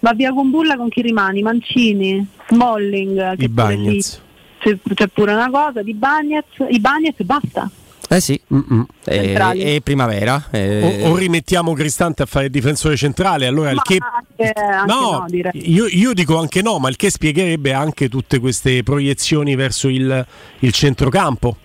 Va 0.00 0.12
via 0.14 0.32
con 0.32 0.50
Bulla 0.50 0.76
con 0.76 0.88
chi 0.88 1.00
rimani? 1.00 1.42
Mancini, 1.42 2.26
Smalling, 2.48 3.36
che 3.36 3.44
I 3.44 3.48
pure 3.48 3.74
lì 3.76 3.84
Bagnets. 3.84 4.20
c'è, 4.58 4.76
c'è 4.94 5.06
pure 5.06 5.32
una 5.32 5.48
cosa, 5.48 5.80
di 5.82 5.94
Bagnets, 5.94 6.56
i 6.70 6.80
Bagnets 6.80 7.20
e 7.20 7.24
basta. 7.24 7.70
Eh 8.12 8.20
sì, 8.20 8.38
e, 8.44 8.88
Centrali. 9.24 9.60
e 9.62 9.80
primavera. 9.82 10.48
eh, 10.50 11.04
O, 11.04 11.12
o 11.12 11.16
rimettiamo 11.16 11.72
Cristante 11.72 12.22
a 12.22 12.26
fare 12.26 12.44
il 12.46 12.50
difensore 12.50 12.94
centrale, 12.94 13.46
allora 13.46 13.70
il 13.70 13.76
Ma 13.76 13.82
che 13.82 13.98
anche, 14.00 14.52
anche 14.52 14.92
No, 14.92 15.24
no, 15.26 15.50
io, 15.52 15.86
io 15.86 16.12
dico 16.12 16.38
anche 16.38 16.60
no, 16.60 16.78
ma 16.78 16.90
il 16.90 16.96
che 16.96 17.08
spiegherebbe 17.08 17.72
anche 17.72 18.10
tutte 18.10 18.38
queste 18.38 18.82
proiezioni 18.82 19.54
verso 19.54 19.88
il, 19.88 20.26
il 20.58 20.72
centrocampo. 20.72 21.56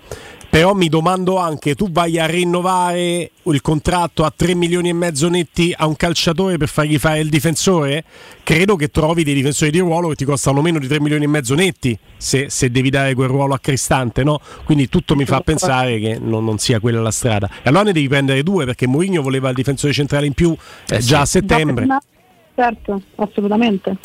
Però 0.50 0.74
mi 0.74 0.88
domando 0.88 1.38
anche, 1.38 1.76
tu 1.76 1.92
vai 1.92 2.18
a 2.18 2.26
rinnovare 2.26 3.32
il 3.44 3.62
contratto 3.62 4.24
a 4.24 4.34
3 4.36 4.56
milioni 4.56 4.90
e 4.90 4.94
mezzo 4.94 5.28
netti 5.28 5.74
a 5.76 5.86
un 5.86 5.96
calciatore 5.96 6.58
per 6.58 6.70
fargli 6.70 6.98
fare 6.98 7.20
il 7.20 7.30
difensore? 7.30 8.04
Credo 8.44 8.76
che 8.76 8.90
trovi 8.90 9.24
dei 9.24 9.34
difensori 9.34 9.72
di 9.72 9.80
ruolo 9.80 10.08
che 10.10 10.16
ti 10.16 10.26
costano 10.26 10.62
meno 10.62 10.80
di 10.80 10.88
3 10.88 11.02
milioni 11.02 11.26
e 11.26 11.28
mezzo 11.28 11.54
netti 11.54 11.98
se, 12.16 12.50
se 12.50 12.72
devi 12.72 12.90
dare 12.90 13.14
quel 13.14 13.28
ruolo 13.28 13.54
a 13.54 13.60
Cristante, 13.60 14.24
no? 14.24 14.40
Quindi 14.64 14.88
tutto 14.88 15.16
mi 15.16 15.26
fa 15.26 15.42
pensare 15.42 16.00
che 16.00 16.18
non, 16.20 16.44
non 16.46 16.58
sia 16.58 16.80
quella 16.80 17.02
la 17.02 17.12
strada. 17.12 17.50
E 17.62 17.70
allora 17.70 17.84
ne 17.84 17.94
devi 17.94 18.08
prendere 18.08 18.42
due 18.42 18.66
perché 18.66 18.88
Mourinho 18.88 19.22
voleva 19.22 19.50
il 19.50 19.56
difensore 19.56 19.92
centrale 19.92 20.26
in 20.26 20.34
più 20.34 20.56
eh, 20.88 21.00
già 21.00 21.22
a 21.22 21.26
settembre. 21.26 21.86
No, 21.86 22.02
certo, 22.56 23.02
assolutamente. 23.16 23.98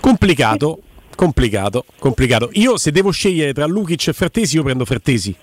Complicato, 0.00 0.80
complicato, 1.14 1.84
complicato. 1.98 2.50
Io 2.54 2.76
se 2.76 2.90
devo 2.90 3.12
scegliere 3.12 3.52
tra 3.52 3.66
Lukic 3.66 4.08
e 4.08 4.12
Frattesi, 4.12 4.56
io 4.56 4.62
prendo 4.62 4.84
Frattesi. 4.84 5.34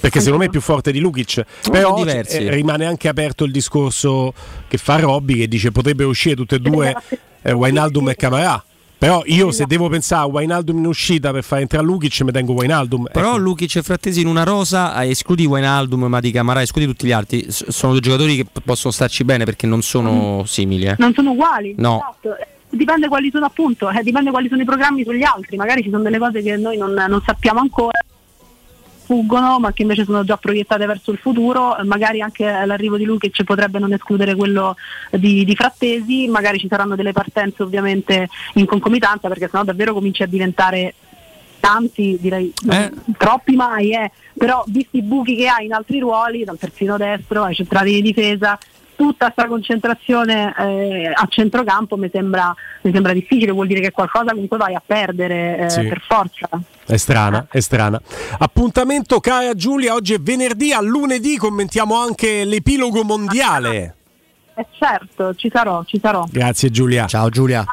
Perché 0.00 0.18
secondo 0.20 0.38
me 0.38 0.46
è 0.46 0.50
più 0.50 0.60
forte 0.60 0.92
di 0.92 0.98
Lukic. 1.00 1.42
Però 1.70 1.94
diversi. 1.96 2.36
eh, 2.44 2.50
rimane 2.50 2.84
anche 2.86 3.08
aperto 3.08 3.44
il 3.44 3.50
discorso 3.52 4.32
che 4.68 4.78
fa 4.78 4.98
Robby 4.98 5.34
che 5.36 5.48
dice 5.48 5.72
potrebbero 5.72 6.08
uscire 6.08 6.34
tutte 6.36 6.56
e 6.56 6.58
due 6.60 6.94
eh, 7.42 7.52
Wijnaldum 7.52 8.08
e 8.10 8.14
Camarà. 8.14 8.62
Però 8.98 9.22
io 9.26 9.50
se 9.52 9.66
devo 9.66 9.88
pensare 9.90 10.22
a 10.22 10.26
Wijnaldum 10.26 10.78
in 10.78 10.86
uscita 10.86 11.30
per 11.30 11.44
fare 11.44 11.60
entrare 11.62 11.84
Lukic 11.84 12.18
mi 12.22 12.32
tengo 12.32 12.52
Wijnaldum. 12.54 13.08
Però 13.12 13.30
Ecco. 13.30 13.36
Lukic 13.38 13.76
e 13.76 13.82
Frattesi 13.82 14.20
in 14.22 14.26
una 14.26 14.42
rosa, 14.42 15.02
eh, 15.02 15.10
escludi 15.10 15.44
Wijnaldum, 15.44 16.04
ma 16.04 16.18
di 16.20 16.30
Camara, 16.30 16.62
escludi 16.62 16.86
tutti 16.88 17.06
gli 17.06 17.12
altri. 17.12 17.44
Sono 17.50 17.92
due 17.92 18.00
giocatori 18.00 18.36
che 18.36 18.46
possono 18.64 18.92
starci 18.92 19.22
bene 19.24 19.44
perché 19.44 19.66
non 19.66 19.82
sono 19.82 20.44
simili. 20.46 20.86
eh. 20.86 20.94
Non 20.98 21.12
sono 21.12 21.32
uguali. 21.32 21.74
No. 21.76 21.96
Esatto. 22.20 22.36
Dipende 22.70 23.08
quali 23.08 23.30
sono 23.30 23.44
appunto, 23.46 23.90
eh, 23.90 24.02
dipende 24.02 24.30
quali 24.30 24.48
sono 24.48 24.62
i 24.62 24.64
programmi 24.64 25.04
sugli 25.04 25.22
altri, 25.22 25.56
magari 25.56 25.82
ci 25.82 25.90
sono 25.90 26.02
delle 26.02 26.18
cose 26.18 26.42
che 26.42 26.56
noi 26.56 26.76
non, 26.76 26.92
non 26.92 27.22
sappiamo 27.24 27.60
ancora, 27.60 27.98
fuggono 29.06 29.60
ma 29.60 29.72
che 29.72 29.82
invece 29.82 30.04
sono 30.04 30.24
già 30.24 30.36
proiettate 30.36 30.84
verso 30.84 31.12
il 31.12 31.18
futuro, 31.18 31.78
eh, 31.78 31.84
magari 31.84 32.20
anche 32.20 32.44
l'arrivo 32.44 32.96
di 32.96 33.04
Lukic 33.04 33.44
potrebbe 33.44 33.78
non 33.78 33.92
escludere 33.92 34.34
quello 34.34 34.76
di, 35.12 35.44
di 35.44 35.54
Frattesi, 35.54 36.26
magari 36.26 36.58
ci 36.58 36.66
saranno 36.68 36.96
delle 36.96 37.12
partenze 37.12 37.62
ovviamente 37.62 38.28
in 38.54 38.66
concomitanza 38.66 39.28
perché 39.28 39.48
sennò 39.48 39.62
davvero 39.64 39.94
comincia 39.94 40.24
a 40.24 40.26
diventare 40.26 40.94
tanti, 41.60 42.18
direi 42.20 42.52
troppi 43.16 43.54
mai, 43.56 43.92
eh. 43.92 44.10
però 44.36 44.62
visti 44.66 44.98
i 44.98 45.02
buchi 45.02 45.36
che 45.36 45.48
ha 45.48 45.60
in 45.62 45.72
altri 45.72 45.98
ruoli, 45.98 46.44
dal 46.44 46.58
terzino 46.58 46.96
destro 46.96 47.42
ai 47.42 47.54
centrali 47.54 47.92
di 47.94 48.02
difesa, 48.02 48.58
tutta 48.96 49.26
questa 49.30 49.46
concentrazione 49.46 50.54
eh, 50.58 51.12
a 51.14 51.26
centrocampo 51.28 51.96
mi 51.96 52.08
sembra, 52.12 52.54
mi 52.82 52.92
sembra 52.92 53.12
difficile, 53.12 53.52
vuol 53.52 53.66
dire 53.66 53.80
che 53.80 53.90
qualcosa 53.92 54.32
comunque 54.32 54.56
vai 54.56 54.74
a 54.74 54.82
perdere 54.84 55.58
eh, 55.58 55.70
Sì. 55.70 55.82
per 55.86 56.00
forza. 56.06 56.48
È 56.86 56.96
strana, 56.96 57.46
è 57.50 57.60
strana. 57.60 58.00
Appuntamento 58.38 59.20
cara 59.20 59.54
Giulia, 59.54 59.94
oggi 59.94 60.14
è 60.14 60.18
venerdì, 60.18 60.72
a 60.72 60.80
lunedì 60.80 61.36
commentiamo 61.36 61.96
anche 62.00 62.44
l'epilogo 62.44 63.02
mondiale. 63.04 63.94
Eh 64.54 64.66
certo, 64.78 65.34
ci 65.34 65.50
sarò, 65.52 65.84
ci 65.84 65.98
sarò. 66.00 66.24
Grazie 66.30 66.70
Giulia. 66.70 67.06
Ciao 67.06 67.28
Giulia. 67.28 67.64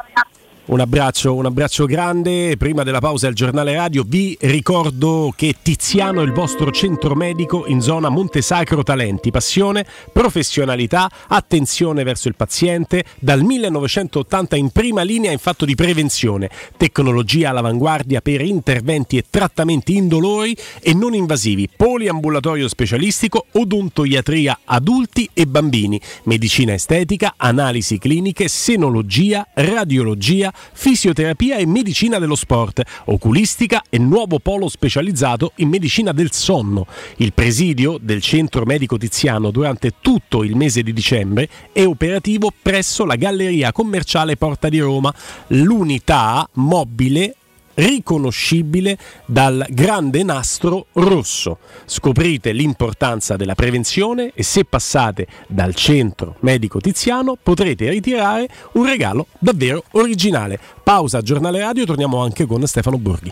Un 0.66 0.80
abbraccio, 0.80 1.34
un 1.36 1.46
abbraccio 1.46 1.86
grande. 1.86 2.56
Prima 2.56 2.84
della 2.84 3.02
pausa 3.02 3.28
al 3.28 3.34
giornale 3.34 3.76
radio 3.76 4.06
vi 4.08 4.38
ricordo 4.40 5.34
che 5.36 5.56
Tiziano 5.62 6.22
è 6.22 6.24
il 6.24 6.32
vostro 6.32 6.72
centro 6.72 7.16
medico 7.16 7.68
in 7.68 7.82
zona 7.82 8.08
Montesacro 8.08 8.82
Talenti. 8.82 9.30
Passione, 9.30 9.86
professionalità, 10.14 11.12
attenzione 11.28 12.04
verso 12.04 12.30
il 12.30 12.36
paziente. 12.36 13.04
Dal 13.20 13.44
1980 13.44 14.56
in 14.56 14.70
prima 14.70 15.02
linea 15.02 15.34
in 15.34 15.38
fatto 15.38 15.66
di 15.66 15.76
prevenzione. 15.76 16.50
Tecnologia 16.78 17.50
all'avanguardia 17.50 18.22
per 18.22 18.40
interventi 18.40 19.18
e 19.18 19.26
trattamenti 19.30 19.98
indolori 19.98 20.56
e 20.80 20.94
non 20.94 21.14
invasivi. 21.14 21.68
Poliambulatorio 21.76 22.70
specialistico, 22.70 23.48
odontoiatria 23.52 24.60
adulti 24.64 25.30
e 25.34 25.46
bambini. 25.46 26.00
Medicina 26.24 26.72
estetica, 26.72 27.34
analisi 27.36 27.98
cliniche, 27.98 28.48
senologia, 28.48 29.46
radiologia, 29.56 30.52
fisioterapia 30.74 31.58
e 31.58 31.66
medicina 31.66 32.20
dello 32.20 32.36
sport, 32.36 32.82
oculistica 33.06 33.84
e 33.90 33.98
nuovo 33.98 34.40
polo 34.40 34.70
specializzato 34.70 35.52
in 35.56 35.70
medicina 35.70 36.12
del 36.12 36.32
sonno. 36.32 36.88
Il 37.18 37.34
presidio 37.34 37.98
del 38.02 38.22
centro 38.22 38.66
medico 38.66 38.98
Tiziano 38.98 39.52
durante 39.52 39.94
tutto 40.02 40.44
il 40.44 40.56
mese 40.56 40.84
di 40.84 40.94
dicembre 40.94 41.50
è 41.72 41.86
operativo 41.86 42.52
presso 42.62 43.06
la 43.06 43.16
galleria 43.16 43.72
commerciale 43.72 44.38
Porta 44.38 44.70
di 44.70 44.80
Roma, 44.80 45.14
l'unità 45.48 46.48
mobile 46.54 47.36
riconoscibile 47.76 48.98
dal 49.26 49.66
grande 49.70 50.24
nastro 50.24 50.88
rosso. 50.94 51.60
Scoprite 51.86 52.52
l'importanza 52.52 53.36
della 53.36 53.56
prevenzione 53.56 54.32
e 54.34 54.44
se 54.44 54.66
passate 54.66 55.28
dal 55.48 55.74
centro 55.76 56.36
medico 56.42 56.80
Tiziano 56.80 57.38
potrete 57.42 57.90
ritirare 57.90 58.48
un 58.74 58.86
regalo 58.86 59.28
davvero 59.40 59.84
originale. 59.92 60.60
Pausa 60.84 61.22
giornale 61.22 61.60
radio, 61.60 61.86
torniamo 61.86 62.22
anche 62.22 62.46
con 62.46 62.66
Stefano 62.68 62.98
Borghi. 62.98 63.32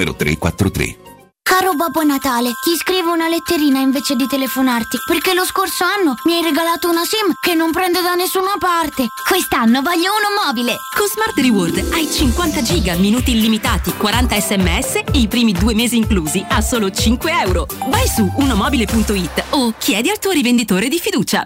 343. 0.09 0.97
Caro 1.51 1.73
Babbo 1.73 2.01
Natale, 2.03 2.51
ti 2.63 2.75
scrivo 2.77 3.11
una 3.11 3.27
letterina 3.27 3.79
invece 3.79 4.15
di 4.15 4.25
telefonarti, 4.25 4.97
perché 5.05 5.33
lo 5.33 5.43
scorso 5.43 5.83
anno 5.83 6.15
mi 6.23 6.35
hai 6.35 6.43
regalato 6.43 6.89
una 6.89 7.03
SIM 7.03 7.33
che 7.41 7.55
non 7.55 7.71
prende 7.71 8.01
da 8.01 8.15
nessuna 8.15 8.55
parte. 8.57 9.07
Quest'anno 9.27 9.81
voglio 9.81 10.11
uno 10.15 10.31
mobile. 10.45 10.77
Con 10.95 11.07
Smart 11.07 11.37
Reward 11.37 11.93
hai 11.93 12.09
50 12.09 12.61
giga, 12.61 12.95
minuti 12.95 13.31
illimitati, 13.31 13.93
40 13.93 14.39
sms 14.39 14.95
e 15.11 15.19
i 15.19 15.27
primi 15.27 15.51
due 15.51 15.75
mesi 15.75 15.97
inclusi 15.97 16.43
a 16.47 16.61
solo 16.61 16.89
5 16.89 17.31
euro. 17.43 17.67
Vai 17.89 18.07
su 18.07 18.31
unomobile.it 18.37 19.43
o 19.49 19.73
chiedi 19.77 20.09
al 20.09 20.19
tuo 20.19 20.31
rivenditore 20.31 20.87
di 20.87 20.99
fiducia. 20.99 21.45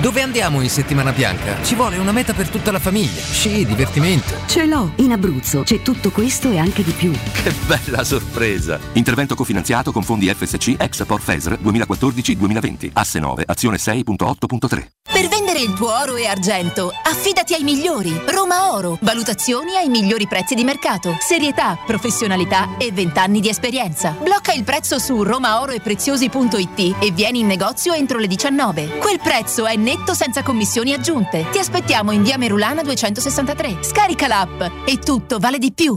Dove 0.00 0.20
andiamo 0.20 0.60
in 0.60 0.68
settimana 0.68 1.10
bianca? 1.10 1.62
Ci 1.62 1.74
vuole 1.74 1.96
una 1.96 2.12
meta 2.12 2.34
per 2.34 2.48
tutta 2.48 2.70
la 2.70 2.78
famiglia. 2.78 3.22
Sci, 3.22 3.64
divertimento. 3.64 4.34
Ce 4.46 4.66
l'ho, 4.66 4.92
in 4.96 5.12
Abruzzo 5.12 5.62
c'è 5.62 5.80
tutto 5.80 6.10
questo 6.10 6.50
e 6.50 6.58
anche 6.58 6.84
di 6.84 6.92
più. 6.92 7.10
Che 7.12 7.52
bella 7.66 8.04
sorpresa! 8.04 8.78
Intervento 8.92 9.34
cofinanziato 9.34 9.92
con 9.92 10.02
fondi 10.02 10.28
FSC 10.28 10.74
ex 10.78 11.06
Porfeser 11.06 11.58
2014-2020. 11.62 12.90
Asse 12.92 13.18
9, 13.18 13.44
azione 13.46 13.78
6.8.3. 13.78 14.86
Per 15.16 15.28
vendere 15.28 15.60
il 15.60 15.72
tuo 15.72 15.96
oro 15.98 16.16
e 16.16 16.26
argento, 16.26 16.92
affidati 17.04 17.54
ai 17.54 17.62
migliori. 17.62 18.20
Roma 18.26 18.74
Oro. 18.74 18.98
Valutazioni 19.00 19.76
ai 19.76 19.88
migliori 19.88 20.26
prezzi 20.26 20.54
di 20.54 20.62
mercato. 20.62 21.16
Serietà, 21.20 21.78
professionalità 21.86 22.76
e 22.76 22.92
20 22.92 23.18
anni 23.18 23.40
di 23.40 23.48
esperienza. 23.48 24.10
Blocca 24.20 24.52
il 24.52 24.64
prezzo 24.64 24.98
su 24.98 25.22
romaoroepreziosi.it 25.22 26.96
e 27.00 27.10
vieni 27.12 27.38
in 27.38 27.46
negozio 27.46 27.94
entro 27.94 28.18
le 28.18 28.26
19. 28.26 28.98
Quel 28.98 29.20
prezzo 29.20 29.64
è 29.64 29.76
netto 29.86 30.14
senza 30.14 30.42
commissioni 30.42 30.92
aggiunte. 30.92 31.48
Ti 31.48 31.60
aspettiamo 31.60 32.10
in 32.10 32.24
via 32.24 32.36
Merulana 32.36 32.82
263. 32.82 33.84
Scarica 33.84 34.26
l'app 34.26 34.60
e 34.84 34.98
tutto 34.98 35.38
vale 35.38 35.58
di 35.58 35.72
più. 35.72 35.96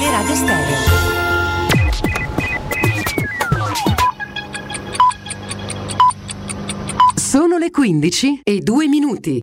Teleradio 0.00 0.34
Stereo. 0.34 0.76
Sono 7.14 7.58
le 7.58 7.70
15 7.70 8.40
e 8.42 8.60
2 8.60 8.86
minuti. 8.88 9.40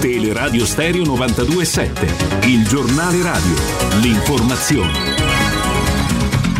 Teleradio 0.00 0.66
Stereo 0.66 1.04
927, 1.04 2.48
il 2.48 2.66
giornale 2.66 3.22
radio, 3.22 3.54
l'informazione. 4.00 5.09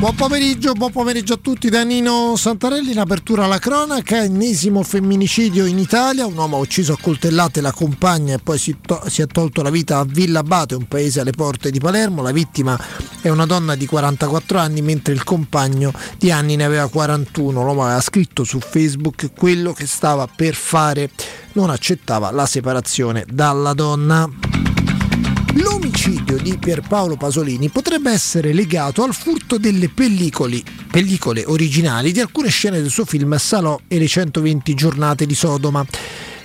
Buon 0.00 0.14
pomeriggio, 0.14 0.72
buon 0.72 0.92
pomeriggio 0.92 1.34
a 1.34 1.36
tutti 1.36 1.68
da 1.68 1.82
Nino 1.82 2.34
Santarelli. 2.34 2.92
In 2.92 3.00
apertura 3.00 3.44
alla 3.44 3.58
cronaca, 3.58 4.22
ennesimo 4.22 4.82
femminicidio 4.82 5.66
in 5.66 5.76
Italia. 5.76 6.24
Un 6.24 6.38
uomo 6.38 6.56
ha 6.56 6.60
ucciso 6.60 6.94
a 6.94 6.98
coltellate 6.98 7.60
la 7.60 7.70
compagna 7.70 8.34
e 8.34 8.38
poi 8.38 8.56
si, 8.56 8.78
to- 8.80 9.02
si, 9.08 9.20
è 9.20 9.26
tolto 9.26 9.60
la 9.60 9.68
vita 9.68 9.98
a 9.98 10.06
Villa 10.08 10.38
Abate, 10.38 10.74
un 10.74 10.88
paese 10.88 11.20
alle 11.20 11.32
porte 11.32 11.70
di 11.70 11.78
Palermo. 11.80 12.22
La 12.22 12.32
vittima 12.32 12.82
è 13.20 13.28
una 13.28 13.44
donna 13.44 13.74
di 13.74 13.84
44 13.84 14.58
anni, 14.58 14.80
mentre 14.80 15.12
il 15.12 15.22
compagno 15.22 15.92
di 16.16 16.30
anni 16.30 16.56
ne 16.56 16.64
aveva 16.64 16.88
41. 16.88 17.62
L'uomo 17.62 17.84
aveva 17.84 18.00
scritto 18.00 18.42
su 18.42 18.58
Facebook 18.58 19.32
quello 19.36 19.74
che 19.74 19.84
stava 19.84 20.26
per 20.34 20.54
fare. 20.54 21.10
Non 21.52 21.68
accettava 21.68 22.30
la 22.30 22.46
separazione 22.46 23.26
dalla 23.28 23.74
donna. 23.74 24.69
L'omicidio 25.90 26.36
di 26.36 26.56
Pierpaolo 26.56 27.16
Pasolini 27.16 27.68
potrebbe 27.68 28.12
essere 28.12 28.52
legato 28.52 29.02
al 29.02 29.12
furto 29.12 29.58
delle 29.58 29.88
pellicole, 29.88 30.62
pellicole 30.88 31.42
originali 31.44 32.12
di 32.12 32.20
alcune 32.20 32.48
scene 32.48 32.80
del 32.80 32.90
suo 32.90 33.04
film 33.04 33.36
Salò 33.38 33.76
e 33.88 33.98
le 33.98 34.06
120 34.06 34.72
giornate 34.74 35.26
di 35.26 35.34
Sodoma 35.34 35.84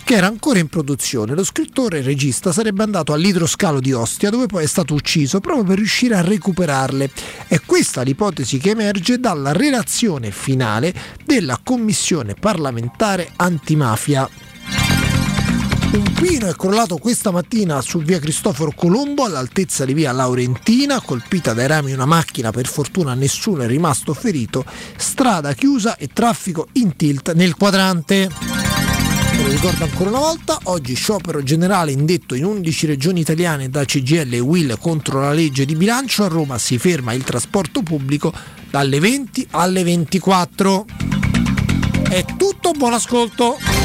che 0.03 0.15
era 0.15 0.25
ancora 0.25 0.57
in 0.57 0.67
produzione. 0.67 1.35
Lo 1.35 1.43
scrittore 1.43 1.99
e 1.99 2.01
regista 2.01 2.51
sarebbe 2.51 2.81
andato 2.81 3.13
all'idroscalo 3.13 3.79
di 3.79 3.93
Ostia, 3.93 4.31
dove 4.31 4.47
poi 4.47 4.63
è 4.63 4.67
stato 4.67 4.95
ucciso, 4.95 5.39
proprio 5.39 5.63
per 5.63 5.77
riuscire 5.77 6.15
a 6.15 6.21
recuperarle. 6.21 7.11
È 7.47 7.59
questa 7.63 8.01
l'ipotesi 8.01 8.57
che 8.57 8.71
emerge 8.71 9.19
dalla 9.19 9.51
relazione 9.51 10.31
finale 10.31 10.91
della 11.23 11.59
Commissione 11.63 12.33
parlamentare 12.33 13.29
antimafia. 13.35 14.27
Un 15.95 16.11
pino 16.11 16.47
è 16.47 16.55
crollato 16.57 16.97
questa 16.97 17.31
mattina 17.31 17.79
su 17.79 18.01
via 18.01 18.19
Cristoforo 18.19 18.73
Colombo 18.75 19.23
all'altezza 19.23 19.85
di 19.85 19.93
via 19.93 20.11
Laurentina, 20.11 20.99
colpita 20.99 21.53
dai 21.53 21.67
rami 21.67 21.93
una 21.93 22.05
macchina, 22.05 22.51
per 22.51 22.67
fortuna 22.67 23.13
nessuno 23.13 23.63
è 23.63 23.67
rimasto 23.67 24.13
ferito, 24.13 24.65
strada 24.97 25.53
chiusa 25.53 25.95
e 25.95 26.09
traffico 26.11 26.67
in 26.73 26.97
tilt 26.97 27.31
nel 27.33 27.55
quadrante. 27.55 28.29
Lo 29.37 29.47
ricordo 29.47 29.85
ancora 29.85 30.09
una 30.09 30.19
volta, 30.19 30.59
oggi 30.63 30.95
sciopero 30.95 31.41
generale 31.41 31.93
indetto 31.93 32.35
in 32.35 32.43
11 32.43 32.87
regioni 32.87 33.21
italiane 33.21 33.69
da 33.69 33.85
CGL 33.85 34.33
e 34.33 34.39
Will 34.39 34.77
contro 34.77 35.21
la 35.21 35.31
legge 35.31 35.63
di 35.63 35.75
bilancio, 35.75 36.25
a 36.25 36.27
Roma 36.27 36.57
si 36.57 36.77
ferma 36.77 37.13
il 37.13 37.23
trasporto 37.23 37.83
pubblico 37.83 38.33
dalle 38.69 38.99
20 38.99 39.47
alle 39.51 39.81
24. 39.83 40.85
È 42.09 42.25
tutto, 42.37 42.71
buon 42.71 42.91
ascolto! 42.91 43.84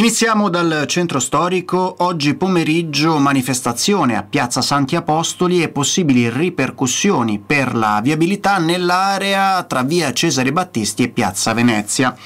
Iniziamo 0.00 0.48
dal 0.48 0.84
centro 0.86 1.18
storico. 1.18 1.96
Oggi 1.98 2.32
pomeriggio 2.32 3.18
manifestazione 3.18 4.16
a 4.16 4.22
Piazza 4.22 4.62
Santi 4.62 4.96
Apostoli 4.96 5.62
e 5.62 5.68
possibili 5.68 6.30
ripercussioni 6.30 7.38
per 7.38 7.74
la 7.74 8.00
viabilità 8.02 8.56
nell'area 8.56 9.62
tra 9.64 9.82
via 9.82 10.10
Cesare 10.14 10.52
Battisti 10.52 11.02
e 11.02 11.10
Piazza 11.10 11.52
Venezia. 11.52 12.16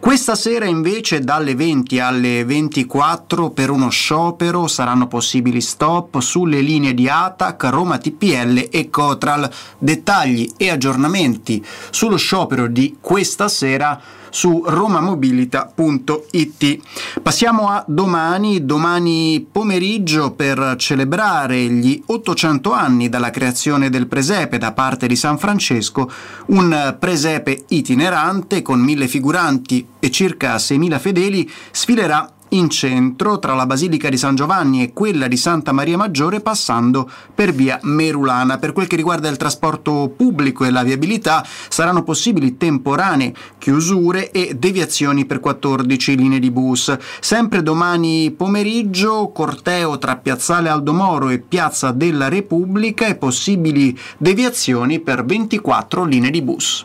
Questa 0.00 0.34
sera 0.36 0.64
invece 0.64 1.20
dalle 1.20 1.54
20 1.54 2.00
alle 2.00 2.46
24 2.46 3.50
per 3.50 3.68
uno 3.68 3.90
sciopero 3.90 4.66
saranno 4.66 5.06
possibili 5.06 5.60
stop 5.60 6.20
sulle 6.20 6.62
linee 6.62 6.94
di 6.94 7.10
ATAC, 7.10 7.62
Roma 7.64 7.98
TPL 7.98 8.68
e 8.70 8.88
Cotral. 8.88 9.52
Dettagli 9.76 10.52
e 10.56 10.70
aggiornamenti 10.70 11.62
sullo 11.90 12.16
sciopero 12.16 12.68
di 12.68 12.96
questa 13.02 13.48
sera 13.48 14.00
su 14.30 14.64
romamobilita.it. 14.66 16.78
Passiamo 17.22 17.68
a 17.68 17.84
domani, 17.86 18.64
domani 18.64 19.46
pomeriggio 19.50 20.32
per 20.32 20.74
celebrare 20.78 21.66
gli 21.66 22.02
800 22.04 22.72
anni 22.72 23.08
dalla 23.08 23.30
creazione 23.30 23.88
del 23.90 24.06
presepe 24.06 24.58
da 24.58 24.72
parte 24.72 25.06
di 25.06 25.16
San 25.16 25.38
Francesco, 25.38 26.10
un 26.46 26.96
presepe 26.98 27.64
itinerante 27.68 28.62
con 28.62 28.80
mille 28.80 29.08
figuranti 29.08 29.86
e 29.98 30.10
circa 30.10 30.56
6.000 30.56 30.98
fedeli 30.98 31.50
sfilerà 31.70 32.32
in 32.50 32.70
centro 32.70 33.38
tra 33.38 33.54
la 33.54 33.66
Basilica 33.66 34.08
di 34.08 34.16
San 34.16 34.34
Giovanni 34.34 34.82
e 34.82 34.92
quella 34.92 35.28
di 35.28 35.36
Santa 35.36 35.72
Maria 35.72 35.96
Maggiore 35.96 36.40
passando 36.40 37.10
per 37.34 37.52
via 37.52 37.78
Merulana. 37.82 38.58
Per 38.58 38.72
quel 38.72 38.86
che 38.86 38.96
riguarda 38.96 39.28
il 39.28 39.36
trasporto 39.36 40.12
pubblico 40.16 40.64
e 40.64 40.70
la 40.70 40.82
viabilità 40.82 41.44
saranno 41.68 42.02
possibili 42.02 42.56
temporanee 42.56 43.34
chiusure 43.58 44.30
e 44.30 44.54
deviazioni 44.56 45.24
per 45.24 45.40
14 45.40 46.16
linee 46.16 46.38
di 46.38 46.50
bus. 46.50 46.96
Sempre 47.20 47.62
domani 47.62 48.30
pomeriggio 48.30 49.30
corteo 49.32 49.98
tra 49.98 50.16
Piazzale 50.16 50.68
Aldomoro 50.68 51.28
e 51.28 51.38
Piazza 51.38 51.90
della 51.92 52.28
Repubblica 52.28 53.06
e 53.06 53.16
possibili 53.16 53.98
deviazioni 54.16 55.00
per 55.00 55.24
24 55.24 56.04
linee 56.04 56.30
di 56.30 56.42
bus. 56.42 56.84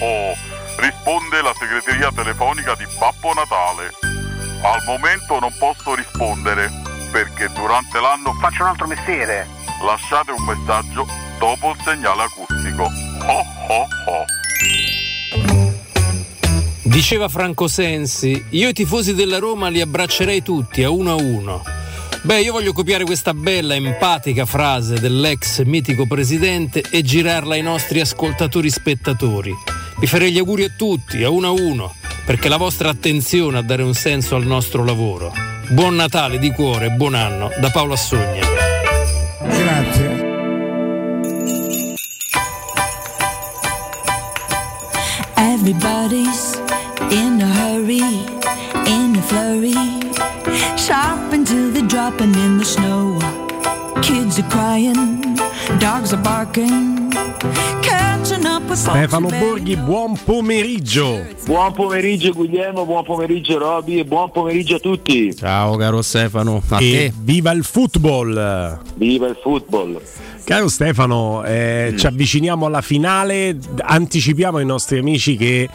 Oh 0.00 0.50
risponde 0.80 1.42
la 1.42 1.52
segreteria 1.58 2.10
telefonica 2.10 2.74
di 2.74 2.86
Babbo 2.98 3.34
Natale. 3.34 3.92
Al 4.62 4.82
momento 4.86 5.38
non 5.38 5.52
posso 5.58 5.94
rispondere 5.94 6.70
perché 7.10 7.48
durante 7.54 8.00
l'anno 8.00 8.32
faccio 8.40 8.62
un 8.62 8.68
altro 8.70 8.86
mestiere. 8.86 9.46
Lasciate 9.84 10.32
un 10.32 10.44
messaggio 10.44 11.06
dopo 11.38 11.70
il 11.70 11.78
segnale 11.84 12.22
acustico. 12.22 12.82
Oh 12.82 13.44
oh 13.68 13.86
oh. 14.06 14.24
Diceva 16.82 17.28
Franco 17.28 17.68
Sensi, 17.68 18.44
io 18.50 18.68
i 18.68 18.72
tifosi 18.72 19.14
della 19.14 19.38
Roma 19.38 19.68
li 19.68 19.80
abbraccerei 19.80 20.42
tutti 20.42 20.82
a 20.82 20.90
uno 20.90 21.12
a 21.12 21.14
uno. 21.14 21.62
Beh, 22.22 22.40
io 22.40 22.52
voglio 22.52 22.72
copiare 22.72 23.04
questa 23.04 23.32
bella, 23.32 23.74
empatica 23.74 24.44
frase 24.44 24.98
dell'ex 24.98 25.62
mitico 25.62 26.06
presidente 26.06 26.82
e 26.90 27.02
girarla 27.02 27.54
ai 27.54 27.62
nostri 27.62 28.00
ascoltatori 28.00 28.68
spettatori. 28.68 29.79
Vi 30.00 30.06
farei 30.06 30.32
gli 30.32 30.38
auguri 30.38 30.64
a 30.64 30.70
tutti, 30.74 31.22
a 31.22 31.28
uno 31.28 31.48
a 31.48 31.50
uno, 31.50 31.94
perché 32.24 32.48
la 32.48 32.56
vostra 32.56 32.88
attenzione 32.88 33.58
a 33.58 33.62
dare 33.62 33.82
un 33.82 33.92
senso 33.92 34.34
al 34.34 34.46
nostro 34.46 34.82
lavoro. 34.82 35.30
Buon 35.68 35.94
Natale 35.94 36.38
di 36.38 36.50
cuore 36.52 36.86
e 36.86 36.90
buon 36.90 37.12
anno 37.12 37.50
da 37.60 37.68
Paolo 37.68 37.92
Assogna. 37.92 38.40
Grazie. 39.42 40.28
Everybody's 45.34 46.58
in 47.10 47.42
a 47.42 47.46
hurry, 47.46 48.24
in 48.86 49.16
a 49.16 49.22
flurry. 49.26 49.74
Shopping 50.76 51.44
till 51.44 51.72
they're 51.72 51.86
dropping 51.86 52.34
in 52.36 52.56
the 52.56 52.64
snow. 52.64 53.18
Kids 54.00 54.38
are 54.38 54.48
crying, 54.48 55.36
dogs 55.78 56.14
are 56.14 56.22
barking. 56.22 56.99
Stefano 58.72 59.28
Borghi, 59.28 59.76
buon 59.76 60.16
pomeriggio. 60.24 61.26
Buon 61.44 61.72
pomeriggio 61.72 62.32
Guglielmo, 62.32 62.84
buon 62.84 63.02
pomeriggio 63.02 63.58
Roby 63.58 63.98
e 63.98 64.04
buon 64.04 64.30
pomeriggio 64.30 64.76
a 64.76 64.78
tutti. 64.78 65.34
Ciao 65.34 65.76
caro 65.76 66.02
Stefano, 66.02 66.62
a 66.68 66.76
e 66.76 66.78
te. 66.78 67.12
viva 67.20 67.50
il 67.50 67.64
football! 67.64 68.80
Viva 68.94 69.26
il 69.26 69.36
football! 69.42 70.00
Caro 70.44 70.68
Stefano, 70.68 71.44
eh, 71.44 71.90
mm. 71.92 71.96
ci 71.96 72.06
avviciniamo 72.06 72.66
alla 72.66 72.80
finale, 72.80 73.56
anticipiamo 73.76 74.58
ai 74.58 74.66
nostri 74.66 74.98
amici 74.98 75.36
che 75.36 75.68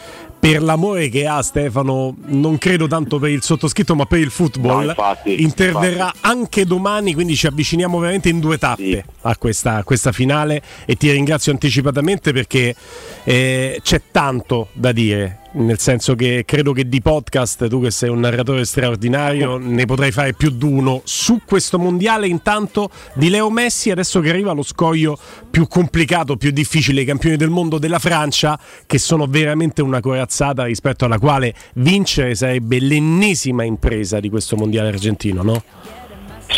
per 0.51 0.61
l'amore 0.61 1.09
che 1.09 1.25
ha 1.25 1.41
Stefano, 1.41 2.15
non 2.25 2.57
credo 2.57 2.87
tanto 2.87 3.17
per 3.17 3.31
il 3.31 3.41
sottoscritto, 3.41 3.95
ma 3.95 4.05
per 4.05 4.19
il 4.19 4.29
football, 4.29 4.83
no, 4.83 4.89
infatti, 4.89 5.41
interverrà 5.41 6.05
infatti. 6.05 6.19
anche 6.21 6.65
domani, 6.65 7.13
quindi 7.13 7.35
ci 7.35 7.47
avviciniamo 7.47 7.97
veramente 7.99 8.29
in 8.29 8.39
due 8.39 8.57
tappe 8.57 8.83
sì. 8.83 9.03
a, 9.21 9.35
questa, 9.37 9.77
a, 9.77 9.83
questa, 9.83 10.11
finale 10.11 10.61
e 10.85 10.95
ti 10.95 11.09
ringrazio 11.11 11.51
anticipatamente 11.51 12.31
perché 12.31 12.75
eh, 13.23 13.79
c'è 13.81 14.01
tanto 14.11 14.67
da 14.73 14.91
dire 14.91 15.39
nel 15.55 15.79
senso 15.79 16.15
che 16.15 16.43
credo 16.45 16.73
che 16.73 16.87
di 16.87 17.01
podcast, 17.01 17.67
tu 17.67 17.81
che 17.81 17.91
sei 17.91 18.09
un 18.09 18.19
narratore 18.19 18.65
straordinario, 18.65 19.57
ne 19.57 19.85
potrai 19.85 20.11
fare 20.11 20.33
più 20.33 20.49
di 20.49 20.65
uno 20.65 21.01
su 21.05 21.41
questo 21.45 21.79
mondiale 21.79 22.27
intanto 22.27 22.89
di 23.13 23.29
Leo 23.29 23.49
Messi, 23.49 23.91
adesso 23.91 24.19
che 24.19 24.29
arriva 24.29 24.51
lo 24.51 24.63
scoglio 24.63 25.17
più 25.49 25.67
complicato, 25.67 26.35
più 26.35 26.51
difficile, 26.51 27.01
i 27.01 27.05
campioni 27.05 27.37
del 27.37 27.49
mondo 27.49 27.77
della 27.77 27.99
Francia, 27.99 28.59
che 28.85 28.97
sono 28.97 29.25
veramente 29.27 29.81
una 29.81 29.99
corazzata 29.99 30.65
rispetto 30.65 31.05
alla 31.05 31.19
quale 31.19 31.53
vincere 31.75 32.35
sarebbe 32.35 32.79
l'ennesima 32.79 33.63
impresa 33.63 34.19
di 34.19 34.29
questo 34.29 34.55
mondiale 34.55 34.89
argentino, 34.89 35.41
no? 35.41 35.63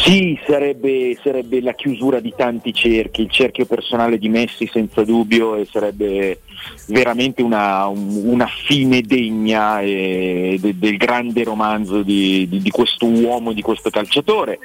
Sì, 0.04 0.40
sarebbe, 0.46 1.18
sarebbe, 1.22 1.62
la 1.62 1.74
chiusura 1.74 2.20
di 2.20 2.34
tanti 2.36 2.74
cerchi, 2.74 3.24
il 3.24 3.30
cerchio 3.30 3.66
personale 3.66 4.18
di 4.18 4.30
Messi 4.30 4.70
senza 4.72 5.04
dubbio 5.04 5.56
e 5.56 5.68
sarebbe 5.70 6.42
veramente 6.88 7.42
una, 7.42 7.88
una 7.88 8.48
fine 8.48 9.02
degna 9.02 9.82
eh, 9.82 10.58
de, 10.60 10.78
del 10.78 10.98
grande 10.98 11.44
romanzo 11.44 12.04
di, 12.04 12.48
di, 12.48 12.62
di, 12.62 12.70
questo 12.70 13.06
uomo, 13.06 13.54
di 13.54 13.62
questo 13.62 13.90
calciatore, 13.90 14.60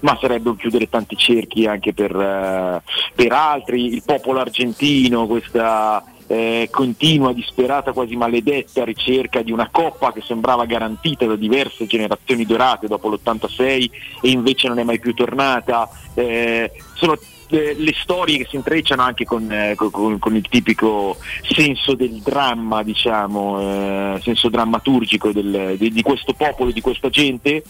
ma 0.00 0.16
sarebbe 0.20 0.48
un 0.48 0.56
chiudere 0.56 0.88
tanti 0.88 1.16
cerchi 1.16 1.66
anche 1.66 1.92
per, 1.92 2.14
uh, 2.14 2.80
per 3.14 3.32
altri, 3.32 3.92
il 3.92 4.02
popolo 4.04 4.40
argentino, 4.40 5.26
questa 5.26 6.02
eh, 6.28 6.68
continua, 6.70 7.32
disperata, 7.32 7.92
quasi 7.92 8.14
maledetta 8.14 8.84
ricerca 8.84 9.42
di 9.42 9.50
una 9.50 9.68
coppa 9.70 10.12
che 10.12 10.20
sembrava 10.20 10.66
garantita 10.66 11.26
da 11.26 11.36
diverse 11.36 11.86
generazioni 11.86 12.44
dorate 12.44 12.86
dopo 12.86 13.08
l'86 13.08 13.90
e 14.20 14.30
invece 14.30 14.68
non 14.68 14.78
è 14.78 14.84
mai 14.84 15.00
più 15.00 15.14
tornata. 15.14 15.88
Eh, 16.14 16.70
sono 16.94 17.18
eh, 17.48 17.74
le 17.78 17.94
storie 17.98 18.38
che 18.38 18.46
si 18.48 18.56
intrecciano 18.56 19.00
anche 19.00 19.24
con, 19.24 19.50
eh, 19.50 19.74
con, 19.74 20.18
con, 20.18 20.36
il 20.36 20.46
tipico 20.48 21.16
senso 21.42 21.94
del 21.94 22.20
dramma, 22.22 22.82
diciamo, 22.82 23.60
eh, 23.60 24.20
senso 24.22 24.50
drammaturgico 24.50 25.32
del, 25.32 25.76
di, 25.78 25.90
di, 25.90 26.02
questo 26.02 26.34
popolo, 26.34 26.70
di 26.72 26.82
questa 26.82 27.08
gente, 27.08 27.62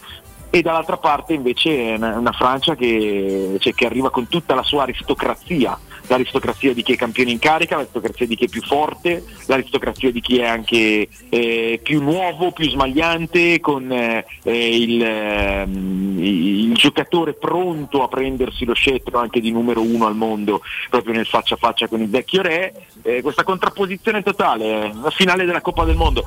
e 0.51 0.63
dall'altra 0.63 0.97
parte 0.97 1.35
invece 1.35 1.95
è 1.95 1.97
una, 1.97 2.33
Francia 2.33 2.75
che, 2.75 3.57
cioè, 3.61 3.73
che, 3.75 3.87
arriva 3.87 4.11
con 4.11 4.27
tutta 4.29 4.55
la 4.55 4.63
sua 4.65 4.83
aristocrazia, 4.83 5.79
l'aristocrazia 6.09 6.75
di 6.75 6.83
chi 6.83 6.93
è 6.93 6.97
campione 6.97 7.31
in 7.31 7.39
carica, 7.39 7.77
l'aristocrazia 7.77 8.27
di 8.27 8.37
chi 8.37 8.45
è 8.45 8.49
più 8.49 8.63
forte, 8.63 9.25
l'aristocrazia 9.47 10.11
di 10.11 10.21
chi 10.21 10.39
è 10.39 10.47
anche 10.47 11.09
eh, 11.29 11.81
più 11.83 12.03
nuovo, 12.03 12.53
più 12.53 12.69
smagliante, 12.69 13.61
con 13.61 13.91
eh, 13.93 14.25
il, 14.45 15.03
eh, 15.03 15.63
il, 15.63 16.75
giocatore 16.75 17.35
pronto 17.35 18.03
a 18.03 18.09
prendersi 18.09 18.65
lo 18.65 18.75
scettro 18.75 19.19
anche 19.19 19.41
di 19.41 19.51
numero 19.51 19.81
uno 19.81 20.07
al 20.07 20.15
mondo, 20.15 20.63
proprio 20.91 21.15
nel 21.15 21.27
faccia 21.27 21.55
a 21.55 21.59
faccia 21.59 21.89
con 21.89 22.01
il 22.01 22.09
vecchio 22.09 22.43
re. 22.43 22.73
Eh, 23.03 23.23
questa 23.23 23.45
contrapposizione 23.45 24.23
totale, 24.23 24.85
eh, 24.85 24.93
la 25.01 25.11
finale 25.11 25.45
della 25.45 25.61
Coppa 25.61 25.85
del 25.85 25.97
Mondo, 25.97 26.25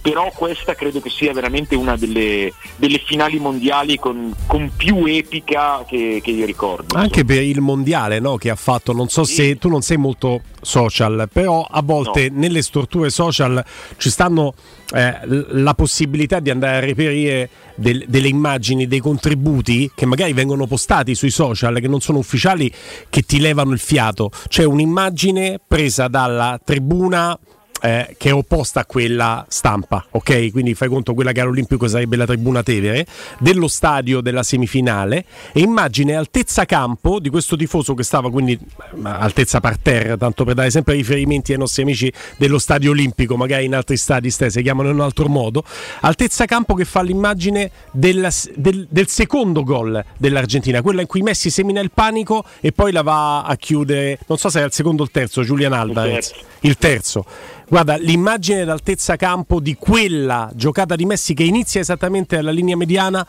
però 0.00 0.30
questa 0.34 0.74
credo 0.74 1.00
che 1.00 1.10
sia 1.10 1.32
veramente 1.32 1.74
una 1.74 1.96
delle, 1.96 2.52
delle 2.76 2.98
finali 2.98 3.38
mondiali 3.38 3.98
con, 3.98 4.32
con 4.46 4.70
più 4.76 5.04
epica 5.06 5.84
che, 5.86 6.20
che, 6.22 6.30
io 6.30 6.46
ricordo. 6.46 6.96
Anche 6.96 7.24
per 7.24 7.42
il 7.42 7.60
mondiale 7.60 8.18
no, 8.18 8.36
che 8.36 8.50
ha 8.50 8.56
fatto, 8.56 8.91
non 8.92 9.08
so 9.08 9.24
sì. 9.24 9.34
se 9.34 9.58
tu 9.58 9.68
non 9.68 9.82
sei 9.82 9.96
molto 9.96 10.42
social, 10.60 11.28
però 11.32 11.66
a 11.68 11.82
volte 11.82 12.28
no. 12.28 12.38
nelle 12.38 12.62
strutture 12.62 13.10
social 13.10 13.64
ci 13.96 14.10
stanno 14.10 14.54
eh, 14.94 15.18
la 15.24 15.74
possibilità 15.74 16.40
di 16.40 16.50
andare 16.50 16.76
a 16.76 16.80
reperire 16.80 17.48
del, 17.74 18.04
delle 18.06 18.28
immagini, 18.28 18.86
dei 18.86 19.00
contributi 19.00 19.90
che 19.94 20.06
magari 20.06 20.32
vengono 20.32 20.66
postati 20.66 21.14
sui 21.14 21.30
social, 21.30 21.78
che 21.80 21.88
non 21.88 22.00
sono 22.00 22.18
ufficiali, 22.18 22.72
che 23.08 23.22
ti 23.22 23.40
levano 23.40 23.72
il 23.72 23.78
fiato. 23.78 24.30
C'è 24.48 24.64
un'immagine 24.64 25.60
presa 25.66 26.08
dalla 26.08 26.60
tribuna 26.62 27.38
eh, 27.82 28.14
che 28.16 28.28
è 28.28 28.32
opposta 28.32 28.80
a 28.80 28.86
quella 28.86 29.44
stampa, 29.48 30.06
ok? 30.10 30.50
Quindi 30.52 30.74
fai 30.74 30.88
conto 30.88 31.14
quella 31.14 31.32
che 31.32 31.40
all'Olimpico 31.40 31.88
sarebbe 31.88 32.16
la 32.16 32.26
tribuna 32.26 32.62
Tevere, 32.62 33.06
dello 33.40 33.66
stadio 33.66 34.20
della 34.20 34.44
semifinale 34.44 35.24
e 35.52 35.60
immagine 35.60 36.14
altezza 36.14 36.64
campo 36.64 37.18
di 37.18 37.28
questo 37.28 37.56
tifoso 37.56 37.94
che 37.94 38.04
stava 38.04 38.30
quindi 38.30 38.58
altezza 39.02 39.58
parterre, 39.60 40.16
tanto 40.16 40.44
per 40.44 40.54
dare 40.54 40.70
sempre 40.70 40.94
riferimenti 40.94 41.52
ai 41.52 41.58
nostri 41.58 41.82
amici 41.82 42.12
dello 42.36 42.58
stadio 42.58 42.92
olimpico, 42.92 43.36
magari 43.36 43.64
in 43.64 43.74
altri 43.74 43.96
stadi 43.96 44.30
stessi, 44.30 44.58
si 44.58 44.62
chiamano 44.62 44.90
in 44.90 44.94
un 44.94 45.00
altro 45.00 45.28
modo, 45.28 45.64
altezza 46.02 46.44
campo 46.44 46.74
che 46.74 46.84
fa 46.84 47.02
l'immagine 47.02 47.70
del, 47.90 48.28
del, 48.54 48.86
del 48.88 49.08
secondo 49.08 49.64
gol 49.64 50.04
dell'Argentina, 50.16 50.82
quella 50.82 51.00
in 51.00 51.08
cui 51.08 51.22
Messi 51.22 51.50
semina 51.50 51.80
il 51.80 51.90
panico 51.92 52.44
e 52.60 52.70
poi 52.70 52.92
la 52.92 53.02
va 53.02 53.42
a 53.42 53.56
chiudere, 53.56 54.20
non 54.26 54.38
so 54.38 54.48
se 54.48 54.60
è 54.60 54.64
il 54.64 54.72
secondo 54.72 55.02
o 55.02 55.04
il 55.04 55.10
terzo, 55.10 55.42
Giulian 55.42 55.72
Alvarez, 55.72 56.32
il 56.60 56.76
terzo. 56.76 57.24
Guarda, 57.72 57.96
l'immagine 57.96 58.66
d'altezza 58.66 59.16
campo 59.16 59.58
di 59.58 59.76
quella 59.76 60.50
giocata 60.54 60.94
di 60.94 61.06
Messi 61.06 61.32
che 61.32 61.42
inizia 61.42 61.80
esattamente 61.80 62.36
alla 62.36 62.50
linea 62.50 62.76
mediana 62.76 63.26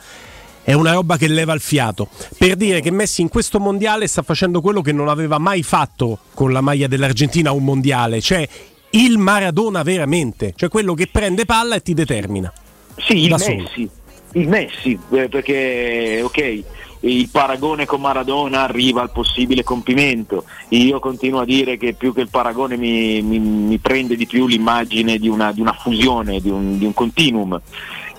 è 0.64 0.74
una 0.74 0.92
roba 0.92 1.16
che 1.16 1.30
leva 1.30 1.54
il 1.54 1.62
fiato. 1.62 2.10
Per 2.38 2.58
dire 2.58 2.82
che 2.82 2.92
Messi 2.92 3.22
in 3.22 3.30
questo 3.30 3.62
mondiale 3.62 4.06
sta 4.06 4.22
facendo 4.22 4.60
quello 4.60 4.82
che 4.82 4.92
non 4.92 5.08
aveva 5.08 5.38
mai 5.38 5.64
fatto 5.64 6.20
con 6.34 6.52
la 6.52 6.60
maglia 6.60 6.88
dell'Argentina 6.88 7.54
un 7.54 7.64
mondiale, 7.64 8.20
cioè 8.20 8.46
il 8.90 9.18
Maradona 9.18 9.82
veramente, 9.82 10.52
cioè 10.58 10.68
quello 10.68 10.94
che 10.94 11.08
prende 11.10 11.46
palla 11.46 11.76
e 11.76 11.82
ti 11.82 11.94
determina. 11.94 12.52
Sì, 12.98 13.24
il 13.24 13.30
Messi, 13.30 13.90
il 14.34 14.50
Messi, 14.50 15.00
eh, 15.12 15.30
perché 15.30 16.20
ok 16.22 16.64
il 17.04 17.30
paragone 17.30 17.86
con 17.86 18.02
Maradona 18.02 18.62
arriva 18.62 19.02
al 19.02 19.12
possibile 19.12 19.64
compimento. 19.64 20.46
Io 20.70 21.00
continuo 21.00 21.42
a 21.42 21.46
dire 21.46 21.78
che 21.78 21.94
più 21.94 22.14
che 22.14 22.22
il 22.22 22.30
paragone 22.30 22.78
mi, 22.78 23.22
mi, 23.22 23.40
mi 23.40 23.78
prende 23.78 24.16
di 24.16 24.26
più 24.26 24.48
l'immagine 24.48 25.18
di 25.18 25.28
una, 25.28 25.52
di 25.52 25.62
una 25.62 25.74
fusione, 25.74 26.40
di 26.40 26.50
un, 26.50 26.78
di 26.78 26.86
un, 26.86 26.94
continuum. 26.94 27.60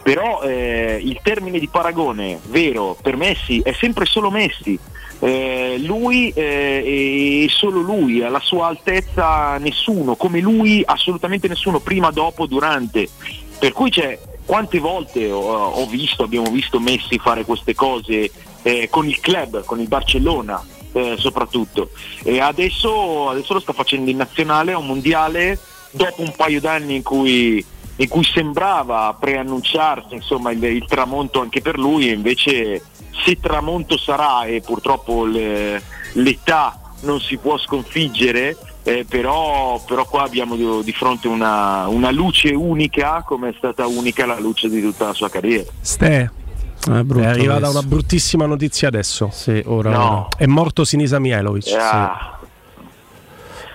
Però 0.02 0.42
eh, 0.42 1.00
il 1.02 1.18
termine 1.22 1.58
di 1.58 1.68
paragone 1.68 2.38
vero 2.48 2.96
per 3.00 3.16
Messi 3.16 3.60
è 3.60 3.72
sempre 3.72 4.04
solo 4.04 4.30
Messi. 4.30 4.78
Eh, 5.20 5.76
lui 5.78 6.30
eh, 6.34 7.46
solo 7.48 7.80
lui, 7.80 8.22
alla 8.22 8.40
sua 8.40 8.66
altezza 8.66 9.56
nessuno, 9.56 10.16
come 10.16 10.40
lui 10.40 10.82
assolutamente 10.84 11.48
nessuno, 11.48 11.80
prima, 11.80 12.10
dopo, 12.10 12.44
durante. 12.44 13.08
Per 13.58 13.72
cui 13.72 13.88
c'è 13.88 14.18
quante 14.44 14.78
volte 14.78 15.30
ho, 15.30 15.86
visto, 15.86 16.24
abbiamo 16.24 16.50
visto 16.50 16.78
Messi 16.78 17.18
fare 17.18 17.46
queste 17.46 17.74
cose 17.74 18.30
eh, 18.64 18.88
con 18.90 19.06
il 19.06 19.20
club, 19.20 19.64
con 19.64 19.78
il 19.78 19.86
Barcellona 19.86 20.62
eh, 20.94 21.16
soprattutto. 21.18 21.90
E 22.22 22.40
adesso, 22.40 23.28
adesso, 23.28 23.52
lo 23.52 23.60
sta 23.60 23.72
facendo 23.72 24.10
in 24.10 24.16
nazionale, 24.16 24.72
a 24.72 24.78
un 24.78 24.86
mondiale, 24.86 25.58
dopo 25.90 26.22
un 26.22 26.32
paio 26.34 26.60
d'anni 26.60 26.96
in 26.96 27.02
cui, 27.02 27.64
in 27.96 28.08
cui 28.08 28.24
sembrava 28.24 29.14
preannunciarsi 29.18 30.14
insomma, 30.14 30.50
il, 30.52 30.62
il, 30.62 30.86
tramonto 30.86 31.40
anche 31.40 31.60
per 31.60 31.78
lui, 31.78 32.10
invece 32.10 32.82
se 33.24 33.38
tramonto 33.40 33.96
sarà 33.98 34.44
e 34.44 34.60
purtroppo 34.60 35.24
le, 35.24 35.82
l'età 36.12 36.78
non 37.02 37.20
si 37.20 37.36
può 37.36 37.58
sconfiggere, 37.58 38.56
eh, 38.82 39.04
però, 39.08 39.82
però, 39.84 40.06
qua 40.06 40.22
abbiamo 40.22 40.56
di, 40.56 40.66
di 40.84 40.92
fronte 40.92 41.28
una, 41.28 41.86
una, 41.88 42.10
luce 42.10 42.50
unica 42.50 43.22
come 43.26 43.50
è 43.50 43.54
stata 43.56 43.86
unica 43.86 44.26
la 44.26 44.38
luce 44.38 44.68
di 44.68 44.80
tutta 44.80 45.06
la 45.06 45.12
sua 45.12 45.28
carriera. 45.28 45.70
Ste, 45.80 46.30
è, 46.86 46.90
è 46.90 47.26
arrivata 47.26 47.56
adesso. 47.56 47.70
una 47.78 47.82
bruttissima 47.82 48.46
notizia 48.46 48.88
adesso. 48.88 49.30
Sì, 49.32 49.62
ora, 49.66 49.90
no. 49.90 50.28
È 50.36 50.46
morto 50.46 50.84
Sinisa 50.84 51.18
Mihailovic. 51.18 51.72
Ah. 51.76 52.38
Sì. 52.40 52.44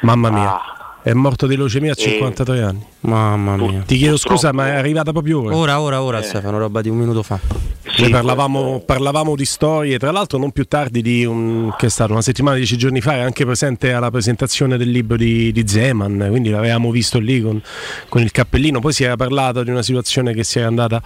Mamma 0.02 0.30
mia. 0.30 0.54
Ah. 0.54 0.80
È 1.02 1.14
morto 1.14 1.48
di 1.48 1.56
leucemia 1.56 1.94
a 1.94 1.96
53 1.96 2.58
e... 2.58 2.62
anni. 2.62 2.86
Mamma 3.02 3.56
mia. 3.56 3.82
Ti 3.82 3.98
chiedo 3.98 4.18
scusa, 4.18 4.52
ma 4.52 4.68
è 4.68 4.76
arrivata 4.76 5.12
proprio 5.12 5.42
ora. 5.42 5.56
Ora, 5.56 5.82
ora, 5.82 6.04
ora, 6.04 6.20
eh. 6.20 6.24
Stefano, 6.24 6.58
roba 6.58 6.82
di 6.82 6.90
un 6.90 6.98
minuto 6.98 7.24
fa. 7.24 7.40
Sì, 7.88 8.02
Noi 8.02 8.12
parlavamo, 8.12 8.84
parlavamo, 8.86 9.36
di 9.36 9.46
storie, 9.46 9.98
tra 9.98 10.12
l'altro 10.12 10.38
non 10.38 10.52
più 10.52 10.66
tardi 10.66 11.02
di 11.02 11.26
un, 11.26 11.74
che 11.78 11.88
è 11.88 11.90
stato 11.90 12.12
una 12.12 12.22
settimana, 12.22 12.58
dieci 12.58 12.78
giorni 12.78 13.02
fa, 13.02 13.16
è 13.16 13.20
anche 13.20 13.46
presente 13.46 13.94
alla 13.94 14.12
presentazione 14.12 14.78
del 14.78 14.90
libro 14.90 15.18
di, 15.18 15.52
di 15.52 15.68
Zeman, 15.68 16.28
quindi 16.30 16.50
l'avevamo 16.50 16.92
visto 16.92 17.20
lì 17.20 17.42
con, 17.42 17.62
con 18.08 18.22
il 18.22 18.32
cappellino, 18.32 18.80
poi 18.80 18.94
si 18.94 19.04
era 19.06 19.16
parlato 19.16 19.64
di 19.64 19.72
una 19.72 19.82
situazione 19.82 20.34
che 20.34 20.44
si 20.44 20.60
era 20.60 20.68
andata 20.68 21.02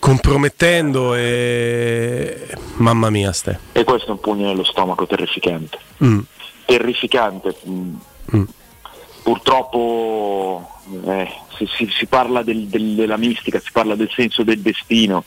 compromettendo 0.00 1.14
e 1.14 2.48
mamma 2.76 3.10
mia 3.10 3.32
ste. 3.32 3.60
E 3.72 3.84
questo 3.84 4.08
è 4.08 4.10
un 4.10 4.18
pugno 4.18 4.46
nello 4.46 4.64
stomaco 4.64 5.06
terrificante. 5.06 5.78
Mm. 6.02 6.18
Terrificante. 6.64 7.54
Mm. 7.68 7.94
Mm. 8.34 8.42
Purtroppo 9.22 10.68
eh, 11.06 11.30
si, 11.56 11.68
si, 11.76 11.88
si, 11.92 12.06
parla 12.06 12.42
del, 12.42 12.66
del, 12.66 12.94
della 12.94 13.18
mistica, 13.18 13.60
si 13.60 13.70
parla 13.70 13.94
del 13.94 14.10
senso 14.12 14.42
del 14.42 14.60
destino 14.60 15.22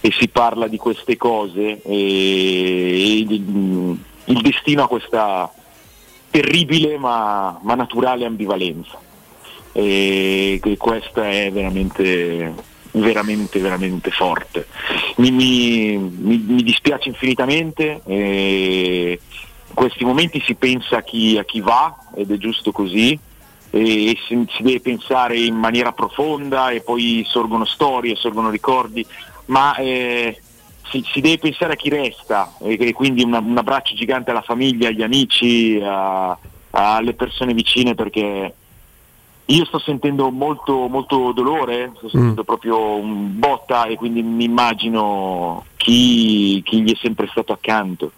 e 0.00 0.10
si 0.18 0.28
parla 0.28 0.66
di 0.66 0.78
queste 0.78 1.16
cose 1.18 1.82
e, 1.82 1.92
e 1.92 3.18
il, 3.18 3.98
il, 4.24 4.40
destino 4.40 4.84
ha 4.84 4.88
questa 4.88 5.52
terribile 6.30 6.96
ma, 6.96 7.60
ma 7.62 7.74
naturale 7.74 8.24
ambivalenza 8.24 8.98
e 9.72 10.58
questa 10.78 11.28
è 11.28 11.52
veramente 11.52 12.54
veramente 12.92 13.58
veramente 13.60 14.10
forte. 14.10 14.66
Mi, 15.16 15.30
mi, 15.30 15.96
mi, 15.96 16.62
dispiace 16.62 17.08
infinitamente, 17.08 18.00
eh, 18.06 19.20
in 19.68 19.74
questi 19.74 20.04
momenti 20.04 20.42
si 20.44 20.54
pensa 20.54 20.98
a 20.98 21.02
chi, 21.02 21.38
a 21.38 21.44
chi 21.44 21.60
va 21.60 21.96
ed 22.14 22.30
è 22.30 22.36
giusto 22.36 22.72
così 22.72 23.18
e 23.70 24.16
si, 24.26 24.46
si, 24.50 24.62
deve 24.62 24.80
pensare 24.80 25.38
in 25.38 25.54
maniera 25.54 25.92
profonda 25.92 26.70
e 26.70 26.80
poi 26.80 27.24
sorgono 27.26 27.64
storie, 27.64 28.16
sorgono 28.16 28.50
ricordi, 28.50 29.06
ma 29.46 29.76
eh, 29.76 30.40
si, 30.90 31.04
si, 31.12 31.20
deve 31.20 31.38
pensare 31.38 31.74
a 31.74 31.76
chi 31.76 31.88
resta 31.88 32.54
e, 32.60 32.76
e 32.80 32.92
quindi 32.92 33.22
una, 33.22 33.38
un 33.38 33.56
abbraccio 33.56 33.94
gigante 33.94 34.32
alla 34.32 34.42
famiglia, 34.42 34.88
agli 34.88 35.02
amici, 35.02 35.80
a, 35.82 36.36
alle 36.70 37.14
persone 37.14 37.54
vicine 37.54 37.94
perché 37.94 38.54
io 39.50 39.64
sto 39.64 39.78
sentendo 39.78 40.30
molto, 40.30 40.86
molto 40.88 41.32
dolore, 41.32 41.92
sto 41.96 42.08
sentendo 42.08 42.42
mm. 42.42 42.44
proprio 42.44 42.94
un 42.96 43.38
botta 43.38 43.86
e 43.86 43.96
quindi 43.96 44.22
mi 44.22 44.44
immagino 44.44 45.64
chi, 45.76 46.62
chi 46.64 46.82
gli 46.82 46.92
è 46.92 46.98
sempre 47.00 47.28
stato 47.30 47.52
accanto 47.52 48.12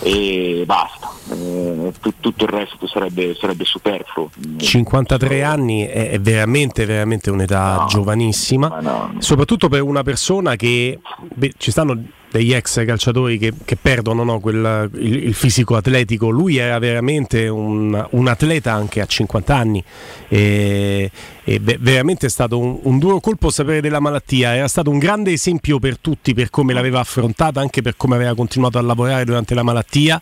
e 0.00 0.64
basta, 0.66 1.10
eh, 1.30 1.92
t- 2.00 2.14
tutto 2.18 2.44
il 2.44 2.50
resto 2.50 2.86
sarebbe, 2.86 3.34
sarebbe, 3.38 3.64
superfluo. 3.64 4.30
53 4.56 5.42
anni 5.44 5.86
è, 5.86 6.18
veramente, 6.18 6.84
veramente 6.84 7.30
un'età 7.30 7.76
no, 7.76 7.86
giovanissima, 7.86 8.80
no. 8.80 9.14
soprattutto 9.18 9.68
per 9.68 9.82
una 9.82 10.02
persona 10.02 10.56
che 10.56 10.98
beh, 11.32 11.54
ci 11.56 11.70
stanno 11.70 12.02
degli 12.38 12.52
ex 12.52 12.84
calciatori 12.84 13.38
che, 13.38 13.52
che 13.64 13.76
perdono 13.76 14.24
no, 14.24 14.40
quel, 14.40 14.90
il, 14.94 15.26
il, 15.26 15.34
fisico 15.34 15.76
atletico. 15.76 16.30
Lui 16.30 16.56
era 16.56 16.80
veramente 16.80 17.46
un, 17.46 18.04
un 18.10 18.26
atleta 18.26 18.72
anche 18.72 19.00
a 19.00 19.06
50 19.06 19.54
anni 19.54 19.84
e, 20.26 21.10
e 21.44 21.60
beh, 21.60 21.78
veramente 21.78 22.26
è 22.26 22.28
stato 22.28 22.58
un, 22.58 22.80
un, 22.82 22.98
duro 22.98 23.20
colpo 23.20 23.50
sapere 23.50 23.80
della 23.80 24.00
malattia. 24.00 24.56
Era 24.56 24.66
stato 24.66 24.90
un 24.90 24.98
grande 24.98 25.30
esempio 25.30 25.78
per 25.78 25.98
tutti 25.98 26.34
per 26.34 26.50
come 26.50 26.72
l'aveva 26.72 26.98
affrontata, 26.98 27.60
anche 27.60 27.82
per 27.82 27.96
come 27.96 28.16
aveva 28.16 28.34
continuato 28.34 28.78
a 28.78 28.82
lavorare 28.82 29.24
durante 29.24 29.54
la 29.54 29.62
malattia. 29.62 30.20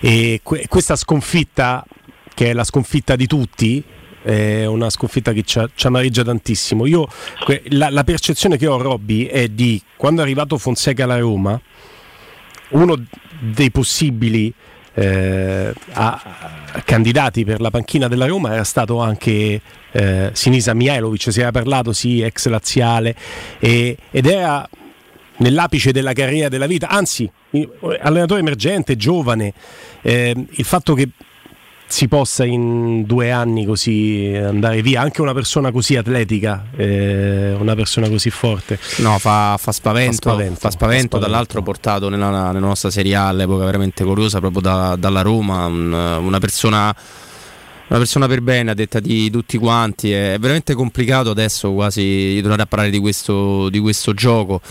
E 0.00 0.40
que- 0.42 0.64
questa 0.66 0.96
sconfitta, 0.96 1.84
che 2.32 2.50
è 2.50 2.52
la 2.54 2.64
sconfitta 2.64 3.16
di 3.16 3.26
tutti, 3.26 3.84
è 4.24 4.64
una 4.64 4.88
sconfitta 4.88 5.32
che 5.32 5.42
ci, 5.42 5.60
amareggia 5.82 6.24
tantissimo. 6.24 6.86
Io, 6.86 7.06
la, 7.68 7.90
la, 7.90 8.04
percezione 8.04 8.56
che 8.56 8.66
ho, 8.66 8.80
Robby, 8.80 9.26
è 9.26 9.48
di 9.48 9.80
quando 9.96 10.22
è 10.22 10.24
arrivato 10.24 10.56
Fonseca 10.56 11.04
alla 11.04 11.18
Roma, 11.18 11.60
uno 12.70 12.96
dei 13.38 13.70
possibili 13.70 14.52
eh, 14.94 15.74
a, 15.92 16.22
candidati 16.84 17.44
per 17.44 17.60
la 17.60 17.70
panchina 17.70 18.08
della 18.08 18.26
Roma 18.26 18.54
era 18.54 18.64
stato 18.64 19.00
anche 19.00 19.60
eh, 19.92 20.30
Sinisa 20.32 20.72
Mihailovic, 20.72 21.30
si 21.30 21.40
era 21.40 21.50
parlato, 21.50 21.92
sì, 21.92 22.22
ex 22.22 22.46
laziale, 22.48 23.14
e, 23.58 23.96
ed 24.10 24.26
era 24.26 24.66
nell'apice 25.36 25.92
della 25.92 26.14
carriera 26.14 26.48
della 26.48 26.66
vita, 26.66 26.88
anzi, 26.88 27.30
allenatore 28.00 28.40
emergente, 28.40 28.96
giovane, 28.96 29.52
eh, 30.00 30.34
il 30.48 30.64
fatto 30.64 30.94
che 30.94 31.08
si 31.94 32.08
possa 32.08 32.44
in 32.44 33.04
due 33.04 33.30
anni 33.30 33.64
così 33.64 34.34
andare 34.34 34.82
via 34.82 35.00
anche 35.00 35.20
una 35.20 35.32
persona 35.32 35.70
così 35.70 35.94
atletica 35.94 36.64
eh, 36.74 37.54
una 37.56 37.76
persona 37.76 38.08
così 38.08 38.30
forte 38.30 38.80
no 38.96 39.16
fa, 39.20 39.56
fa, 39.60 39.70
spavento, 39.70 40.16
fa 40.16 40.32
spavento, 40.32 40.58
fa 40.58 40.70
spavento, 40.70 41.18
fa 41.18 41.24
dall'altro 41.24 41.62
portato 41.62 42.08
nella, 42.08 42.50
nella, 42.50 42.58
nostra 42.58 42.90
Serie 42.90 43.14
A 43.14 43.28
all'epoca 43.28 43.64
veramente 43.64 44.02
curiosa 44.02 44.40
proprio 44.40 44.60
da, 44.60 44.96
dalla 44.98 45.22
Roma 45.22 45.66
un, 45.66 45.92
una 45.92 46.38
persona 46.40 46.92
una 47.86 47.98
persona 47.98 48.26
per 48.26 48.40
bene, 48.40 48.70
a 48.70 48.74
detta 48.74 48.98
di 48.98 49.30
tutti 49.30 49.58
quanti. 49.58 50.10
È 50.10 50.38
veramente 50.40 50.72
complicato 50.72 51.28
adesso 51.28 51.70
quasi 51.74 52.38
tornare 52.40 52.62
a 52.62 52.66
parlare 52.66 52.90
di 52.90 52.98
questo, 52.98 53.68
di 53.68 53.78
questo 53.78 54.14
gioco. 54.14 54.62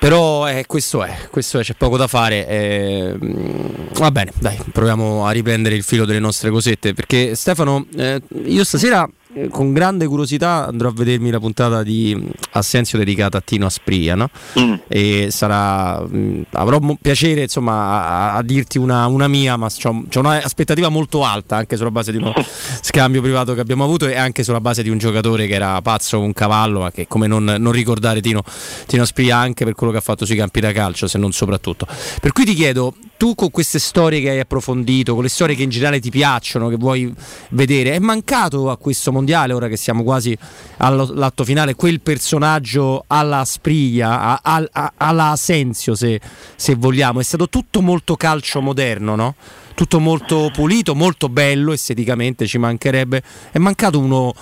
Però 0.00 0.48
eh, 0.48 0.64
questo 0.66 1.04
è, 1.04 1.28
questo 1.30 1.58
è, 1.58 1.62
c'è 1.62 1.74
poco 1.74 1.98
da 1.98 2.06
fare. 2.06 2.48
Eh, 2.48 3.16
va 3.18 4.10
bene, 4.10 4.32
dai, 4.40 4.58
proviamo 4.72 5.26
a 5.26 5.30
riprendere 5.30 5.74
il 5.74 5.82
filo 5.82 6.06
delle 6.06 6.18
nostre 6.18 6.48
cosette. 6.48 6.94
Perché 6.94 7.34
Stefano, 7.34 7.84
eh, 7.94 8.18
io 8.44 8.64
stasera 8.64 9.06
eh, 9.32 9.48
con 9.48 9.72
grande 9.72 10.06
curiosità 10.06 10.66
andrò 10.66 10.88
a 10.88 10.92
vedermi 10.92 11.30
la 11.30 11.38
puntata 11.38 11.84
di 11.84 12.16
mm, 12.16 12.28
Assenzio 12.52 12.98
dedicata 12.98 13.38
a 13.38 13.40
Tino 13.40 13.66
Aspria 13.66 14.16
no? 14.16 14.28
mm. 14.58 14.74
e 14.88 15.28
sarà 15.30 16.00
mh, 16.00 16.16
mm, 16.16 16.42
avrò 16.50 16.80
piacere 17.00 17.42
insomma 17.42 18.06
a, 18.06 18.34
a 18.34 18.42
dirti 18.42 18.78
una, 18.78 19.06
una, 19.06 19.28
mia 19.28 19.56
ma 19.56 19.68
c'è 19.68 20.18
un'aspettativa 20.18 20.88
molto 20.88 21.24
alta 21.24 21.54
anche 21.54 21.76
sulla 21.76 21.92
base 21.92 22.10
di 22.10 22.16
uno 22.18 22.32
scambio 22.82 23.22
privato 23.22 23.54
che 23.54 23.60
abbiamo 23.60 23.84
avuto 23.84 24.08
e 24.08 24.16
anche 24.16 24.42
sulla 24.42 24.60
base 24.60 24.82
di 24.82 24.88
un 24.88 24.98
giocatore 24.98 25.46
che 25.46 25.54
era 25.54 25.80
pazzo 25.80 26.16
con 26.16 26.26
un 26.26 26.32
cavallo 26.32 26.80
ma 26.80 26.90
che 26.90 27.06
come 27.06 27.28
non, 27.28 27.44
non 27.44 27.70
ricordare 27.70 28.20
Tino, 28.20 28.42
Tino 28.86 29.02
Aspria 29.02 29.36
anche 29.36 29.64
per 29.64 29.74
quello 29.74 29.92
che 29.92 29.98
ha 29.98 30.02
fatto 30.02 30.24
sui 30.24 30.36
campi 30.36 30.58
da 30.58 30.72
calcio 30.72 31.06
se 31.06 31.18
non 31.18 31.30
soprattutto 31.30 31.86
per 32.20 32.32
cui 32.32 32.44
ti 32.44 32.54
chiedo 32.54 32.94
tu 33.16 33.36
con 33.36 33.50
queste 33.50 33.78
storie 33.78 34.20
che 34.20 34.30
hai 34.30 34.40
approfondito 34.40 35.14
con 35.14 35.22
le 35.22 35.28
storie 35.28 35.54
che 35.54 35.62
in 35.62 35.70
generale 35.70 36.00
ti 36.00 36.10
piacciono 36.10 36.68
che 36.68 36.76
vuoi 36.76 37.14
vedere 37.50 37.92
è 37.92 37.98
mancato 38.00 38.70
a 38.70 38.76
questo 38.76 39.12
mondiale, 39.20 39.52
ora 39.52 39.68
che 39.68 39.76
siamo 39.76 40.02
quasi 40.02 40.36
all'atto 40.78 41.44
finale, 41.44 41.74
quel 41.74 42.00
personaggio 42.00 43.04
alla 43.06 43.44
Spriglia, 43.44 44.40
a, 44.42 44.92
alla 44.96 45.30
Asensio 45.30 45.94
se, 45.94 46.20
se 46.56 46.74
vogliamo, 46.74 47.20
è 47.20 47.22
stato 47.22 47.48
tutto 47.48 47.82
molto 47.82 48.16
calcio 48.16 48.60
moderno, 48.60 49.14
no? 49.14 49.34
tutto 49.74 50.00
molto 50.00 50.50
pulito, 50.52 50.94
molto 50.94 51.28
bello 51.28 51.72
esteticamente, 51.72 52.46
ci 52.46 52.58
mancherebbe. 52.58 53.22
È 53.50 53.58
mancato 53.58 53.98
uno 53.98 54.34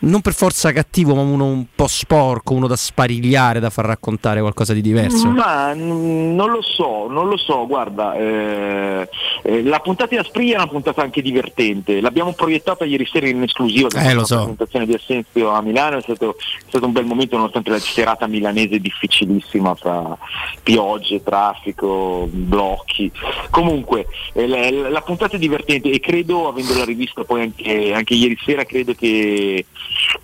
non 0.00 0.20
per 0.20 0.34
forza 0.34 0.72
cattivo, 0.72 1.14
ma 1.14 1.22
uno 1.22 1.44
un 1.44 1.66
po' 1.74 1.86
sporco, 1.86 2.54
uno 2.54 2.66
da 2.66 2.76
sparigliare, 2.76 3.60
da 3.60 3.70
far 3.70 3.84
raccontare 3.86 4.40
qualcosa 4.40 4.72
di 4.72 4.80
diverso? 4.80 5.28
Ma 5.28 5.74
non 5.74 6.50
lo 6.50 6.62
so, 6.62 7.08
non 7.08 7.28
lo 7.28 7.36
so, 7.36 7.66
guarda, 7.66 8.14
eh, 8.14 9.08
eh, 9.42 9.62
la 9.62 9.80
puntata 9.80 10.10
di 10.10 10.16
Aspria 10.16 10.54
è 10.54 10.56
una 10.56 10.68
puntata 10.68 11.02
anche 11.02 11.20
divertente, 11.20 12.00
l'abbiamo 12.00 12.32
proiettata 12.32 12.84
ieri 12.84 13.06
sera 13.06 13.28
in 13.28 13.42
esclusiva, 13.42 13.88
eh, 13.88 14.14
lo 14.14 14.24
so. 14.24 14.34
la 14.34 14.40
presentazione 14.40 14.86
di 14.86 14.94
Assenzio 14.94 15.50
a 15.50 15.60
Milano, 15.60 15.98
è 15.98 16.02
stato, 16.02 16.36
è 16.38 16.64
stato, 16.68 16.86
un 16.86 16.92
bel 16.92 17.04
momento 17.04 17.36
nonostante 17.36 17.70
la 17.70 17.78
serata 17.78 18.26
milanese 18.26 18.78
difficilissima 18.78 19.74
fra 19.74 20.16
piogge, 20.62 21.22
traffico, 21.22 22.28
blocchi. 22.30 23.10
Comunque, 23.50 24.06
eh, 24.32 24.46
la, 24.46 24.88
la, 24.88 25.00
puntata 25.02 25.36
è 25.36 25.38
divertente 25.38 25.90
e 25.90 26.00
credo, 26.00 26.48
avendola 26.48 26.84
rivista 26.84 27.24
poi 27.24 27.42
anche, 27.42 27.92
anche 27.92 28.14
ieri 28.14 28.38
sera, 28.44 28.64
credo 28.64 28.94
che 28.94 29.64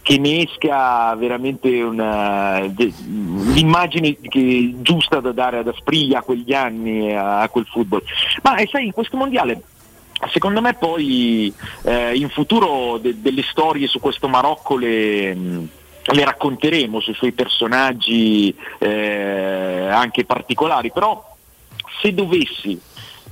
che 0.03 0.19
ne 0.19 0.43
esca 0.43 1.15
veramente 1.17 1.83
una, 1.83 2.61
l'immagine 2.61 4.17
che, 4.21 4.75
giusta 4.81 5.21
da 5.21 5.33
dare 5.33 5.59
ad 5.59 5.69
Aspriglia 5.69 6.19
a 6.19 6.23
quegli 6.23 6.53
anni, 6.53 7.15
a, 7.15 7.41
a 7.41 7.49
quel 7.49 7.67
football. 7.67 8.03
Ma 8.43 8.57
e 8.57 8.69
sai, 8.71 8.87
in 8.87 8.93
questo 8.93 9.17
mondiale 9.17 9.63
Secondo 10.31 10.63
me 10.63 10.73
poi 10.75 11.53
eh, 11.83 12.17
in 12.17 12.31
futuro 12.31 12.97
de- 12.99 13.21
delle 13.21 13.43
storie 13.43 13.87
su 13.87 14.01
questo 14.01 14.29
Marocco 14.29 14.77
le, 14.77 15.35
le 15.35 16.25
racconteremo 16.25 17.01
sui 17.01 17.13
suoi 17.13 17.33
personaggi 17.33 18.55
eh, 18.79 19.89
anche 19.91 20.25
particolari, 20.25 20.91
però 20.91 21.23
se 22.01 22.15
dovessi 22.15 22.81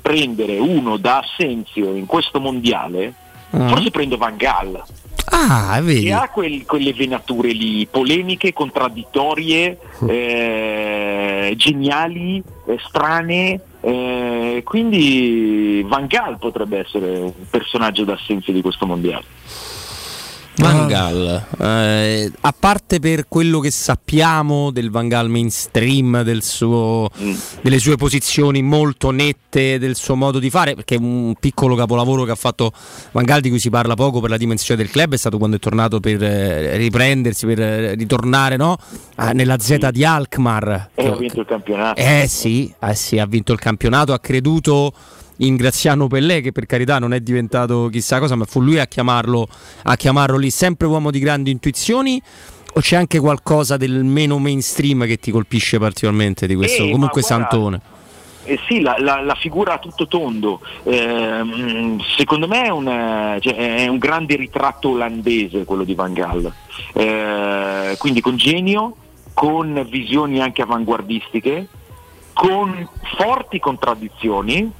prendere 0.00 0.58
uno 0.58 0.98
da 0.98 1.20
Assenzio 1.20 1.94
in 1.94 2.04
questo 2.04 2.38
mondiale, 2.38 3.14
uh-huh. 3.50 3.68
forse 3.68 3.90
prendo 3.90 4.18
Van 4.18 4.36
Gaal. 4.36 4.84
Ah, 5.26 5.80
vedi. 5.82 6.06
E 6.06 6.12
ha 6.12 6.28
quel, 6.28 6.64
quelle 6.64 6.92
venature 6.92 7.52
lì, 7.52 7.86
polemiche, 7.86 8.52
contraddittorie, 8.52 9.78
eh, 10.06 11.54
geniali, 11.56 12.42
eh, 12.66 12.78
strane. 12.86 13.60
Eh, 13.80 14.62
quindi 14.64 15.84
Van 15.86 16.06
Gaal 16.06 16.38
potrebbe 16.38 16.78
essere 16.78 17.18
un 17.18 17.32
personaggio 17.50 18.04
d'assenza 18.04 18.52
di 18.52 18.62
questo 18.62 18.86
mondiale. 18.86 19.24
Van 20.56 20.86
Gaal, 20.86 21.46
eh, 21.58 22.30
a 22.40 22.54
parte 22.56 23.00
per 23.00 23.26
quello 23.26 23.58
che 23.58 23.72
sappiamo 23.72 24.70
del 24.70 24.90
Van 24.90 25.08
Gaal 25.08 25.28
mainstream, 25.28 26.22
del 26.22 26.44
suo, 26.44 27.10
mm. 27.20 27.34
delle 27.60 27.78
sue 27.80 27.96
posizioni 27.96 28.62
molto 28.62 29.10
nette, 29.10 29.78
del 29.78 29.96
suo 29.96 30.14
modo 30.14 30.38
di 30.38 30.50
fare, 30.50 30.74
perché 30.74 30.94
un 30.96 31.34
piccolo 31.40 31.74
capolavoro 31.74 32.22
che 32.22 32.30
ha 32.30 32.36
fatto 32.36 32.72
Van 33.10 33.24
Gaal 33.24 33.40
di 33.40 33.48
cui 33.48 33.58
si 33.58 33.68
parla 33.68 33.94
poco 33.94 34.20
per 34.20 34.30
la 34.30 34.36
dimensione 34.36 34.80
del 34.80 34.90
club 34.92 35.14
è 35.14 35.16
stato 35.16 35.38
quando 35.38 35.56
è 35.56 35.58
tornato 35.58 35.98
per 35.98 36.22
eh, 36.22 36.76
riprendersi, 36.76 37.46
per 37.46 37.60
eh, 37.60 37.94
ritornare 37.94 38.56
no? 38.56 38.76
ah, 39.16 39.32
nella 39.32 39.58
Z 39.58 39.88
di 39.90 40.04
Alkmaar. 40.04 40.90
E 40.94 41.06
ha 41.06 41.16
vinto 41.16 41.40
il 41.40 41.46
campionato. 41.46 42.00
Eh 42.00 42.26
sì, 42.28 42.72
eh 42.80 42.94
sì, 42.94 43.18
ha 43.18 43.26
vinto 43.26 43.52
il 43.52 43.58
campionato, 43.58 44.12
ha 44.12 44.20
creduto 44.20 44.92
in 45.46 45.56
Graziano 45.56 46.06
Pellè 46.06 46.40
che 46.40 46.52
per 46.52 46.66
carità 46.66 46.98
non 46.98 47.12
è 47.12 47.20
diventato 47.20 47.88
chissà 47.90 48.18
cosa 48.18 48.34
ma 48.34 48.44
fu 48.44 48.60
lui 48.60 48.78
a 48.78 48.86
chiamarlo, 48.86 49.46
a 49.84 49.96
chiamarlo 49.96 50.36
lì. 50.36 50.50
Sempre 50.50 50.86
uomo 50.86 51.10
di 51.10 51.18
grandi 51.18 51.50
intuizioni 51.50 52.20
o 52.76 52.80
c'è 52.80 52.96
anche 52.96 53.20
qualcosa 53.20 53.76
del 53.76 54.04
meno 54.04 54.38
mainstream 54.38 55.06
che 55.06 55.16
ti 55.18 55.30
colpisce 55.30 55.78
particolarmente 55.78 56.46
di 56.46 56.54
questo? 56.54 56.82
Eh, 56.82 56.90
comunque 56.90 57.22
guarda, 57.22 57.46
Santone. 57.48 57.80
eh 58.44 58.58
sì, 58.66 58.80
la, 58.80 58.96
la, 58.98 59.20
la, 59.20 59.34
figura 59.34 59.74
a 59.74 59.78
tutto 59.78 60.08
tondo, 60.08 60.60
eh, 60.82 61.96
secondo 62.16 62.48
me 62.48 62.64
è 62.64 62.70
un, 62.70 63.38
cioè, 63.40 63.54
è 63.54 63.86
un, 63.86 63.98
grande 63.98 64.36
ritratto 64.36 64.90
olandese 64.90 65.64
quello 65.64 65.84
di 65.84 65.94
Van 65.94 66.12
Gaal, 66.12 66.52
eh, 66.94 67.94
quindi 67.98 68.20
con 68.20 68.36
genio, 68.36 68.96
con 69.32 69.86
visioni 69.88 70.40
anche 70.40 70.62
avanguardistiche, 70.62 71.68
con 72.32 72.88
forti 73.16 73.60
contraddizioni, 73.60 74.70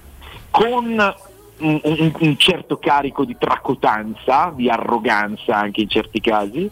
con 0.55 0.87
un, 1.59 1.81
un, 1.83 2.13
un, 2.21 2.37
certo 2.39 2.77
carico 2.79 3.25
di 3.25 3.35
tracotanza, 3.37 4.53
di 4.55 4.71
arroganza 4.71 5.57
anche 5.57 5.81
in 5.81 5.89
certi 5.89 6.21
casi, 6.21 6.71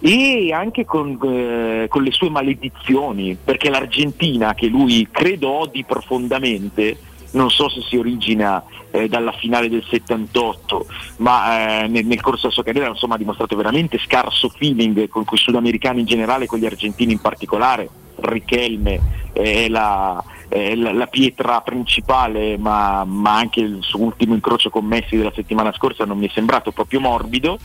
e 0.00 0.52
anche 0.52 0.84
con, 0.84 1.16
eh, 1.22 1.86
con, 1.88 2.02
le 2.02 2.10
sue 2.10 2.28
maledizioni, 2.28 3.38
perché 3.42 3.70
l'Argentina, 3.70 4.54
che 4.54 4.66
lui 4.66 5.06
credo 5.12 5.48
odi 5.48 5.84
profondamente, 5.84 6.98
non 7.34 7.50
so 7.50 7.68
se 7.68 7.82
si 7.82 7.96
origina 7.96 8.64
eh, 8.90 9.08
dalla 9.08 9.32
finale 9.32 9.68
del 9.68 9.84
78, 9.88 10.86
ma 11.18 11.82
eh, 11.84 11.86
nel, 11.86 12.04
nel, 12.06 12.20
corso 12.20 12.42
della 12.42 12.52
sua 12.52 12.64
carriera 12.64 12.88
insomma, 12.88 13.14
ha 13.14 13.18
dimostrato 13.18 13.54
veramente 13.54 13.96
scarso 13.98 14.48
feeling 14.48 15.08
con, 15.08 15.24
con 15.24 15.38
i 15.38 15.40
sudamericani 15.40 16.00
in 16.00 16.06
generale 16.06 16.46
con 16.46 16.58
gli 16.58 16.66
argentini 16.66 17.12
in 17.12 17.20
particolare. 17.20 17.88
Richelme 18.16 19.00
è 19.32 19.68
la, 19.68 20.22
è 20.54 20.76
la, 20.76 20.92
la 20.92 21.08
pietra 21.08 21.60
principale, 21.62 22.56
ma, 22.56 23.02
ma, 23.02 23.38
anche 23.38 23.58
il 23.58 23.78
suo 23.80 24.04
ultimo 24.04 24.34
incrocio 24.34 24.70
con 24.70 24.84
Messi 24.84 25.16
della 25.16 25.32
settimana 25.34 25.72
scorsa 25.72 26.04
non 26.04 26.16
mi 26.16 26.28
è 26.28 26.30
sembrato 26.32 26.70
proprio 26.70 27.00
morbido 27.00 27.58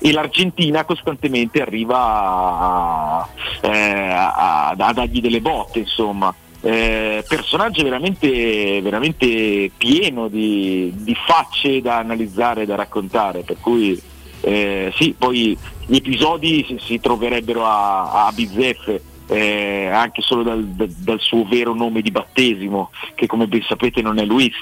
e 0.00 0.10
l'Argentina 0.10 0.84
costantemente 0.84 1.62
arriva 1.62 1.98
a, 2.00 3.28
eh, 3.60 3.68
a, 3.68 4.70
a 4.70 4.92
dargli 4.92 5.20
delle 5.20 5.40
botte, 5.40 5.78
insomma. 5.78 6.34
Eh, 6.64 7.24
personaggio 7.28 7.84
veramente, 7.84 8.80
veramente 8.82 9.70
pieno 9.76 10.26
di, 10.26 10.92
di, 10.96 11.14
facce 11.14 11.80
da 11.80 11.98
analizzare 11.98 12.66
da 12.66 12.74
raccontare, 12.74 13.42
per 13.42 13.58
cui 13.60 14.00
eh, 14.40 14.92
sì, 14.96 15.14
poi 15.16 15.56
gli 15.86 15.94
episodi 15.94 16.64
si, 16.66 16.76
si 16.80 16.98
troverebbero 16.98 17.64
a, 17.64 18.26
a 18.26 18.32
bizzeffe. 18.32 19.10
Eh, 19.28 19.86
anche 19.86 20.20
solo 20.20 20.42
dal, 20.42 20.64
dal, 20.64 21.20
suo 21.20 21.44
vero 21.44 21.74
nome 21.74 22.02
di 22.02 22.10
battesimo, 22.10 22.90
che 23.14 23.26
come 23.26 23.46
ben 23.46 23.62
sapete 23.62 24.02
non 24.02 24.18
è 24.18 24.24
Luis, 24.24 24.54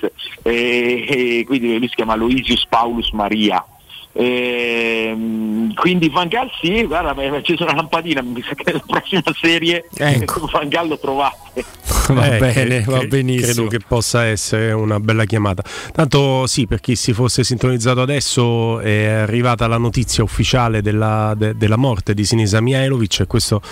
eh, 0.43 1.43
quindi 1.47 1.79
lui 1.79 1.89
si 1.89 1.95
chiama 1.95 2.15
Luisius 2.15 2.67
Paulus 2.67 3.11
Maria. 3.11 3.65
Ehm, 4.13 5.73
quindi 5.75 6.09
Van 6.09 6.27
Gaal 6.27 6.51
sì, 6.61 6.85
guarda, 6.85 7.15
mi 7.15 7.23
è 7.23 7.29
accesa 7.29 7.63
una 7.63 7.75
lampadina, 7.75 8.23
mi 8.23 8.43
sa 8.43 8.55
che 8.55 8.73
la 8.73 8.83
prossima 8.85 9.23
serie 9.41 9.87
ecco. 9.95 10.47
Van 10.51 10.69
Gaal 10.69 10.89
lo 10.89 10.99
trovate. 10.99 11.65
Va 12.09 12.35
eh, 12.35 12.39
bene, 12.39 12.83
va 12.83 13.05
benissimo. 13.05 13.53
Credo 13.53 13.67
che 13.69 13.79
possa 13.87 14.25
essere 14.25 14.73
una 14.73 14.99
bella 14.99 15.25
chiamata. 15.25 15.63
Tanto 15.93 16.47
sì, 16.49 16.67
per 16.67 16.81
chi 16.81 16.97
si 16.97 17.13
fosse 17.13 17.45
sintonizzato 17.45 18.01
adesso 18.01 18.81
è 18.81 19.07
arrivata 19.07 19.69
la 19.69 19.79
notizia 19.79 20.25
ufficiale 20.25 20.83
della, 20.83 21.35
de, 21.37 21.57
della 21.57 21.77
morte 21.77 22.13
di 22.13 22.25
Sinisa 22.25 22.61
Mihailovic 22.61 23.21
e 23.21 23.27
questo 23.27 23.63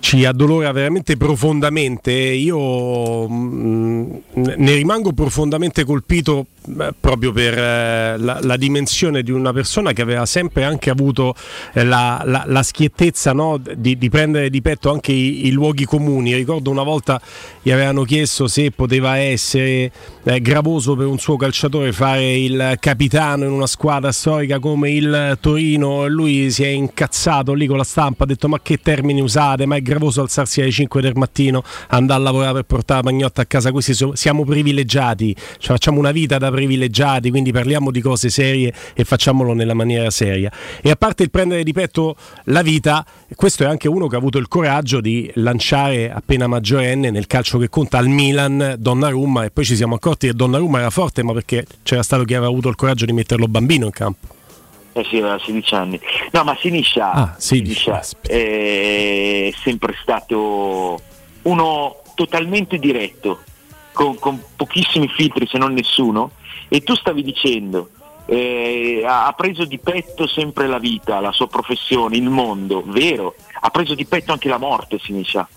ci 0.00 0.24
addolora 0.24 0.72
veramente 0.72 1.16
profondamente. 1.16 2.12
Io 2.12 3.28
mm, 3.28 4.16
ne 4.34 4.74
rimango 4.74 5.12
profondamente 5.12 5.84
colpito 5.84 6.46
eh, 6.80 6.92
proprio 6.98 7.32
per 7.32 7.56
eh, 7.56 8.18
la, 8.18 8.38
la, 8.42 8.56
dimensione 8.56 9.22
di 9.22 9.30
una 9.30 9.52
persona 9.52 9.92
che 9.92 10.02
aveva 10.02 10.26
sempre 10.26 10.64
anche 10.64 10.90
avuto 10.90 11.34
eh, 11.72 11.84
la, 11.84 12.22
la, 12.24 12.44
la, 12.46 12.62
schiettezza 12.62 13.32
no, 13.32 13.58
di, 13.58 13.96
di, 13.96 14.08
prendere 14.10 14.50
di 14.50 14.60
petto 14.60 14.90
anche 14.90 15.12
i, 15.12 15.46
i, 15.46 15.50
luoghi 15.50 15.84
comuni. 15.84 16.34
Ricordo 16.34 16.70
una 16.70 16.82
volta 16.82 17.20
gli 17.62 17.70
avevano 17.70 18.02
chiesto 18.04 18.48
se 18.48 18.70
poteva 18.70 19.16
essere 19.16 19.90
gravoso 20.40 20.94
per 20.94 21.06
un 21.06 21.18
suo 21.18 21.36
calciatore 21.36 21.92
fare 21.92 22.36
il 22.36 22.76
capitano 22.78 23.44
in 23.44 23.50
una 23.50 23.66
squadra 23.66 24.12
storica 24.12 24.58
come 24.58 24.90
il 24.90 25.38
Torino 25.40 26.04
e 26.04 26.08
lui 26.10 26.50
si 26.50 26.64
è 26.64 26.68
incazzato 26.68 27.54
lì 27.54 27.66
con 27.66 27.78
la 27.78 27.84
stampa, 27.84 28.24
ha 28.24 28.26
detto 28.26 28.48
ma 28.48 28.60
che 28.60 28.78
termini 28.78 29.22
usate, 29.22 29.64
ma 29.64 29.76
è 29.76 29.82
gravoso 29.88 30.20
alzarsi 30.20 30.60
alle 30.60 30.70
5 30.70 31.00
del 31.00 31.14
mattino, 31.16 31.62
andare 31.88 32.20
a 32.20 32.22
lavorare 32.22 32.52
per 32.52 32.64
portare 32.64 33.02
la 33.02 33.10
magnotta 33.10 33.42
a 33.42 33.44
casa, 33.46 33.72
questi 33.72 33.94
siamo 34.12 34.44
privilegiati, 34.44 35.34
cioè 35.58 35.76
facciamo 35.76 35.98
una 35.98 36.12
vita 36.12 36.38
da 36.38 36.50
privilegiati, 36.50 37.30
quindi 37.30 37.50
parliamo 37.50 37.90
di 37.90 38.00
cose 38.00 38.28
serie 38.28 38.72
e 38.94 39.04
facciamolo 39.04 39.54
nella 39.54 39.74
maniera 39.74 40.10
seria. 40.10 40.52
E 40.82 40.90
a 40.90 40.96
parte 40.96 41.22
il 41.22 41.30
prendere 41.30 41.62
di 41.64 41.72
petto 41.72 42.16
la 42.44 42.62
vita, 42.62 43.04
questo 43.34 43.64
è 43.64 43.66
anche 43.66 43.88
uno 43.88 44.06
che 44.06 44.14
ha 44.14 44.18
avuto 44.18 44.38
il 44.38 44.48
coraggio 44.48 45.00
di 45.00 45.30
lanciare 45.34 46.12
appena 46.12 46.46
maggiorenne 46.46 47.10
nel 47.10 47.26
calcio 47.26 47.58
che 47.58 47.68
conta 47.68 47.98
al 47.98 48.08
Milan 48.08 48.76
Donnarumma 48.78 49.44
e 49.44 49.50
poi 49.50 49.64
ci 49.64 49.76
siamo 49.76 49.94
accorti 49.94 50.26
che 50.26 50.34
Donnarumma 50.34 50.80
era 50.80 50.90
forte 50.90 51.22
ma 51.22 51.32
perché 51.32 51.64
c'era 51.82 52.02
stato 52.02 52.24
chi 52.24 52.34
aveva 52.34 52.50
avuto 52.50 52.68
il 52.68 52.76
coraggio 52.76 53.06
di 53.06 53.12
metterlo 53.12 53.48
bambino 53.48 53.86
in 53.86 53.92
campo. 53.92 54.37
Eh 54.92 55.04
sì, 55.04 55.18
aveva 55.18 55.38
16 55.38 55.74
anni. 55.74 56.00
No, 56.32 56.44
ma 56.44 56.56
Siniscia, 56.58 57.12
ah, 57.12 57.34
Siniscia 57.38 58.02
è 58.22 59.52
sempre 59.62 59.94
stato 60.00 61.00
uno 61.42 61.96
totalmente 62.14 62.78
diretto, 62.78 63.40
con, 63.92 64.18
con, 64.18 64.42
pochissimi 64.56 65.08
filtri 65.08 65.46
se 65.46 65.58
non 65.58 65.72
nessuno, 65.72 66.32
e 66.68 66.82
tu 66.82 66.94
stavi 66.94 67.22
dicendo, 67.22 67.90
eh, 68.26 69.02
ha 69.06 69.32
preso 69.36 69.64
di 69.64 69.78
petto 69.78 70.26
sempre 70.26 70.66
la 70.66 70.78
vita, 70.78 71.20
la 71.20 71.32
sua 71.32 71.46
professione, 71.46 72.16
il 72.16 72.28
mondo, 72.28 72.82
vero, 72.86 73.34
ha 73.60 73.70
preso 73.70 73.94
di 73.94 74.04
petto 74.04 74.32
anche 74.32 74.48
la 74.48 74.58
morte 74.58 74.98
Siniscia, 74.98 75.48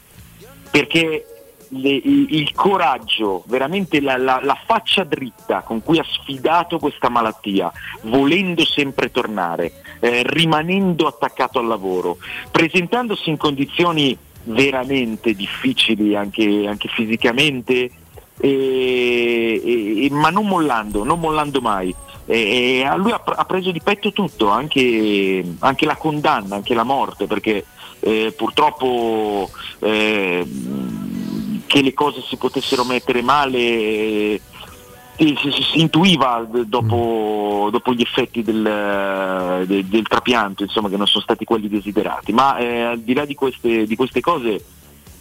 perché 0.70 1.26
le, 1.74 1.90
il 1.90 2.52
coraggio, 2.54 3.44
veramente 3.48 4.02
la, 4.02 4.18
la, 4.18 4.40
la, 4.44 4.58
faccia 4.66 5.04
dritta 5.04 5.62
con 5.62 5.82
cui 5.82 6.00
ha 6.00 6.06
sfidato 6.08 6.80
questa 6.80 7.10
malattia, 7.10 7.72
volendo 8.04 8.66
sempre 8.66 9.12
tornare, 9.12 9.72
eh, 10.00 10.24
rimanendo 10.26 11.08
attaccato 11.08 11.60
al 11.60 11.68
lavoro, 11.68 12.18
presentandosi 12.50 13.30
in 13.30 13.38
condizioni 13.38 14.18
veramente 14.44 15.34
difficili 15.34 16.16
anche, 16.16 16.66
anche 16.68 16.88
fisicamente, 16.90 17.92
e, 18.40 19.62
e, 19.64 20.08
ma 20.12 20.30
non 20.30 20.48
mollando, 20.48 21.04
non 21.04 21.20
mollando 21.20 21.62
mai. 21.62 21.94
E, 22.26 22.84
lui 22.98 23.12
ha, 23.12 23.22
ha, 23.24 23.46
preso 23.46 23.72
di 23.72 23.82
petto 23.82 24.12
tutto, 24.12 24.50
anche, 24.50 25.44
anche, 25.60 25.86
la 25.86 25.96
condanna, 25.96 26.56
anche 26.56 26.74
la 26.74 26.84
morte, 26.84 27.28
perché 27.28 27.66
eh, 28.00 28.34
purtroppo 28.36 29.50
eh, 29.80 30.46
che 31.72 31.82
le 31.82 31.94
cose 31.94 32.22
si 32.28 32.36
potessero 32.36 32.84
mettere 32.84 33.22
male 33.22 33.58
eh, 33.58 34.42
si, 35.16 35.38
si, 35.38 35.64
si, 35.72 35.80
intuiva 35.80 36.46
dopo, 36.66 37.70
dopo 37.72 37.94
gli 37.94 38.02
effetti 38.02 38.44
del, 38.44 39.64
del, 39.66 39.86
del, 39.86 40.04
trapianto, 40.04 40.64
insomma, 40.64 40.90
che 40.90 40.98
non 40.98 41.08
sono 41.08 41.24
stati 41.24 41.46
quelli 41.46 41.70
desiderati. 41.70 42.34
Ma 42.34 42.58
eh, 42.58 42.82
al 42.82 43.00
di 43.00 43.14
là 43.14 43.24
di 43.24 43.36
queste, 43.36 43.86
di 43.86 43.96
queste 43.96 44.20
cose, 44.20 44.62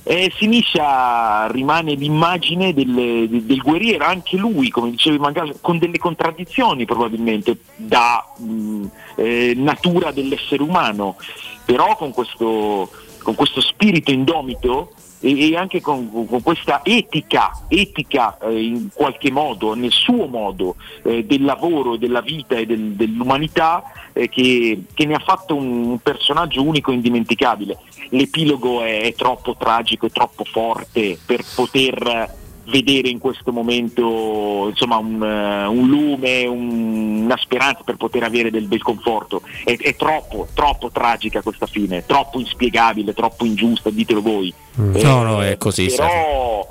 eh, 0.03 0.33
Siniscia 0.37 1.47
rimane 1.53 1.95
l'immagine 1.95 2.75
del, 2.75 3.29
del, 3.29 3.61
guerriero, 3.63 4.07
anche 4.07 4.37
lui, 4.37 4.71
come 4.71 4.91
dicevi 4.91 5.19
magari, 5.19 5.53
con 5.61 5.79
delle 5.79 5.99
contraddizioni 5.99 6.85
probabilmente 6.85 7.59
da 7.77 8.25
mh, 8.39 8.87
eh, 9.15 9.53
natura 9.55 10.11
dell'essere 10.11 10.65
umano, 10.65 11.17
però 11.65 11.95
con 11.95 12.11
questo, 12.11 12.91
con 13.23 13.37
questo 13.37 13.61
spirito 13.61 14.11
indomito 14.11 14.95
e, 15.21 15.57
anche 15.57 15.81
con, 15.81 16.11
con, 16.11 16.43
questa 16.43 16.81
etica, 16.83 17.53
etica 17.69 18.39
eh, 18.39 18.63
in 18.63 18.89
qualche 18.93 19.31
modo, 19.31 19.75
nel 19.75 19.93
suo 19.93 20.27
modo, 20.27 20.77
eh, 21.03 21.25
del 21.25 21.45
lavoro, 21.45 21.97
della 21.97 22.23
vita 22.23 22.57
e 22.57 22.67
del, 22.67 22.93
dell'umanità 22.93 23.83
eh, 24.13 24.29
che, 24.29 24.85
che, 24.95 25.07
ne 25.07 25.15
ha 25.15 25.19
fatto 25.21 25.55
un, 25.55 25.99
personaggio 26.03 26.63
unico 26.63 26.91
e 26.91 26.95
indimenticabile. 26.95 27.79
L'epilogo 28.11 28.83
è, 28.83 29.03
è 29.03 29.15
troppo 29.15 29.55
tragico, 29.57 30.07
è 30.07 30.11
troppo 30.11 30.45
forte 30.45 31.19
per 31.25 31.45
poter 31.55 32.39
vedere 32.71 33.09
in 33.09 33.19
questo 33.19 33.53
momento 33.53 34.69
insomma, 34.69 34.97
un, 34.97 35.21
uh, 35.21 35.71
un 35.71 35.89
lume, 35.89 36.47
un, 36.47 37.25
una 37.25 37.37
speranza 37.37 37.83
per 37.85 37.97
poter 37.97 38.23
avere 38.23 38.51
del, 38.51 38.69
del 38.69 38.83
conforto. 38.83 39.43
È, 39.65 39.77
è, 39.77 39.97
troppo, 39.97 40.49
troppo 40.55 40.91
tragica 40.91 41.43
questa 41.43 41.67
fine, 41.67 42.07
troppo 42.07 42.39
inspiegabile, 42.39 43.13
troppo 43.13 43.45
ingiusta, 43.45 43.91
ditelo 43.91 44.23
voi. 44.23 44.53
Mm. 44.81 44.97
Eh, 44.97 45.03
no, 45.03 45.23
no, 45.23 45.43
è 45.43 45.57
così. 45.59 45.93
Però, 45.95 46.67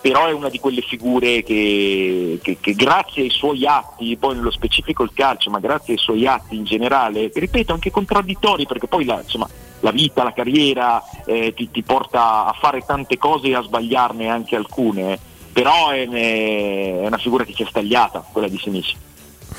però 0.00 0.26
è 0.26 0.32
una 0.32 0.48
di 0.48 0.58
quelle 0.58 0.80
figure 0.80 1.42
che, 1.42 2.38
che, 2.42 2.56
che, 2.60 2.72
grazie 2.74 3.22
ai 3.22 3.30
suoi 3.30 3.66
atti, 3.66 4.16
poi 4.16 4.36
nello 4.36 4.50
specifico 4.50 5.02
il 5.02 5.10
calcio, 5.12 5.50
ma 5.50 5.58
grazie 5.58 5.94
ai 5.94 5.98
suoi 5.98 6.26
atti 6.26 6.56
in 6.56 6.64
generale, 6.64 7.30
ripeto 7.34 7.72
anche 7.72 7.90
contraddittori 7.90 8.66
perché 8.66 8.86
poi 8.86 9.04
la, 9.04 9.20
insomma, 9.20 9.48
la 9.80 9.90
vita, 9.90 10.24
la 10.24 10.32
carriera 10.32 11.02
eh, 11.24 11.52
ti, 11.54 11.70
ti, 11.70 11.82
porta 11.82 12.46
a 12.46 12.54
fare 12.58 12.82
tante 12.84 13.18
cose 13.18 13.48
e 13.48 13.54
a 13.54 13.62
sbagliarne 13.62 14.28
anche 14.28 14.56
alcune, 14.56 15.18
però 15.52 15.90
è, 15.90 16.08
è 16.08 17.06
una 17.06 17.18
figura 17.18 17.44
che 17.44 17.52
ci 17.52 17.62
è 17.62 17.66
stagliata, 17.68 18.24
quella 18.32 18.48
di 18.48 18.58
Sinisi. 18.58 18.94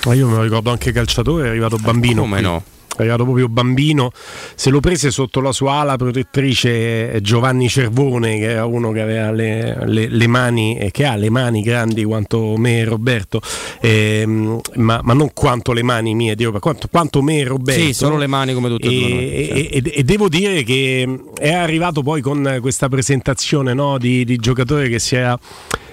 Ma 0.06 0.14
io 0.14 0.28
me 0.28 0.36
lo 0.36 0.44
ricordo 0.44 0.72
anche 0.72 0.92
calciatore, 0.92 1.46
è 1.46 1.50
arrivato 1.50 1.78
bambino. 1.78 2.22
Come 2.22 2.42
no? 2.42 2.64
È 2.96 3.02
arrivato 3.02 3.24
proprio 3.24 3.48
bambino, 3.48 4.12
se 4.56 4.70
lo 4.70 4.80
prese 4.80 5.12
sotto 5.12 5.40
la 5.40 5.52
sua 5.52 5.76
ala 5.76 5.96
protettrice 5.96 7.20
Giovanni 7.22 7.70
Cervone, 7.70 8.38
che 8.38 8.52
era 8.52 8.66
uno 8.66 8.92
che 8.92 9.02
aveva 9.02 9.32
le, 9.32 9.78
le, 9.86 10.08
le 10.10 10.28
mani, 10.28 10.78
e 10.78 10.92
che 10.92 11.06
ha 11.06 11.16
le 11.16 11.30
mani 11.30 11.62
grandi 11.62 12.04
quanto 12.04 12.56
me 12.58 12.80
e 12.80 12.84
Roberto, 12.84 13.42
ehm, 13.80 14.60
ma, 14.76 15.00
ma, 15.04 15.14
non 15.14 15.32
quanto 15.34 15.72
le 15.72 15.84
mani 15.84 16.14
mie, 16.14 16.36
Dio, 16.36 16.52
quanto, 16.60 16.88
quanto 16.90 17.22
me 17.22 17.40
e 17.40 17.44
Roberto. 17.46 17.82
Sì, 17.82 17.94
solo 17.94 18.18
le 18.18 18.28
mani 18.28 18.54
come 18.54 18.70
tutte 18.70 18.88
e, 18.88 18.90
due. 18.90 19.10
E, 19.10 19.70
certo. 19.72 19.90
e, 19.90 19.94
e, 19.96 20.04
devo 20.04 20.28
dire 20.28 20.64
che 20.64 21.20
è 21.38 21.54
arrivato 21.54 22.02
poi 22.02 22.22
con 22.22 22.58
questa 22.60 22.90
presentazione 22.90 23.74
no, 23.74 23.98
di, 23.98 24.26
di 24.26 24.36
giocatore 24.38 24.90
che 24.90 25.00
si 25.00 25.16
era 25.16 25.40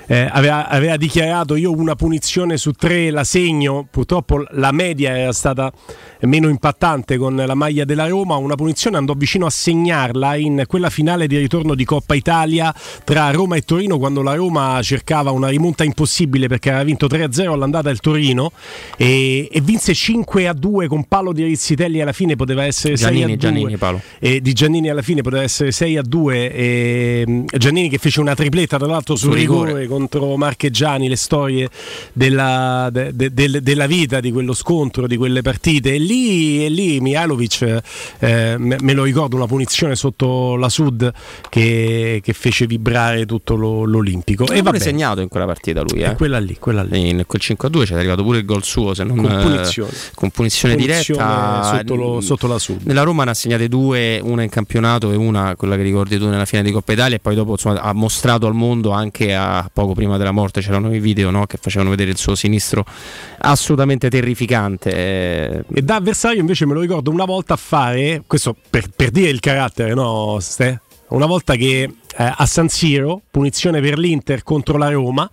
eh, 0.07 0.28
aveva, 0.31 0.69
aveva, 0.69 0.97
dichiarato 0.97 1.57
io 1.57 1.73
una 1.73 1.95
punizione 1.95 2.57
su 2.57 2.73
tre 2.73 3.11
la 3.11 3.24
segno, 3.24 3.87
purtroppo 3.91 4.45
la 4.51 4.73
media 4.73 5.16
era 5.16 5.33
stata 5.33 5.73
meno 6.20 6.49
impattante 6.49 7.16
con 7.16 7.37
la 7.37 7.55
maglia 7.55 7.85
della 7.85 8.07
Roma, 8.07 8.37
una 8.37 8.55
punizione 8.55 8.97
andò 8.97 9.15
vicino 9.15 9.47
a 9.47 9.51
segnarla 9.51 10.37
in 10.37 10.65
quella 10.66 10.91
finale 10.91 11.27
di 11.27 11.37
ritorno 11.37 11.74
di 11.74 11.85
Coppa 11.85 12.15
Italia 12.15 12.74
tra 13.05 13.31
Roma 13.31 13.57
e 13.57 13.62
Torino 13.62 13.99
quando 13.99 14.23
la 14.23 14.35
Roma 14.35 14.81
cercava 14.83 15.31
una 15.31 15.49
rimonta 15.49 15.85
impossibile 15.85 16.47
perché 16.47 16.70
aveva 16.70 16.85
vinto 16.85 17.07
3-0 17.07 17.51
all'andata 17.51 17.91
il 17.91 18.01
Torino 18.01 18.53
e, 18.97 19.49
e 19.51 19.61
vinse 19.61 19.93
5-2 19.93 20.87
con 20.87 21.05
palo 21.05 21.33
di 21.33 21.45
Rizzitelli 21.45 22.01
alla 22.01 22.12
fine 22.12 22.37
poteva 22.37 22.65
essere 22.65 22.95
Giannini, 22.95 23.35
6-2 23.35 23.37
Giannini, 23.37 23.77
palo. 23.77 24.01
e 24.19 24.41
di 24.41 24.53
Giannini 24.53 24.89
alla 24.89 25.03
fine 25.03 25.23
poteva 25.23 25.43
essere 25.43 25.70
6-2 25.70 26.33
e 26.33 27.45
Giannini 27.57 27.89
che 27.89 27.99
fece 27.99 28.20
una 28.20 28.35
tripletta 28.35 28.78
tra 28.78 28.87
l'altro 28.87 29.16
sul 29.16 29.33
rigore, 29.33 29.81
rigore 29.81 29.87
contro 29.97 30.36
Marcheggiani, 30.36 31.09
le 31.09 31.16
storie 31.16 31.68
della, 32.12 32.89
de, 32.93 33.14
de, 33.14 33.32
de, 33.32 33.62
della 33.62 33.86
vita 33.86 34.20
di 34.20 34.31
quello 34.31 34.52
scontro, 34.52 35.06
di 35.06 35.16
quelle 35.16 35.43
partite. 35.43 35.94
E 35.94 35.98
lì, 35.98 36.64
e 36.64 36.68
lì 36.68 37.01
Mihailovic 37.01 37.81
eh, 38.18 38.56
me 38.59 38.93
lo 38.93 39.05
ricordo 39.05 39.36
una 39.36 39.47
punizione 39.47 39.97
sotto 39.97 40.56
la 40.56 40.68
Sud 40.68 41.10
che, 41.48 42.20
che 42.23 42.32
fece 42.32 42.66
vibrare 42.66 43.24
tutto 43.27 43.56
lo, 43.56 43.85
l'Olimpico. 43.85 44.47
E 44.48 44.62
va 44.62 44.74
segnato 44.78 45.20
in 45.23 45.28
quella 45.28 45.47
partita 45.47 45.81
lui 45.81 46.02
eh? 46.02 46.14
quella 46.14 46.39
lì, 46.39 46.56
quella 46.59 46.82
lì. 46.82 47.09
in 47.09 47.24
quel 47.27 47.40
5-2 47.43 47.85
c'è 47.85 47.94
arrivato 47.94 48.23
pure 48.23 48.39
il 48.39 48.44
gol 48.44 48.62
suo 48.62 48.94
se 48.94 49.05
non, 49.05 49.16
con 49.16 49.39
punizione, 49.40 49.90
con 50.14 50.31
punizione, 50.31 50.74
punizione 50.74 50.77
diretta 50.77 51.77
sotto, 51.78 51.94
lo, 51.94 52.20
sotto, 52.20 52.47
la 52.47 52.59
Sud. 52.59 52.82
nella 52.85 53.02
Roma 53.02 53.24
ne 53.24 53.31
ha 53.31 53.35
segnate 53.35 53.68
due 53.68 54.20
una 54.23 54.43
in 54.43 54.51
campionato 54.51 55.12
e 55.12 55.16
una 55.16 55.55
quella 55.56 55.77
che 55.77 55.82
ricordi 55.82 56.18
tu 56.18 56.28
nella 56.28 56.44
finale 56.44 56.68
di 56.68 56.74
Coppa 56.74 56.93
Italia 56.93 57.16
e 57.16 57.20
poi 57.20 57.35
dopo 57.35 57.52
insomma, 57.52 57.81
ha 57.81 57.93
mostrato 57.93 58.47
al 58.47 58.55
mondo 58.55 58.90
anche 58.90 59.35
a 59.35 59.68
poco 59.73 59.86
prima 59.95 60.17
della 60.17 60.33
morte 60.33 60.61
c'erano 60.61 60.95
i 60.95 61.01
video 61.01 61.31
no? 61.31 61.47
che 61.47 61.59
facevano 61.61 61.91
vedere 61.91 62.11
il 62.11 62.17
suo 62.17 62.35
sinistro 62.35 62.85
assolutamente 63.39 64.09
terrificante 64.09 65.65
e 65.67 65.83
da 65.83 65.97
avversario 65.97 66.41
invece 66.41 66.67
me 66.67 66.75
lo 66.75 66.81
ricordo 66.81 67.11
una 67.11 67.25
volta 67.25 67.55
a 67.55 67.59
fare 67.59 68.23
questo 68.27 68.57
per, 68.69 68.89
per 68.95 69.11
dire 69.11 69.29
il 69.29 69.41
carattere 69.41 69.95
no 69.95 70.39
Ste? 70.41 70.81
una 71.09 71.27
volta 71.27 71.55
che 71.55 71.91
eh, 72.17 72.33
a 72.35 72.47
San 72.47 72.69
Siro, 72.69 73.23
punizione 73.31 73.81
per 73.81 73.99
l'Inter 73.99 74.43
contro 74.43 74.79
la 74.79 74.91
Roma, 74.91 75.29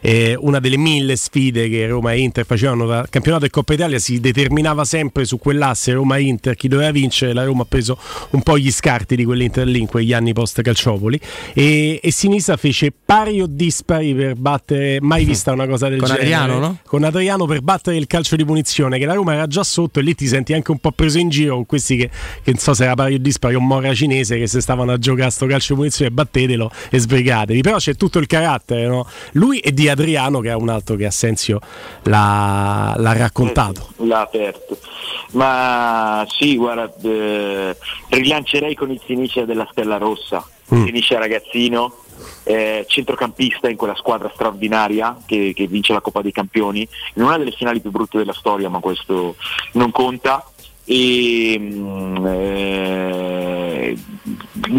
eh, 0.00 0.36
una 0.38 0.60
delle 0.60 0.76
mille 0.76 1.16
sfide 1.16 1.68
che 1.68 1.86
Roma 1.86 2.12
e 2.12 2.20
Inter 2.20 2.44
facevano 2.44 2.86
dal 2.86 3.08
campionato 3.08 3.46
e 3.46 3.50
Coppa 3.50 3.72
Italia 3.74 3.98
si 3.98 4.20
determinava 4.20 4.84
sempre 4.84 5.24
su 5.24 5.38
quell'asse 5.38 5.92
Roma-Inter, 5.92 6.54
chi 6.54 6.68
doveva 6.68 6.90
vincere, 6.90 7.32
la 7.32 7.44
Roma 7.44 7.62
ha 7.62 7.66
preso 7.66 7.98
un 8.30 8.42
po' 8.42 8.58
gli 8.58 8.70
scarti 8.70 9.16
di 9.16 9.24
quell'Inter 9.24 9.66
lì 9.66 9.80
in 9.80 9.86
quegli 9.86 10.12
anni 10.12 10.32
post 10.32 10.60
Calciopoli. 10.60 11.18
E, 11.54 12.00
e 12.02 12.10
Sinisa 12.10 12.56
fece 12.56 12.92
pari 12.92 13.40
o 13.40 13.46
dispari 13.48 14.14
per 14.14 14.34
battere, 14.34 15.00
mai 15.00 15.24
vista 15.24 15.52
una 15.52 15.66
cosa 15.66 15.88
del 15.88 15.98
Con 15.98 16.08
genere, 16.08 16.24
Adriano, 16.24 16.58
no? 16.58 16.78
con 16.84 17.04
Adriano 17.04 17.46
per 17.46 17.62
battere 17.62 17.96
il 17.96 18.06
calcio 18.06 18.36
di 18.36 18.44
punizione 18.44 18.98
che 18.98 19.06
la 19.06 19.14
Roma 19.14 19.34
era 19.34 19.46
già 19.46 19.64
sotto 19.64 20.00
e 20.00 20.02
lì 20.02 20.14
ti 20.14 20.26
senti 20.26 20.52
anche 20.52 20.70
un 20.70 20.78
po' 20.78 20.92
preso 20.92 21.18
in 21.18 21.28
giro 21.28 21.54
con 21.54 21.66
questi 21.66 21.96
che, 21.96 22.10
che 22.42 22.50
non 22.50 22.58
so 22.58 22.74
se 22.74 22.84
era 22.84 22.94
pari 22.94 23.14
o 23.14 23.18
dispari 23.18 23.54
o 23.54 23.60
Mora 23.60 23.94
cinese 23.94 24.38
che 24.38 24.46
se 24.46 24.60
stavano 24.60 24.92
a 24.92 24.98
giocare 24.98 25.28
a 25.28 25.30
sto 25.30 25.46
calcio 25.46 25.72
di 25.72 25.78
punizione 25.78 26.10
battetelo 26.26 26.70
e 26.90 26.98
sbrigatevi. 26.98 27.60
Però 27.60 27.76
c'è 27.76 27.94
tutto 27.94 28.18
il 28.18 28.26
carattere, 28.26 28.86
no? 28.86 29.06
Lui 29.32 29.58
e 29.60 29.72
di 29.72 29.88
Adriano, 29.88 30.40
che 30.40 30.50
è 30.50 30.54
un 30.54 30.68
altro 30.68 30.96
che 30.96 31.06
Assenzio 31.06 31.60
l'ha, 32.02 32.94
l'ha 32.96 33.12
raccontato. 33.12 33.88
L'ha 33.98 34.20
aperto. 34.20 34.78
Ma 35.32 36.26
sì, 36.28 36.56
guarda, 36.56 36.92
eh, 37.02 37.76
rilancerei 38.08 38.74
con 38.74 38.90
il 38.90 39.00
Sinicia 39.06 39.44
della 39.44 39.66
Stella 39.70 39.96
Rossa. 39.96 40.44
Mm. 40.74 40.84
Sinicia 40.84 41.18
ragazzino, 41.18 41.94
eh, 42.42 42.84
centrocampista 42.88 43.68
in 43.68 43.76
quella 43.76 43.94
squadra 43.94 44.30
straordinaria 44.34 45.16
che, 45.24 45.52
che, 45.54 45.66
vince 45.68 45.92
la 45.92 46.00
Coppa 46.00 46.22
dei 46.22 46.32
Campioni, 46.32 46.86
in 47.14 47.22
una 47.22 47.38
delle 47.38 47.52
finali 47.52 47.80
più 47.80 47.90
brutte 47.90 48.18
della 48.18 48.32
storia, 48.32 48.68
ma 48.68 48.80
questo 48.80 49.36
non 49.72 49.92
conta 49.92 50.44
e 50.86 51.56
mm, 51.58 52.26
eh, 52.26 53.96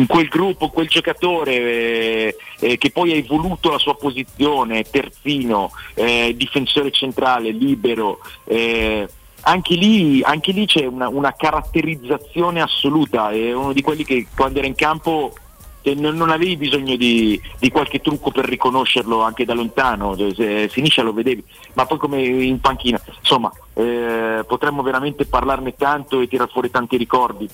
quel 0.07 0.27
gruppo, 0.27 0.69
quel 0.69 0.87
giocatore 0.87 1.53
eh, 1.53 2.35
eh, 2.59 2.77
che 2.77 2.91
poi 2.91 3.11
ha 3.11 3.15
evoluto 3.15 3.69
la 3.69 3.77
sua 3.77 3.95
posizione, 3.95 4.83
terzino, 4.83 5.71
eh, 5.93 6.33
difensore 6.35 6.91
centrale, 6.91 7.51
libero, 7.51 8.19
eh, 8.45 9.07
anche 9.41 9.75
lì, 9.75 10.21
anche 10.23 10.51
lì, 10.51 10.65
c'è 10.65 10.85
una, 10.85 11.07
una, 11.07 11.33
caratterizzazione 11.33 12.61
assoluta, 12.61 13.29
è 13.31 13.53
uno 13.53 13.71
di 13.71 13.81
quelli 13.81 14.03
che 14.03 14.27
quando 14.35 14.59
era 14.59 14.67
in 14.67 14.75
campo 14.75 15.33
non, 15.95 16.29
avevi 16.29 16.57
bisogno 16.57 16.95
di, 16.95 17.39
di, 17.59 17.69
qualche 17.69 18.01
trucco 18.01 18.31
per 18.31 18.45
riconoscerlo 18.45 19.21
anche 19.21 19.45
da 19.45 19.53
lontano, 19.53 20.15
se 20.33 20.67
finisce 20.69 21.01
lo 21.01 21.13
vedevi, 21.13 21.43
ma 21.73 21.85
poi 21.85 21.97
come 21.97 22.21
in 22.21 22.59
panchina, 22.59 23.01
insomma 23.19 23.51
eh, 23.73 24.43
potremmo 24.47 24.81
veramente 24.81 25.25
parlarne 25.25 25.75
tanto 25.75 26.19
e 26.19 26.27
tirare 26.27 26.51
fuori 26.51 26.71
tanti 26.71 26.97
ricordi. 26.97 27.47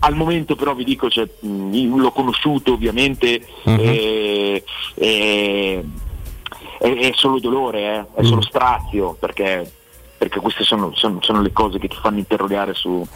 Al 0.00 0.14
momento 0.14 0.54
però 0.54 0.74
vi 0.74 0.84
dico, 0.84 1.08
cioè, 1.08 1.26
mh, 1.40 1.96
l'ho 1.96 2.10
conosciuto 2.12 2.74
ovviamente, 2.74 3.40
uh-huh. 3.62 3.80
eh, 3.80 4.64
eh, 4.96 5.84
è, 6.78 6.94
è, 6.94 7.12
solo 7.14 7.40
dolore, 7.40 8.06
eh, 8.14 8.20
è 8.20 8.24
solo 8.24 8.38
mm. 8.38 8.48
strazio, 8.48 9.16
perché, 9.18 9.70
perché 10.18 10.40
queste 10.40 10.62
sono, 10.62 10.94
sono, 10.94 11.20
sono, 11.22 11.40
le 11.40 11.52
cose 11.52 11.78
che 11.78 11.88
ti 11.88 11.96
fanno 11.96 12.18
interrogare 12.18 12.74
su, 12.74 13.06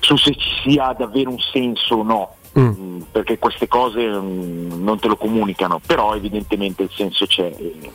su 0.00 0.16
se 0.16 0.34
ci 0.34 0.50
sia 0.62 0.94
davvero 0.96 1.30
un 1.30 1.40
senso 1.40 1.96
o 1.96 2.02
no. 2.02 2.34
Mm. 2.58 2.66
mm 2.66 2.94
perché 3.14 3.38
queste 3.38 3.68
cose 3.68 4.04
mm, 4.08 4.82
non 4.82 4.98
te 4.98 5.06
lo 5.06 5.16
comunicano, 5.16 5.80
però 5.84 6.16
evidentemente 6.16 6.82
il 6.82 6.90
senso 6.92 7.26
c'è 7.26 7.54
e, 7.56 7.92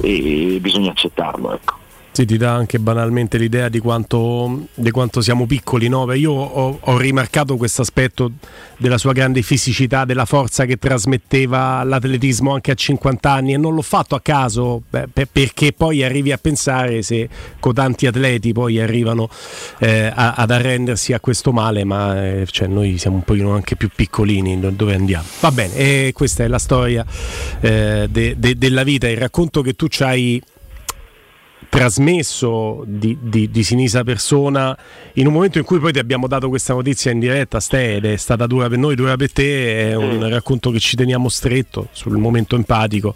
e 0.00 0.58
bisogna 0.60 0.92
accettarlo. 0.92 1.52
Ecco. 1.52 1.79
Sì, 2.12 2.26
ti 2.26 2.36
dà 2.36 2.52
anche 2.52 2.80
banalmente 2.80 3.38
l'idea 3.38 3.68
di 3.68 3.78
quanto, 3.78 4.66
di 4.74 4.90
quanto 4.90 5.20
siamo 5.20 5.46
piccoli. 5.46 5.88
No? 5.88 6.12
Io 6.12 6.32
ho, 6.32 6.78
ho 6.80 6.98
rimarcato 6.98 7.56
questo 7.56 7.82
aspetto 7.82 8.32
della 8.78 8.98
sua 8.98 9.12
grande 9.12 9.42
fisicità, 9.42 10.04
della 10.04 10.24
forza 10.24 10.64
che 10.64 10.76
trasmetteva 10.76 11.84
l'atletismo 11.84 12.52
anche 12.52 12.72
a 12.72 12.74
50 12.74 13.30
anni 13.30 13.52
e 13.52 13.56
non 13.58 13.74
l'ho 13.74 13.82
fatto 13.82 14.16
a 14.16 14.20
caso 14.20 14.82
beh, 14.90 15.08
perché 15.30 15.72
poi 15.72 16.02
arrivi 16.02 16.32
a 16.32 16.38
pensare 16.38 17.02
se 17.02 17.28
con 17.60 17.74
tanti 17.74 18.06
atleti 18.06 18.52
poi 18.52 18.80
arrivano 18.80 19.28
eh, 19.78 20.10
a, 20.12 20.32
ad 20.32 20.50
arrendersi 20.50 21.12
a 21.12 21.20
questo 21.20 21.52
male, 21.52 21.84
ma 21.84 22.26
eh, 22.26 22.46
cioè, 22.50 22.66
noi 22.66 22.98
siamo 22.98 23.16
un 23.16 23.22
pochino 23.22 23.54
anche 23.54 23.76
più 23.76 23.88
piccolini 23.94 24.58
dove 24.74 24.94
andiamo. 24.94 25.24
Va 25.40 25.52
bene, 25.52 25.74
e 25.74 26.10
questa 26.12 26.42
è 26.42 26.48
la 26.48 26.58
storia 26.58 27.04
eh, 27.60 28.08
de, 28.10 28.34
de, 28.36 28.58
della 28.58 28.82
vita, 28.82 29.08
il 29.08 29.16
racconto 29.16 29.62
che 29.62 29.74
tu 29.74 29.86
ci 29.86 30.02
hai 30.02 30.42
trasmesso 31.70 32.82
di, 32.84 33.16
di, 33.22 33.48
di, 33.50 33.62
Sinisa 33.62 34.02
Persona 34.02 34.76
in 35.14 35.26
un 35.26 35.32
momento 35.32 35.58
in 35.58 35.64
cui 35.64 35.78
poi 35.78 35.92
ti 35.92 36.00
abbiamo 36.00 36.26
dato 36.26 36.48
questa 36.48 36.74
notizia 36.74 37.12
in 37.12 37.20
diretta, 37.20 37.60
Ste, 37.60 37.94
ed 37.94 38.04
è 38.04 38.16
stata 38.16 38.46
dura 38.46 38.68
per 38.68 38.76
noi, 38.76 38.96
dura 38.96 39.16
per 39.16 39.32
te, 39.32 39.90
è 39.90 39.94
un 39.94 40.18
mm. 40.18 40.24
racconto 40.24 40.70
che 40.70 40.80
ci 40.80 40.96
teniamo 40.96 41.28
stretto 41.28 41.88
sul 41.92 42.18
momento 42.18 42.56
empatico 42.56 43.14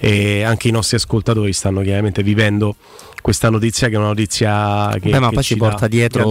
e 0.00 0.42
anche 0.42 0.68
i 0.68 0.70
nostri 0.70 0.96
ascoltatori 0.96 1.52
stanno 1.52 1.82
chiaramente 1.82 2.22
vivendo 2.22 2.74
questa 3.20 3.50
notizia 3.50 3.88
che 3.88 3.94
è 3.94 3.98
una 3.98 4.06
notizia 4.06 4.96
che, 5.00 5.10
Beh, 5.10 5.18
ma 5.18 5.28
che 5.28 5.34
poi 5.34 5.42
ci 5.44 5.56
porta 5.56 5.88
dietro 5.88 6.26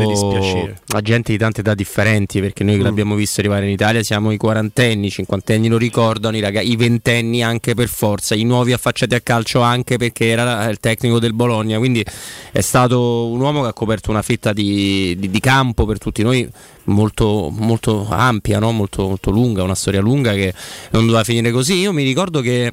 a 0.87 1.01
gente 1.01 1.31
di 1.31 1.37
tante 1.37 1.61
età 1.61 1.75
differenti 1.75 2.41
perché 2.41 2.63
noi 2.63 2.75
che 2.75 2.81
mm. 2.81 2.83
l'abbiamo 2.83 3.15
visto 3.15 3.39
arrivare 3.39 3.65
in 3.65 3.71
Italia 3.71 4.01
siamo 4.01 4.31
i 4.31 4.37
quarantenni, 4.37 5.07
i 5.07 5.11
cinquantenni 5.11 5.67
lo 5.67 5.77
ricordano, 5.77 6.35
i, 6.35 6.39
ragazzi, 6.39 6.71
i 6.71 6.75
ventenni 6.75 7.43
anche 7.43 7.75
per 7.75 7.87
forza, 7.87 8.33
i 8.33 8.43
nuovi 8.43 8.73
affacciati 8.73 9.13
a 9.13 9.21
calcio 9.21 9.61
anche 9.61 9.97
perché 9.97 10.27
era 10.27 10.67
il 10.67 10.79
tecnico 10.79 11.19
del 11.19 11.33
Bologna, 11.33 11.77
quindi 11.77 12.03
è 12.51 12.61
stato 12.61 13.27
un 13.27 13.39
uomo 13.39 13.61
che 13.61 13.67
ha 13.67 13.73
coperto 13.73 14.09
una 14.09 14.23
fetta 14.23 14.51
di, 14.51 15.15
di, 15.17 15.29
di 15.29 15.39
campo 15.39 15.85
per 15.85 15.99
tutti 15.99 16.23
noi 16.23 16.49
molto, 16.85 17.49
molto 17.55 18.07
ampia, 18.09 18.57
no? 18.59 18.71
molto, 18.71 19.07
molto 19.07 19.29
lunga, 19.29 19.61
una 19.63 19.75
storia 19.75 20.01
lunga 20.01 20.33
che 20.33 20.53
non 20.91 21.05
doveva 21.05 21.23
finire 21.23 21.51
così. 21.51 21.75
Io 21.75 21.93
mi 21.93 22.03
ricordo 22.03 22.41
che 22.41 22.71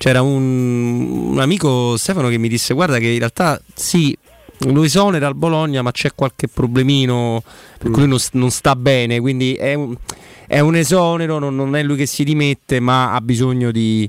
c'era 0.00 0.22
un, 0.22 1.32
un, 1.32 1.40
amico 1.40 1.98
Stefano 1.98 2.28
che 2.28 2.38
mi 2.38 2.48
disse 2.48 2.72
guarda 2.72 2.96
che 2.96 3.08
in 3.08 3.18
realtà 3.18 3.60
sì 3.74 4.16
lo 4.60 4.82
esonera 4.82 5.26
al 5.26 5.34
Bologna 5.34 5.82
ma 5.82 5.90
c'è 5.90 6.14
qualche 6.14 6.48
problemino 6.48 7.42
per 7.76 7.90
mm. 7.90 7.92
cui 7.92 8.06
non, 8.06 8.18
non, 8.32 8.50
sta 8.50 8.74
bene 8.76 9.20
quindi 9.20 9.52
è 9.56 9.74
un, 9.74 9.94
è 10.46 10.58
un 10.60 10.74
esonero 10.74 11.38
non, 11.38 11.54
non, 11.54 11.76
è 11.76 11.82
lui 11.82 11.96
che 11.96 12.06
si 12.06 12.24
dimette 12.24 12.80
ma 12.80 13.12
ha 13.12 13.20
bisogno 13.20 13.70
di, 13.70 14.08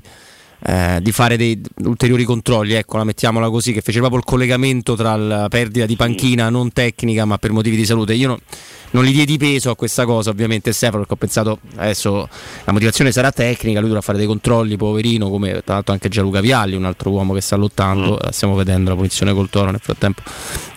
eh, 0.64 0.98
di 1.00 1.12
fare 1.12 1.36
dei 1.36 1.60
ulteriori 1.84 2.24
controlli 2.24 2.74
ecco 2.74 2.96
la 2.96 3.04
mettiamola 3.04 3.50
così 3.50 3.72
che 3.72 3.80
fece 3.80 3.98
proprio 3.98 4.20
il 4.20 4.24
collegamento 4.24 4.94
tra 4.94 5.16
la 5.16 5.48
perdita 5.48 5.86
di 5.86 5.96
panchina 5.96 6.48
non 6.50 6.72
tecnica 6.72 7.24
ma 7.24 7.38
per 7.38 7.52
motivi 7.52 7.76
di 7.76 7.84
salute 7.84 8.14
io 8.14 8.28
non 8.28 8.38
non 8.92 9.04
gli 9.04 9.12
diedi 9.12 9.38
peso 9.38 9.70
a 9.70 9.76
questa 9.76 10.04
cosa 10.04 10.30
ovviamente 10.30 10.72
Stefano 10.72 10.98
perché 10.98 11.14
ho 11.14 11.16
pensato 11.16 11.58
adesso 11.76 12.28
la 12.64 12.72
motivazione 12.72 13.12
sarà 13.12 13.30
tecnica, 13.30 13.78
lui 13.78 13.88
dovrà 13.88 14.02
fare 14.02 14.18
dei 14.18 14.26
controlli, 14.26 14.76
poverino, 14.76 15.30
come 15.30 15.62
tra 15.64 15.74
l'altro 15.74 15.92
anche 15.92 16.08
Gianluca 16.08 16.40
Vialli, 16.40 16.76
un 16.76 16.84
altro 16.84 17.10
uomo 17.10 17.32
che 17.32 17.40
sta 17.40 17.56
lottando, 17.56 18.20
mm. 18.22 18.28
stiamo 18.30 18.54
vedendo 18.54 18.90
la 18.90 18.96
punizione 18.96 19.32
col 19.32 19.48
toro 19.48 19.70
nel 19.70 19.80
frattempo 19.80 20.22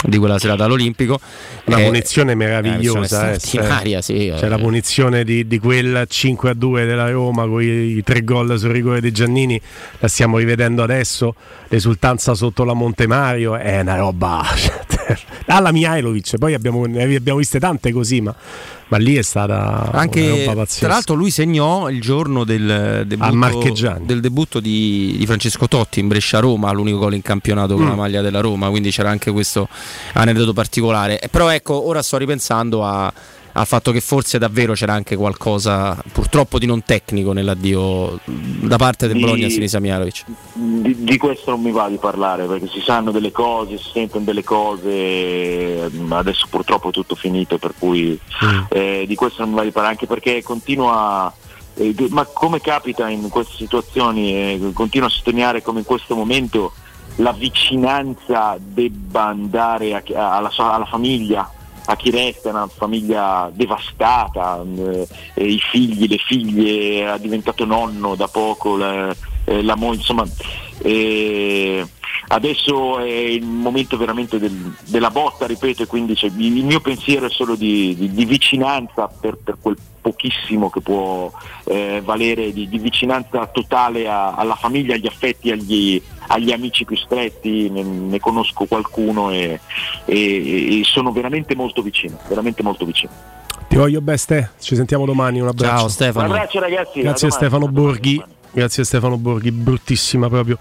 di 0.03 0.17
quella 0.17 0.39
serata 0.39 0.63
all'Olimpico. 0.65 1.19
Una 1.65 1.79
eh, 1.79 1.85
punizione 1.85 2.35
meravigliosa, 2.35 3.33
eh, 3.33 3.39
straordinaria, 3.39 4.01
sì. 4.01 4.31
C'è 4.35 4.45
eh. 4.45 4.49
la 4.49 4.57
punizione 4.57 5.23
di, 5.23 5.45
di 5.45 5.59
quel 5.59 6.05
5 6.07 6.49
a 6.49 6.53
2 6.53 6.85
della 6.85 7.09
Roma 7.09 7.45
con 7.45 7.61
i, 7.61 7.97
i 7.97 8.03
tre 8.03 8.23
gol 8.23 8.57
sul 8.57 8.69
rigore 8.69 9.01
di 9.01 9.11
Giannini 9.11 9.59
la 9.99 10.07
stiamo 10.07 10.37
rivedendo 10.37 10.83
adesso, 10.83 11.35
l'esultanza 11.67 12.33
sotto 12.33 12.63
la 12.63 12.73
Monte 12.73 13.07
Mario 13.07 13.55
è 13.55 13.81
una 13.81 13.95
roba 13.95 14.43
alla 15.47 15.71
Mihailovic, 15.71 16.37
poi 16.37 16.53
abbiamo, 16.53 16.85
ne 16.85 17.03
abbiamo 17.15 17.39
viste 17.39 17.59
tante 17.59 17.91
così, 17.91 18.21
ma, 18.21 18.35
ma 18.87 18.97
lì 18.97 19.15
è 19.15 19.21
stata 19.21 19.89
anche 19.91 20.43
tra 20.79 20.87
l'altro 20.87 21.15
lui 21.15 21.31
segnò 21.31 21.89
il 21.89 22.01
giorno 22.01 22.43
del 22.43 23.03
debutto, 23.07 23.97
del 24.01 24.19
debutto 24.19 24.59
di, 24.59 25.15
di, 25.17 25.25
Francesco 25.25 25.67
Totti 25.67 25.99
in 25.99 26.07
Brescia-Roma, 26.07 26.71
l'unico 26.71 26.99
gol 26.99 27.13
in 27.15 27.21
campionato 27.21 27.75
con 27.75 27.85
mm. 27.85 27.89
la 27.89 27.95
maglia 27.95 28.21
della 28.21 28.41
Roma, 28.41 28.69
quindi 28.69 28.91
c'era 28.91 29.09
anche 29.09 29.31
questo 29.31 29.67
aneddoto 30.13 30.53
particolare. 30.53 31.19
Però 31.31 31.49
ecco, 31.49 31.87
ora 31.87 32.01
sto 32.01 32.17
ripensando 32.17 32.85
a 32.85 33.11
al 33.57 33.65
fatto 33.65 33.91
che 33.91 34.01
forse 34.01 34.37
davvero 34.37 34.73
c'era 34.73 34.93
anche 34.93 35.15
qualcosa 35.15 35.97
purtroppo 36.11 36.59
di 36.59 36.65
non 36.65 36.83
tecnico 36.83 37.31
nell'addio 37.31 38.19
da 38.25 38.75
parte 38.75 39.07
del 39.07 39.17
Bologna 39.17 39.47
a 39.47 39.49
Sinisa 39.49 39.79
Mialovic. 39.79 40.25
Di, 40.53 41.03
di, 41.03 41.17
questo 41.17 41.51
non 41.51 41.61
mi 41.61 41.71
va 41.71 41.87
di 41.87 41.95
parlare 41.95 42.45
perché 42.47 42.67
si 42.67 42.81
sanno 42.81 43.11
delle 43.11 43.31
cose, 43.31 43.77
si 43.77 43.91
sentono 43.93 44.25
delle 44.25 44.43
cose, 44.43 45.89
adesso 46.09 46.47
purtroppo 46.49 46.89
è 46.89 46.91
tutto 46.91 47.15
finito 47.15 47.57
per 47.57 47.73
cui 47.79 48.19
mm. 48.43 48.63
eh, 48.69 49.05
di 49.07 49.15
questo 49.15 49.41
non 49.43 49.51
mi 49.51 49.55
va 49.57 49.63
di 49.63 49.71
parlare 49.71 49.93
anche 49.93 50.07
perché 50.07 50.43
continua 50.43 51.33
eh, 51.75 51.95
ma 52.09 52.25
come 52.25 52.59
capita 52.59 53.07
in 53.07 53.29
queste 53.29 53.55
situazioni, 53.55 54.33
eh, 54.33 54.71
continuo 54.73 55.07
a 55.07 55.11
sottolineare 55.11 55.61
come 55.61 55.79
in 55.79 55.85
questo 55.85 56.13
momento 56.13 56.73
la 57.19 57.31
vicinanza 57.31 58.57
debba 58.59 59.27
andare 59.27 59.93
a, 59.93 60.03
a, 60.13 60.35
alla, 60.35 60.51
alla 60.57 60.85
famiglia 60.85 61.49
a 61.85 61.95
chi 61.95 62.09
resta 62.09 62.49
una 62.49 62.67
famiglia 62.67 63.49
devastata, 63.53 64.63
eh, 64.63 65.07
i 65.35 65.59
figli, 65.59 66.07
le 66.07 66.17
figlie, 66.17 67.07
ha 67.07 67.17
diventato 67.17 67.65
nonno 67.65 68.15
da 68.15 68.27
poco, 68.27 68.77
la, 68.77 69.15
eh, 69.45 69.61
la 69.61 69.75
moglie, 69.75 69.97
insomma 69.97 70.25
eh, 70.85 71.83
adesso 72.27 72.99
è 72.99 73.09
il 73.09 73.43
momento 73.43 73.97
veramente 73.97 74.37
del, 74.37 74.75
della 74.85 75.09
botta, 75.09 75.47
ripeto, 75.47 75.81
e 75.81 75.87
quindi 75.87 76.15
cioè, 76.15 76.29
il 76.37 76.63
mio 76.63 76.79
pensiero 76.79 77.25
è 77.25 77.29
solo 77.31 77.55
di, 77.55 77.95
di, 77.97 78.11
di 78.11 78.25
vicinanza 78.25 79.07
per, 79.07 79.37
per, 79.43 79.57
quel 79.59 79.75
pochissimo 79.99 80.69
che 80.69 80.81
può 80.81 81.31
eh, 81.63 82.01
valere, 82.05 82.53
di, 82.53 82.69
di, 82.69 82.77
vicinanza 82.77 83.47
totale 83.47 84.07
a, 84.07 84.35
alla 84.35 84.53
famiglia, 84.53 84.93
agli 84.93 85.07
affetti, 85.07 85.49
agli, 85.49 85.99
agli 86.27 86.51
amici 86.51 86.85
più 86.85 86.95
stretti, 86.95 87.67
ne, 87.71 87.81
ne 87.81 88.19
conosco 88.19 88.65
qualcuno 88.65 89.31
e, 89.31 89.59
e, 90.05 90.79
e, 90.79 90.83
sono 90.83 91.11
veramente 91.11 91.55
molto 91.55 91.81
vicino, 91.81 92.19
veramente 92.27 92.61
molto 92.61 92.85
vicino. 92.85 93.11
Ti 93.67 93.75
voglio 93.75 94.01
beste, 94.01 94.51
ci 94.59 94.75
sentiamo 94.75 95.05
domani, 95.05 95.41
un 95.41 95.47
abbraccio. 95.47 95.77
Ciao 95.77 95.87
Stefano. 95.87 96.27
Un 96.27 96.35
abbraccio 96.35 96.59
ragazzi. 96.59 97.01
Grazie 97.01 97.31
Stefano 97.31 97.67
Borghi, 97.67 98.23
grazie 98.55 98.83
a 98.83 98.85
Stefano 98.85 99.17
Borghi, 99.17 99.51
bruttissima 99.51 100.29
proprio 100.29 100.57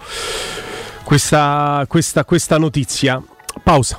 questa, 1.03 1.85
questa, 1.87 2.25
questa 2.25 2.57
notizia. 2.57 3.23
Pausa. 3.63 3.97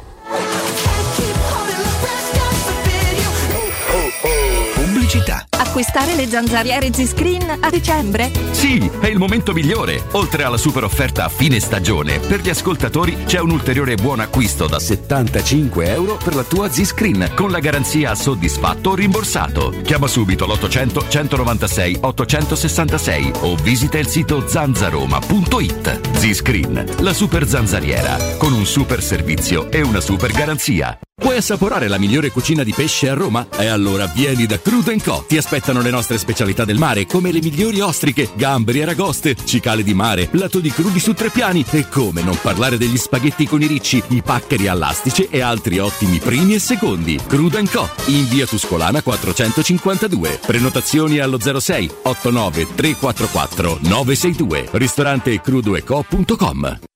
Pubblicità. 4.75 5.56
Acquistare 5.77 6.15
le 6.15 6.27
zanzariere 6.27 6.91
Z-Screen 6.91 7.59
a 7.61 7.69
dicembre? 7.69 8.31
Sì, 8.53 8.91
è 8.99 9.09
il 9.09 9.19
momento 9.19 9.53
migliore. 9.53 10.05
Oltre 10.13 10.43
alla 10.43 10.57
super 10.57 10.85
offerta 10.85 11.27
a 11.27 11.29
fine 11.29 11.61
stagione, 11.61 12.19
per 12.19 12.41
gli 12.41 12.49
ascoltatori 12.49 13.25
c'è 13.27 13.41
un 13.41 13.51
ulteriore 13.51 13.95
buon 13.97 14.21
acquisto 14.21 14.67
da 14.67 14.79
75 14.79 15.87
euro 15.91 16.17
per 16.17 16.35
la 16.35 16.45
tua 16.45 16.71
Z-Screen 16.71 17.33
con 17.35 17.51
la 17.51 17.59
garanzia 17.59 18.15
soddisfatto 18.15 18.89
o 18.89 18.95
rimborsato. 18.95 19.75
Chiama 19.83 20.07
subito 20.07 20.47
l'800 20.47 21.11
196 21.11 21.99
866 22.01 23.33
o 23.41 23.55
visita 23.57 23.99
il 23.99 24.07
sito 24.07 24.49
zanzaroma.it. 24.49 26.17
Z-Screen, 26.17 26.87
la 27.01 27.13
super 27.13 27.47
zanzariera, 27.47 28.17
con 28.39 28.55
un 28.55 28.65
super 28.65 29.03
servizio 29.03 29.71
e 29.71 29.83
una 29.83 30.01
super 30.01 30.33
garanzia. 30.33 30.99
Puoi 31.19 31.39
assaporare 31.39 31.89
la 31.89 31.99
migliore 31.99 32.31
cucina 32.31 32.63
di 32.63 32.75
pesce 32.75 33.09
a 33.09 33.15
Roma? 33.15 33.47
E 33.57 33.67
allora 33.69 34.05
vieni 34.05 34.45
da 34.45 34.61
Crudo 34.61 34.93
Co. 35.03 35.25
Ti 35.27 35.39
aspettano 35.67 35.83
le 35.83 35.91
nostre 35.91 36.19
specialità 36.19 36.65
del 36.65 36.79
mare, 36.79 37.07
come 37.07 37.33
le 37.33 37.41
migliori 37.43 37.81
ostriche, 37.81 38.31
gamberi 38.35 38.79
e 38.79 38.83
aragoste, 38.83 39.35
cicale 39.45 39.83
di 39.83 39.95
mare, 39.95 40.29
lato 40.33 40.61
di 40.61 40.71
crudi 40.71 41.01
su 41.01 41.13
tre 41.13 41.31
piani 41.31 41.65
e 41.71 41.89
come 41.89 42.23
non 42.23 42.39
parlare 42.41 42.79
degli 42.79 42.97
spaghetti 42.97 43.47
con 43.47 43.63
i 43.63 43.67
ricci, 43.67 44.01
i 44.09 44.23
paccheri 44.23 44.69
all'astice 44.69 45.29
e 45.29 45.41
altri 45.41 45.79
ottimi 45.79 46.19
primi 46.19 46.55
e 46.55 46.61
secondi. 46.61 47.19
Crudo 47.27 47.59
Co. 47.73 47.89
In 48.07 48.29
via 48.29 48.47
Tuscolana 48.47 49.03
452. 49.03 50.41
Prenotazioni 50.47 51.19
allo 51.19 51.39
06 51.41 51.91
89 52.03 52.67
344 52.75 53.79
962. 53.81 54.69
Ristorante 54.73 55.41
crudoeco.com. 55.41 56.96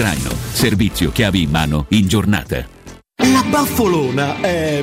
traino. 0.00 0.30
Servizio 0.52 1.12
chiavi 1.12 1.42
in 1.42 1.50
mano 1.50 1.84
in 1.90 2.08
giornata. 2.08 2.66
La 3.16 3.44
Baffolona 3.46 4.40
è 4.40 4.82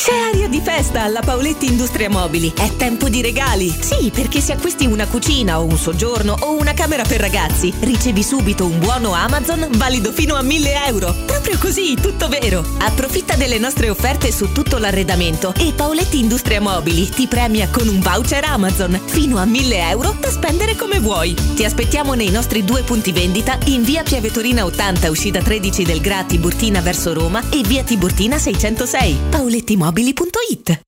C'è 0.00 0.14
aria 0.16 0.46
di 0.46 0.60
festa 0.60 1.02
alla 1.02 1.20
Paoletti 1.20 1.66
Industria 1.66 2.08
Mobili. 2.08 2.52
È 2.56 2.76
tempo 2.76 3.08
di 3.08 3.20
regali. 3.20 3.68
Sì, 3.68 4.12
perché 4.14 4.40
se 4.40 4.52
acquisti 4.52 4.86
una 4.86 5.08
cucina 5.08 5.58
o 5.58 5.64
un 5.64 5.76
soggiorno 5.76 6.36
o 6.38 6.56
una 6.56 6.72
camera 6.72 7.02
per 7.02 7.18
ragazzi, 7.18 7.74
ricevi 7.80 8.22
subito 8.22 8.64
un 8.64 8.78
buono 8.78 9.12
Amazon 9.12 9.68
valido 9.72 10.12
fino 10.12 10.36
a 10.36 10.42
1000 10.42 10.86
euro. 10.86 11.14
Proprio 11.26 11.58
così, 11.58 11.96
tutto 12.00 12.28
vero. 12.28 12.64
Approfitta 12.78 13.34
delle 13.34 13.58
nostre 13.58 13.90
offerte 13.90 14.30
su 14.30 14.52
tutto 14.52 14.78
l'arredamento 14.78 15.52
e 15.58 15.72
Paoletti 15.74 16.20
Industria 16.20 16.60
Mobili 16.60 17.08
ti 17.08 17.26
premia 17.26 17.68
con 17.68 17.88
un 17.88 17.98
voucher 17.98 18.44
Amazon 18.44 18.98
fino 19.04 19.38
a 19.38 19.44
1000 19.44 19.88
euro 19.90 20.16
da 20.20 20.30
spendere 20.30 20.76
come 20.76 21.00
vuoi. 21.00 21.34
Ti 21.34 21.64
aspettiamo 21.64 22.14
nei 22.14 22.30
nostri 22.30 22.64
due 22.64 22.82
punti 22.82 23.10
vendita 23.10 23.58
in 23.64 23.82
via 23.82 24.04
Piavetorina 24.04 24.64
80, 24.64 25.10
uscita 25.10 25.42
13 25.42 25.82
del 25.82 26.00
Gra 26.00 26.22
Tiburtina 26.22 26.80
verso 26.80 27.12
Roma 27.12 27.42
e 27.50 27.62
via 27.62 27.82
Tiburtina 27.82 28.38
606. 28.38 29.18
Paoletti 29.28 29.76
Mobili 29.76 29.86
mobili.it 29.88 30.87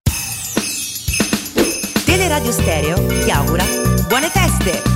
Teleradio 2.21 2.51
Stereo 2.51 2.97
ti 3.23 3.31
augura 3.31 3.65
buone 4.07 4.29
feste! 4.29 4.89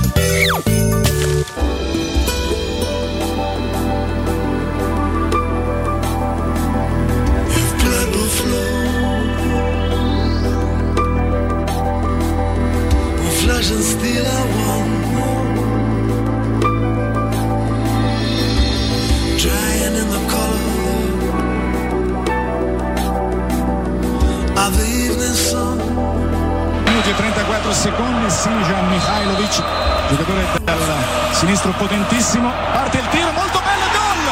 of 24.58 24.76
the 24.78 24.86
evening 24.86 25.34
sun. 25.34 25.85
Minuti 27.16 27.22
e 27.22 27.32
34 27.32 27.72
secondi 27.72 28.30
Sinjan 28.30 28.88
Mihailovic 28.88 29.62
giocatore 30.08 30.46
dal 30.62 30.78
sinistro 31.32 31.72
potentissimo. 31.72 32.52
Parte 32.72 32.98
il 32.98 33.08
tiro 33.08 33.32
molto 33.32 33.60
bello 33.60 33.88
gol! 33.90 34.24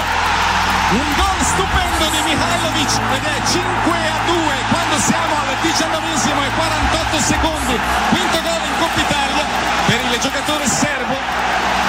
Un 1.00 1.08
gol 1.16 1.40
stupendo 1.40 2.04
di 2.10 2.20
Mihailovic 2.24 2.92
ed 3.16 3.24
è 3.24 3.36
5 3.46 3.90
a 3.90 4.18
2 4.26 4.36
quando 4.70 4.98
siamo 4.98 5.34
al 5.34 5.56
19 5.60 6.46
e 6.46 6.50
48 6.54 7.20
secondi 7.20 7.78
quinto 8.10 8.40
gol 8.42 8.62
in 8.64 8.74
Coppa 8.78 9.00
Italia 9.00 9.44
per 9.86 10.00
il 10.00 10.20
giocatore 10.20 10.66
serbo 10.66 11.83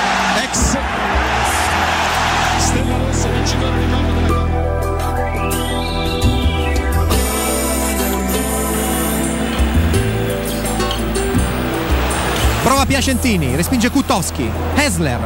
Prova 12.65 12.87
Piacentini, 12.87 13.55
respinge 13.55 13.91
Kutowski, 13.91 14.49
Hessler 14.73 15.19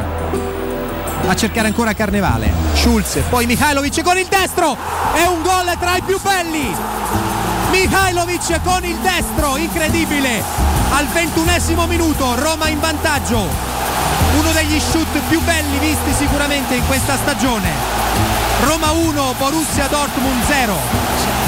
a 1.26 1.34
cercare 1.34 1.68
ancora 1.68 1.94
Carnevale, 1.94 2.52
Schulz, 2.74 3.16
poi 3.30 3.46
Mihailovic 3.46 4.02
con 4.02 4.18
il 4.18 4.26
destro, 4.26 4.76
è 5.14 5.24
un 5.24 5.40
gol 5.40 5.74
tra 5.78 5.96
i 5.96 6.02
più 6.02 6.20
belli. 6.20 6.70
Mihailovic 7.70 8.60
con 8.62 8.84
il 8.84 8.96
destro, 8.96 9.56
incredibile. 9.56 10.42
Al 10.90 11.06
ventunesimo 11.06 11.86
minuto 11.86 12.34
Roma 12.34 12.68
in 12.68 12.78
vantaggio. 12.78 13.38
Uno 14.38 14.52
degli 14.52 14.78
shoot 14.78 15.18
più 15.28 15.40
belli 15.40 15.78
visti 15.78 16.12
sicuramente 16.12 16.74
in 16.74 16.86
questa 16.86 17.16
stagione. 17.16 17.70
Roma 18.66 18.90
1, 18.90 19.34
Borussia 19.38 19.86
Dortmund 19.86 20.44
0. 20.46 21.39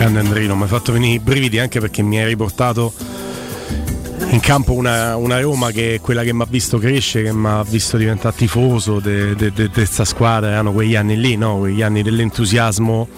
Grande 0.00 0.20
Andrino, 0.20 0.56
mi 0.56 0.62
hai 0.62 0.68
fatto 0.68 0.92
venire 0.92 1.16
i 1.16 1.18
brividi 1.18 1.58
anche 1.58 1.78
perché 1.78 2.00
mi 2.00 2.18
hai 2.18 2.26
riportato 2.26 2.90
in 4.30 4.40
campo 4.40 4.72
una, 4.72 5.14
una 5.16 5.38
Roma 5.38 5.72
che 5.72 5.96
è 5.96 6.00
quella 6.00 6.22
che 6.22 6.32
mi 6.32 6.40
ha 6.40 6.46
visto 6.48 6.78
crescere, 6.78 7.24
che 7.24 7.34
mi 7.34 7.46
ha 7.48 7.62
visto 7.64 7.98
diventare 7.98 8.34
tifoso 8.34 8.98
di 8.98 9.68
questa 9.70 10.06
squadra, 10.06 10.52
erano 10.52 10.72
quegli 10.72 10.96
anni 10.96 11.20
lì, 11.20 11.36
no? 11.36 11.58
quegli 11.58 11.82
anni 11.82 12.02
dell'entusiasmo 12.02 13.08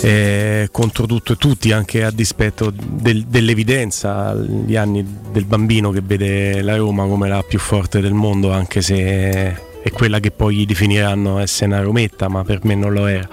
eh, 0.00 0.68
contro 0.72 1.06
tutto 1.06 1.34
e 1.34 1.36
tutti, 1.36 1.70
anche 1.70 2.02
a 2.02 2.10
dispetto 2.10 2.72
del, 2.74 3.22
dell'evidenza, 3.26 4.34
gli 4.34 4.74
anni 4.74 5.06
del 5.30 5.44
bambino 5.44 5.92
che 5.92 6.00
vede 6.02 6.62
la 6.62 6.74
Roma 6.74 7.06
come 7.06 7.28
la 7.28 7.44
più 7.46 7.60
forte 7.60 8.00
del 8.00 8.12
mondo, 8.12 8.50
anche 8.50 8.82
se 8.82 9.70
è 9.82 9.90
quella 9.90 10.20
che 10.20 10.30
poi 10.30 10.56
gli 10.56 10.64
definiranno 10.66 11.38
essere 11.38 11.66
una 11.72 11.82
rometta, 11.82 12.28
ma 12.28 12.44
per 12.44 12.60
me 12.62 12.74
non 12.74 12.92
lo 12.92 13.06
era. 13.06 13.28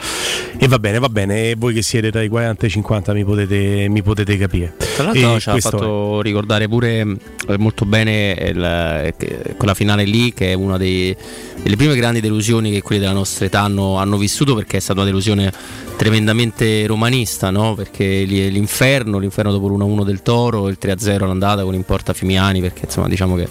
E 0.58 0.68
va 0.68 0.80
bene, 0.80 1.00
va 1.00 1.08
bene, 1.10 1.52
e 1.52 1.56
voi 1.58 1.74
che 1.74 1.82
siete 1.82 2.12
tra 2.12 2.22
i 2.22 2.28
40 2.28 2.64
e 2.64 2.68
i 2.68 2.72
50 2.72 3.14
mi 3.14 3.24
potete, 3.24 3.88
mi 3.88 4.02
potete 4.02 4.36
capire. 4.38 4.74
Tra 4.96 5.06
l'altro 5.06 5.36
E 5.36 5.40
ci 5.40 5.50
ha 5.50 5.58
fatto 5.58 6.22
ricordare 6.22 6.68
pure 6.68 7.00
eh, 7.48 7.58
molto 7.58 7.86
bene 7.86 8.32
il- 8.50 9.14
eh, 9.18 9.56
quella 9.58 9.74
finale 9.74 10.04
lì 10.04 10.34
che 10.34 10.52
è 10.52 10.54
una 10.56 10.78
dei- 10.78 11.16
delle 11.62 11.76
prime 11.78 11.96
grandi 11.96 12.20
delusioni 12.20 12.72
che 12.72 12.82
quelli 12.82 13.00
della 13.02 13.14
nostra 13.14 13.46
età 13.46 13.62
hanno, 13.62 13.98
hanno 13.98 14.18
vissuto 14.18 14.56
perché 14.56 14.78
è 14.78 14.80
stata 14.82 15.00
una 15.00 15.08
delusione 15.08 15.52
tremendamente 15.96 16.86
romanista, 16.88 17.50
no? 17.52 17.76
perché 17.76 18.24
lì- 18.24 18.50
l'inferno, 18.52 19.20
l'inferno 19.20 19.52
dopo 19.52 19.68
l'1-1 19.68 20.04
del 20.04 20.22
Toro, 20.24 20.68
il 20.68 20.78
3-0 20.80 21.24
all'andata 21.24 21.64
con 21.64 21.76
in 21.76 21.84
porta 21.84 22.14
Fimiani 22.14 22.60
perché 22.60 22.82
insomma 22.86 23.08
diciamo 23.08 23.36
che 23.36 23.48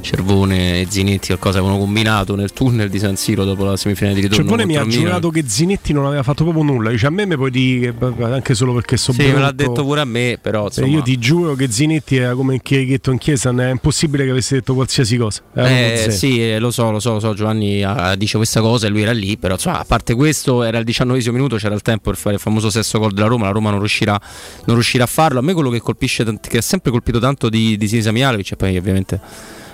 Cervone 0.00 0.80
e 0.80 0.86
Zinetti 0.88 1.28
qualcosa 1.28 1.58
avevano 1.58 1.78
combinato 1.78 2.34
nel 2.34 2.52
tunnel 2.52 2.88
di 2.88 2.98
San 2.98 3.16
Siro 3.16 3.44
dopo 3.44 3.64
la 3.64 3.76
semifinale 3.76 4.14
di 4.14 4.22
ritorno 4.22 4.44
Cervone 4.44 4.66
mi 4.66 4.76
ha 4.76 4.86
giurato 4.86 5.30
che 5.30 5.44
Zinetti 5.46 5.92
non 5.92 6.06
aveva 6.06 6.22
fatto 6.22 6.44
proprio 6.44 6.64
nulla. 6.64 6.90
Dice 6.90 7.06
a 7.06 7.10
me 7.10 7.26
mi 7.26 7.36
puoi 7.36 7.50
dire 7.50 7.94
che 7.96 8.24
anche 8.24 8.54
solo 8.54 8.72
perché 8.74 8.96
so 8.96 9.12
Sì, 9.12 9.22
me 9.22 9.34
l'ha 9.34 9.52
detto 9.52 9.84
pure 9.84 10.00
a 10.00 10.04
me, 10.04 10.38
però 10.40 10.62
Eh, 10.62 10.66
insomma, 10.66 10.88
io 10.88 11.02
ti 11.02 11.18
giuro 11.18 11.54
che 11.54 11.70
Zinetti 11.70 12.16
era 12.16 12.34
come 12.34 12.54
il 12.54 12.62
chierichetto 12.62 13.10
in 13.10 13.18
chiesa, 13.18 13.50
è 13.50 13.70
impossibile 13.70 14.24
che 14.24 14.30
avesse 14.30 14.56
detto 14.56 14.74
qualsiasi 14.74 15.16
cosa. 15.16 15.42
Eh, 15.54 16.08
sì, 16.10 16.42
eh, 16.42 16.58
lo 16.58 16.70
so, 16.70 16.90
lo 16.90 17.00
so, 17.00 17.14
lo 17.14 17.20
so, 17.20 17.34
Giovanni 17.34 17.82
ah, 17.82 18.14
dice 18.14 18.36
questa 18.36 18.60
cosa 18.60 18.86
e 18.86 18.90
lui 18.90 19.02
era 19.02 19.12
lì, 19.12 19.36
però 19.36 19.54
insomma, 19.54 19.80
a 19.80 19.84
parte 19.84 20.14
questo 20.14 20.62
era 20.62 20.78
il 20.78 20.84
diciannovesimo 20.84 21.34
minuto, 21.34 21.56
c'era 21.56 21.74
il 21.74 21.82
tempo 21.82 22.10
per 22.10 22.18
fare 22.18 22.36
il 22.36 22.40
famoso 22.40 22.70
sesto 22.70 22.98
gol 22.98 23.12
della 23.12 23.26
Roma, 23.26 23.46
la 23.46 23.52
Roma 23.52 23.70
non 23.70 23.80
riuscirà, 23.80 24.18
non 24.64 24.76
riuscirà 24.76 25.04
a 25.04 25.08
farlo. 25.08 25.38
A 25.38 25.42
me 25.42 25.52
quello 25.52 25.70
che 25.70 25.80
colpisce, 25.80 26.24
che 26.40 26.58
ha 26.58 26.62
sempre 26.62 26.90
colpito 26.90 27.18
tanto 27.18 27.48
di, 27.48 27.76
di 27.76 27.88
Sinisa 27.88 28.12
Mihailovic 28.12 28.52
e 28.52 28.56
poi 28.56 28.76
ovviamente 28.76 29.20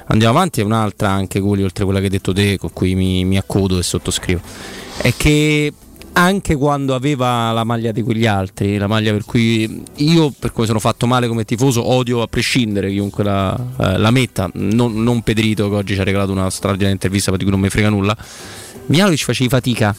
andiamo 0.07 0.37
avanti, 0.37 0.61
è 0.61 0.65
un'altra 0.65 1.11
anche 1.11 1.41
Guli, 1.41 1.63
oltre 1.63 1.83
a 1.83 1.85
quella 1.85 2.01
che 2.01 2.07
hai 2.07 2.13
detto 2.13 2.33
te, 2.33 2.59
con 2.59 2.73
cui 2.73 2.95
mi, 2.95 3.25
mi 3.25 3.37
accodo 3.37 3.79
e 3.79 3.83
sottoscrivo. 3.83 4.41
È 4.97 5.13
che 5.17 5.73
anche 6.17 6.55
quando 6.55 6.95
aveva 6.95 7.51
la 7.53 7.65
maglia 7.65 7.91
di 7.93 8.03
quegli 8.03 8.27
altri, 8.27 8.79
la 8.79 8.87
maglia 8.87 9.13
per 9.13 9.25
cui 9.25 9.83
io, 9.97 10.33
per 10.37 10.53
come 10.53 10.67
sono 10.67 10.79
fatto 10.79 11.07
male 11.07 11.27
come 11.27 11.45
tifoso, 11.45 11.87
odio 11.87 12.23
a 12.23 12.27
prescindere 12.27 12.91
chiunque 12.91 13.25
la, 13.25 13.57
eh, 13.79 13.99
la 13.99 14.11
metta, 14.11 14.49
non, 14.55 15.03
non, 15.03 15.23
Pedrito 15.23 15.69
che 15.69 15.75
oggi 15.75 15.95
ci 15.95 16.01
ha 16.01 16.05
regalato 16.05 16.31
una 16.31 16.51
straordinaria 16.51 16.93
intervista 16.95 17.31
di 17.33 17.43
cui 17.43 17.51
non 17.51 17.61
mi 17.61 17.69
frega 17.69 17.89
nulla, 17.89 18.17
Mialovic 18.87 19.25
facevi 19.25 19.49
fatica 19.49 19.95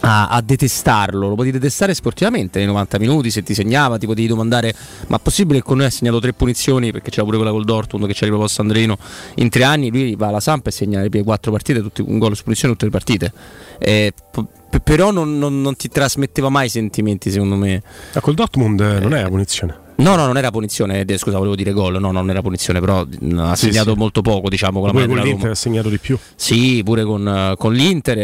a, 0.00 0.28
a, 0.28 0.40
detestarlo, 0.40 1.28
lo 1.28 1.34
potevi 1.34 1.52
detestare 1.52 1.94
sportivamente 1.94 2.58
nei 2.58 2.68
90 2.68 2.98
minuti 2.98 3.30
se 3.30 3.42
ti 3.42 3.54
segnava, 3.54 3.98
ti 3.98 4.06
potevi 4.06 4.26
domandare 4.26 4.74
ma 5.08 5.16
è 5.16 5.20
possibile 5.20 5.58
che 5.58 5.64
con 5.64 5.78
noi 5.78 5.86
ha 5.86 5.90
segnato 5.90 6.20
tre 6.20 6.32
punizioni 6.32 6.92
perché 6.92 7.10
c'era 7.10 7.24
pure 7.24 7.36
quella 7.36 7.52
col 7.52 7.64
Dortmund 7.64 8.06
che 8.06 8.14
ci 8.14 8.22
ha 8.24 8.26
riproposto 8.26 8.60
Andrino 8.60 8.96
in 9.36 9.48
tre 9.48 9.64
anni, 9.64 9.90
lui 9.90 10.14
va 10.14 10.28
alla 10.28 10.40
Samp 10.40 10.66
e 10.66 10.70
segna 10.70 11.00
le 11.00 11.08
prime 11.08 11.24
quattro 11.24 11.50
partite, 11.50 11.80
tutti, 11.80 12.02
un 12.02 12.18
gol 12.18 12.36
su 12.36 12.42
punizione 12.42 12.74
tutte 12.74 12.86
le 12.86 12.90
partite. 12.90 13.32
Eh, 13.78 14.12
p- 14.30 14.46
però 14.82 15.10
non, 15.10 15.38
non, 15.38 15.60
non, 15.60 15.76
ti 15.76 15.88
trasmetteva 15.88 16.48
mai 16.48 16.68
sentimenti 16.68 17.30
secondo 17.30 17.56
me. 17.56 17.82
Ma 18.14 18.20
col 18.20 18.34
Dortmund 18.34 18.80
eh, 18.80 19.00
non 19.00 19.14
era 19.14 19.28
punizione. 19.28 19.86
No, 19.98 20.14
no, 20.14 20.26
non 20.26 20.36
era 20.36 20.52
punizione, 20.52 21.04
eh, 21.04 21.18
scusa, 21.18 21.38
volevo 21.38 21.56
dire 21.56 21.72
gol, 21.72 21.98
no, 21.98 22.12
non 22.12 22.30
era 22.30 22.40
punizione, 22.40 22.78
però 22.78 23.00
ha 23.00 23.56
sì, 23.56 23.66
segnato 23.66 23.92
sì. 23.92 23.98
molto 23.98 24.22
poco, 24.22 24.48
diciamo, 24.48 24.80
con 24.80 24.92
pure 24.92 25.06
la 25.06 25.12
con 25.12 25.22
l'Inter 25.22 25.50
ha 25.50 25.54
segnato 25.56 25.88
di 25.88 25.98
più. 25.98 26.16
Sì, 26.36 26.82
pure 26.84 27.02
con, 27.02 27.54
con 27.58 27.72
l'Inter 27.72 28.18
e, 28.18 28.22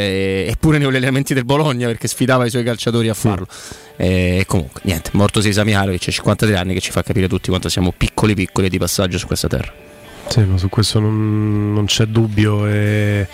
e, 0.48 0.54
pure 0.58 0.78
negli 0.78 0.94
elementi 0.94 1.34
del 1.34 1.44
Bologna 1.44 1.88
perché 1.88 2.06
sfidava 2.06 2.46
i 2.46 2.50
suoi 2.50 2.62
calciatori 2.62 3.08
a 3.08 3.14
farlo. 3.14 3.48
E 3.96 4.44
comunque, 4.46 4.82
niente, 4.84 5.10
morto 5.14 5.40
Sisa 5.40 5.64
Mihalovic, 5.64 6.08
53 6.08 6.56
anni 6.56 6.74
che 6.74 6.80
ci 6.80 6.92
fa 6.92 7.02
capire 7.02 7.26
tutti 7.26 7.48
quanto 7.48 7.68
siamo 7.68 7.92
piccoli 7.96 8.34
piccoli 8.34 8.68
di 8.68 8.78
passaggio 8.78 9.18
su 9.18 9.26
questa 9.26 9.48
terra. 9.48 9.83
Sì, 10.28 10.40
ma 10.40 10.58
su 10.58 10.68
questo 10.68 11.00
non, 11.00 11.72
non 11.72 11.84
c'è 11.86 12.06
dubbio. 12.06 12.66
E... 12.66 13.26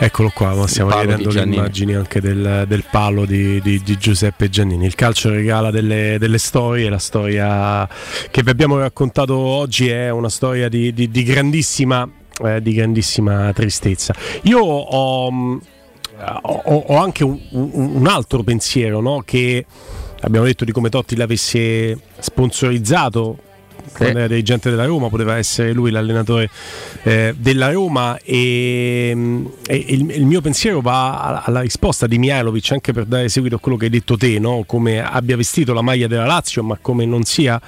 Eccolo 0.00 0.30
qua, 0.32 0.54
ma 0.54 0.68
stiamo 0.68 0.96
vedendo 0.96 1.28
le 1.28 1.42
immagini 1.42 1.92
anche 1.94 2.20
del, 2.20 2.66
del 2.68 2.84
palo 2.88 3.24
di, 3.24 3.60
di, 3.60 3.82
di, 3.82 3.98
Giuseppe 3.98 4.48
Giannini. 4.48 4.86
Il 4.86 4.94
calcio 4.94 5.28
regala 5.28 5.72
delle, 5.72 6.18
delle, 6.20 6.38
storie, 6.38 6.88
la 6.88 7.00
storia 7.00 7.88
che 8.30 8.42
vi 8.44 8.50
abbiamo 8.50 8.78
raccontato 8.78 9.36
oggi 9.36 9.88
è 9.88 10.10
una 10.10 10.28
storia 10.28 10.68
di, 10.68 10.92
di 10.92 11.22
grandissima, 11.24 12.08
eh, 12.44 12.62
di 12.62 12.74
grandissima 12.74 13.52
tristezza. 13.52 14.14
Io 14.42 14.60
ho, 14.60 15.26
ho, 15.26 16.62
ho 16.86 16.96
anche 16.96 17.24
un, 17.24 17.36
un, 17.50 18.06
altro 18.06 18.44
pensiero, 18.44 19.00
no? 19.00 19.22
che 19.24 19.66
abbiamo 20.20 20.46
detto 20.46 20.64
di 20.64 20.70
come 20.70 20.90
Totti 20.90 21.16
l'avesse 21.16 21.98
sponsorizzato 22.20 23.38
quando 23.92 24.18
era 24.18 24.28
dirigente 24.28 24.70
della 24.70 24.84
Roma, 24.84 25.08
poteva 25.08 25.36
essere 25.36 25.72
lui 25.72 25.90
l'allenatore 25.90 26.50
eh, 27.02 27.34
della 27.36 27.70
Roma 27.70 28.18
e, 28.22 29.12
mm, 29.14 29.46
e 29.66 29.76
il, 29.88 30.10
il, 30.10 30.24
mio 30.24 30.40
pensiero 30.40 30.80
va 30.80 31.42
alla 31.44 31.60
risposta 31.60 32.06
di 32.06 32.18
Mihailovic 32.18 32.72
anche 32.72 32.92
per 32.92 33.04
dare 33.04 33.28
seguito 33.28 33.56
a 33.56 33.58
quello 33.58 33.76
che 33.76 33.86
hai 33.86 33.90
detto 33.90 34.16
te, 34.16 34.38
no? 34.38 34.64
come 34.66 35.02
abbia 35.02 35.36
vestito 35.36 35.72
la 35.72 35.82
maglia 35.82 36.06
della 36.06 36.26
Lazio 36.26 36.62
ma 36.62 36.78
come 36.80 37.04
non 37.04 37.24
sia 37.24 37.60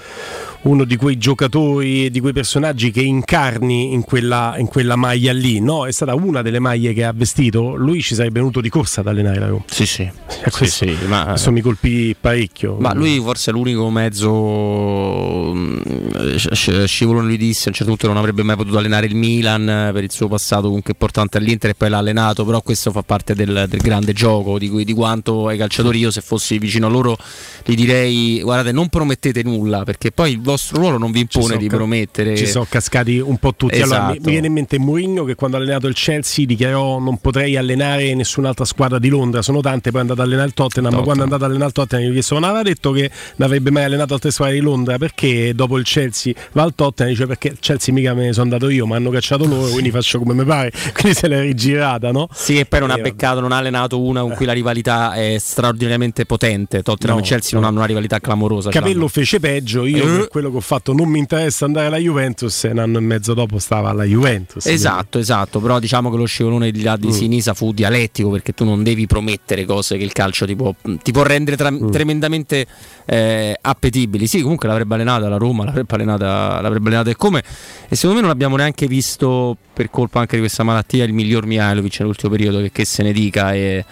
uno 0.63 0.85
di 0.85 0.97
quei 0.97 1.17
giocatori 1.17 2.07
e 2.07 2.11
di 2.11 2.21
quei 2.21 2.33
personaggi 2.33 2.91
che 2.91 3.01
incarni 3.01 3.93
in 3.93 4.03
quella, 4.03 4.55
in 4.59 4.67
quella 4.67 4.97
maglia 4.97 5.33
lì, 5.33 5.61
no? 5.61 5.87
È 5.87 5.93
stata 5.93 6.15
una 6.15 6.43
delle 6.43 6.59
maglie 6.59 6.93
che 6.93 7.05
ha 7.05 7.13
vestito, 7.13 7.75
lui 7.75 8.03
ci 8.03 8.15
sarebbe 8.15 8.41
venuto 8.41 8.61
di 8.61 8.69
corsa 8.69 9.01
ad 9.01 9.07
allenare 9.07 9.39
la 9.39 9.47
Roma. 9.47 9.65
Sì, 9.67 9.87
sì. 9.87 10.11
Questo, 10.51 10.87
sì, 10.87 10.97
sì 10.99 11.07
ma, 11.07 11.25
questo 11.25 11.53
mi 11.53 11.61
colpì 11.61 12.17
parecchio. 12.19 12.77
Ma 12.79 12.95
lui 12.95 13.21
forse 13.21 13.51
è 13.51 13.55
l'unico 13.55 13.91
mezzo 13.91 15.53
mm, 15.55 16.37
scivolone 16.85 17.27
lui 17.27 17.37
disse 17.37 17.65
a 17.65 17.69
un 17.69 17.75
certo 17.75 17.93
punto 17.93 18.07
non 18.07 18.17
avrebbe 18.17 18.43
mai 18.43 18.57
potuto 18.57 18.79
allenare 18.79 19.07
il 19.07 19.15
Milan 19.15 19.91
per 19.93 20.03
il 20.03 20.11
suo 20.11 20.29
passato 20.29 20.67
comunque 20.67 20.93
importante 20.93 21.37
all'Inter 21.37 21.71
e 21.71 21.75
poi 21.75 21.91
l'ha 21.91 21.99
allenato, 21.99 22.45
però 22.45 22.63
questo 22.63 22.91
fa 22.91 23.03
parte 23.03 23.35
del, 23.35 23.67
del 23.69 23.81
grande 23.81 24.13
gioco 24.13 24.59
di, 24.59 24.69
cui, 24.69 24.85
di 24.85 24.95
quanto 24.95 25.47
ai 25.47 25.59
calciatori 25.59 25.99
io 25.99 26.11
se 26.11 26.21
fossi 26.21 26.59
vicino 26.59 26.87
a 26.87 26.91
loro 26.91 27.17
gli 27.65 27.75
direi 27.75 28.41
guardate 28.41 28.73
non 28.73 28.89
promettete 28.89 29.43
nulla 29.43 29.85
perché 29.85 30.11
poi 30.11 30.41
vostro 30.51 30.79
ruolo 30.79 30.99
non 30.99 31.11
vi 31.11 31.21
impone 31.21 31.57
di 31.57 31.69
ca- 31.69 31.77
promettere. 31.77 32.37
Ci 32.37 32.47
sono 32.47 32.67
cascati 32.69 33.19
un 33.19 33.37
po' 33.39 33.55
tutti. 33.55 33.75
Esatto. 33.75 33.95
Allora, 33.95 34.13
mi, 34.13 34.19
mi, 34.23 34.31
viene 34.31 34.47
in 34.47 34.53
mente 34.53 34.79
Mourinho 34.79 35.25
che 35.25 35.35
quando 35.35 35.57
ha 35.57 35.61
allenato 35.61 35.87
il 35.87 35.95
Chelsea 35.95 36.45
dichiarò 36.45 36.99
non 36.99 37.19
potrei 37.19 37.57
allenare 37.57 38.15
nessun'altra 38.15 38.65
squadra 38.65 38.99
di 38.99 39.09
Londra, 39.09 39.43
sono 39.43 39.61
tante, 39.61 39.91
poi 39.91 40.01
è 40.01 40.03
andato 40.03 40.21
ad 40.21 40.27
allenare 40.27 40.49
il 40.49 40.55
Tottenham, 40.55 40.95
ma 40.95 41.03
quando 41.03 41.23
è 41.23 41.25
andato 41.25 41.45
ad 41.45 41.51
allenare 41.51 41.69
il 41.69 41.75
Tottenham 41.75 42.09
gli 42.09 42.13
chiesto 42.13 42.35
non 42.35 42.45
aveva 42.45 42.63
detto 42.63 42.93
che 42.93 43.11
non 43.37 43.49
avrebbe 43.49 43.71
mai 43.71 43.85
allenato 43.85 44.15
altre 44.15 44.31
squadre 44.31 44.55
di 44.55 44.61
Londra 44.61 44.99
perché 44.99 45.55
dopo 45.55 45.79
il 45.79 45.85
Chelsea 45.85 46.33
va 46.53 46.63
al 46.63 46.75
Tottenham 46.75 47.13
dice 47.13 47.27
perché 47.27 47.49
il 47.49 47.59
Chelsea 47.61 47.95
mica 47.95 48.15
me 48.15 48.27
ne 48.27 48.33
sono 48.33 48.45
andato 48.45 48.69
io, 48.69 48.87
ma 48.87 48.97
hanno 48.97 49.11
cacciato 49.11 49.45
loro, 49.47 49.67
sì. 49.67 49.73
quindi 49.73 49.91
faccio 49.91 50.19
come 50.19 50.35
mi 50.35 50.45
pare. 50.45 50.73
Quindi 50.93 51.17
se 51.17 51.29
l'è 51.29 51.41
rigirata, 51.41 52.11
no? 52.11 52.29
Sì, 52.33 52.59
e 52.59 52.67
poi 52.67 52.81
non 52.81 52.91
ha 52.91 52.99
peccato, 52.99 53.41
non 53.41 53.53
ha 53.53 53.57
allenato 53.57 54.01
una 54.01 54.21
con 54.21 54.35
cui 54.35 54.45
la 54.45 54.53
rivalità 54.53 55.13
è 55.13 55.37
straordinariamente 55.39 56.27
potente. 56.27 56.83
Tottenham 56.83 57.19
no, 57.19 57.23
e 57.23 57.27
Chelsea 57.27 57.51
no. 57.55 57.61
non 57.61 57.69
hanno 57.69 57.79
una 57.79 57.87
rivalità 57.87 58.19
clamorosa. 58.19 58.71
Capello 58.71 59.09
fece 59.09 59.41
peggio, 59.41 59.87
io 59.87 60.05
uh. 60.05 60.27
per 60.31 60.40
quello 60.41 60.51
che 60.51 60.57
ho 60.57 60.61
fatto 60.61 60.93
non 60.93 61.09
mi 61.09 61.19
interessa 61.19 61.67
andare 61.67 61.87
alla 61.87 61.99
Juventus 61.99 62.65
e 62.65 62.69
un 62.69 62.79
anno 62.79 62.99
e 62.99 63.01
mezzo 63.01 63.35
dopo 63.35 63.59
stava 63.59 63.91
alla 63.91 64.05
Juventus. 64.05 64.67
Esatto, 64.67 64.97
quindi. 65.11 65.19
esatto, 65.19 65.61
però 65.61 65.79
diciamo 65.79 66.11
che 66.11 66.17
lo 66.17 66.25
scivolone 66.25 66.71
di 66.71 66.83
là 66.83 66.97
di 66.97 67.09
mm. 67.09 67.11
Sinisa 67.11 67.55
fu 67.55 67.73
dialettico 67.73 68.31
perché 68.31 68.53
tu 68.53 68.65
non 68.65 68.83
devi 68.83 69.07
promettere 69.07 69.65
cose 69.65 69.97
che 69.97 70.05
il 70.05 70.13
calcio 70.13 70.47
ti 70.47 70.57
può, 70.57 70.75
ti 71.03 71.13
può 71.13 71.23
rendere 71.23 71.57
tra- 71.57 71.71
mm. 71.71 71.91
tremendamente 71.91 72.67
eh, 73.05 73.57
appetibili. 73.61 74.27
Sì, 74.27 74.41
comunque 74.41 74.67
l'avrebbe 74.67 74.95
allenata 74.95 75.29
la 75.29 75.37
Roma, 75.37 75.65
l'avrebbe 75.65 75.95
allenata, 75.95 76.61
l'avrebbe 76.61 76.89
allenata 76.89 77.11
e 77.11 77.17
come 77.17 77.43
e 77.89 77.95
secondo 77.95 78.17
me 78.17 78.23
non 78.23 78.31
abbiamo 78.31 78.57
neanche 78.57 78.87
visto 78.87 79.57
per 79.73 79.91
colpa 79.91 80.21
anche 80.21 80.37
di 80.37 80.43
questa 80.43 80.63
malattia 80.63 81.05
il 81.05 81.13
miglior 81.13 81.47
Mihailovic 81.47 82.01
nell'ultimo 82.01 82.31
periodo 82.33 82.61
che, 82.61 82.71
che 82.73 82.85
se 82.85 83.03
ne 83.03 83.13
dica 83.13 83.53
e 83.55 83.85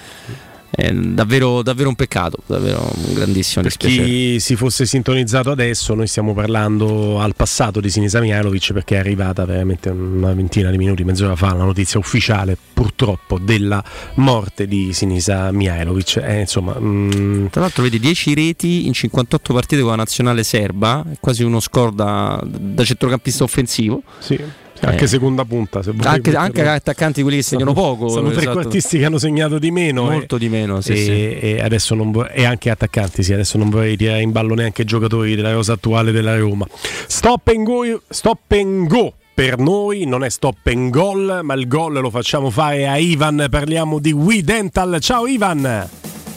è 0.79 0.93
davvero, 0.93 1.63
davvero 1.63 1.89
un 1.89 1.97
peccato, 1.97 2.39
davvero 2.47 2.89
un 3.09 3.13
grandissimo 3.13 3.63
per 3.63 3.73
dispiacere. 3.73 4.07
chi 4.07 4.39
si 4.39 4.55
fosse 4.55 4.87
sintonizzato 4.87 5.51
adesso, 5.51 5.93
noi 5.95 6.07
stiamo 6.07 6.35
parlando 6.35 7.19
al 7.19 7.35
passato 7.35 7.81
di 7.81 7.91
Sinisa 7.91 8.21
Mihailovic 8.21 8.73
perché 8.73 8.95
è 8.95 8.99
arrivata 8.99 9.45
veramente 9.45 9.89
una 9.89 10.33
ventina 10.35 10.71
di 10.71 10.79
minuti, 10.79 11.03
mezz'ora 11.03 11.35
fa, 11.35 11.53
la 11.53 11.65
notizia 11.65 11.99
ufficiale 11.99 12.57
purtroppo 12.73 13.41
della 13.41 13.83
morte 14.15 14.69
di 14.69 14.93
Sinisa 14.93 15.51
Mihailovic. 15.51 16.23
Eh, 16.23 16.41
insomma, 16.43 16.79
mh... 16.79 16.87
Mm, 16.87 17.47
Tra 17.47 17.63
l'altro 17.63 17.83
vedi 17.83 17.99
10 17.99 18.35
reti 18.35 18.87
in 18.87 18.93
58 18.93 19.53
partite 19.53 19.81
con 19.81 19.91
la 19.91 19.97
nazionale 19.97 20.45
serba, 20.45 21.05
è 21.11 21.17
quasi 21.19 21.43
uno 21.43 21.59
score 21.59 21.93
da, 21.93 22.41
da 22.47 22.85
centrocampista 22.85 23.43
offensivo. 23.43 24.03
Sì 24.21 24.67
anche 24.81 25.05
eh. 25.05 25.09
seconda 25.09 25.45
punta, 25.45 25.83
se 25.83 25.93
anche, 26.03 26.35
anche 26.35 26.67
attaccanti 26.67 27.23
quelli 27.23 27.39
che 27.39 27.43
segnano 27.43 27.73
poco. 27.73 28.09
Sono 28.09 28.31
tre 28.31 28.41
esatto. 28.41 28.53
quartisti 28.53 28.99
che 28.99 29.05
hanno 29.05 29.19
segnato 29.19 29.59
di 29.59 29.71
meno. 29.71 30.05
Molto 30.05 30.37
e, 30.37 30.39
di 30.39 30.49
meno, 30.49 30.81
sì, 30.81 30.93
e, 30.93 30.97
sì. 30.97 31.39
e 31.39 31.61
adesso 31.61 31.95
non 31.95 32.11
vo- 32.11 32.29
e 32.29 32.45
anche 32.45 32.71
attaccanti, 32.71 33.23
sì, 33.23 33.33
adesso 33.33 33.59
non 33.59 33.71
vorrei 33.71 33.97
tirare 33.97 34.23
in 34.23 34.33
ballo 34.33 34.55
neanche 34.55 34.83
i 34.83 34.85
giocatori 34.85 35.35
della 35.35 35.53
rosa 35.53 35.75
attuale 35.75 36.13
della 36.13 36.37
Roma. 36.37 36.67
Stop 37.07 37.49
and 37.49 37.65
go, 37.65 38.03
stop 38.09 38.51
and 38.53 38.87
go 38.87 39.15
per 39.39 39.57
noi 39.57 40.05
non 40.05 40.25
è 40.25 40.31
stop 40.31 40.67
and 40.67 40.91
goal, 40.91 41.41
ma 41.45 41.55
il 41.55 41.69
gol 41.69 41.93
lo 41.93 42.11
facciamo 42.11 42.51
fare 42.51 42.89
a 42.89 42.97
Ivan. 42.97 43.47
Parliamo 43.49 44.01
di 44.01 44.11
We 44.11 44.43
Dental. 44.43 44.99
Ciao 45.01 45.29
Ivan. 45.29 45.89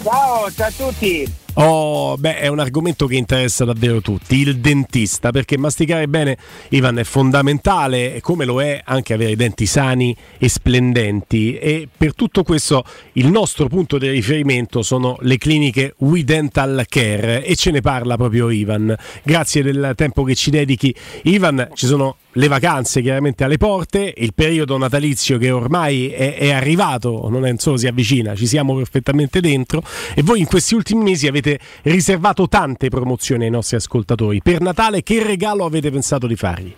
Ciao, 0.03 0.51
ciao 0.51 0.67
a 0.67 0.71
tutti. 0.71 1.40
Oh, 1.55 2.17
beh, 2.17 2.37
è 2.37 2.47
un 2.47 2.59
argomento 2.59 3.07
che 3.07 3.15
interessa 3.15 3.65
davvero 3.65 3.99
tutti, 3.99 4.37
il 4.37 4.59
dentista, 4.59 5.31
perché 5.31 5.57
masticare 5.57 6.07
bene, 6.07 6.37
Ivan, 6.69 6.97
è 6.97 7.03
fondamentale, 7.03 8.19
come 8.21 8.45
lo 8.45 8.61
è 8.61 8.81
anche 8.85 9.13
avere 9.13 9.31
i 9.31 9.35
denti 9.35 9.65
sani 9.65 10.15
e 10.37 10.47
splendenti. 10.47 11.57
E 11.57 11.89
per 11.95 12.15
tutto 12.15 12.43
questo 12.43 12.85
il 13.13 13.27
nostro 13.27 13.67
punto 13.67 13.97
di 13.97 14.07
riferimento 14.07 14.81
sono 14.81 15.17
le 15.21 15.37
cliniche 15.37 15.93
We 15.97 16.23
Dental 16.23 16.85
Care 16.87 17.43
e 17.43 17.55
ce 17.57 17.71
ne 17.71 17.81
parla 17.81 18.15
proprio 18.15 18.49
Ivan. 18.49 18.95
Grazie 19.21 19.61
del 19.61 19.91
tempo 19.95 20.23
che 20.23 20.35
ci 20.35 20.51
dedichi. 20.51 20.95
Ivan, 21.23 21.69
ci 21.73 21.85
sono 21.85 22.15
le 22.33 22.47
vacanze 22.47 23.01
chiaramente 23.01 23.43
alle 23.43 23.57
porte, 23.57 24.13
il 24.15 24.33
periodo 24.33 24.77
natalizio 24.77 25.37
che 25.37 25.51
ormai 25.51 26.09
è, 26.09 26.35
è, 26.37 26.51
arrivato, 26.51 27.27
non 27.29 27.45
è 27.45 27.53
solo 27.57 27.77
si 27.77 27.87
avvicina, 27.87 28.35
ci 28.35 28.47
siamo 28.47 28.75
perfettamente 28.75 29.41
dentro 29.41 29.83
e 30.15 30.21
voi 30.21 30.39
in 30.39 30.45
questi 30.45 30.75
ultimi 30.75 31.03
mesi 31.03 31.27
avete 31.27 31.59
riservato 31.83 32.47
tante 32.47 32.89
promozioni 32.89 33.45
ai 33.45 33.49
nostri 33.49 33.75
ascoltatori. 33.75 34.41
Per 34.41 34.61
Natale 34.61 35.03
che 35.03 35.21
regalo 35.23 35.65
avete 35.65 35.91
pensato 35.91 36.27
di 36.27 36.35
fargli? 36.35 36.73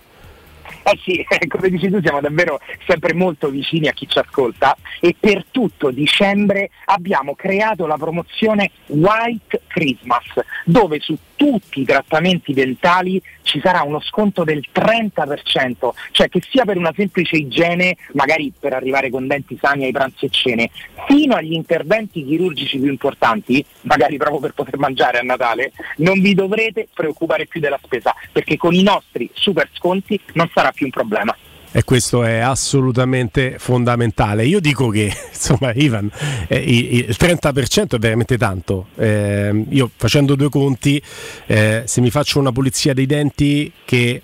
Eh 0.86 1.00
sì, 1.04 1.26
come 1.48 1.70
dici 1.70 1.90
tu 1.90 2.02
siamo 2.02 2.20
davvero 2.20 2.60
sempre 2.86 3.14
molto 3.14 3.50
vicini 3.50 3.88
a 3.88 3.94
chi 3.94 4.08
ci 4.08 4.20
ascolta 4.20 4.76
e 5.00 5.16
per 5.18 5.46
tutto 5.50 5.92
dicembre 5.92 6.70
abbiamo 6.86 7.36
creato 7.36 7.86
la 7.86 7.96
promozione 7.96 8.72
White 8.88 9.62
Christmas 9.68 10.26
dove 10.66 11.00
su 11.00 11.18
tutti 11.44 11.82
i 11.82 11.86
trattamenti 11.86 12.54
dentali 12.54 13.22
ci 13.42 13.60
sarà 13.62 13.82
uno 13.82 14.00
sconto 14.00 14.46
del 14.46 14.64
30%, 14.74 15.90
cioè 16.12 16.30
che 16.30 16.42
sia 16.50 16.64
per 16.64 16.78
una 16.78 16.94
semplice 16.96 17.36
igiene, 17.36 17.98
magari 18.14 18.54
per 18.58 18.72
arrivare 18.72 19.10
con 19.10 19.28
denti 19.28 19.58
sani 19.60 19.84
ai 19.84 19.92
pranzi 19.92 20.24
e 20.24 20.30
cene, 20.30 20.70
fino 21.06 21.36
agli 21.36 21.52
interventi 21.52 22.24
chirurgici 22.24 22.80
più 22.80 22.90
importanti, 22.90 23.64
magari 23.82 24.16
proprio 24.16 24.40
per 24.40 24.54
poter 24.54 24.78
mangiare 24.78 25.20
a 25.20 25.22
Natale, 25.22 25.74
non 25.98 26.22
vi 26.22 26.34
dovrete 26.34 26.88
preoccupare 26.94 27.46
più 27.46 27.60
della 27.60 27.80
spesa, 27.84 28.16
perché 28.32 28.56
con 28.56 28.74
i 28.74 28.82
nostri 28.82 29.30
super 29.34 29.70
sconti 29.74 30.18
non 30.36 30.50
sarà 30.54 30.72
più 30.72 30.86
un 30.86 30.92
problema. 30.92 31.36
E 31.76 31.84
questo 31.84 32.24
è 32.24 32.38
assolutamente 32.38 33.56
fondamentale. 33.58 34.46
Io 34.46 34.60
dico 34.60 34.90
che 34.90 35.12
insomma, 35.34 35.74
Ivan, 35.74 36.10
eh, 36.48 36.58
il 36.58 37.16
30% 37.20 37.96
è 37.96 38.00
veramente 38.00 38.38
tanto. 38.38 38.88
Eh, 38.96 39.66
io 39.70 39.90
facendo 39.96 40.36
due 40.36 40.50
conti, 40.50 41.02
eh, 41.48 41.84
se 41.86 42.00
mi 42.00 42.12
faccio 42.12 42.40
una 42.40 42.52
pulizia 42.52 42.94
dei 42.94 43.08
denti 43.08 43.72
che 43.86 44.22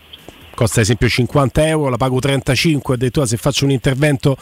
costa 0.54 0.80
ad 0.80 0.86
esempio 0.86 1.08
50 1.08 1.68
euro, 1.68 1.90
la 1.90 1.98
pago 1.98 2.20
35, 2.20 2.96
addirittura 2.96 3.26
se 3.26 3.38
faccio 3.38 3.66
un 3.66 3.72
intervento 3.72 4.38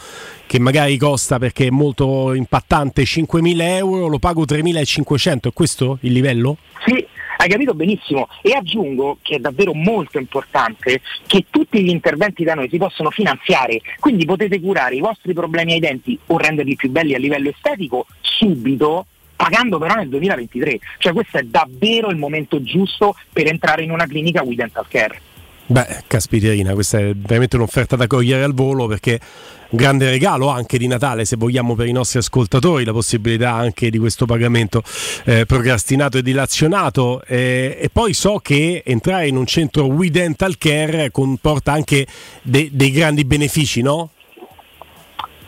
che 0.46 0.58
magari 0.58 0.98
costa 0.98 1.38
perché 1.38 1.68
è 1.68 1.70
molto 1.70 2.34
impattante 2.34 3.04
5.000 3.04 3.60
euro, 3.60 4.08
lo 4.08 4.18
pago 4.18 4.42
3.500, 4.44 5.48
è 5.48 5.52
questo 5.52 5.98
il 6.00 6.12
livello? 6.12 6.56
Sì, 6.84 7.06
hai 7.38 7.48
capito 7.48 7.74
benissimo? 7.74 8.28
E 8.42 8.52
aggiungo 8.52 9.18
che 9.22 9.36
è 9.36 9.38
davvero 9.38 9.72
molto 9.72 10.18
importante 10.18 11.00
che 11.26 11.46
tutti 11.50 11.82
gli 11.82 11.88
interventi 11.88 12.42
da 12.42 12.54
noi 12.54 12.68
si 12.68 12.78
possono 12.78 13.10
finanziare, 13.10 13.80
quindi 14.00 14.24
potete 14.24 14.60
curare 14.60 14.96
i 14.96 15.00
vostri 15.00 15.32
problemi 15.32 15.74
ai 15.74 15.80
denti 15.80 16.18
o 16.26 16.36
renderli 16.36 16.74
più 16.74 16.90
belli 16.90 17.14
a 17.14 17.18
livello 17.18 17.48
estetico 17.48 18.06
subito 18.20 19.06
pagando 19.36 19.78
però 19.78 19.94
nel 19.94 20.08
2023, 20.08 20.80
cioè 20.98 21.12
questo 21.12 21.38
è 21.38 21.42
davvero 21.42 22.10
il 22.10 22.16
momento 22.16 22.60
giusto 22.60 23.14
per 23.32 23.46
entrare 23.46 23.84
in 23.84 23.92
una 23.92 24.06
clinica 24.06 24.42
We 24.42 24.56
Dental 24.56 24.86
Care. 24.88 25.27
Beh, 25.70 26.04
caspiterina, 26.06 26.72
questa 26.72 26.98
è 26.98 27.12
veramente 27.14 27.56
un'offerta 27.56 27.94
da 27.94 28.06
cogliere 28.06 28.42
al 28.42 28.54
volo 28.54 28.86
perché 28.86 29.20
un 29.68 29.76
grande 29.76 30.08
regalo 30.08 30.48
anche 30.48 30.78
di 30.78 30.86
Natale, 30.86 31.26
se 31.26 31.36
vogliamo, 31.36 31.74
per 31.74 31.86
i 31.86 31.92
nostri 31.92 32.20
ascoltatori, 32.20 32.86
la 32.86 32.92
possibilità 32.92 33.52
anche 33.52 33.90
di 33.90 33.98
questo 33.98 34.24
pagamento 34.24 34.82
eh, 35.24 35.44
procrastinato 35.44 36.16
e 36.16 36.22
dilazionato. 36.22 37.22
Eh, 37.26 37.76
e 37.82 37.90
poi 37.90 38.14
so 38.14 38.38
che 38.38 38.82
entrare 38.82 39.28
in 39.28 39.36
un 39.36 39.44
centro 39.44 39.84
We 39.84 40.08
Dental 40.08 40.56
Care 40.56 41.10
comporta 41.10 41.72
anche 41.72 42.06
de- 42.40 42.70
dei 42.72 42.90
grandi 42.90 43.26
benefici, 43.26 43.82
no? 43.82 44.12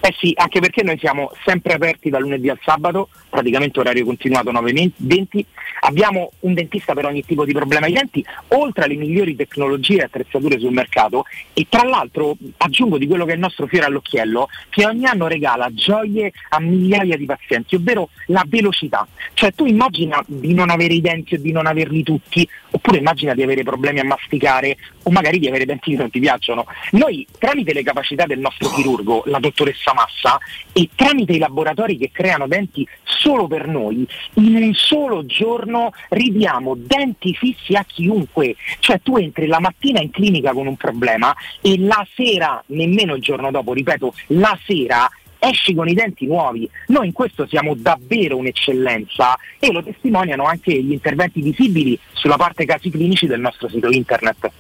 Eh 0.03 0.15
sì, 0.19 0.33
anche 0.35 0.61
perché 0.61 0.83
noi 0.83 0.99
siamo 0.99 1.31
sempre 1.45 1.75
aperti 1.75 2.09
dal 2.09 2.23
lunedì 2.23 2.49
al 2.49 2.59
sabato, 2.63 3.11
praticamente 3.29 3.81
orario 3.81 4.07
continuato 4.07 4.51
9-20, 4.51 5.45
abbiamo 5.81 6.33
un 6.41 6.55
dentista 6.55 6.95
per 6.95 7.05
ogni 7.05 7.23
tipo 7.23 7.45
di 7.45 7.53
problema 7.53 7.85
ai 7.85 7.93
denti, 7.93 8.25
oltre 8.49 8.85
alle 8.85 8.95
migliori 8.95 9.37
tecnologie 9.37 9.99
e 9.99 10.05
attrezzature 10.05 10.59
sul 10.59 10.73
mercato 10.73 11.25
e 11.53 11.67
tra 11.69 11.87
l'altro 11.87 12.35
aggiungo 12.57 12.97
di 12.97 13.07
quello 13.07 13.27
che 13.27 13.33
è 13.33 13.35
il 13.35 13.41
nostro 13.41 13.67
fiore 13.67 13.85
all'occhiello, 13.85 14.49
che 14.71 14.87
ogni 14.87 15.05
anno 15.05 15.27
regala 15.27 15.69
gioie 15.75 16.33
a 16.49 16.61
migliaia 16.61 17.19
di 17.19 17.27
pazienti, 17.27 17.75
ovvero 17.75 18.09
la 18.29 18.45
velocità. 18.47 19.07
Cioè 19.35 19.53
tu 19.53 19.67
immagina 19.67 20.25
di 20.27 20.55
non 20.55 20.71
avere 20.71 20.95
i 20.95 21.03
denti 21.03 21.35
o 21.35 21.39
di 21.39 21.53
non 21.53 21.67
averli 21.67 22.03
tutti, 22.03 22.49
oppure 22.71 22.99
immagina 22.99 23.35
di 23.35 23.43
avere 23.43 23.65
problemi 23.65 24.01
a 24.01 24.05
masticare 24.05 24.79
o 25.03 25.11
magari 25.11 25.39
di 25.39 25.49
avere 25.49 25.67
denti 25.67 25.91
che 25.91 25.97
non 25.99 26.11
ti 26.11 26.21
piacciono. 26.21 26.65
Noi 26.93 27.27
tramite 27.39 27.75
le 27.75 27.83
capacità 27.83 28.25
del 28.25 28.39
nostro 28.39 28.71
chirurgo, 28.71 29.25
la 29.27 29.39
dottoressa 29.39 29.90
Massa, 29.93 30.39
e 30.73 30.89
tramite 30.95 31.33
i 31.33 31.39
laboratori 31.39 31.97
che 31.97 32.11
creano 32.13 32.47
denti 32.47 32.87
solo 33.05 33.47
per 33.47 33.67
noi, 33.67 34.07
in 34.35 34.57
un 34.57 34.75
solo 34.75 35.27
giorno 35.27 35.93
ridiamo 36.09 36.75
denti 36.77 37.35
fissi 37.35 37.75
a 37.75 37.85
chiunque. 37.85 38.57
Cioè 38.79 39.01
tu 39.03 39.17
entri 39.17 39.47
la 39.47 39.61
mattina 39.61 40.01
in 40.01 40.11
clinica 40.11 40.53
con 40.53 40.67
un 40.67 40.77
problema 40.77 41.35
e 41.61 41.79
la 41.79 42.07
sera, 42.15 42.63
nemmeno 42.67 43.15
il 43.15 43.23
giorno 43.23 43.51
dopo, 43.51 43.73
ripeto, 43.73 44.15
la 44.29 44.59
sera 44.65 45.09
esci 45.41 45.75
con 45.75 45.89
i 45.89 45.95
denti 45.95 46.27
nuovi. 46.27 46.69
Noi 46.89 47.07
in 47.07 47.13
questo 47.13 47.47
siamo 47.47 47.75
davvero 47.75 48.37
un'eccellenza 48.37 49.39
e 49.59 49.73
lo 49.73 49.83
testimoniano 49.83 50.45
anche 50.45 50.73
gli 50.73 50.93
interventi 50.93 51.41
visibili 51.41 51.99
sulla 52.13 52.37
parte 52.37 52.65
casi 52.65 52.91
clinici 52.91 53.27
del 53.27 53.41
nostro 53.41 53.69
sito 53.69 53.89
internet. 53.89 54.51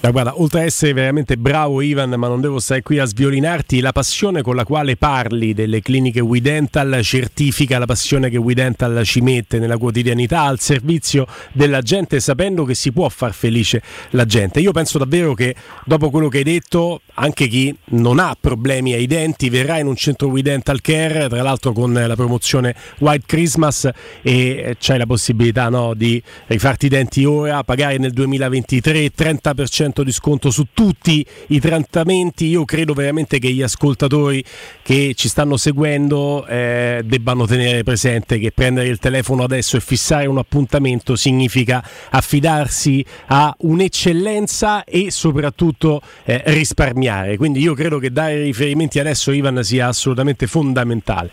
Ma 0.00 0.10
guarda, 0.10 0.40
oltre 0.40 0.60
a 0.60 0.64
essere 0.64 0.94
veramente 0.94 1.36
bravo 1.36 1.82
Ivan, 1.82 2.10
ma 2.10 2.26
non 2.26 2.40
devo 2.40 2.58
stare 2.60 2.80
qui 2.80 2.98
a 2.98 3.04
sviolinarti, 3.04 3.80
la 3.80 3.92
passione 3.92 4.40
con 4.40 4.56
la 4.56 4.64
quale 4.64 4.96
parli 4.96 5.52
delle 5.52 5.82
cliniche 5.82 6.20
We 6.20 6.40
Dental 6.40 7.00
certifica 7.02 7.78
la 7.78 7.84
passione 7.84 8.30
che 8.30 8.38
We 8.38 8.54
Dental 8.54 9.04
ci 9.04 9.20
mette 9.20 9.58
nella 9.58 9.76
quotidianità 9.76 10.42
al 10.42 10.60
servizio 10.60 11.26
della 11.52 11.82
gente, 11.82 12.20
sapendo 12.20 12.64
che 12.64 12.74
si 12.74 12.90
può 12.90 13.08
far 13.10 13.34
felice 13.34 13.82
la 14.10 14.24
gente. 14.24 14.60
Io 14.60 14.72
penso 14.72 14.96
davvero 14.96 15.34
che 15.34 15.54
dopo 15.84 16.08
quello 16.08 16.28
che 16.28 16.38
hai 16.38 16.44
detto, 16.44 17.02
anche 17.14 17.46
chi 17.48 17.76
non 17.90 18.18
ha 18.18 18.34
problemi 18.40 18.94
ai 18.94 19.06
denti 19.06 19.50
verrà 19.50 19.78
in 19.78 19.88
un 19.88 19.96
centro 19.96 20.28
We 20.28 20.40
Dental 20.40 20.80
Care, 20.80 21.28
tra 21.28 21.42
l'altro 21.42 21.72
con 21.72 21.92
la 21.92 22.16
promozione 22.16 22.74
White 23.00 23.24
Christmas 23.26 23.90
e 24.22 24.74
c'hai 24.78 24.96
la 24.96 25.06
possibilità 25.06 25.68
no, 25.68 25.92
di 25.92 26.22
rifarti 26.46 26.86
i 26.86 26.88
denti 26.88 27.24
ora, 27.24 27.62
pagare 27.62 27.98
nel 27.98 28.12
2023 28.12 29.10
30% 29.14 29.80
10% 29.82 30.02
di 30.02 30.12
sconto 30.12 30.50
su 30.50 30.68
tutti 30.72 31.24
i 31.48 31.60
trattamenti. 31.60 32.46
Io 32.46 32.64
credo 32.64 32.92
veramente 32.92 33.38
che 33.38 33.50
gli 33.50 33.62
ascoltatori 33.62 34.44
che 34.82 35.14
ci 35.14 35.28
stanno 35.28 35.56
seguendo 35.56 36.46
eh, 36.46 37.02
debbano 37.04 37.46
tenere 37.46 37.82
presente 37.82 38.38
che 38.38 38.52
prendere 38.52 38.88
il 38.88 38.98
telefono 38.98 39.42
adesso 39.42 39.76
e 39.76 39.80
fissare 39.80 40.26
un 40.26 40.38
appuntamento 40.38 41.16
significa 41.16 41.82
affidarsi 42.10 43.04
a 43.26 43.54
un'eccellenza 43.58 44.84
e 44.84 45.10
soprattutto 45.10 46.00
eh, 46.24 46.42
risparmiare. 46.46 47.36
Quindi 47.36 47.60
io 47.60 47.74
credo 47.74 47.98
che 47.98 48.10
dare 48.10 48.42
riferimenti 48.42 48.98
adesso, 48.98 49.32
Ivan, 49.32 49.62
sia 49.62 49.88
assolutamente 49.88 50.46
fondamentale. 50.46 51.30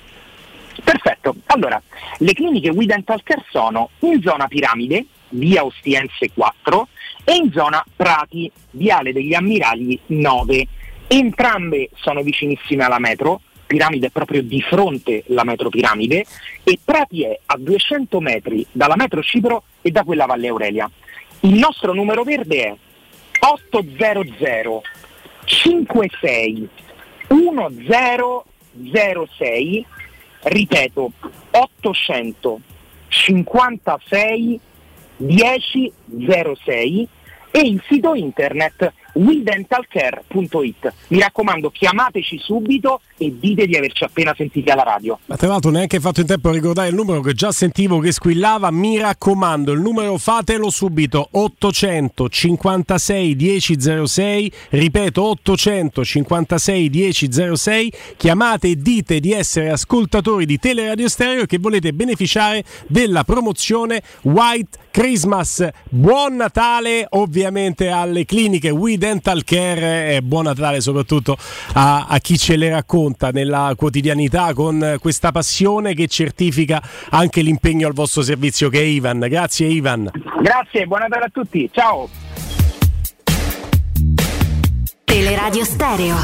Perfetto, 0.82 1.36
allora 1.48 1.82
le 2.20 2.34
cliniche 2.34 2.70
We 2.70 2.86
Dental 2.86 3.22
Care 3.22 3.44
sono 3.50 3.90
in 4.00 4.22
zona 4.22 4.48
piramide, 4.48 5.06
via 5.30 5.64
Ostiense 5.64 6.32
4, 6.34 6.88
e 7.30 7.36
in 7.36 7.52
zona 7.52 7.86
Prati, 7.96 8.52
Viale 8.72 9.14
degli 9.14 9.36
Ammiragli 9.36 10.00
9. 10.08 10.68
Entrambe 11.06 11.92
sono 11.94 12.24
vicinissime 12.24 12.84
alla 12.84 12.98
metro, 12.98 13.42
Piramide 13.68 14.08
è 14.08 14.10
proprio 14.10 14.42
di 14.42 14.60
fronte 14.62 15.24
alla 15.30 15.44
metro 15.44 15.70
Piramide 15.70 16.26
e 16.64 16.80
Prati 16.84 17.26
è 17.26 17.40
a 17.46 17.56
200 17.56 18.20
metri 18.20 18.66
dalla 18.72 18.96
metro 18.96 19.22
Cipro 19.22 19.66
e 19.84 19.92
da 19.92 20.04
quella 20.04 20.26
Valle 20.26 20.48
Aurelia. 20.48 20.90
Il 21.42 21.54
nostro 21.54 21.94
numero 21.94 22.24
verde 22.24 22.64
è 22.64 22.76
800 23.42 24.82
56 25.46 26.68
1006, 27.28 29.86
ripeto 30.42 31.12
800 31.52 32.60
56 33.08 34.60
1006 35.18 37.10
e 37.52 37.60
il 37.60 37.82
sito 37.88 38.14
internet 38.14 38.94
WeDentalCare.it. 39.14 40.94
Mi 41.08 41.20
raccomando, 41.20 41.70
chiamateci 41.70 42.40
subito 42.40 43.02
e 43.18 43.36
dite 43.38 43.66
di 43.66 43.76
averci 43.76 44.04
appena 44.04 44.34
sentiti 44.36 44.70
alla 44.70 44.84
radio. 44.84 45.20
Ma 45.26 45.36
tra 45.36 45.48
l'altro 45.48 45.72
neanche 45.72 46.00
fatto 46.00 46.22
in 46.22 46.28
tempo 46.28 46.50
a 46.50 46.54
ricordare 46.54 46.90
il 46.90 46.96
numero 46.96 47.22
che 47.22 47.34
già 47.34 47.52
sentivo 47.52 48.00
che 48.00 48.12
squillava. 48.12 48.72
Mi 48.72 48.98
raccomando, 48.98 49.72
il 49.72 49.82
numero 49.82 50.18
fatelo 50.18 50.70
subito 50.70 51.28
856 51.32 53.36
1006. 53.36 54.52
Ripeto 54.70 55.24
856 55.24 56.90
1006. 56.90 57.94
Chiamate 58.18 58.70
e 58.70 58.76
dite 58.76 59.20
di 59.20 59.34
essere 59.34 59.70
ascoltatori 59.70 60.46
di 60.46 60.60
Teleradio 60.60 61.10
Stereo 61.10 61.44
e 61.44 61.46
che 61.46 61.58
volete 61.58 61.94
beneficiare 61.94 62.64
della 62.88 63.24
promozione 63.24 64.02
White 64.22 64.78
Christmas. 64.92 65.68
Buon 65.90 66.36
Natale 66.36 67.06
ovviamente 67.10 67.90
alle 67.90 68.26
cliniche 68.26 68.70
We 68.70 68.98
Dental 69.00 69.44
Care 69.44 70.16
e 70.16 70.22
buon 70.22 70.44
Natale 70.44 70.82
soprattutto 70.82 71.36
a, 71.74 72.06
a, 72.08 72.20
chi 72.20 72.38
ce 72.38 72.56
le 72.56 72.70
racconta 72.70 73.32
nella 73.32 73.74
quotidianità 73.76 74.54
con 74.54 74.98
questa 75.00 75.32
passione 75.32 75.96
che 75.96 76.06
certifica 76.08 76.80
anche 77.10 77.42
l'impegno 77.42 77.88
al 77.88 77.94
vostro 77.94 78.22
servizio 78.22 78.70
che 78.70 78.80
è 78.80 78.84
Ivan. 78.84 79.20
Grazie 79.28 79.66
Ivan. 79.66 80.12
Grazie, 80.42 80.86
buon 80.86 81.00
Natale 81.00 81.26
a 81.26 81.30
tutti. 81.32 81.68
Ciao. 81.74 82.08
Teleradio 85.04 85.64
Stereo 85.64 86.16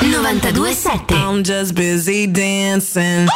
927 0.00 1.14
I'm 1.14 1.42
just 1.42 1.74
busy 1.74 2.26
dancing. 2.26 3.28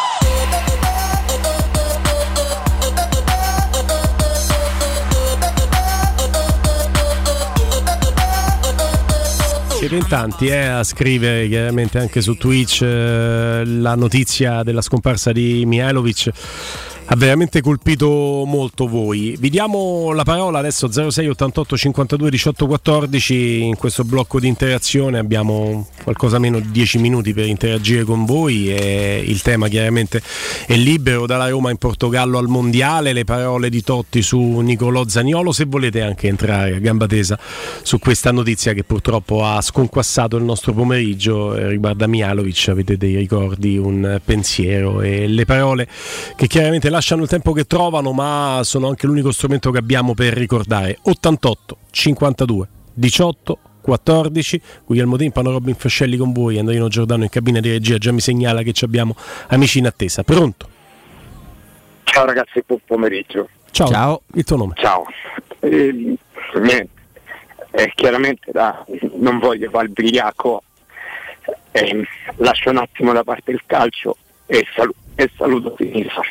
Siete 9.87 10.03
in 10.03 10.11
tanti 10.11 10.49
eh, 10.49 10.67
a 10.67 10.83
scrivere 10.83 11.47
chiaramente 11.47 12.01
anche 12.01 12.21
su 12.21 12.37
Twitch 12.37 12.83
eh, 12.83 13.63
la 13.65 13.95
notizia 13.95 14.65
della 14.65 14.81
scomparsa 14.81 15.31
di 15.31 15.63
Mihailovic 15.65 16.31
ha 17.09 17.15
veramente 17.15 17.61
colpito 17.61 18.43
molto 18.47 18.89
voi. 18.89 19.37
Vi 19.39 19.49
diamo 19.49 20.13
la 20.13 20.25
parola 20.25 20.59
adesso 20.59 20.91
06 20.91 21.29
88 21.29 21.77
52 21.77 22.31
18 22.31 22.67
14 22.67 23.63
in 23.63 23.77
questo 23.77 24.03
blocco 24.03 24.41
di 24.41 24.49
interazione 24.49 25.19
abbiamo 25.19 25.87
qualcosa 26.03 26.41
meno 26.41 26.59
di 26.59 26.71
10 26.73 26.99
minuti 26.99 27.33
per 27.33 27.47
interagire 27.47 28.03
con 28.03 28.25
voi. 28.25 28.75
E 28.75 29.23
il 29.25 29.41
tema 29.43 29.69
chiaramente 29.69 30.21
è 30.67 30.75
libero 30.75 31.27
dalla 31.27 31.49
Roma 31.49 31.71
in 31.71 31.77
Portogallo 31.77 32.39
al 32.39 32.49
Mondiale, 32.49 33.13
le 33.13 33.25
parole 33.25 33.71
di 33.71 33.83
Totti 33.83 34.21
su 34.21 34.41
Nicolò 34.41 35.07
Zaniolo, 35.07 35.53
se 35.53 35.65
volete 35.65 36.03
anche 36.03 36.27
entrare 36.27 36.75
a 36.75 36.79
gamba 36.81 37.07
tesa 37.07 37.39
su 37.83 38.01
questa 38.01 38.33
notizia 38.33 38.73
che 38.73 38.83
purtroppo 38.83 39.45
ha 39.45 39.61
sconquassato 39.61 40.37
il 40.37 40.43
nostro 40.43 40.73
pomeriggio. 40.73 41.55
Eh, 41.55 41.69
riguarda 41.69 42.09
Mialovic, 42.09 42.67
avete 42.69 42.97
dei 42.97 43.15
ricordi, 43.15 43.77
un 43.79 44.21
pensiero 44.25 45.03
e 45.03 45.29
le 45.29 45.45
parole 45.45 45.87
che 46.35 46.49
chiaramente 46.49 46.91
lasciano 46.97 47.23
il 47.23 47.29
tempo 47.29 47.53
che 47.53 47.65
trovano, 47.65 48.13
ma 48.13 48.61
sono 48.63 48.89
anche 48.89 49.07
l'unico 49.07 49.31
strumento 49.31 49.71
che 49.71 49.79
abbiamo 49.79 50.15
per 50.15 50.33
ricordare. 50.33 50.99
88 51.03 51.77
52 51.91 52.69
18 52.95 53.59
14 53.83 54.61
Guglielmo 54.87 55.17
Timpano, 55.17 55.51
Robin 55.51 55.75
Fascelli 55.75 56.17
con 56.17 56.33
voi, 56.33 56.59
Andrino 56.59 56.89
Giordano 56.89 57.23
in 57.23 57.29
cabina 57.29 57.61
di 57.61 57.71
regia, 57.71 57.99
già 57.99 58.13
mi 58.13 58.21
segnala 58.21 58.63
che 58.63 58.73
abbiamo 58.83 59.15
amici 59.49 59.79
in 59.79 59.87
attesa. 59.87 60.23
Pronto? 60.23 60.69
Ciao 62.05 62.25
ragazzi, 62.25 62.63
buon 62.67 62.81
pomeriggio. 62.85 63.49
Ciao. 63.71 63.89
Ciao. 63.89 64.23
Il 64.33 64.45
tuo 64.45 64.57
nome? 64.57 64.73
Ciao. 64.77 65.05
Eh, 65.61 66.17
niente, 66.55 66.89
eh, 67.73 67.93
chiaramente 67.95 68.51
da, 68.53 68.85
non 69.17 69.39
voglio 69.39 69.69
fare 69.69 69.85
il 69.85 69.93
brigliaco, 69.93 70.63
eh, 71.73 72.07
lascio 72.37 72.71
un 72.71 72.79
attimo 72.79 73.13
da 73.13 73.23
parte 73.23 73.51
il 73.51 73.63
calcio 73.67 74.17
e, 74.47 74.67
salu- 74.75 74.95
e 75.15 75.31
saluto 75.37 75.77
Sinisa. 75.79 76.23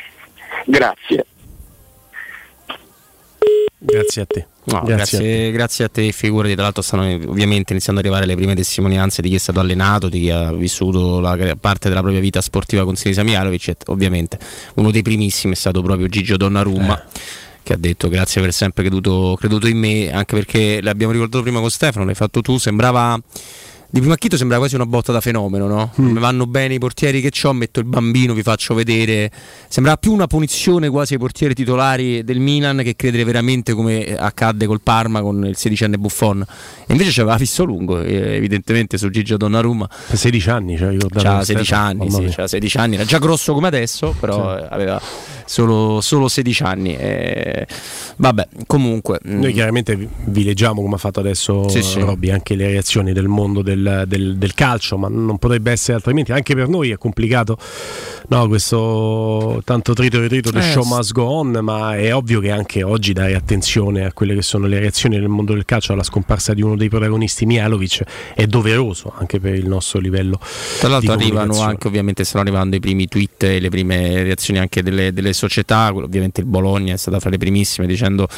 Grazie. 0.66 1.26
Grazie 3.78 4.22
a 4.22 4.26
te. 4.26 4.46
No, 4.64 4.82
Grazie 4.84 5.18
grazie, 5.18 5.50
grazie, 5.52 5.84
a 5.84 5.88
te, 5.88 6.10
figurati. 6.10 6.54
Tra 6.54 6.64
l'altro, 6.64 6.82
stanno 6.82 7.04
ovviamente 7.30 7.72
iniziando 7.72 8.00
ad 8.00 8.06
arrivare 8.06 8.26
le 8.26 8.34
prime 8.34 8.56
testimonianze 8.56 9.22
di 9.22 9.28
chi 9.28 9.36
è 9.36 9.38
stato 9.38 9.60
allenato, 9.60 10.08
di 10.08 10.20
chi 10.20 10.30
ha 10.30 10.52
vissuto 10.52 11.20
la 11.20 11.36
parte 11.60 11.88
della 11.88 12.00
propria 12.00 12.20
vita 12.20 12.40
sportiva 12.40 12.84
con 12.84 12.96
Sinisa 12.96 13.22
Mialovic. 13.22 13.74
Ovviamente 13.86 14.38
uno 14.74 14.90
dei 14.90 15.02
primissimi 15.02 15.52
è 15.52 15.56
stato 15.56 15.82
proprio 15.82 16.08
Gigio 16.08 16.36
Donnarumma. 16.36 17.00
Eh 17.00 17.44
che 17.66 17.72
ha 17.72 17.76
detto 17.76 18.08
grazie 18.08 18.40
per 18.40 18.52
sempre 18.52 18.84
creduto, 18.84 19.34
creduto 19.36 19.66
in 19.66 19.76
me, 19.76 20.12
anche 20.12 20.36
perché 20.36 20.80
l'abbiamo 20.80 21.10
ricordato 21.10 21.42
prima 21.42 21.58
con 21.58 21.68
Stefano, 21.68 22.04
l'hai 22.04 22.14
fatto 22.14 22.40
tu, 22.40 22.58
sembrava 22.58 23.20
di 23.88 24.00
primo 24.00 24.14
acchito 24.14 24.36
sembra 24.36 24.58
quasi 24.58 24.74
una 24.74 24.86
botta 24.86 25.12
da 25.12 25.20
fenomeno, 25.20 25.66
no? 25.66 25.92
Mm. 26.00 26.10
Mi 26.10 26.18
vanno 26.18 26.46
bene 26.46 26.74
i 26.74 26.78
portieri 26.78 27.20
che 27.20 27.30
ho, 27.46 27.52
metto 27.52 27.80
il 27.80 27.86
bambino, 27.86 28.34
vi 28.34 28.42
faccio 28.42 28.74
vedere. 28.74 29.30
Sembrava 29.68 29.98
più 29.98 30.12
una 30.12 30.26
punizione 30.26 30.88
quasi 30.88 31.14
ai 31.14 31.18
portieri 31.18 31.54
titolari 31.54 32.24
del 32.24 32.38
Milan 32.40 32.80
che 32.82 32.96
credere 32.96 33.24
veramente 33.24 33.74
come 33.74 34.16
accadde 34.16 34.66
col 34.66 34.80
Parma 34.80 35.20
con 35.20 35.46
il 35.46 35.56
sedicenne 35.56 35.98
Buffon. 35.98 36.44
E 36.86 36.92
invece 36.92 37.10
c'aveva 37.12 37.38
fisso 37.38 37.64
lungo, 37.64 38.00
evidentemente 38.00 38.98
su 38.98 39.08
Gigio 39.10 39.36
Donnarumma. 39.36 39.88
Per 40.08 40.16
16 40.16 40.50
anni, 40.50 40.76
cioè, 40.76 40.96
C'ha 41.08 41.44
16 41.44 41.74
anni, 41.74 42.10
sì, 42.10 42.24
c'ha 42.30 42.46
16 42.46 42.76
anni, 42.78 42.94
era 42.96 43.04
già 43.04 43.18
grosso 43.18 43.54
come 43.54 43.68
adesso, 43.68 44.14
però 44.18 44.58
sì. 44.58 44.64
aveva 44.68 45.00
solo, 45.46 46.00
solo 46.00 46.28
16 46.28 46.62
anni. 46.62 46.96
E... 46.96 47.66
Vabbè, 48.16 48.48
comunque. 48.66 49.20
Noi 49.22 49.52
chiaramente 49.52 49.96
vi 50.24 50.44
leggiamo 50.44 50.82
come 50.82 50.96
ha 50.96 50.98
fatto 50.98 51.20
adesso 51.20 51.68
sì, 51.68 51.82
sì. 51.82 52.00
Robby 52.00 52.30
anche 52.30 52.54
le 52.54 52.68
reazioni 52.68 53.12
del 53.12 53.28
mondo 53.28 53.62
del, 53.62 53.75
del, 54.06 54.36
del, 54.36 54.54
calcio, 54.54 54.96
ma 54.96 55.08
non 55.08 55.38
potrebbe 55.38 55.70
essere 55.70 55.94
altrimenti. 55.94 56.32
Anche 56.32 56.54
per 56.54 56.68
noi 56.68 56.90
è 56.90 56.98
complicato 56.98 57.58
no, 58.28 58.48
questo 58.48 59.60
tanto 59.64 59.92
trito 59.92 60.18
e 60.18 60.20
ritrito 60.22 60.50
del 60.50 60.62
eh, 60.62 60.70
show 60.70 60.84
must 60.84 61.12
go 61.12 61.24
on, 61.24 61.58
ma 61.62 61.96
è 61.96 62.14
ovvio 62.14 62.40
che 62.40 62.50
anche 62.50 62.82
oggi 62.82 63.12
dare 63.12 63.34
attenzione 63.34 64.04
a 64.04 64.12
quelle 64.12 64.34
che 64.34 64.42
sono 64.42 64.66
le 64.66 64.78
reazioni 64.78 65.18
del 65.18 65.28
mondo 65.28 65.54
del 65.54 65.64
calcio 65.64 65.92
alla 65.92 66.02
scomparsa 66.02 66.54
di 66.54 66.62
uno 66.62 66.76
dei 66.76 66.88
protagonisti 66.88 67.46
Mialovic 67.46 68.02
è 68.34 68.46
doveroso 68.46 69.12
anche 69.16 69.40
per 69.40 69.54
il 69.54 69.66
nostro 69.66 70.00
livello. 70.00 70.38
Tra 70.78 70.88
l'altro 70.88 71.12
arrivano 71.12 71.60
anche 71.60 71.86
ovviamente 71.86 72.24
stanno 72.24 72.44
arrivando 72.44 72.76
i 72.76 72.80
primi 72.80 73.08
tweet 73.08 73.42
e 73.44 73.60
le 73.60 73.68
prime 73.68 74.22
reazioni 74.22 74.58
anche 74.58 74.82
delle, 74.82 75.12
delle 75.12 75.32
società, 75.32 75.92
ovviamente 75.94 76.40
il 76.40 76.46
Bologna 76.46 76.94
è 76.94 76.96
stata 76.96 77.20
fra 77.20 77.30
le 77.30 77.38
primissime 77.38 77.86
dicendo 77.86 78.28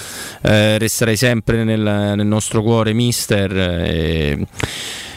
eh, 0.43 0.79
resterei 0.79 1.17
sempre 1.17 1.65
nel, 1.65 1.81
nel, 1.81 2.27
nostro 2.27 2.63
cuore 2.63 2.93
mister. 2.93 3.57
Eh, 3.57 4.47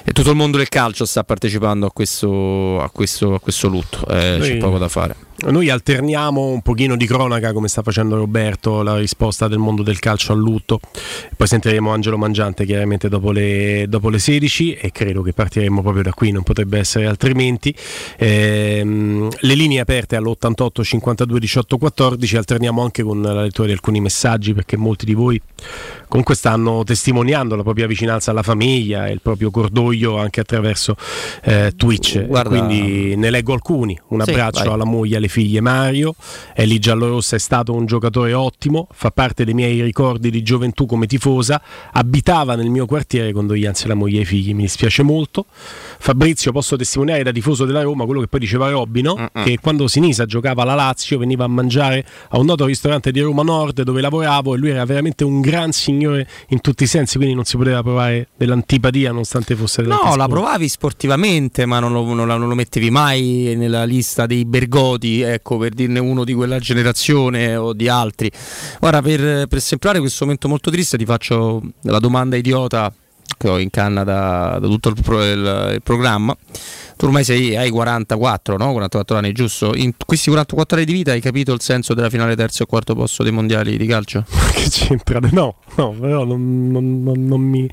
e 0.03 0.11
tutto 0.14 0.32
il 0.32 0.36
mondo 0.36 0.57
del 0.57 0.69
calcio 0.69 1.06
sta 1.06 1.23
partecipando 1.23 1.86
a 1.86 1.91
questo, 1.91 2.82
a 2.82 2.90
questo, 2.90 3.36
a 3.36 3.40
questo 3.40 3.68
lutto, 3.68 4.06
eh, 4.07 4.38
c'è 4.41 4.57
poco 4.57 4.78
da 4.78 4.88
fare. 4.88 5.15
Noi 5.43 5.69
alterniamo 5.69 6.45
un 6.45 6.61
pochino 6.61 6.95
di 6.95 7.07
cronaca 7.07 7.51
come 7.51 7.68
sta 7.68 7.81
facendo 7.81 8.15
Roberto, 8.15 8.84
la 8.84 8.97
risposta 8.97 9.47
del 9.47 9.57
mondo 9.57 9.81
del 9.81 9.97
calcio 9.97 10.34
al 10.34 10.39
lutto, 10.39 10.80
poi 11.35 11.47
sentiremo 11.47 11.91
Angelo 11.91 12.18
Mangiante 12.18 12.63
chiaramente 12.63 13.09
dopo 13.09 13.31
le, 13.31 13.85
dopo 13.88 14.09
le 14.09 14.19
16 14.19 14.76
e 14.76 14.91
credo 14.91 15.23
che 15.23 15.34
partiremo 15.34 15.81
proprio 15.81 16.03
da 16.03 16.13
qui, 16.13 16.31
non 16.31 16.43
potrebbe 16.43 16.77
essere 16.77 17.07
altrimenti. 17.07 17.73
Ehm, 18.18 19.30
le 19.39 19.53
linee 19.55 19.80
aperte 19.80 20.15
all'88 20.15 20.84
52 20.84 21.39
18 21.39 21.77
14, 21.77 22.38
alterniamo 22.38 22.84
anche 22.84 23.01
con 23.01 23.22
la 23.22 23.41
lettura 23.41 23.65
di 23.68 23.73
alcuni 23.73 23.99
messaggi 23.99 24.53
perché 24.53 24.77
molti 24.77 25.05
di 25.05 25.15
voi 25.15 25.41
comunque 26.07 26.35
stanno 26.35 26.84
testimoniando 26.84 27.55
la 27.55 27.63
propria 27.63 27.88
vicinanza 27.88 28.31
alla 28.31 28.43
famiglia 28.43 29.07
e 29.07 29.13
il 29.13 29.22
proprio 29.22 29.49
cordoglio 29.49 30.18
anche 30.18 30.41
attraverso 30.41 30.95
eh, 31.43 31.73
Twitch. 31.76 32.26
Guarda... 32.26 32.49
Quindi 32.49 33.15
ne 33.15 33.30
leggo 33.30 33.53
alcuni. 33.53 33.97
Un 34.09 34.22
abbraccio 34.22 34.61
sì, 34.63 34.68
alla 34.68 34.84
moglie, 34.84 35.18
alle 35.18 35.30
figlie 35.32 35.62
Mario. 35.62 36.14
Eli 36.53 36.78
Giallorossa 36.78 37.38
è 37.38 37.40
stato 37.40 37.74
un 37.74 37.86
giocatore 37.86 38.34
ottimo, 38.34 38.88
fa 38.91 39.10
parte 39.10 39.45
dei 39.45 39.53
miei 39.53 39.82
ricordi 39.82 40.30
di 40.30 40.44
gioventù 40.44 40.86
come 40.86 41.08
tifosa, 41.08 41.62
abitava 41.94 42.56
nel 42.56 42.70
mio 42.70 42.86
quartiere, 42.86 43.32
condoglianze 43.32 43.86
alla 43.86 43.95
moglie 43.95 44.18
e 44.18 44.20
ai 44.20 44.26
figli, 44.26 44.53
mi 44.53 44.64
dispiace 44.64 45.02
molto. 45.02 45.45
Fabrizio, 45.49 46.52
posso 46.52 46.76
testimoniare 46.76 47.24
da 47.24 47.32
tifoso 47.32 47.66
della 47.66 47.82
Roma 47.82 48.06
quello 48.06 48.20
che 48.20 48.28
poi 48.28 48.40
diceva 48.41 48.70
Robby, 48.70 49.02
no? 49.02 49.30
che 49.44 49.58
quando 49.60 49.88
Sinisa 49.88 50.26
giocava 50.26 50.64
alla 50.64 50.76
Lazio 50.76 51.18
veniva 51.18 51.45
a 51.45 51.48
mangiare 51.48 52.06
a 52.30 52.38
un 52.38 52.45
noto 52.45 52.66
ristorante 52.66 53.12
di 53.12 53.22
Roma 53.22 53.44
Nord 53.44 53.82
dove 53.84 54.02
lavoravo 54.02 54.53
e 54.53 54.58
lui 54.58 54.70
era 54.70 54.84
veramente 54.86 55.24
un 55.24 55.40
gran 55.41 55.72
signore 55.72 56.28
in 56.49 56.62
tutti 56.62 56.84
i 56.84 56.88
sensi, 56.88 57.16
quindi 57.18 57.34
non 57.34 57.45
si 57.45 57.58
poteva 57.58 57.82
provare 57.82 58.30
dell'antipatia 58.36 59.10
nonostante 59.12 59.56
fosse 59.56 59.82
No, 59.82 60.16
la 60.16 60.28
provavi 60.28 60.68
sportivamente, 60.68 61.66
ma 61.66 61.80
non 61.80 61.91
lo, 61.91 62.14
non, 62.14 62.28
lo 62.28 62.56
mettevi 62.56 62.90
mai 62.90 63.53
nella 63.56 63.84
lista 63.86 64.26
dei 64.26 64.45
Ecco, 65.22 65.57
per 65.57 65.73
dirne 65.73 65.99
uno 65.99 66.23
di 66.23 66.34
quella 66.34 66.60
generazione 66.60 67.56
o 67.56 67.73
di 67.73 67.88
altri. 67.88 68.31
Guarda, 68.80 69.02
per, 69.02 69.48
per 69.48 69.60
semplificare 69.60 69.99
questo 69.99 70.23
momento 70.26 70.48
molto 70.48 70.72
triste 70.72 70.98
ti 70.98 71.06
faccio 71.06 71.61
la 71.84 71.99
domanda 71.99 72.35
idiota 72.35 72.93
che 73.38 73.49
ho 73.49 73.57
in 73.57 73.69
canna 73.69 74.03
da, 74.03 74.57
da 74.60 74.68
tutto 74.68 74.89
il, 74.89 74.95
pro, 75.02 75.23
il, 75.23 75.72
il, 75.73 75.81
programma. 75.81 76.35
Tu 76.95 77.06
ormai 77.06 77.23
sei, 77.23 77.56
hai 77.56 77.69
44, 77.69 78.57
no? 78.57 78.72
44 78.72 79.18
anni, 79.18 79.31
giusto? 79.31 79.73
In 79.76 79.93
questi 80.06 80.30
44 80.30 80.77
anni 80.77 80.85
di 80.85 80.93
vita 80.93 81.11
hai 81.11 81.22
capito 81.22 81.53
il 81.53 81.61
senso 81.61 81.93
della 81.93 82.10
finale 82.10 82.35
terzo 82.35 82.64
e 82.64 82.65
quarto 82.68 82.93
posto 82.93 83.23
dei 83.23 83.31
mondiali 83.31 83.77
di 83.77 83.85
calcio? 83.88 84.23
che 84.53 84.69
c'entra? 84.69 85.19
No, 85.31 85.56
no, 85.76 85.91
però 85.91 86.23
non, 86.23 86.69
non, 86.69 87.03
non, 87.03 87.26
non 87.26 87.41
mi 87.41 87.69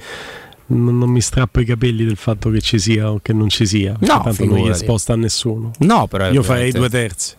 non, 0.69 1.09
mi 1.11 1.21
strappo 1.21 1.61
i 1.61 1.65
capelli 1.65 2.05
del 2.05 2.17
fatto 2.17 2.51
che 2.51 2.61
ci 2.61 2.79
sia 2.79 3.11
o 3.11 3.21
che 3.23 3.33
non 3.33 3.49
ci 3.49 3.67
sia. 3.67 3.97
No, 4.01 4.21
tanto 4.23 4.45
non 4.45 4.59
gli 4.59 4.75
sposta 4.75 5.15
a 5.15 5.17
nessuno. 5.17 5.71
No, 5.79 6.07
però 6.07 6.31
io 6.31 6.43
farei 6.43 6.73
due 6.73 6.89
terzi. 6.89 7.37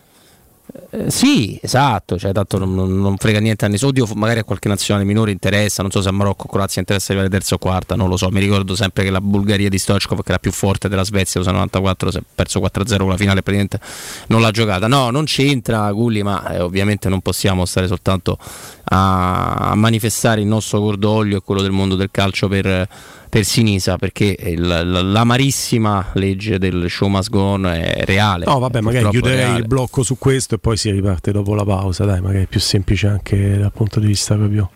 Eh, 0.90 1.10
sì, 1.10 1.58
esatto, 1.62 2.18
cioè, 2.18 2.32
tanto 2.32 2.58
non, 2.58 2.74
non, 2.74 3.16
frega 3.16 3.38
niente 3.40 3.64
a 3.64 3.68
nessuno. 3.68 3.90
Oddio, 3.90 4.08
magari 4.14 4.40
a 4.40 4.44
qualche 4.44 4.68
nazionale 4.68 5.06
minore 5.06 5.30
interessa, 5.30 5.82
non 5.82 5.90
so 5.90 6.02
se 6.02 6.08
a 6.08 6.12
Marocco 6.12 6.46
o 6.46 6.50
Croazia 6.50 6.80
interessa 6.80 7.12
arrivare 7.12 7.30
terza 7.30 7.54
o 7.54 7.58
quarta, 7.58 7.94
non 7.94 8.08
lo 8.08 8.16
so. 8.16 8.28
Mi 8.30 8.40
ricordo 8.40 8.74
sempre 8.74 9.04
che 9.04 9.10
la 9.10 9.20
Bulgaria 9.20 9.68
di 9.68 9.78
Stoichkov, 9.78 10.22
che 10.22 10.30
era 10.30 10.38
più 10.38 10.52
forte 10.52 10.88
della 10.88 11.04
Svezia, 11.04 11.40
usa 11.40 11.50
94, 11.52 12.10
si 12.10 12.18
è 12.18 12.22
perso 12.34 12.60
4-0 12.60 12.96
con 12.98 13.08
la 13.08 13.16
finale, 13.16 13.42
praticamente 13.42 13.80
non 14.28 14.40
l'ha 14.40 14.50
giocata. 14.50 14.86
No, 14.86 15.10
non 15.10 15.24
c'entra 15.24 15.90
Gulli, 15.92 16.22
ma 16.22 16.54
eh, 16.54 16.60
ovviamente 16.60 17.08
non 17.08 17.20
possiamo 17.20 17.64
stare 17.64 17.86
soltanto 17.86 18.38
a, 18.84 19.54
a 19.54 19.74
manifestare 19.74 20.40
il 20.40 20.46
nostro 20.46 20.80
cordoglio 20.80 21.38
e 21.38 21.40
quello 21.40 21.62
del 21.62 21.72
mondo 21.72 21.94
del 21.94 22.10
calcio 22.10 22.48
per 22.48 22.88
per 23.30 23.44
Sinisa 23.44 23.96
perché 23.96 24.36
l'amarissima 24.56 26.10
legge 26.14 26.58
del 26.58 26.90
show 26.90 27.08
must 27.08 27.30
go 27.30 27.40
on 27.40 27.66
è 27.66 28.02
reale. 28.04 28.44
No, 28.44 28.58
vabbè, 28.58 28.80
magari 28.80 29.08
chiuderei 29.08 29.56
il 29.56 29.66
blocco 29.66 30.02
su 30.02 30.18
questo 30.18 30.56
e 30.56 30.58
poi 30.58 30.76
si 30.76 30.90
riparte 30.90 31.30
dopo 31.30 31.54
la 31.54 31.64
pausa, 31.64 32.04
dai, 32.04 32.20
magari 32.20 32.44
è 32.44 32.46
più 32.46 32.60
semplice 32.60 33.06
anche 33.06 33.56
dal 33.56 33.72
punto 33.72 34.00
di 34.00 34.06
vista 34.06 34.34
proprio. 34.34 34.70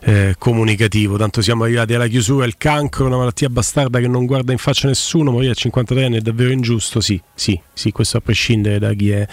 Eh, 0.00 0.36
comunicativo. 0.38 1.16
Tanto 1.16 1.42
siamo 1.42 1.64
arrivati 1.64 1.92
alla 1.92 2.06
chiusura. 2.06 2.46
Il 2.46 2.56
cancro, 2.56 3.06
una 3.06 3.16
malattia 3.16 3.48
bastarda 3.48 3.98
che 3.98 4.08
non 4.08 4.26
guarda 4.26 4.52
in 4.52 4.58
faccia 4.58 4.86
nessuno, 4.86 5.30
morire 5.30 5.52
a 5.52 5.54
53 5.54 6.04
anni 6.04 6.16
è 6.16 6.20
davvero 6.20 6.50
ingiusto. 6.50 7.00
Sì, 7.00 7.20
sì, 7.34 7.60
sì, 7.72 7.90
questo 7.92 8.16
a 8.16 8.20
prescindere 8.20 8.78
da 8.78 8.92
chi 8.94 9.10
è, 9.10 9.26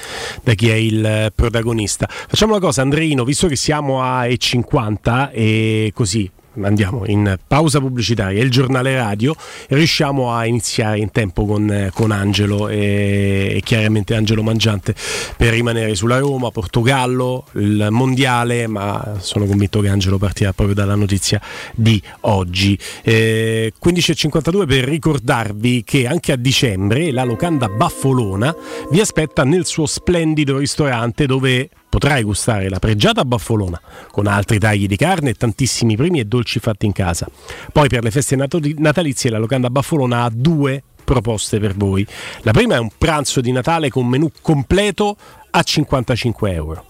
da 0.43 0.53
chi 0.53 0.69
è 0.69 0.73
il 0.73 1.31
protagonista. 1.33 2.07
Facciamo 2.09 2.53
una 2.53 2.61
cosa, 2.61 2.81
Andreino, 2.81 3.23
visto 3.23 3.47
che 3.47 3.55
siamo 3.55 4.01
a 4.01 4.25
E50 4.25 5.29
e 5.31 5.91
così 5.93 6.29
andiamo 6.61 7.03
in 7.05 7.37
pausa 7.47 7.79
pubblicitaria 7.79 8.41
il 8.41 8.51
giornale 8.51 8.95
radio 8.95 9.35
riusciamo 9.69 10.31
a 10.31 10.45
iniziare 10.45 10.99
in 10.99 11.11
tempo 11.11 11.45
con, 11.45 11.89
con 11.93 12.11
Angelo 12.11 12.67
e, 12.67 13.53
e, 13.55 13.61
chiaramente 13.61 14.15
Angelo 14.15 14.43
Mangiante 14.43 14.95
per 15.37 15.53
rimanere 15.53 15.95
sulla 15.95 16.19
Roma, 16.19 16.51
Portogallo, 16.51 17.45
il 17.53 17.87
mondiale, 17.91 18.67
ma 18.67 19.15
sono 19.19 19.45
convinto 19.45 19.79
che 19.79 19.89
Angelo 19.89 20.17
partirà 20.17 20.53
proprio 20.53 20.75
dalla 20.75 20.95
notizia 20.95 21.41
di 21.73 22.01
oggi. 22.21 22.77
Eh, 23.03 23.73
15.52 23.83 24.65
per 24.65 24.83
ricordarvi 24.85 25.83
che 25.83 26.07
anche 26.07 26.31
a 26.31 26.35
dicembre 26.35 27.11
la 27.11 27.23
locanda 27.23 27.67
Baffolona 27.67 28.55
vi 28.91 28.99
aspetta 28.99 29.43
nel 29.43 29.65
suo 29.65 29.85
splendido 29.85 30.57
ristorante 30.57 31.25
dove 31.25 31.69
potrai 31.95 32.23
gustare 32.23 32.67
la 32.67 32.77
pregiata 32.77 33.23
baffolona 33.23 33.79
con 34.11 34.27
altri 34.27 34.59
tagli 34.59 34.85
di 34.85 34.97
carne 34.97 35.29
e 35.29 35.33
tantissimi 35.35 35.95
primi 35.95 36.19
e 36.19 36.25
dolci 36.25 36.59
fatti 36.59 36.85
in 36.85 36.91
casa. 36.91 37.25
Poi 37.71 37.87
per 37.87 38.03
le 38.03 38.11
feste 38.11 38.35
natalizie 38.35 39.29
la 39.29 39.37
locanda 39.37 39.69
baffolona 39.69 40.23
ha 40.23 40.29
due 40.29 40.83
proposte 41.05 41.57
per 41.57 41.73
voi. 41.73 42.05
La 42.41 42.51
prima 42.51 42.75
è 42.75 42.79
un 42.79 42.89
pranzo 42.97 43.39
di 43.39 43.53
Natale 43.53 43.89
con 43.89 44.07
menù 44.07 44.29
completo 44.41 45.15
a 45.51 45.63
55 45.63 46.51
euro. 46.51 46.85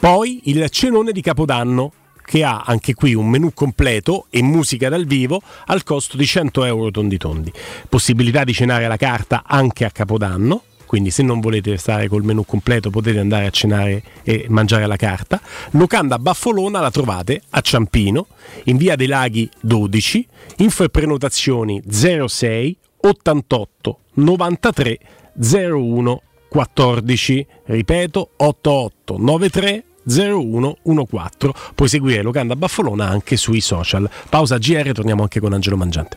Poi 0.00 0.40
il 0.44 0.70
cenone 0.70 1.12
di 1.12 1.20
Capodanno 1.20 1.92
che 2.24 2.42
ha 2.42 2.62
anche 2.64 2.94
qui 2.94 3.12
un 3.12 3.28
menù 3.28 3.52
completo 3.52 4.28
e 4.30 4.40
musica 4.40 4.88
dal 4.88 5.04
vivo 5.04 5.42
al 5.66 5.82
costo 5.82 6.16
di 6.16 6.24
100 6.24 6.64
euro 6.64 6.90
tondi 6.90 7.18
tondi. 7.18 7.52
Possibilità 7.86 8.44
di 8.44 8.54
cenare 8.54 8.86
alla 8.86 8.96
carta 8.96 9.42
anche 9.46 9.84
a 9.84 9.90
Capodanno 9.90 10.62
quindi 10.88 11.10
se 11.10 11.22
non 11.22 11.38
volete 11.38 11.76
stare 11.76 12.08
col 12.08 12.24
menù 12.24 12.44
completo 12.46 12.88
potete 12.88 13.18
andare 13.18 13.46
a 13.46 13.50
cenare 13.50 14.02
e 14.24 14.46
mangiare 14.48 14.84
alla 14.84 14.96
carta. 14.96 15.38
Locanda 15.72 16.18
Baffolona 16.18 16.80
la 16.80 16.90
trovate 16.90 17.42
a 17.50 17.60
Ciampino, 17.60 18.26
in 18.64 18.78
via 18.78 18.96
dei 18.96 19.06
Laghi 19.06 19.48
12, 19.60 20.26
info 20.56 20.84
e 20.84 20.88
prenotazioni 20.88 21.82
06 21.86 22.76
88 23.00 23.98
93 24.14 24.98
01 25.38 26.22
14, 26.48 27.46
ripeto 27.66 28.30
88 28.36 29.16
93 29.18 29.84
0114. 30.06 31.60
Puoi 31.74 31.88
seguire 31.88 32.22
Locanda 32.22 32.56
Baffolona 32.56 33.06
anche 33.08 33.36
sui 33.36 33.60
social. 33.60 34.08
Pausa 34.30 34.56
GR, 34.56 34.92
torniamo 34.92 35.20
anche 35.20 35.38
con 35.38 35.52
Angelo 35.52 35.76
Mangiante. 35.76 36.16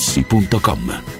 materassi.com 0.00 1.19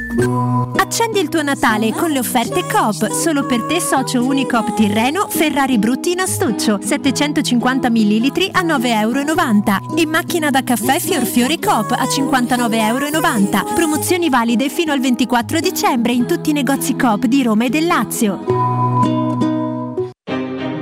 Accendi 0.75 1.21
il 1.21 1.29
tuo 1.29 1.41
Natale 1.41 1.93
con 1.93 2.11
le 2.11 2.19
offerte 2.19 2.65
Coop. 2.65 3.09
Solo 3.11 3.45
per 3.45 3.61
te 3.63 3.79
socio 3.79 4.25
Unicoop 4.25 4.73
Tirreno 4.73 5.27
Ferrari 5.29 5.77
Brutti 5.77 6.11
in 6.11 6.19
astuccio 6.19 6.79
750 6.81 7.89
ml 7.89 8.49
a 8.51 8.61
9,90 8.61 8.99
euro 8.99 9.95
e 9.95 10.05
macchina 10.05 10.49
da 10.49 10.63
caffè 10.63 10.99
Fiorfiori 10.99 11.59
Coop 11.59 11.91
a 11.91 12.03
59,90 12.03 12.75
euro. 12.75 13.73
Promozioni 13.73 14.29
valide 14.29 14.67
fino 14.67 14.91
al 14.91 14.99
24 14.99 15.61
dicembre 15.61 16.11
in 16.11 16.25
tutti 16.25 16.49
i 16.49 16.53
negozi 16.53 16.97
Coop 16.97 17.25
di 17.25 17.43
Roma 17.43 17.65
e 17.65 17.69
del 17.69 17.85
Lazio. 17.85 18.43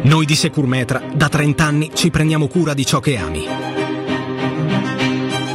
Noi 0.01 0.25
di 0.25 0.35
Securmetra 0.35 1.03
da 1.13 1.29
30 1.29 1.63
anni 1.63 1.91
ci 1.93 2.09
prendiamo 2.09 2.47
cura 2.47 2.73
di 2.73 2.83
ciò 2.83 2.99
che 2.99 3.15
ami. 3.17 3.88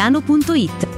I 0.00 0.89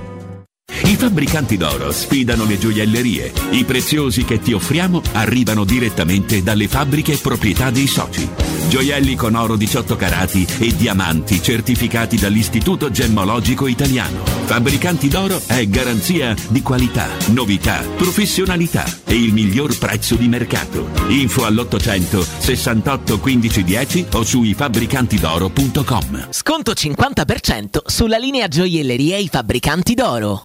fabbricanti 1.02 1.56
d'oro 1.56 1.90
sfidano 1.90 2.44
le 2.44 2.56
gioiellerie. 2.56 3.32
I 3.50 3.64
preziosi 3.64 4.24
che 4.24 4.38
ti 4.38 4.52
offriamo 4.52 5.02
arrivano 5.14 5.64
direttamente 5.64 6.44
dalle 6.44 6.68
fabbriche 6.68 7.16
proprietà 7.16 7.72
dei 7.72 7.88
soci. 7.88 8.28
Gioielli 8.68 9.16
con 9.16 9.34
oro 9.34 9.56
18 9.56 9.96
carati 9.96 10.46
e 10.60 10.76
diamanti 10.76 11.42
certificati 11.42 12.16
dall'Istituto 12.16 12.92
Gemmologico 12.92 13.66
Italiano. 13.66 14.22
Fabbricanti 14.44 15.08
d'oro 15.08 15.42
è 15.44 15.66
garanzia 15.66 16.36
di 16.50 16.62
qualità, 16.62 17.08
novità, 17.30 17.80
professionalità 17.96 18.84
e 19.04 19.14
il 19.14 19.32
miglior 19.32 19.76
prezzo 19.76 20.14
di 20.14 20.28
mercato. 20.28 20.88
Info 21.08 21.44
all'800 21.44 22.24
68 22.38 23.18
15 23.18 23.64
10 23.64 24.06
o 24.12 24.22
su 24.22 24.44
ifabbricantidoro.com. 24.44 26.28
Sconto 26.30 26.72
50% 26.72 27.80
sulla 27.86 28.18
linea 28.18 28.46
gioielleria 28.46 29.16
e 29.16 29.22
i 29.22 29.28
fabbricanti 29.28 29.94
d'oro. 29.94 30.44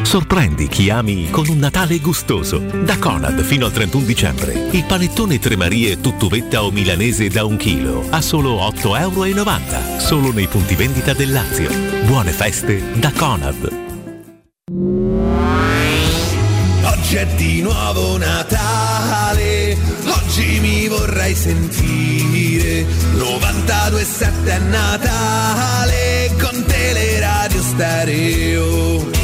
Sorprendi 0.00 0.68
chi 0.68 0.90
ami 0.90 1.28
con 1.30 1.46
un 1.48 1.58
Natale 1.58 1.98
gustoso. 1.98 2.58
Da 2.58 2.98
Conad 2.98 3.42
fino 3.42 3.66
al 3.66 3.72
31 3.72 4.04
dicembre. 4.04 4.68
Il 4.72 4.84
panettone 4.84 5.38
Tre 5.38 5.56
Marie 5.56 6.00
tuttuvetta 6.00 6.64
o 6.64 6.70
milanese 6.70 7.28
da 7.28 7.44
un 7.44 7.56
chilo 7.56 8.06
a 8.10 8.20
solo 8.20 8.56
8,90 8.56 8.98
euro. 9.00 10.00
Solo 10.00 10.32
nei 10.32 10.46
punti 10.46 10.74
vendita 10.74 11.12
del 11.12 11.32
Lazio. 11.32 11.70
Buone 12.04 12.30
feste 12.32 12.82
da 12.94 13.12
Conad. 13.12 13.80
Oggi 16.84 17.16
è 17.16 17.26
di 17.36 17.60
nuovo 17.60 18.16
Natale, 18.16 19.76
oggi 20.06 20.60
mi 20.60 20.88
vorrei 20.88 21.34
sentire 21.34 22.86
92.7 23.16 24.44
è 24.46 24.58
Natale 24.58 26.30
con 26.40 26.64
Teleradio 26.64 27.60
Stereo. 27.60 29.21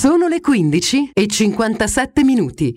Sono 0.00 0.28
le 0.28 0.40
15 0.40 1.10
e 1.12 1.26
57 1.26 2.24
minuti. 2.24 2.74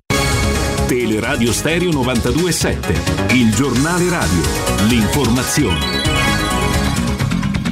Teleradio 0.86 1.52
Stereo 1.54 1.90
927, 1.90 3.34
il 3.34 3.50
giornale 3.54 4.10
radio, 4.10 4.42
l'informazione. 4.88 6.23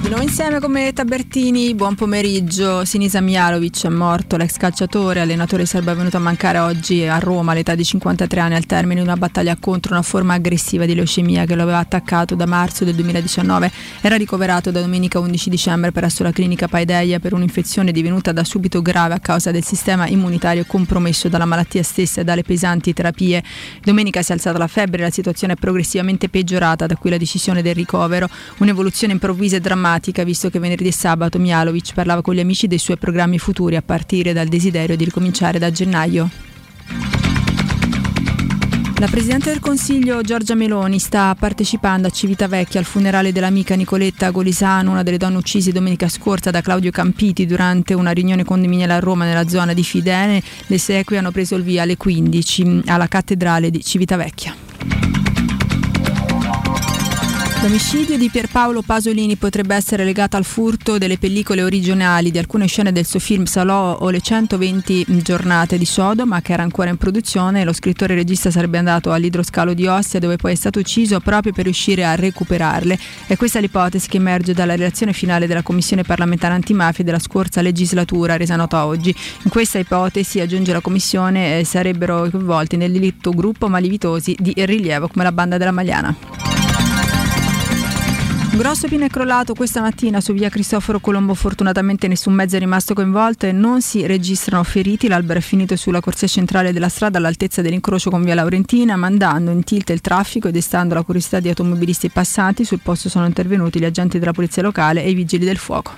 Di 0.02 0.08
nuovo 0.08 0.24
insieme 0.24 0.58
con 0.58 0.72
me 0.72 0.92
Tabertini, 0.92 1.76
buon 1.76 1.94
pomeriggio. 1.94 2.84
Sinisa 2.84 3.20
Mialovic 3.20 3.84
è 3.84 3.88
morto, 3.88 4.36
l'ex 4.36 4.56
calciatore, 4.56 5.20
allenatore 5.20 5.64
serbo 5.64 5.92
è 5.92 5.94
venuto 5.94 6.16
a 6.16 6.20
mancare 6.20 6.58
oggi 6.58 7.06
a 7.06 7.20
Roma 7.20 7.52
all'età 7.52 7.76
di 7.76 7.84
53 7.84 8.40
anni 8.40 8.56
al 8.56 8.66
termine 8.66 8.96
di 8.96 9.06
una 9.06 9.16
battaglia 9.16 9.56
contro 9.60 9.92
una 9.92 10.02
forma 10.02 10.34
aggressiva 10.34 10.86
di 10.86 10.96
leucemia 10.96 11.44
che 11.44 11.54
lo 11.54 11.62
aveva 11.62 11.78
attaccato 11.78 12.34
da 12.34 12.46
marzo 12.46 12.84
del 12.84 12.96
2019. 12.96 13.70
Era 14.00 14.16
ricoverato 14.16 14.72
da 14.72 14.80
domenica 14.80 15.20
11 15.20 15.48
dicembre 15.48 15.92
presso 15.92 16.24
la 16.24 16.32
clinica 16.32 16.66
Paideia 16.66 17.20
per 17.20 17.32
un'infezione 17.32 17.92
divenuta 17.92 18.32
da 18.32 18.42
subito 18.42 18.82
grave 18.82 19.14
a 19.14 19.20
causa 19.20 19.52
del 19.52 19.62
sistema 19.62 20.08
immunitario 20.08 20.64
compromesso 20.66 21.28
dalla 21.28 21.46
malattia 21.46 21.84
stessa 21.84 22.22
e 22.22 22.24
dalle 22.24 22.42
pesanti 22.42 22.92
terapie. 22.92 23.40
Domenica 23.80 24.20
si 24.22 24.32
è 24.32 24.34
alzata 24.34 24.58
la 24.58 24.66
febbre 24.66 25.02
e 25.02 25.04
la 25.04 25.10
situazione 25.10 25.52
è 25.52 25.56
progressivamente 25.56 26.28
peggiorata, 26.28 26.86
da 26.86 26.96
qui 26.96 27.08
la 27.08 27.18
decisione 27.18 27.62
del 27.62 27.76
ricovero, 27.76 28.28
un'evoluzione 28.58 29.12
improvvisa 29.12 29.56
e 29.56 29.60
drammatica 29.60 29.90
visto 30.24 30.50
che 30.50 30.58
venerdì 30.58 30.88
e 30.88 30.92
sabato 30.92 31.38
Mialovic 31.38 31.94
parlava 31.94 32.22
con 32.22 32.34
gli 32.34 32.40
amici 32.40 32.66
dei 32.66 32.78
suoi 32.78 32.96
programmi 32.96 33.38
futuri 33.38 33.76
a 33.76 33.82
partire 33.82 34.32
dal 34.32 34.48
desiderio 34.48 34.96
di 34.96 35.04
ricominciare 35.04 35.60
da 35.60 35.70
gennaio. 35.70 36.28
La 39.02 39.08
Presidente 39.08 39.50
del 39.50 39.58
Consiglio 39.58 40.20
Giorgia 40.22 40.54
Meloni 40.54 41.00
sta 41.00 41.34
partecipando 41.36 42.06
a 42.06 42.10
Civitavecchia 42.10 42.78
al 42.78 42.86
funerale 42.86 43.32
dell'amica 43.32 43.74
Nicoletta 43.74 44.30
Golisano, 44.30 44.92
una 44.92 45.02
delle 45.02 45.16
donne 45.16 45.38
uccise 45.38 45.72
domenica 45.72 46.08
scorsa 46.08 46.52
da 46.52 46.60
Claudio 46.60 46.92
Campiti 46.92 47.44
durante 47.44 47.94
una 47.94 48.12
riunione 48.12 48.44
condominiale 48.44 48.92
a 48.92 49.00
Roma 49.00 49.24
nella 49.24 49.48
zona 49.48 49.72
di 49.72 49.82
Fidene. 49.82 50.40
Le 50.66 50.78
sequie 50.78 51.18
hanno 51.18 51.32
preso 51.32 51.56
il 51.56 51.64
via 51.64 51.82
alle 51.82 51.96
15 51.96 52.82
alla 52.86 53.08
cattedrale 53.08 53.70
di 53.70 53.82
Civitavecchia. 53.82 55.21
L'omicidio 57.62 58.18
di 58.18 58.28
Pierpaolo 58.28 58.82
Pasolini 58.82 59.36
potrebbe 59.36 59.76
essere 59.76 60.02
legato 60.02 60.36
al 60.36 60.44
furto 60.44 60.98
delle 60.98 61.16
pellicole 61.16 61.62
originali 61.62 62.32
di 62.32 62.38
alcune 62.38 62.66
scene 62.66 62.90
del 62.90 63.06
suo 63.06 63.20
film 63.20 63.44
Salò 63.44 63.98
o 63.98 64.10
le 64.10 64.20
120 64.20 65.04
giornate 65.22 65.78
di 65.78 65.84
Sodoma 65.84 66.40
che 66.40 66.54
era 66.54 66.64
ancora 66.64 66.90
in 66.90 66.96
produzione. 66.96 67.62
Lo 67.62 67.72
scrittore 67.72 68.14
e 68.14 68.16
regista 68.16 68.50
sarebbe 68.50 68.78
andato 68.78 69.12
all'idroscalo 69.12 69.74
di 69.74 69.86
Ostia 69.86 70.18
dove 70.18 70.38
poi 70.38 70.52
è 70.52 70.54
stato 70.56 70.80
ucciso 70.80 71.20
proprio 71.20 71.52
per 71.52 71.66
riuscire 71.66 72.04
a 72.04 72.16
recuperarle. 72.16 72.98
È 73.28 73.36
questa 73.36 73.60
l'ipotesi 73.60 74.08
che 74.08 74.16
emerge 74.16 74.54
dalla 74.54 74.74
relazione 74.74 75.12
finale 75.12 75.46
della 75.46 75.62
Commissione 75.62 76.02
parlamentare 76.02 76.54
antimafia 76.54 77.04
della 77.04 77.20
scorsa 77.20 77.62
legislatura 77.62 78.36
resa 78.36 78.56
nota 78.56 78.86
oggi. 78.86 79.14
In 79.44 79.50
questa 79.50 79.78
ipotesi, 79.78 80.40
aggiunge 80.40 80.72
la 80.72 80.80
Commissione, 80.80 81.60
eh, 81.60 81.64
sarebbero 81.64 82.28
coinvolti 82.28 82.76
nel 82.76 82.90
delitto 82.90 83.30
gruppo 83.30 83.68
malivitosi 83.68 84.36
di 84.36 84.52
rilievo 84.56 85.06
come 85.06 85.22
la 85.22 85.32
banda 85.32 85.58
della 85.58 85.70
Magliana. 85.70 86.51
Grosso 88.54 88.86
pino 88.86 89.06
è 89.06 89.08
crollato 89.08 89.54
questa 89.54 89.80
mattina 89.80 90.20
su 90.20 90.34
via 90.34 90.50
Cristoforo 90.50 91.00
Colombo, 91.00 91.32
fortunatamente 91.32 92.06
nessun 92.06 92.34
mezzo 92.34 92.56
è 92.56 92.58
rimasto 92.58 92.92
coinvolto 92.92 93.46
e 93.46 93.52
non 93.52 93.80
si 93.80 94.06
registrano 94.06 94.62
feriti. 94.62 95.08
L'albero 95.08 95.38
è 95.38 95.42
finito 95.42 95.74
sulla 95.74 96.00
corsia 96.00 96.28
centrale 96.28 96.70
della 96.70 96.90
strada 96.90 97.16
all'altezza 97.16 97.62
dell'incrocio 97.62 98.10
con 98.10 98.22
via 98.22 98.34
Laurentina, 98.34 98.94
mandando 98.96 99.50
in 99.50 99.64
tilt 99.64 99.88
il 99.88 100.02
traffico 100.02 100.48
e 100.48 100.52
destando 100.52 100.92
la 100.94 101.02
curiosità 101.02 101.40
di 101.40 101.48
automobilisti 101.48 102.06
e 102.06 102.10
passanti. 102.10 102.64
Sul 102.64 102.80
posto 102.80 103.08
sono 103.08 103.24
intervenuti 103.24 103.78
gli 103.78 103.86
agenti 103.86 104.18
della 104.18 104.32
polizia 104.32 104.62
locale 104.62 105.02
e 105.02 105.10
i 105.10 105.14
vigili 105.14 105.46
del 105.46 105.58
fuoco. 105.58 105.92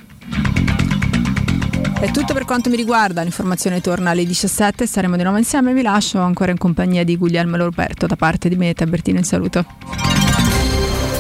È 2.01 2.11
tutto 2.13 2.35
per 2.35 2.45
quanto 2.45 2.71
mi 2.71 2.77
riguarda, 2.77 3.23
l'informazione 3.23 3.81
torna 3.81 4.11
alle 4.11 4.25
17, 4.25 4.87
saremo 4.87 5.17
di 5.17 5.23
nuovo 5.23 5.39
insieme, 5.39 5.75
vi 5.75 5.83
lascio 5.83 6.21
ancora 6.21 6.53
in 6.53 6.59
compagnia 6.59 7.03
di 7.03 7.17
Guglielmo 7.17 7.57
Roberto 7.57 8.07
da 8.07 8.17
parte 8.17 8.49
di 8.49 8.57
me, 8.57 8.73
Tabertino 8.75 9.19
in 9.19 9.25
saluto. 9.25 10.34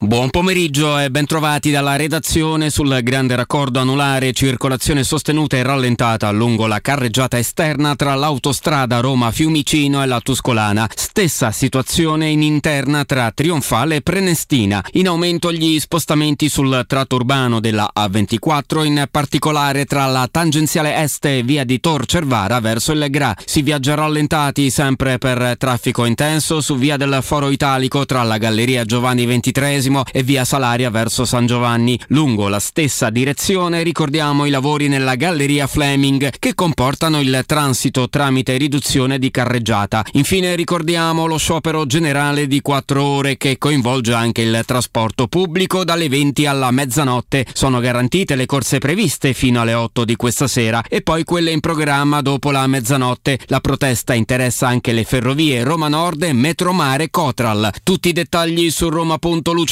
Buon 0.00 0.30
pomeriggio 0.30 0.96
e 0.96 1.10
bentrovati 1.10 1.72
dalla 1.72 1.96
redazione 1.96 2.70
sul 2.70 3.00
grande 3.02 3.34
raccordo 3.34 3.80
anulare 3.80 4.32
circolazione 4.32 5.02
sostenuta 5.02 5.56
e 5.56 5.64
rallentata 5.64 6.30
lungo 6.30 6.68
la 6.68 6.80
carreggiata 6.80 7.36
esterna 7.36 7.96
tra 7.96 8.14
l'autostrada 8.14 9.00
Roma-Fiumicino 9.00 10.00
e 10.00 10.06
la 10.06 10.20
Tuscolana. 10.20 10.88
Stessa 10.94 11.50
situazione 11.50 12.28
in 12.28 12.42
interna 12.42 13.04
tra 13.04 13.32
Trionfale 13.32 13.96
e 13.96 14.00
Prenestina. 14.00 14.84
In 14.92 15.08
aumento 15.08 15.50
gli 15.50 15.80
spostamenti 15.80 16.48
sul 16.48 16.84
tratto 16.86 17.16
urbano 17.16 17.58
della 17.58 17.90
A24, 17.92 18.84
in 18.84 19.04
particolare 19.10 19.84
tra 19.84 20.06
la 20.06 20.28
tangenziale 20.30 20.94
est 20.94 21.24
e 21.24 21.42
via 21.42 21.64
di 21.64 21.80
Tor 21.80 22.06
Cervara 22.06 22.60
verso 22.60 22.92
il 22.92 23.04
Gra. 23.10 23.34
Si 23.44 23.62
viaggia 23.62 23.96
rallentati 23.96 24.70
sempre 24.70 25.18
per 25.18 25.56
traffico 25.58 26.04
intenso 26.04 26.60
su 26.60 26.76
via 26.76 26.96
del 26.96 27.18
Foro 27.20 27.50
Italico 27.50 28.06
tra 28.06 28.22
la 28.22 28.38
Galleria 28.38 28.84
Giovanni 28.84 29.26
XXIII 29.26 29.86
e 30.12 30.22
via 30.22 30.44
Salaria 30.44 30.90
verso 30.90 31.24
San 31.24 31.46
Giovanni. 31.46 31.98
Lungo 32.08 32.48
la 32.48 32.58
stessa 32.58 33.10
direzione 33.10 33.82
ricordiamo 33.82 34.44
i 34.44 34.50
lavori 34.50 34.88
nella 34.88 35.14
galleria 35.14 35.66
Fleming 35.66 36.30
che 36.38 36.54
comportano 36.54 37.20
il 37.20 37.42
transito 37.46 38.08
tramite 38.08 38.56
riduzione 38.56 39.18
di 39.18 39.30
carreggiata. 39.30 40.04
Infine 40.12 40.54
ricordiamo 40.54 41.26
lo 41.26 41.38
sciopero 41.38 41.86
generale 41.86 42.46
di 42.46 42.60
4 42.60 43.02
ore 43.02 43.36
che 43.36 43.56
coinvolge 43.58 44.12
anche 44.12 44.42
il 44.42 44.62
trasporto 44.66 45.26
pubblico 45.26 45.84
dalle 45.84 46.08
20 46.08 46.46
alla 46.46 46.70
mezzanotte. 46.70 47.46
Sono 47.52 47.80
garantite 47.80 48.34
le 48.34 48.46
corse 48.46 48.78
previste 48.78 49.32
fino 49.32 49.60
alle 49.60 49.74
8 49.74 50.04
di 50.04 50.16
questa 50.16 50.46
sera 50.46 50.82
e 50.88 51.00
poi 51.00 51.24
quelle 51.24 51.50
in 51.50 51.60
programma 51.60 52.20
dopo 52.20 52.50
la 52.50 52.66
mezzanotte. 52.66 53.38
La 53.46 53.60
protesta 53.60 54.14
interessa 54.14 54.68
anche 54.68 54.92
le 54.92 55.04
ferrovie 55.04 55.62
Roma 55.64 55.88
Nord 55.88 56.22
e 56.22 56.32
Metromare 56.32 57.10
Cotral. 57.10 57.72
Tutti 57.82 58.08
i 58.08 58.12
dettagli 58.12 58.70
su 58.70 58.88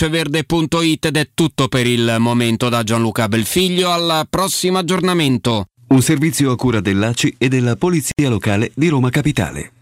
roma.luceverde.it 0.07 1.07
ed 1.07 1.17
è 1.17 1.29
tutto 1.35 1.69
per 1.69 1.87
il 1.87 2.17
momento 2.19 2.69
da 2.69 2.83
Gianluca 2.83 3.29
Belfiglio. 3.29 3.91
Al 3.91 4.27
prossimo 4.29 4.79
aggiornamento. 4.79 5.67
Un 5.89 6.03
servizio 6.03 6.51
a 6.51 6.57
cura 6.57 6.81
dell'ACI 6.81 7.37
e 7.39 7.49
della 7.49 7.77
Polizia 7.77 8.29
Locale 8.29 8.73
di 8.75 8.89
Roma 8.89 9.11
Capitale. 9.11 9.73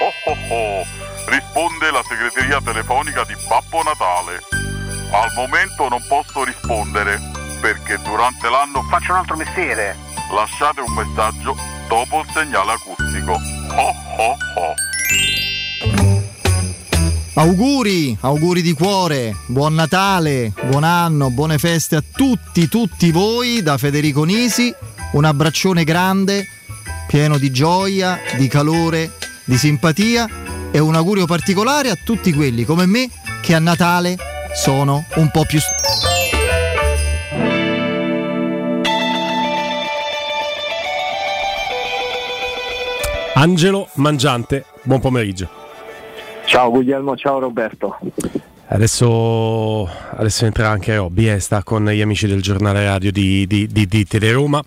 Oh 0.00 0.30
oh 0.30 0.54
oh, 0.54 0.84
risponde 1.26 1.90
la 1.90 2.02
segreteria 2.08 2.60
telefonica 2.60 3.24
di 3.24 3.34
Babbo 3.48 3.82
Natale. 3.82 4.40
Al 5.12 5.32
momento 5.36 5.88
non 5.88 6.02
posso 6.08 6.44
rispondere 6.44 7.20
perché 7.60 7.98
durante 8.02 8.48
l'anno 8.48 8.82
faccio 8.88 9.12
un 9.12 9.18
altro 9.18 9.36
mestiere. 9.36 9.96
Lasciate 10.34 10.80
un 10.80 10.92
messaggio 10.94 11.54
dopo 11.88 12.20
il 12.20 12.26
segnale 12.32 12.72
acustico. 12.72 13.32
Oh 13.32 13.94
oh 14.16 14.36
oh. 14.56 16.21
Auguri, 17.34 18.14
auguri 18.20 18.60
di 18.60 18.74
cuore, 18.74 19.34
buon 19.46 19.72
Natale, 19.72 20.52
buon 20.68 20.84
anno, 20.84 21.30
buone 21.30 21.56
feste 21.56 21.96
a 21.96 22.02
tutti, 22.02 22.68
tutti 22.68 23.10
voi 23.10 23.62
da 23.62 23.78
Federico 23.78 24.24
Nisi. 24.24 24.72
Un 25.12 25.24
abbraccione 25.24 25.82
grande, 25.82 26.46
pieno 27.06 27.38
di 27.38 27.50
gioia, 27.50 28.18
di 28.36 28.48
calore, 28.48 29.12
di 29.44 29.56
simpatia 29.56 30.28
e 30.70 30.78
un 30.78 30.94
augurio 30.94 31.24
particolare 31.24 31.88
a 31.88 31.96
tutti 31.96 32.34
quelli 32.34 32.64
come 32.64 32.84
me 32.84 33.08
che 33.40 33.54
a 33.54 33.58
Natale 33.58 34.18
sono 34.54 35.02
un 35.14 35.30
po' 35.30 35.46
più... 35.46 35.58
Angelo 43.34 43.88
Mangiante, 43.94 44.66
buon 44.82 45.00
pomeriggio. 45.00 45.61
Ciao 46.44 46.70
Guglielmo, 46.70 47.16
ciao 47.16 47.38
Roberto. 47.38 47.98
Adesso, 48.66 49.86
adesso 50.12 50.46
entrerà 50.46 50.70
anche 50.70 50.96
Robby, 50.96 51.28
eh, 51.28 51.40
sta 51.40 51.62
con 51.62 51.84
gli 51.84 52.00
amici 52.00 52.26
del 52.26 52.40
giornale 52.40 52.84
radio 52.84 53.12
di, 53.12 53.46
di, 53.46 53.66
di, 53.66 53.86
di 53.86 54.04
Teleroma. 54.06 54.62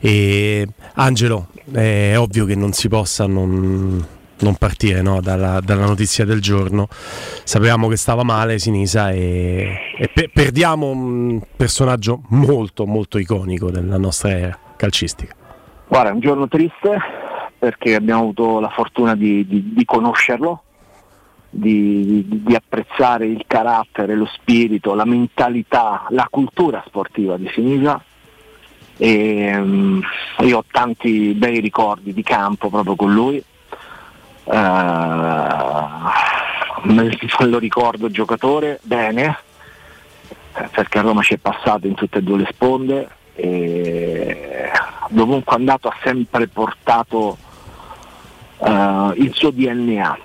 E 0.00 0.66
Angelo, 0.94 1.48
è 1.72 2.14
ovvio 2.16 2.46
che 2.46 2.56
non 2.56 2.72
si 2.72 2.88
possa 2.88 3.26
non, 3.26 4.04
non 4.40 4.54
partire 4.56 5.02
no, 5.02 5.20
dalla, 5.20 5.60
dalla, 5.60 5.86
notizia 5.86 6.24
del 6.24 6.40
giorno. 6.40 6.88
Sapevamo 6.90 7.86
che 7.86 7.96
stava 7.96 8.24
male 8.24 8.58
Sinisa 8.58 9.10
e, 9.10 9.92
e 9.96 10.10
pe- 10.12 10.30
perdiamo 10.32 10.88
un 10.90 11.40
personaggio 11.56 12.22
molto 12.30 12.86
molto 12.86 13.18
iconico 13.18 13.70
della 13.70 13.98
nostra 13.98 14.30
era 14.30 14.58
calcistica. 14.76 15.34
Guarda, 15.86 16.10
è 16.10 16.12
un 16.12 16.20
giorno 16.20 16.48
triste 16.48 16.98
perché 17.56 17.94
abbiamo 17.94 18.22
avuto 18.22 18.58
la 18.58 18.68
fortuna 18.68 19.14
di, 19.14 19.46
di, 19.46 19.72
di 21.54 22.24
di, 22.26 22.42
di, 22.42 22.54
apprezzare 22.54 23.26
il 23.26 23.44
carattere, 23.46 24.14
lo 24.14 24.26
spirito, 24.26 24.94
la 24.94 25.04
mentalità, 25.04 26.06
la 26.10 26.26
cultura 26.28 26.82
sportiva 26.86 27.36
di 27.36 27.48
Sinisa. 27.52 28.02
E, 28.96 29.56
um, 29.56 30.02
io 30.40 30.58
ho 30.58 30.64
tanti 30.70 31.32
bei 31.34 31.60
ricordi 31.60 32.12
di 32.12 32.22
campo 32.22 32.68
proprio 32.68 32.96
con 32.96 33.12
lui. 33.12 33.42
Uh, 34.44 34.52
lo 37.46 37.58
ricordo 37.58 38.10
giocatore 38.10 38.80
bene, 38.82 39.38
perché 40.70 40.98
a 40.98 41.02
Roma 41.02 41.22
ci 41.22 41.34
è 41.34 41.38
passato 41.38 41.86
in 41.86 41.94
tutte 41.94 42.18
e 42.18 42.22
due 42.22 42.38
le 42.38 42.48
sponde 42.50 43.08
e 43.36 44.70
dovunque 45.08 45.56
andato 45.56 45.88
ha 45.88 45.96
sempre 46.02 46.46
portato 46.46 47.36
uh, 48.58 49.12
il 49.16 49.30
suo 49.32 49.50
DNA 49.50 50.23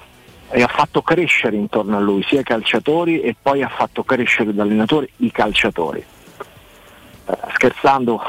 e 0.51 0.61
ha 0.61 0.67
fatto 0.67 1.01
crescere 1.01 1.55
intorno 1.55 1.97
a 1.97 1.99
lui 1.99 2.23
sia 2.23 2.39
i 2.39 2.43
calciatori 2.43 3.21
e 3.21 3.35
poi 3.39 3.61
ha 3.63 3.69
fatto 3.69 4.03
crescere 4.03 4.53
da 4.53 4.63
allenatore 4.63 5.09
i 5.17 5.31
calciatori. 5.31 6.03
Uh, 7.25 7.33
scherzando 7.53 8.21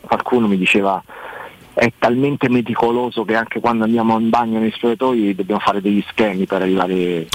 qualcuno 0.00 0.48
mi 0.48 0.56
diceva 0.56 1.02
è 1.72 1.92
talmente 1.98 2.48
meticoloso 2.48 3.24
che 3.24 3.34
anche 3.34 3.60
quando 3.60 3.84
andiamo 3.84 4.18
in 4.18 4.28
bagno 4.28 4.60
nei 4.60 4.70
spogliatoi 4.70 5.34
dobbiamo 5.34 5.60
fare 5.60 5.80
degli 5.80 6.04
schemi 6.08 6.46
per 6.46 6.62
arrivare 6.62 7.26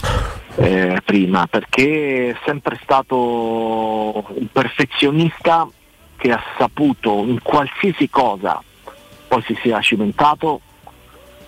eh, 0.56 1.02
prima, 1.04 1.48
perché 1.48 2.30
è 2.30 2.38
sempre 2.46 2.80
stato 2.82 3.16
un 3.18 4.48
perfezionista 4.52 5.68
che 6.16 6.32
ha 6.32 6.42
saputo 6.58 7.24
in 7.26 7.42
qualsiasi 7.42 8.10
cosa 8.10 8.62
poi 9.30 9.44
si 9.44 9.58
sia 9.62 9.80
cimentato 9.80 10.60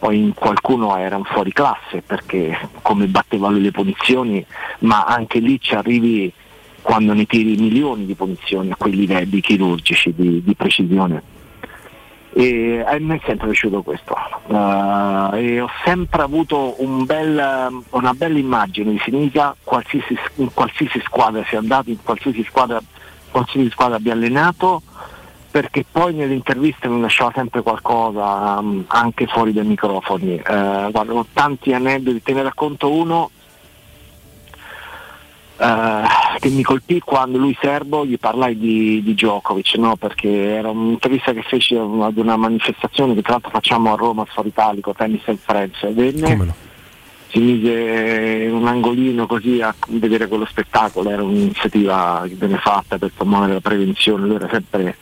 poi 0.02 0.18
in 0.18 0.34
qualcuno 0.34 0.98
era 0.98 1.16
un 1.16 1.26
fuori 1.26 1.54
classe 1.54 2.02
perché 2.04 2.58
come 2.82 3.06
batteva 3.06 3.50
lui 3.50 3.62
le 3.62 3.70
punizioni, 3.70 4.44
ma 4.80 5.06
anche 5.06 5.38
lì 5.38 5.62
ci 5.62 5.76
arrivi 5.76 6.34
quando 6.82 7.14
ne 7.14 7.28
tiri 7.28 7.56
milioni 7.56 8.08
di 8.08 8.16
punizioni 8.16 8.72
a 8.72 8.76
quei 8.76 8.96
livelli 8.96 9.40
chirurgici 9.42 10.12
di, 10.16 10.42
di 10.44 10.56
precisione. 10.56 11.22
E 12.34 12.84
a 12.84 12.98
me 12.98 13.18
è 13.18 13.22
sempre 13.28 13.50
piaciuto 13.50 13.84
questo 13.84 14.16
uh, 14.48 15.36
e 15.36 15.62
ho 15.62 15.70
sempre 15.86 16.24
avuto 16.24 16.82
un 16.82 17.06
bel, 17.06 17.84
una 17.92 18.14
bella 18.16 18.40
immagine 18.40 18.94
di 18.94 19.02
Sinisa 19.04 19.56
qualsiasi, 19.64 20.18
in 20.38 20.52
qualsiasi 20.52 21.00
squadra 21.06 21.44
sia 21.48 21.60
andato, 21.60 21.92
in 21.92 22.02
qualsiasi 22.02 22.44
squadra, 22.44 22.82
qualsiasi 23.30 23.70
squadra 23.70 23.98
abbia 23.98 24.14
allenato 24.14 24.82
perché 25.52 25.86
poi 25.90 26.14
nelle 26.14 26.34
interviste 26.34 26.88
mi 26.88 27.02
lasciava 27.02 27.32
sempre 27.36 27.62
qualcosa 27.62 28.58
um, 28.60 28.86
anche 28.88 29.28
fuori 29.28 29.52
dai 29.52 29.66
microfoni. 29.66 30.38
Eh, 30.38 30.42
guarda, 30.92 31.14
ho 31.14 31.26
tanti 31.34 31.74
aneddoti, 31.74 32.24
te 32.24 32.34
ne 32.34 32.44
racconto 32.44 32.90
uno 32.92 33.30
eh, 35.62 36.02
che 36.40 36.50
mi 36.50 36.64
colpì 36.64 37.00
quando 37.00 37.38
lui 37.38 37.56
serbo 37.62 38.04
gli 38.04 38.18
parlai 38.18 38.58
di, 38.58 39.04
di 39.04 39.14
Djokovic, 39.14 39.76
no? 39.76 39.96
perché 39.96 40.56
era 40.56 40.72
un'intervista 40.72 41.34
che 41.34 41.44
feci 41.44 41.76
ad 41.76 42.18
una 42.18 42.36
manifestazione 42.36 43.14
che 43.14 43.22
tra 43.22 43.34
l'altro 43.34 43.52
facciamo 43.52 43.94
a 43.94 43.96
Roma, 43.96 44.26
Sforo 44.28 44.48
Italico, 44.48 44.94
Tennis 44.94 45.22
and 45.26 45.38
Friends, 45.38 45.84
e 45.84 45.94
venne, 45.94 46.36
no? 46.36 46.56
si 47.28 47.40
mise 47.40 48.46
in 48.48 48.54
un 48.54 48.68
angolino 48.68 49.28
così 49.28 49.62
a 49.62 49.74
vedere 49.90 50.28
quello 50.28 50.46
spettacolo, 50.46 51.10
era 51.12 51.22
un'iniziativa 51.22 52.24
che 52.28 52.36
venne 52.36 52.58
fatta 52.58 52.98
per 52.98 53.12
promuovere 53.16 53.54
la 53.54 53.62
prevenzione, 53.62 54.26
lui 54.26 54.36
era 54.36 54.50
sempre 54.50 54.98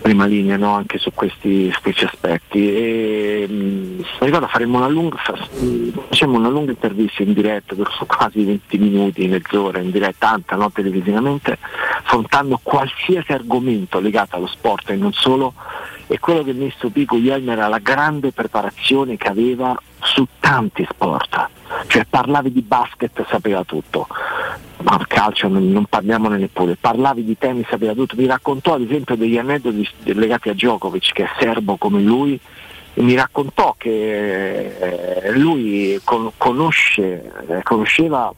prima 0.00 0.26
linea 0.26 0.56
no? 0.56 0.74
anche 0.74 0.98
su 0.98 1.10
questi, 1.12 1.72
questi 1.82 2.04
aspetti. 2.04 2.74
E, 2.74 3.46
mh, 3.48 3.54
mm, 3.54 4.00
ricordo 4.20 4.46
faremo 4.46 4.78
una 4.78 4.88
lunga, 4.88 5.18
facciamo 5.18 6.36
una 6.36 6.48
lunga 6.48 6.70
intervista 6.70 7.22
in 7.22 7.32
diretta 7.32 7.74
per 7.74 7.88
quasi 8.06 8.44
20 8.44 8.78
minuti, 8.78 9.26
mezz'ora 9.26 9.80
in 9.80 9.90
diretta, 9.90 10.28
tanta 10.28 10.56
no? 10.56 10.70
televisivamente, 10.70 11.58
affrontando 12.02 12.58
qualsiasi 12.62 13.32
argomento 13.32 14.00
legato 14.00 14.36
allo 14.36 14.46
sport 14.46 14.90
e 14.90 14.96
non 14.96 15.12
solo. 15.12 15.54
E 16.10 16.18
quello 16.18 16.42
che 16.42 16.54
mi 16.54 16.72
stupì 16.74 17.04
Guglielmo 17.04 17.52
era 17.52 17.68
la 17.68 17.78
grande 17.78 18.32
preparazione 18.32 19.18
che 19.18 19.28
aveva 19.28 19.78
su 20.00 20.26
tanti 20.40 20.86
sport, 20.88 21.48
cioè 21.86 22.06
parlavi 22.08 22.50
di 22.50 22.62
basket 22.62 23.26
sapeva 23.28 23.62
tutto, 23.64 24.06
ma 24.82 24.98
calcio 25.06 25.48
non, 25.48 25.70
non 25.70 25.84
parliamone 25.84 26.38
neppure, 26.38 26.76
parlavi 26.80 27.24
di 27.24 27.36
tennis 27.36 27.66
sapeva 27.68 27.92
tutto, 27.92 28.16
mi 28.16 28.24
raccontò 28.24 28.74
ad 28.74 28.82
esempio 28.82 29.16
degli 29.16 29.36
aneddoti 29.36 29.86
legati 30.14 30.48
a 30.48 30.54
Djokovic 30.54 31.12
che 31.12 31.24
è 31.24 31.30
serbo 31.38 31.76
come 31.76 32.00
lui. 32.00 32.40
Mi 32.94 33.14
raccontò 33.14 33.76
che 33.78 35.20
eh, 35.20 35.38
lui 35.38 36.00
con, 36.02 36.32
conosce, 36.36 37.30
eh, 37.46 37.62
conosceva 37.62 38.32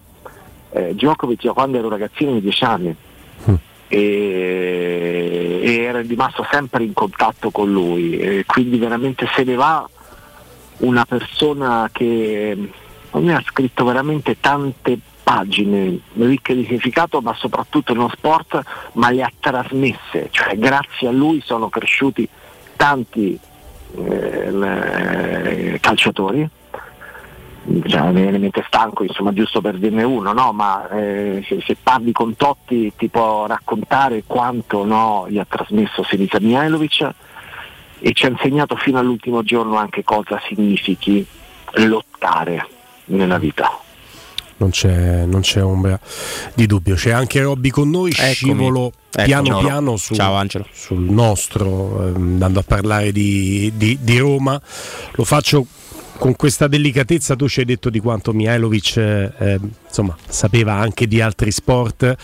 eh, 0.73 0.93
Djokovic 0.95 1.45
da 1.45 1.53
quando 1.53 1.79
ero 1.79 1.89
ragazzino 1.89 2.33
di 2.33 2.41
10 2.41 2.65
anni. 2.65 2.97
E, 3.93 5.61
e, 5.63 5.79
era 5.83 6.01
rimasto 6.01 6.47
sempre 6.49 6.85
in 6.85 6.93
contatto 6.93 7.51
con 7.51 7.71
lui. 7.71 8.17
E 8.17 8.45
quindi 8.47 8.79
veramente 8.79 9.29
se 9.35 9.43
ne 9.43 9.57
va 9.57 9.87
una 10.79 11.05
persona 11.05 11.91
che 11.93 12.57
me 13.11 13.35
ha 13.35 13.43
scritto 13.45 13.85
veramente 13.85 14.39
tante 14.39 14.97
pagine 15.23 15.99
ricche 16.15 16.55
di 16.55 16.65
significato 16.65 17.21
ma 17.21 17.35
soprattutto 17.35 17.93
nello 17.93 18.11
sport 18.15 18.63
ma 18.93 19.11
le 19.11 19.23
ha 19.23 19.33
trasmesse. 19.39 20.29
Cioè 20.31 20.57
grazie 20.57 21.09
a 21.09 21.13
lui 21.13 21.43
sono 21.45 21.69
cresciuti 21.69 22.29
tanti 22.77 23.39
eh, 23.97 25.79
calciatori 25.81 26.49
cioè, 27.87 28.11
mi 28.11 28.23
viene 28.23 28.37
in 28.37 28.43
mente 28.43 28.65
stanco, 28.67 29.05
insomma, 29.05 29.33
giusto 29.33 29.61
per 29.61 29.77
dirne 29.77 30.03
uno, 30.03 30.33
no? 30.33 30.53
ma 30.53 30.89
eh, 30.91 31.45
se, 31.47 31.61
se, 31.65 31.77
parli 31.81 32.13
con 32.13 32.35
Totti 32.35 32.93
ti 32.97 33.09
può 33.09 33.47
raccontare 33.47 34.25
quanto 34.27 34.85
no, 34.85 35.27
gli 35.29 35.39
ha 35.39 35.47
trasmesso 35.49 36.03
Sinisa 36.05 36.41
Mihailovic 36.41 37.11
e 37.99 38.13
ci 38.15 38.27
ha 38.27 38.29
insegnato 38.31 38.77
fino 38.77 38.99
all'ultimo 38.99 39.43
giorno 39.43 39.77
anche 39.77 40.03
cosa 40.03 40.41
significhi 40.49 41.25
lottare 41.75 42.67
nella 43.07 43.39
vita. 43.39 43.79
Non 44.57 44.71
c'è, 44.71 45.25
non 45.25 45.41
c'è, 45.41 45.63
ombra 45.63 45.99
di 46.55 46.67
dubbio. 46.67 46.95
C'è 46.95 47.11
anche 47.11 47.41
Robby 47.41 47.71
con 47.71 47.89
noi, 47.89 48.11
Eccomi. 48.11 48.33
scivolo 48.35 48.93
Ecco, 49.11 49.25
piano 49.25 49.49
no. 49.49 49.59
piano 49.59 49.97
su, 49.97 50.15
sul 50.71 51.01
nostro, 51.01 52.07
eh, 52.07 52.13
andando 52.15 52.61
a 52.61 52.65
parlare 52.67 53.11
di, 53.11 53.73
di, 53.75 53.99
di 54.03 54.19
Roma. 54.19 54.61
Lo 55.13 55.25
faccio 55.25 55.67
con 56.21 56.37
questa 56.37 56.69
delicatezza 56.69 57.35
tu 57.35 57.49
ci 57.49 57.61
hai 57.61 57.65
detto 57.65 57.89
di 57.89 57.99
quanto 57.99 58.35
Mihailovic 58.35 58.97
eh, 58.99 59.59
insomma, 59.87 60.15
sapeva 60.29 60.75
anche 60.75 61.09
di 61.09 61.23
altri 61.23 61.51
sport. 61.51 62.15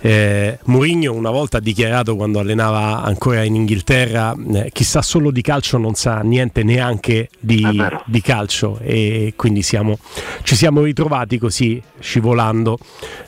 Eh, 0.00 0.58
Mourinho 0.64 1.12
una 1.12 1.30
volta 1.30 1.58
ha 1.58 1.60
dichiarato 1.60 2.16
quando 2.16 2.38
allenava 2.38 3.02
ancora 3.02 3.42
in 3.42 3.54
Inghilterra 3.54 4.34
eh, 4.54 4.70
chissà 4.72 5.02
solo 5.02 5.30
di 5.30 5.42
calcio 5.42 5.76
non 5.76 5.94
sa 5.94 6.20
niente 6.20 6.62
neanche 6.62 7.28
di, 7.38 7.62
di 8.06 8.20
calcio 8.22 8.78
e 8.80 9.34
quindi 9.36 9.62
siamo, 9.62 9.98
ci 10.42 10.56
siamo 10.56 10.82
ritrovati 10.82 11.38
così 11.38 11.82
scivolando 11.98 12.78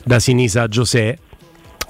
da 0.03 0.19
Sinisa 0.19 0.63
a 0.63 0.67
José 0.67 1.17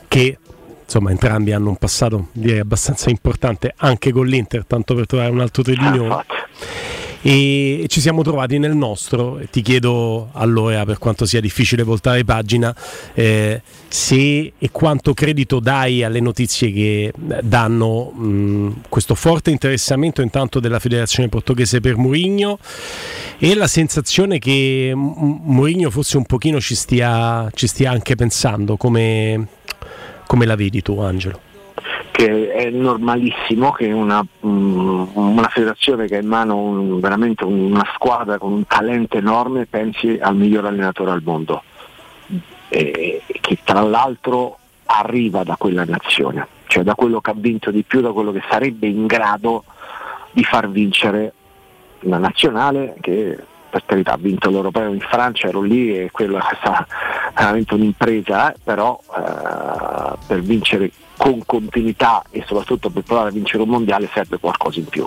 che 0.07 0.37
insomma 0.83 1.11
entrambi 1.11 1.51
hanno 1.51 1.69
un 1.69 1.77
passato 1.77 2.29
direi 2.31 2.59
abbastanza 2.59 3.09
importante 3.09 3.73
anche 3.77 4.11
con 4.11 4.25
l'Inter 4.25 4.65
tanto 4.65 4.95
per 4.95 5.05
trovare 5.05 5.29
un 5.29 5.39
altro 5.39 5.61
tredino 5.61 6.23
e 7.21 7.85
ci 7.87 7.99
siamo 7.99 8.21
trovati 8.23 8.57
nel 8.57 8.75
nostro. 8.75 9.39
Ti 9.49 9.61
chiedo 9.61 10.29
allora, 10.33 10.85
per 10.85 10.97
quanto 10.97 11.25
sia 11.25 11.41
difficile 11.41 11.83
voltare 11.83 12.23
pagina, 12.23 12.75
eh, 13.13 13.61
se 13.87 14.53
e 14.57 14.69
quanto 14.71 15.13
credito 15.13 15.59
dai 15.59 16.03
alle 16.03 16.19
notizie 16.19 16.71
che 16.71 17.13
danno 17.41 18.11
mh, 18.11 18.81
questo 18.89 19.15
forte 19.15 19.51
interessamento 19.51 20.21
intanto 20.21 20.59
della 20.59 20.79
federazione 20.79 21.29
portoghese 21.29 21.81
per 21.81 21.97
Mourinho 21.97 22.59
e 23.37 23.55
la 23.55 23.67
sensazione 23.67 24.39
che 24.39 24.93
Mourinho 24.95 25.89
forse 25.89 26.17
un 26.17 26.25
pochino 26.25 26.59
ci 26.59 26.75
stia, 26.75 27.49
ci 27.53 27.67
stia 27.67 27.91
anche 27.91 28.15
pensando, 28.15 28.77
come, 28.77 29.47
come 30.27 30.45
la 30.45 30.55
vedi 30.55 30.81
tu 30.81 30.99
Angelo? 30.99 31.47
Che 32.11 32.51
è 32.51 32.69
normalissimo 32.69 33.72
che 33.72 33.91
una, 33.91 34.26
mm, 34.45 35.07
una 35.14 35.47
federazione 35.47 36.07
che 36.07 36.18
ha 36.18 36.22
in 36.22 36.27
mano 36.27 36.57
un, 36.57 36.99
veramente 36.99 37.43
una 37.45 37.85
squadra 37.93 38.38
con 38.38 38.51
un 38.51 38.65
talento 38.65 39.18
enorme 39.18 39.65
pensi 39.65 40.18
al 40.22 40.35
miglior 40.35 40.65
allenatore 40.65 41.11
al 41.11 41.22
mondo, 41.23 41.64
e, 42.69 43.22
che 43.41 43.60
tra 43.64 43.81
l'altro 43.81 44.57
arriva 44.85 45.43
da 45.43 45.56
quella 45.57 45.85
nazione, 45.85 46.47
cioè 46.68 46.84
da 46.84 46.95
quello 46.95 47.22
che 47.22 47.31
ha 47.31 47.35
vinto 47.35 47.72
di 47.72 47.84
più, 47.84 48.01
da 48.01 48.11
quello 48.11 48.31
che 48.31 48.43
sarebbe 48.49 48.88
in 48.88 49.06
grado 49.06 49.64
di 50.31 50.43
far 50.43 50.69
vincere 50.69 51.34
una 52.01 52.18
nazionale 52.18 52.95
che 53.01 53.38
per 53.69 53.84
carità 53.85 54.14
ha 54.14 54.18
vinto 54.18 54.49
l'europeo 54.49 54.91
in 54.91 54.99
Francia, 54.99 55.47
ero 55.47 55.61
lì 55.61 55.95
e 55.95 56.10
quella 56.11 56.39
è 56.49 56.56
stata 56.60 56.88
veramente 57.35 57.76
un'impresa, 57.76 58.51
eh, 58.51 58.56
però 58.64 58.99
eh, 59.15 60.18
per 60.26 60.41
vincere 60.41 60.91
con 61.19 61.43
continuità 61.45 62.23
e 62.31 62.45
soprattutto 62.47 62.89
per 62.89 63.03
provare 63.03 63.27
a 63.27 63.31
vincere 63.33 63.63
un 63.63 63.67
mondiale 63.67 64.09
serve 64.13 64.37
qualcosa 64.39 64.79
in 64.79 64.85
più. 64.85 65.05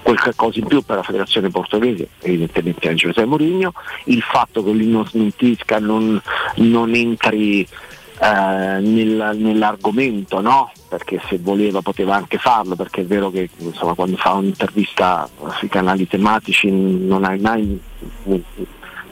Qualcosa 0.00 0.58
in 0.58 0.66
più 0.66 0.80
per 0.80 0.96
la 0.96 1.02
federazione 1.02 1.50
portoghese, 1.50 2.08
evidentemente 2.22 2.88
anche 2.88 3.00
Giuseppe 3.00 3.26
Mourinho, 3.26 3.74
il 4.04 4.22
fatto 4.22 4.64
che 4.64 4.70
lui 4.70 4.86
non 4.86 5.06
smentisca, 5.06 5.78
non, 5.78 6.18
non 6.56 6.94
entri 6.94 7.60
eh, 7.60 8.78
nel, 8.80 9.32
nell'argomento, 9.36 10.40
no? 10.40 10.72
perché 10.88 11.20
se 11.28 11.36
voleva 11.38 11.82
poteva 11.82 12.14
anche 12.14 12.38
farlo, 12.38 12.74
perché 12.74 13.02
è 13.02 13.04
vero 13.04 13.30
che 13.30 13.50
insomma, 13.58 13.92
quando 13.92 14.16
fa 14.16 14.32
un'intervista 14.32 15.28
sui 15.58 15.68
canali 15.68 16.08
tematici 16.08 16.70
non 16.70 17.24
hai 17.24 17.38
mai 17.38 17.78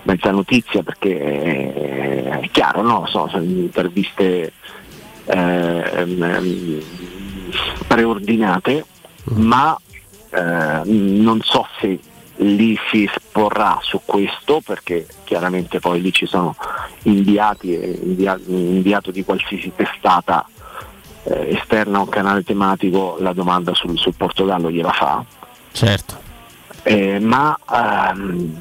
mezza 0.02 0.30
notizia 0.30 0.82
perché 0.82 2.40
è, 2.40 2.48
chiaro, 2.50 2.80
no? 2.80 3.06
so, 3.06 3.28
sono 3.28 3.44
interviste 3.44 4.54
eh, 5.28 6.84
preordinate, 7.86 8.84
ma 9.34 9.78
eh, 10.30 10.80
non 10.84 11.40
so 11.42 11.66
se 11.80 11.98
lì 12.40 12.78
si 12.90 13.04
esporrà 13.04 13.78
su 13.82 14.00
questo 14.04 14.60
perché 14.64 15.06
chiaramente 15.24 15.80
poi 15.80 16.00
lì 16.00 16.12
ci 16.12 16.26
sono 16.26 16.54
inviati 17.02 17.74
e 17.74 17.98
invia- 18.02 18.38
inviato 18.46 19.10
di 19.10 19.24
qualsiasi 19.24 19.72
testata 19.74 20.46
eh, 21.24 21.56
esterna 21.56 21.98
a 21.98 22.02
un 22.02 22.08
canale 22.08 22.44
tematico 22.44 23.16
la 23.18 23.32
domanda 23.32 23.74
sul, 23.74 23.98
sul 23.98 24.14
Portogallo 24.14 24.70
gliela 24.70 24.92
fa. 24.92 25.24
Certo. 25.72 26.26
Eh, 26.82 27.18
ma 27.18 27.58
ehm, 27.70 28.56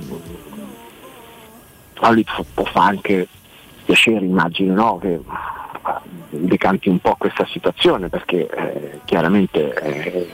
a 2.00 2.10
lui 2.12 2.26
può 2.54 2.64
fare 2.66 2.96
anche 2.96 3.28
piacere 3.86 4.26
immagino 4.26 4.74
no? 4.74 4.98
che 4.98 5.20
decanti 6.30 6.90
un 6.90 7.00
po' 7.00 7.16
questa 7.18 7.46
situazione 7.46 8.10
perché 8.10 8.48
eh, 8.50 9.00
chiaramente 9.06 9.74
eh, 9.74 10.30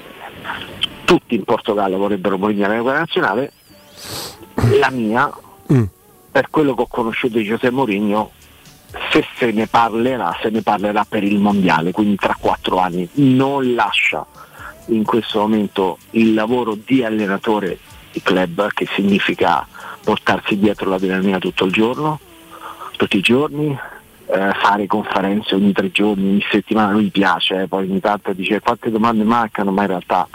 tutti 1.06 1.36
in 1.36 1.44
Portogallo 1.44 1.98
vorrebbero 1.98 2.38
morire 2.38 2.68
nella 2.68 2.82
guerra 2.82 3.00
nazionale, 3.00 3.52
la 4.80 4.90
mia, 4.90 5.32
mm. 5.72 5.84
per 6.32 6.50
quello 6.50 6.74
che 6.76 6.82
ho 6.82 6.88
conosciuto 6.88 7.38
di 7.38 7.44
Giuseppe 7.44 7.72
Mourinho, 7.72 8.32
se 9.12 9.26
se 9.38 9.52
ne 9.52 9.68
parlerà, 9.68 10.38
se 10.42 10.50
ne 10.50 10.62
parlerà 10.62 11.06
per 11.08 11.24
il 11.24 11.40
mondiale, 11.40 11.92
quindi 11.92 12.16
tra 12.16 12.36
quattro 12.40 12.78
anni, 12.78 13.08
non 13.14 13.74
lascia 13.74 14.26
in 14.88 15.04
questo 15.04 15.40
momento 15.40 15.98
il 16.12 16.34
lavoro 16.34 16.76
di 16.76 17.04
allenatore 17.04 17.78
di 18.12 18.22
club, 18.22 18.68
che 18.74 18.88
significa 18.94 19.66
portarsi 20.04 20.58
dietro 20.58 20.90
l'adrenalina 20.90 21.40
tutto 21.40 21.66
il 21.66 21.72
giorno, 21.72 22.20
tutti 22.98 23.18
i 23.18 23.22
giorni, 23.22 23.78
eh, 24.34 24.52
fare 24.54 24.88
conferenze 24.88 25.54
ogni 25.54 25.72
tre 25.74 25.92
giorni, 25.92 26.28
ogni 26.28 26.46
settimana, 26.50 26.92
lui 26.92 27.12
piace, 27.12 27.62
eh, 27.62 27.68
poi 27.68 27.88
ogni 27.88 28.00
tanto 28.00 28.34
dice 28.34 28.60
quante 28.62 28.90
domande 28.90 29.24
mancano, 29.24 29.72
ma 29.72 29.84
in 29.84 29.88
realtà 29.90 30.28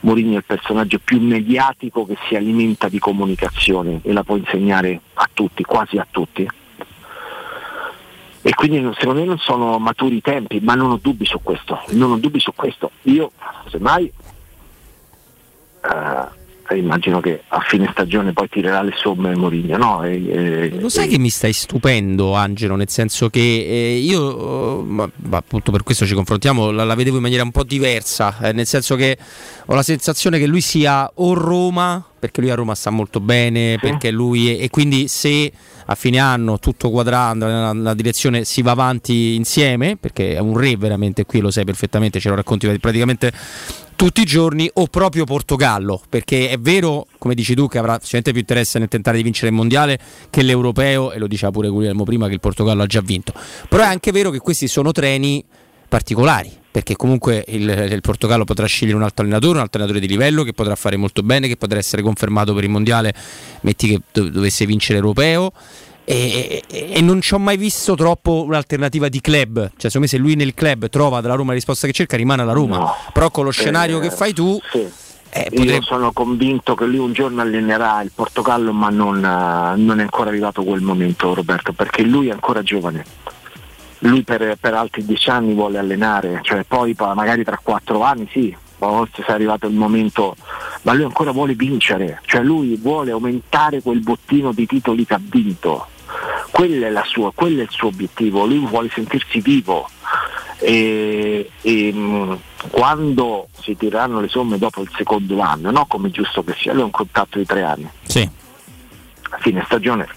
Mourinho 0.00 0.34
è 0.34 0.36
il 0.38 0.44
personaggio 0.44 0.98
più 0.98 1.20
mediatico 1.20 2.06
che 2.06 2.16
si 2.26 2.34
alimenta 2.34 2.88
di 2.88 2.98
comunicazione 2.98 4.00
e 4.02 4.12
la 4.14 4.22
può 4.22 4.36
insegnare 4.36 5.00
a 5.14 5.28
tutti, 5.30 5.62
quasi 5.62 5.98
a 5.98 6.06
tutti. 6.10 6.48
E 8.42 8.54
quindi 8.54 8.78
secondo 8.98 9.20
me 9.20 9.26
non 9.26 9.38
sono 9.38 9.78
maturi 9.78 10.16
i 10.16 10.22
tempi, 10.22 10.60
ma 10.60 10.74
non 10.74 10.90
ho 10.90 10.98
dubbi 11.00 11.26
su 11.26 11.40
questo, 11.42 11.82
non 11.90 12.12
ho 12.12 12.16
dubbi 12.16 12.40
su 12.40 12.54
questo. 12.54 12.90
Io 13.02 13.32
semmai 13.68 14.10
eh, 15.84 16.38
immagino 16.78 17.20
che 17.20 17.42
a 17.48 17.60
fine 17.60 17.88
stagione 17.92 18.32
poi 18.32 18.48
tirerà 18.48 18.82
le 18.82 18.92
somme 18.96 19.34
Mourinho. 19.34 19.76
No? 19.76 20.04
E, 20.04 20.24
e, 20.28 20.80
Lo 20.80 20.88
sai 20.88 21.06
e... 21.06 21.08
che 21.08 21.18
mi 21.18 21.30
stai 21.30 21.52
stupendo 21.52 22.34
Angelo, 22.34 22.76
nel 22.76 22.88
senso 22.88 23.28
che 23.28 23.40
eh, 23.40 23.96
io, 23.96 24.20
oh, 24.20 24.82
ma, 24.82 25.10
appunto 25.30 25.72
per 25.72 25.82
questo 25.82 26.06
ci 26.06 26.14
confrontiamo, 26.14 26.70
la, 26.70 26.84
la, 26.84 26.94
vedevo 26.94 27.16
in 27.16 27.22
maniera 27.22 27.42
un 27.42 27.50
po' 27.50 27.64
diversa, 27.64 28.38
eh, 28.40 28.52
nel 28.52 28.66
senso 28.66 28.96
che 28.96 29.16
ho 29.66 29.74
la 29.74 29.82
sensazione 29.82 30.38
che 30.38 30.46
lui 30.46 30.60
sia 30.60 31.10
o 31.14 31.34
Roma, 31.34 32.04
perché 32.20 32.40
lui 32.40 32.50
a 32.50 32.54
Roma 32.54 32.74
sta 32.76 32.90
molto 32.90 33.18
bene, 33.18 33.72
sì. 33.72 33.88
perché 33.88 34.10
lui 34.10 34.54
è, 34.54 34.62
e 34.62 34.70
quindi 34.70 35.08
se 35.08 35.50
a 35.86 35.94
fine 35.96 36.18
anno 36.18 36.58
tutto 36.60 36.90
quadrando 36.90 37.46
nella, 37.46 37.72
nella, 37.72 37.94
direzione 37.94 38.44
si 38.44 38.62
va 38.62 38.70
avanti 38.72 39.34
insieme, 39.34 39.96
perché 39.96 40.34
è 40.34 40.38
un 40.38 40.56
re 40.56 40.76
veramente 40.76 41.24
qui, 41.24 41.40
lo 41.40 41.50
sai 41.50 41.64
perfettamente, 41.64 42.20
ce 42.20 42.28
lo 42.28 42.36
racconti 42.36 42.68
praticamente 42.78 43.32
tutti 43.96 44.20
i 44.20 44.24
giorni 44.24 44.70
o 44.74 44.86
proprio 44.86 45.24
Portogallo, 45.24 46.00
perché 46.08 46.48
è 46.48 46.58
vero, 46.58 47.06
come 47.18 47.34
dici 47.34 47.54
tu, 47.54 47.68
che 47.68 47.78
avrà 47.78 47.94
sicuramente 47.94 48.30
più 48.30 48.40
interesse 48.40 48.78
nel 48.78 48.88
tentare 48.88 49.16
di 49.16 49.22
vincere 49.22 49.48
il 49.48 49.54
mondiale 49.54 49.98
che 50.30 50.42
l'europeo, 50.42 51.12
e 51.12 51.18
lo 51.18 51.26
diceva 51.26 51.50
pure 51.50 51.68
Guglielmo 51.68 52.04
prima 52.04 52.26
che 52.26 52.34
il 52.34 52.40
Portogallo 52.40 52.82
ha 52.82 52.86
già 52.86 53.00
vinto. 53.00 53.34
Però 53.68 53.82
è 53.82 53.86
anche 53.86 54.12
vero 54.12 54.30
che 54.30 54.38
questi 54.38 54.68
sono 54.68 54.92
treni 54.92 55.44
particolari, 55.88 56.50
perché 56.70 56.94
comunque 56.94 57.44
il, 57.48 57.68
il, 57.90 58.00
Portogallo 58.00 58.44
potrà 58.44 58.66
scegliere 58.66 58.96
un 58.96 59.02
altro 59.02 59.24
allenatore, 59.24 59.54
un 59.54 59.62
altro 59.62 59.80
allenatore 59.80 60.06
di 60.06 60.12
livello 60.12 60.44
che 60.44 60.52
potrà 60.52 60.76
fare 60.76 60.96
molto 60.96 61.22
bene, 61.22 61.48
che 61.48 61.56
potrà 61.56 61.78
essere 61.78 62.02
confermato 62.02 62.54
per 62.54 62.64
il 62.64 62.70
mondiale, 62.70 63.12
metti 63.62 63.88
che 63.88 64.00
dovesse 64.30 64.66
vincere 64.66 65.00
l'europeo 65.00 65.52
e, 66.10 66.64
e, 66.68 66.90
e, 66.92 67.00
non 67.02 67.20
ci 67.20 67.34
ho 67.34 67.38
mai 67.38 67.56
visto 67.56 67.94
troppo 67.94 68.42
un'alternativa 68.44 69.08
di 69.08 69.20
club. 69.20 69.70
Cioè, 69.76 69.90
secondo 69.90 70.00
me, 70.00 70.06
se 70.08 70.16
lui 70.16 70.34
nel 70.34 70.54
club 70.54 70.88
trova 70.88 71.20
dalla 71.20 71.34
Roma 71.34 71.50
la 71.50 71.54
risposta 71.54 71.86
che 71.86 71.92
cerca, 71.92 72.16
rimane 72.16 72.42
alla 72.42 72.52
Roma. 72.52 72.78
No. 72.78 72.96
Però 73.12 73.30
con 73.30 73.44
lo 73.44 73.52
scenario 73.52 73.98
eh, 73.98 74.00
che 74.00 74.10
fai 74.10 74.32
tu. 74.32 74.58
Sì. 74.72 74.88
Eh, 75.32 75.46
potrebbe... 75.50 75.74
Io 75.74 75.82
sono 75.82 76.10
convinto 76.12 76.74
che 76.74 76.84
lui 76.86 76.98
un 76.98 77.12
giorno 77.12 77.40
allenerà 77.42 78.02
il 78.02 78.10
Portogallo, 78.12 78.72
ma 78.72 78.88
non, 78.88 79.18
uh, 79.18 79.80
non, 79.80 80.00
è 80.00 80.02
ancora 80.02 80.30
arrivato 80.30 80.64
quel 80.64 80.80
momento, 80.80 81.32
Roberto, 81.32 81.72
perché 81.72 82.02
lui 82.02 82.28
è 82.28 82.32
ancora 82.32 82.64
giovane. 82.64 83.04
Lui 84.00 84.22
per, 84.22 84.56
per 84.58 84.74
altri 84.74 85.04
dieci 85.04 85.28
anni 85.30 85.54
vuole 85.54 85.78
allenare, 85.78 86.40
cioè 86.42 86.64
poi 86.64 86.94
magari 86.96 87.44
tra 87.44 87.58
quattro 87.62 88.02
anni 88.02 88.28
sì, 88.30 88.56
forse 88.78 89.22
se 89.22 89.26
è 89.26 89.32
arrivato 89.32 89.66
il 89.66 89.74
momento 89.74 90.36
ma 90.82 90.92
lui 90.92 91.04
ancora 91.04 91.32
vuole 91.32 91.54
vincere, 91.54 92.20
cioè 92.24 92.42
lui 92.42 92.76
vuole 92.76 93.10
aumentare 93.10 93.82
quel 93.82 94.00
bottino 94.00 94.52
di 94.52 94.66
titoli 94.66 95.04
che 95.04 95.14
ha 95.14 95.20
vinto. 95.20 95.86
Quello 96.50 96.86
è, 96.86 97.02
sua, 97.04 97.32
quello 97.32 97.60
è 97.60 97.64
il 97.64 97.70
suo 97.70 97.88
obiettivo, 97.88 98.46
lui 98.46 98.58
vuole 98.58 98.90
sentirsi 98.92 99.40
vivo. 99.40 99.88
E, 100.58 101.50
e 101.60 101.92
mh, 101.92 102.38
quando 102.70 103.48
si 103.60 103.76
tireranno 103.76 104.20
le 104.20 104.28
somme 104.28 104.58
dopo 104.58 104.82
il 104.82 104.90
secondo 104.94 105.40
anno, 105.40 105.70
no? 105.70 105.86
come 105.86 106.10
giusto 106.10 106.42
che 106.42 106.54
sia, 106.56 106.72
lui 106.72 106.82
ha 106.82 106.86
un 106.86 106.90
contatto 106.90 107.38
di 107.38 107.46
tre 107.46 107.62
anni. 107.62 107.88
Sì. 108.02 108.28
A 109.30 109.38
fine 109.38 109.62
stagione 109.64 110.08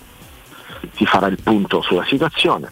si 0.95 1.05
farà 1.05 1.27
il 1.27 1.39
punto 1.41 1.81
sulla 1.81 2.03
situazione, 2.05 2.71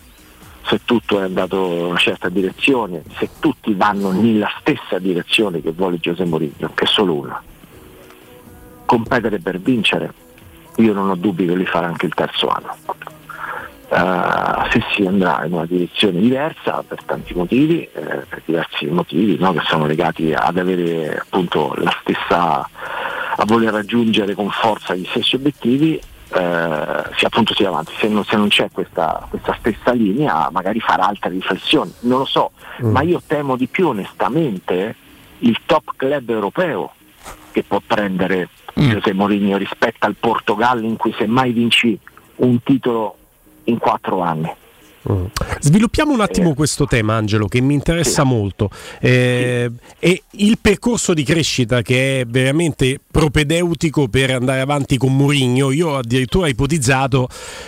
se 0.66 0.82
tutto 0.86 1.20
è 1.20 1.24
andato 1.24 1.66
in 1.66 1.86
una 1.86 1.98
certa 1.98 2.30
direzione, 2.30 3.04
se 3.18 3.30
tutti 3.40 3.74
vanno 3.74 4.12
nella 4.12 4.50
stessa 4.60 5.00
direzione 5.00 5.62
che 5.62 5.72
vuole 5.72 5.98
Giuseppe 5.98 6.30
Mourinho, 6.30 6.72
che 6.74 6.84
è 6.84 6.88
solo 6.88 7.14
una. 7.14 7.42
Competere 8.86 9.40
per 9.40 9.60
vincere, 9.60 10.14
io 10.78 10.94
non 10.94 11.10
ho 11.10 11.16
dubbi 11.16 11.46
che 11.46 11.56
li 11.56 11.66
farà 11.66 11.88
anche 11.88 12.06
il 12.06 12.14
terzo 12.14 12.48
anno. 12.48 12.76
Uh, 13.92 14.70
se 14.72 14.82
si 14.94 15.06
andrà 15.06 15.44
in 15.44 15.52
una 15.52 15.66
direzione 15.66 16.22
diversa 16.22 16.82
per 16.88 17.04
tanti 17.04 17.34
motivi, 17.34 17.82
eh, 17.92 18.24
per 18.30 18.42
diversi 18.46 18.86
motivi 18.86 19.38
no, 19.38 19.52
che 19.52 19.60
sono 19.66 19.86
legati 19.86 20.32
ad 20.32 20.58
avere 20.58 21.18
appunto 21.18 21.74
la 21.76 21.94
stessa, 22.00 22.60
a 23.36 23.46
voler 23.46 23.74
raggiungere 23.74 24.34
con 24.34 24.50
forza 24.50 24.96
gli 24.96 25.06
stessi 25.10 25.36
obiettivi, 25.36 26.00
eh, 26.34 27.04
si, 27.16 27.26
appunto 27.26 27.54
si 27.54 27.64
avanti. 27.64 27.94
Se 27.98 28.08
non, 28.08 28.24
se 28.24 28.36
non 28.36 28.48
c'è 28.48 28.70
questa, 28.72 29.26
questa, 29.30 29.56
stessa 29.60 29.92
linea, 29.92 30.50
magari 30.52 30.80
farà 30.80 31.08
altre 31.08 31.30
riflessioni. 31.30 31.94
Non 32.02 32.20
lo 32.20 32.26
so, 32.26 32.52
mm. 32.84 32.92
ma 32.92 33.02
io 33.02 33.22
temo 33.26 33.56
di 33.56 33.68
più 33.68 33.88
onestamente 33.90 34.96
il 35.40 35.58
top 35.66 35.94
club 35.96 36.30
europeo 36.30 36.94
che 37.52 37.64
può 37.64 37.82
prendere 37.86 38.50
mm. 38.80 38.90
José 38.90 39.14
Mourinho 39.14 39.58
rispetto 39.58 40.06
al 40.06 40.16
Portogallo 40.20 40.86
in 40.86 40.98
cui 40.98 41.14
semmai 41.18 41.52
vinci 41.52 42.00
un 42.38 42.62
titolo 42.64 43.18
in 43.66 43.78
quattro 43.78 44.22
anni. 44.22 44.52
Mm. 45.10 45.26
Sviluppiamo 45.60 46.14
un 46.14 46.22
attimo 46.22 46.52
eh. 46.52 46.56
questo 46.56 46.86
tema, 46.86 47.16
Angelo, 47.16 47.48
che 47.48 47.60
mi 47.62 47.74
interessa 47.74 48.22
sì. 48.22 48.28
molto. 48.28 48.70
Eh, 49.00 49.72
sì. 49.72 49.96
E 50.00 50.24
il 50.32 50.58
percorso 50.60 51.14
di 51.14 51.24
crescita 51.24 51.82
che 51.82 52.22
è 52.22 52.26
veramente 52.26 53.00
propedeutico 53.10 54.08
per 54.08 54.32
andare 54.32 54.62
avanti 54.62 54.98
con 54.98 55.16
Mourinho. 55.16 55.72
Io 55.72 55.90
ho 55.90 55.98
addirittura 55.98 56.48
ipotizzato 56.48 57.28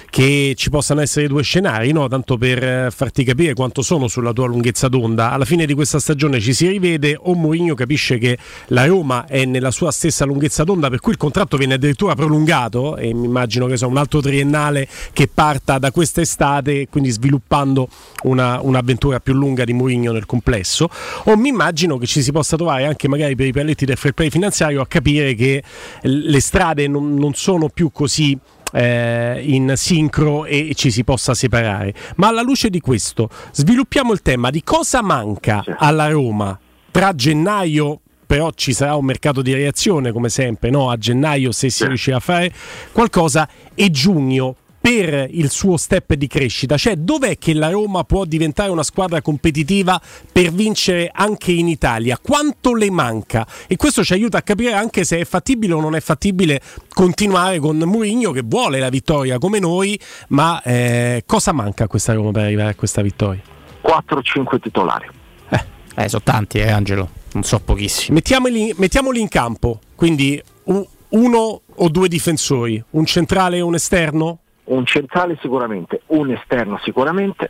che 0.09 0.53
ci 0.55 0.69
possano 0.69 1.01
essere 1.01 1.27
due 1.27 1.41
scenari, 1.43 1.91
no? 1.91 2.07
tanto 2.07 2.37
per 2.37 2.91
farti 2.91 3.23
capire 3.23 3.53
quanto 3.53 3.81
sono 3.81 4.07
sulla 4.07 4.31
tua 4.33 4.47
lunghezza 4.47 4.87
d'onda. 4.87 5.31
Alla 5.31 5.45
fine 5.45 5.65
di 5.65 5.73
questa 5.73 5.99
stagione 5.99 6.39
ci 6.39 6.53
si 6.53 6.67
rivede 6.67 7.17
o 7.19 7.33
Mourinho 7.33 7.73
capisce 7.73 8.17
che 8.17 8.37
la 8.67 8.85
Roma 8.85 9.25
è 9.25 9.45
nella 9.45 9.71
sua 9.71 9.91
stessa 9.91 10.25
lunghezza 10.25 10.63
d'onda, 10.63 10.89
per 10.89 10.99
cui 10.99 11.13
il 11.13 11.17
contratto 11.17 11.57
viene 11.57 11.75
addirittura 11.75 12.13
prolungato 12.15 12.97
e 12.97 13.13
mi 13.13 13.25
immagino 13.25 13.65
che 13.65 13.77
sia 13.77 13.87
un 13.87 13.97
altro 13.97 14.21
triennale 14.21 14.87
che 15.13 15.27
parta 15.27 15.79
da 15.79 15.91
quest'estate, 15.91 16.87
quindi 16.89 17.11
sviluppando 17.23 17.87
una, 18.23 18.59
un'avventura 18.61 19.21
più 19.21 19.33
lunga 19.33 19.63
di 19.63 19.71
Mourinho 19.71 20.11
nel 20.11 20.25
complesso, 20.25 20.89
o 21.23 21.37
mi 21.37 21.49
immagino 21.49 21.97
che 21.97 22.05
ci 22.05 22.21
si 22.21 22.31
possa 22.31 22.57
trovare 22.57 22.85
anche 22.85 23.07
magari 23.07 23.35
per 23.35 23.47
i 23.47 23.53
paletti 23.53 23.85
del 23.85 23.95
fair 23.95 24.13
play 24.13 24.29
finanziario 24.29 24.81
a 24.81 24.87
capire 24.87 25.33
che 25.33 25.63
le 26.01 26.39
strade 26.41 26.87
non, 26.87 27.15
non 27.15 27.33
sono 27.33 27.69
più 27.69 27.91
così 27.91 28.37
eh, 28.73 29.41
in 29.45 29.73
sincro 29.77 30.45
e 30.45 30.73
ci 30.75 30.91
si 30.91 31.03
possa 31.03 31.33
separare. 31.33 31.93
Ma 32.17 32.27
alla 32.27 32.41
luce 32.41 32.69
di 32.69 32.81
questo, 32.81 33.29
sviluppiamo 33.51 34.11
il 34.11 34.21
tema 34.21 34.49
di 34.49 34.63
cosa 34.63 35.01
manca 35.01 35.63
alla 35.77 36.09
Roma 36.09 36.59
tra 36.91 37.15
gennaio 37.15 38.01
però 38.25 38.51
ci 38.55 38.73
sarà 38.73 38.95
un 38.95 39.05
mercato 39.05 39.41
di 39.41 39.53
reazione 39.53 40.11
come 40.11 40.29
sempre 40.29 40.69
no? 40.69 40.89
a 40.89 40.97
gennaio 40.97 41.51
se 41.51 41.69
si 41.69 41.85
riuscirà 41.85 42.17
a 42.17 42.19
fare 42.19 42.51
qualcosa 42.91 43.47
e 43.75 43.91
giugno 43.91 44.55
per 44.83 45.29
il 45.29 45.49
suo 45.49 45.77
step 45.77 46.13
di 46.15 46.27
crescita? 46.27 46.75
Cioè, 46.75 46.97
dov'è 46.97 47.37
che 47.37 47.53
la 47.53 47.69
Roma 47.69 48.03
può 48.03 48.25
diventare 48.25 48.69
una 48.69 48.83
squadra 48.83 49.21
competitiva 49.21 49.99
per 50.29 50.51
vincere 50.51 51.09
anche 51.09 51.53
in 51.53 51.69
Italia? 51.69 52.19
Quanto 52.21 52.75
le 52.75 52.91
manca? 52.91 53.47
E 53.65 53.77
questo 53.77 54.03
ci 54.03 54.11
aiuta 54.11 54.39
a 54.39 54.41
capire 54.41 54.73
anche 54.73 55.05
se 55.05 55.19
è 55.19 55.23
fattibile 55.23 55.71
o 55.71 55.79
non 55.79 55.95
è 55.95 56.01
fattibile 56.01 56.59
continuare 56.89 57.59
con 57.59 57.77
Mourinho 57.77 58.31
che 58.31 58.41
vuole 58.43 58.79
la 58.79 58.89
vittoria 58.89 59.37
come 59.37 59.59
noi, 59.59 59.97
ma 60.29 60.61
eh, 60.61 61.23
cosa 61.25 61.53
manca 61.53 61.85
a 61.85 61.87
questa 61.87 62.11
Roma 62.11 62.31
per 62.31 62.43
arrivare 62.43 62.71
a 62.71 62.75
questa 62.75 63.01
vittoria? 63.01 63.41
4-5 63.85 64.59
titolari. 64.59 65.07
Eh, 65.47 65.63
eh, 65.95 66.09
sono 66.09 66.23
tanti, 66.25 66.57
eh, 66.57 66.69
Angelo, 66.69 67.09
non 67.31 67.43
so 67.43 67.61
pochissimi. 67.61 68.15
Mettiamoli, 68.15 68.73
mettiamoli 68.75 69.21
in 69.21 69.29
campo, 69.29 69.79
quindi 69.95 70.43
un, 70.65 70.85
uno 71.11 71.61
o 71.73 71.87
due 71.87 72.09
difensori, 72.09 72.83
un 72.89 73.05
centrale 73.05 73.55
e 73.55 73.61
un 73.61 73.75
esterno? 73.75 74.39
Un 74.65 74.85
centrale 74.85 75.37
sicuramente, 75.41 76.01
un 76.07 76.31
esterno 76.31 76.79
sicuramente, 76.83 77.49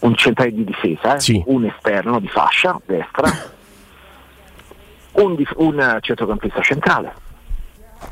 un 0.00 0.14
centrale 0.16 0.52
di 0.52 0.64
difesa, 0.64 1.16
eh? 1.16 1.20
sì. 1.20 1.42
un 1.46 1.64
esterno 1.64 2.18
di 2.20 2.28
fascia 2.28 2.80
destra, 2.84 3.30
un, 5.22 5.34
dif- 5.34 5.54
un 5.56 5.98
centrocampista 6.00 6.60
centrale. 6.60 7.22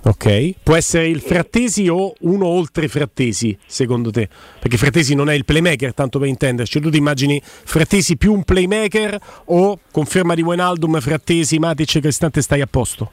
Ok, 0.05 0.55
può 0.63 0.75
essere 0.75 1.07
il 1.07 1.21
Frattesi 1.21 1.87
o 1.89 2.15
uno 2.21 2.47
oltre 2.47 2.89
Frattesi, 2.89 3.57
secondo 3.67 4.11
te? 4.11 4.29
Perché 4.59 4.79
Frattesi 4.79 5.15
non 5.15 5.29
è 5.29 5.35
il 5.35 5.45
playmaker, 5.45 5.93
tanto 5.93 6.19
per 6.19 6.29
intenderci. 6.29 6.81
Tu 6.81 6.91
ti 6.91 6.97
immagini 6.97 7.41
Frattesi 7.43 8.17
più 8.17 8.33
un 8.33 8.43
playmaker 8.43 9.19
o 9.47 9.79
conferma 9.91 10.35
di 10.35 10.43
Wijnaldum, 10.43 10.99
Frattesi, 10.99 11.59
Matic, 11.59 12.01
Cristante 12.01 12.41
stai 12.41 12.63
a 12.63 12.67
posto? 12.67 13.11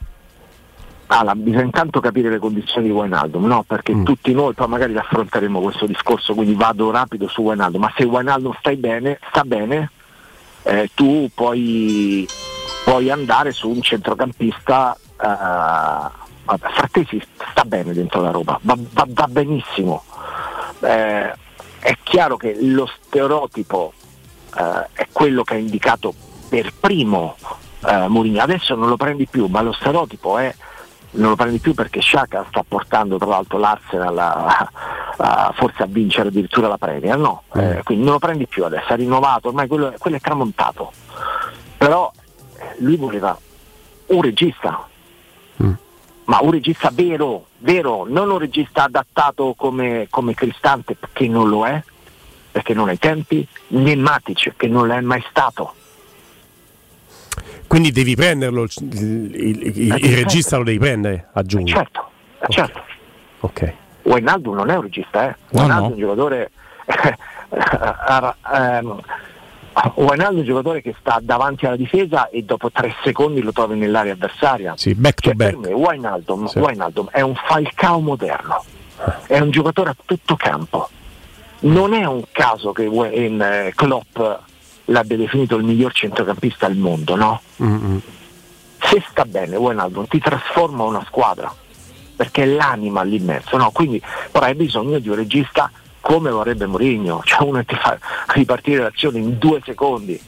Allora, 1.12 1.34
bisogna 1.34 1.64
intanto 1.64 1.98
capire 1.98 2.30
le 2.30 2.38
condizioni 2.38 2.86
di 2.86 2.92
Wijnaldum, 2.92 3.44
no? 3.44 3.64
perché 3.64 3.92
mm. 3.92 4.04
tutti 4.04 4.32
noi 4.32 4.54
poi 4.54 4.68
magari 4.68 4.96
affronteremo 4.96 5.60
questo 5.60 5.86
discorso, 5.86 6.34
quindi 6.34 6.54
vado 6.54 6.92
rapido 6.92 7.26
su 7.26 7.42
Wijnaldum, 7.42 7.80
ma 7.80 7.92
se 7.96 8.04
Wijnaldum 8.04 8.54
stai 8.60 8.76
bene, 8.76 9.18
sta 9.28 9.42
bene, 9.42 9.90
eh, 10.62 10.88
tu 10.94 11.28
puoi, 11.34 12.28
puoi, 12.84 13.10
andare 13.10 13.50
su 13.50 13.68
un 13.68 13.82
centrocampista, 13.82 14.96
eh, 15.20 16.28
Frattesi 16.58 17.20
sta 17.50 17.64
bene 17.64 17.92
dentro 17.92 18.20
la 18.20 18.30
roba, 18.30 18.58
va, 18.62 18.76
va, 18.78 19.06
va 19.08 19.26
benissimo. 19.26 20.04
Eh, 20.80 21.32
è 21.80 21.96
chiaro 22.04 22.36
che 22.36 22.56
lo 22.60 22.86
stereotipo 22.86 23.92
eh, 24.56 24.86
è 24.92 25.08
quello 25.10 25.42
che 25.42 25.54
ha 25.54 25.58
indicato 25.58 26.14
per 26.48 26.72
primo 26.78 27.36
eh, 27.84 28.06
Mourinho, 28.06 28.40
adesso 28.40 28.76
non 28.76 28.88
lo 28.88 28.96
prendi 28.96 29.26
più, 29.26 29.46
ma 29.46 29.60
lo 29.60 29.72
stereotipo 29.72 30.38
è 30.38 30.54
non 31.12 31.30
lo 31.30 31.36
prendi 31.36 31.58
più 31.58 31.74
perché 31.74 32.00
Sciacca 32.00 32.46
sta 32.48 32.64
portando 32.66 33.18
tra 33.18 33.26
l'altro 33.26 33.58
l'Arsenal 33.58 34.18
a, 34.18 34.70
a, 35.16 35.52
forse 35.56 35.82
a 35.82 35.86
vincere 35.86 36.28
addirittura 36.28 36.68
la 36.68 36.78
Premier, 36.78 37.18
no? 37.18 37.42
Mm. 37.56 37.60
Eh, 37.60 37.80
quindi 37.82 38.04
non 38.04 38.14
lo 38.14 38.18
prendi 38.18 38.46
più 38.46 38.64
adesso, 38.64 38.92
ha 38.92 38.96
rinnovato, 38.96 39.48
ormai 39.48 39.66
quello, 39.66 39.92
quello 39.98 40.16
è 40.16 40.20
tramontato. 40.20 40.92
Però 41.76 42.10
eh, 42.58 42.74
lui 42.78 42.96
voleva 42.96 43.36
un 44.06 44.22
regista, 44.22 44.86
mm. 45.62 45.72
ma 46.24 46.38
un 46.42 46.50
regista 46.50 46.90
vero, 46.92 47.46
vero, 47.58 48.06
non 48.08 48.30
un 48.30 48.38
regista 48.38 48.84
adattato 48.84 49.54
come, 49.56 50.06
come 50.10 50.34
Cristante, 50.34 50.96
che 51.12 51.26
non 51.26 51.48
lo 51.48 51.66
è, 51.66 51.82
perché 52.52 52.72
non 52.72 52.88
ha 52.88 52.92
i 52.92 52.98
tempi, 52.98 53.46
né 53.68 53.96
Matic, 53.96 54.54
che 54.56 54.68
non 54.68 54.86
l'è 54.86 55.00
mai 55.00 55.24
stato 55.28 55.74
quindi 57.70 57.92
devi 57.92 58.16
prenderlo, 58.16 58.64
il, 58.64 58.70
il, 59.32 59.66
il, 59.76 60.04
il 60.04 60.16
regista 60.16 60.56
lo 60.56 60.64
devi 60.64 60.78
prendere 60.80 61.28
a 61.32 61.42
giugno. 61.44 61.68
Certo, 61.68 62.10
okay. 62.38 62.50
certo. 62.50 62.82
Ok. 63.42 63.72
Wijnaldum 64.02 64.56
non 64.56 64.70
è 64.70 64.74
un 64.74 64.82
regista, 64.82 65.28
eh. 65.28 65.36
No, 65.50 65.68
no. 65.68 65.76
è 65.76 65.78
un 65.78 65.96
giocatore... 65.96 66.50
um, 68.52 69.00
Wijnaldum 69.94 70.38
è 70.38 70.40
un 70.40 70.44
giocatore 70.44 70.82
che 70.82 70.96
sta 70.98 71.20
davanti 71.22 71.66
alla 71.66 71.76
difesa 71.76 72.28
e 72.28 72.42
dopo 72.42 72.72
tre 72.72 72.92
secondi 73.04 73.40
lo 73.40 73.52
trovi 73.52 73.78
nell'area 73.78 74.14
avversaria. 74.14 74.74
Sì, 74.76 74.96
back 74.96 75.20
cioè, 75.20 75.30
to 75.30 75.38
back. 75.38 75.60
Per 75.60 75.70
me 75.70 75.72
Wijnaldum, 75.72 76.46
sì. 76.46 76.58
Wijnaldum 76.58 77.08
è 77.12 77.20
un 77.20 77.36
Falcao 77.36 78.00
moderno, 78.00 78.64
è 79.28 79.38
un 79.38 79.50
giocatore 79.52 79.90
a 79.90 79.96
tutto 80.04 80.34
campo. 80.34 80.88
Non 81.60 81.94
è 81.94 82.04
un 82.04 82.24
caso 82.32 82.72
che 82.72 82.82
in, 82.82 83.40
eh, 83.40 83.72
Klopp 83.76 84.18
l'abbia 84.90 85.16
definito 85.16 85.56
il 85.56 85.64
miglior 85.64 85.92
centrocampista 85.92 86.66
al 86.66 86.76
mondo, 86.76 87.16
no? 87.16 87.40
Mm-hmm. 87.62 87.96
Se 88.78 89.04
sta 89.08 89.24
bene 89.24 89.56
Wijnaldum 89.56 90.06
ti 90.06 90.18
trasforma 90.18 90.84
una 90.84 91.04
squadra 91.06 91.52
perché 92.16 92.42
è 92.42 92.46
l'anima 92.46 93.02
mezzo, 93.04 93.56
no? 93.56 93.70
Quindi 93.70 94.02
però 94.30 94.46
hai 94.46 94.54
bisogno 94.54 94.98
di 94.98 95.08
un 95.08 95.16
regista 95.16 95.70
come 96.00 96.30
vorrebbe 96.30 96.66
Mourinho, 96.66 97.22
cioè 97.24 97.46
uno 97.46 97.58
che 97.60 97.66
ti 97.66 97.76
fa 97.76 97.98
ripartire 98.28 98.82
l'azione 98.82 99.18
in 99.18 99.38
due 99.38 99.60
secondi 99.64 100.20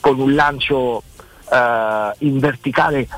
con 0.00 0.18
un 0.18 0.34
lancio 0.34 1.02
uh, 1.48 2.14
in 2.18 2.38
verticale 2.38 3.08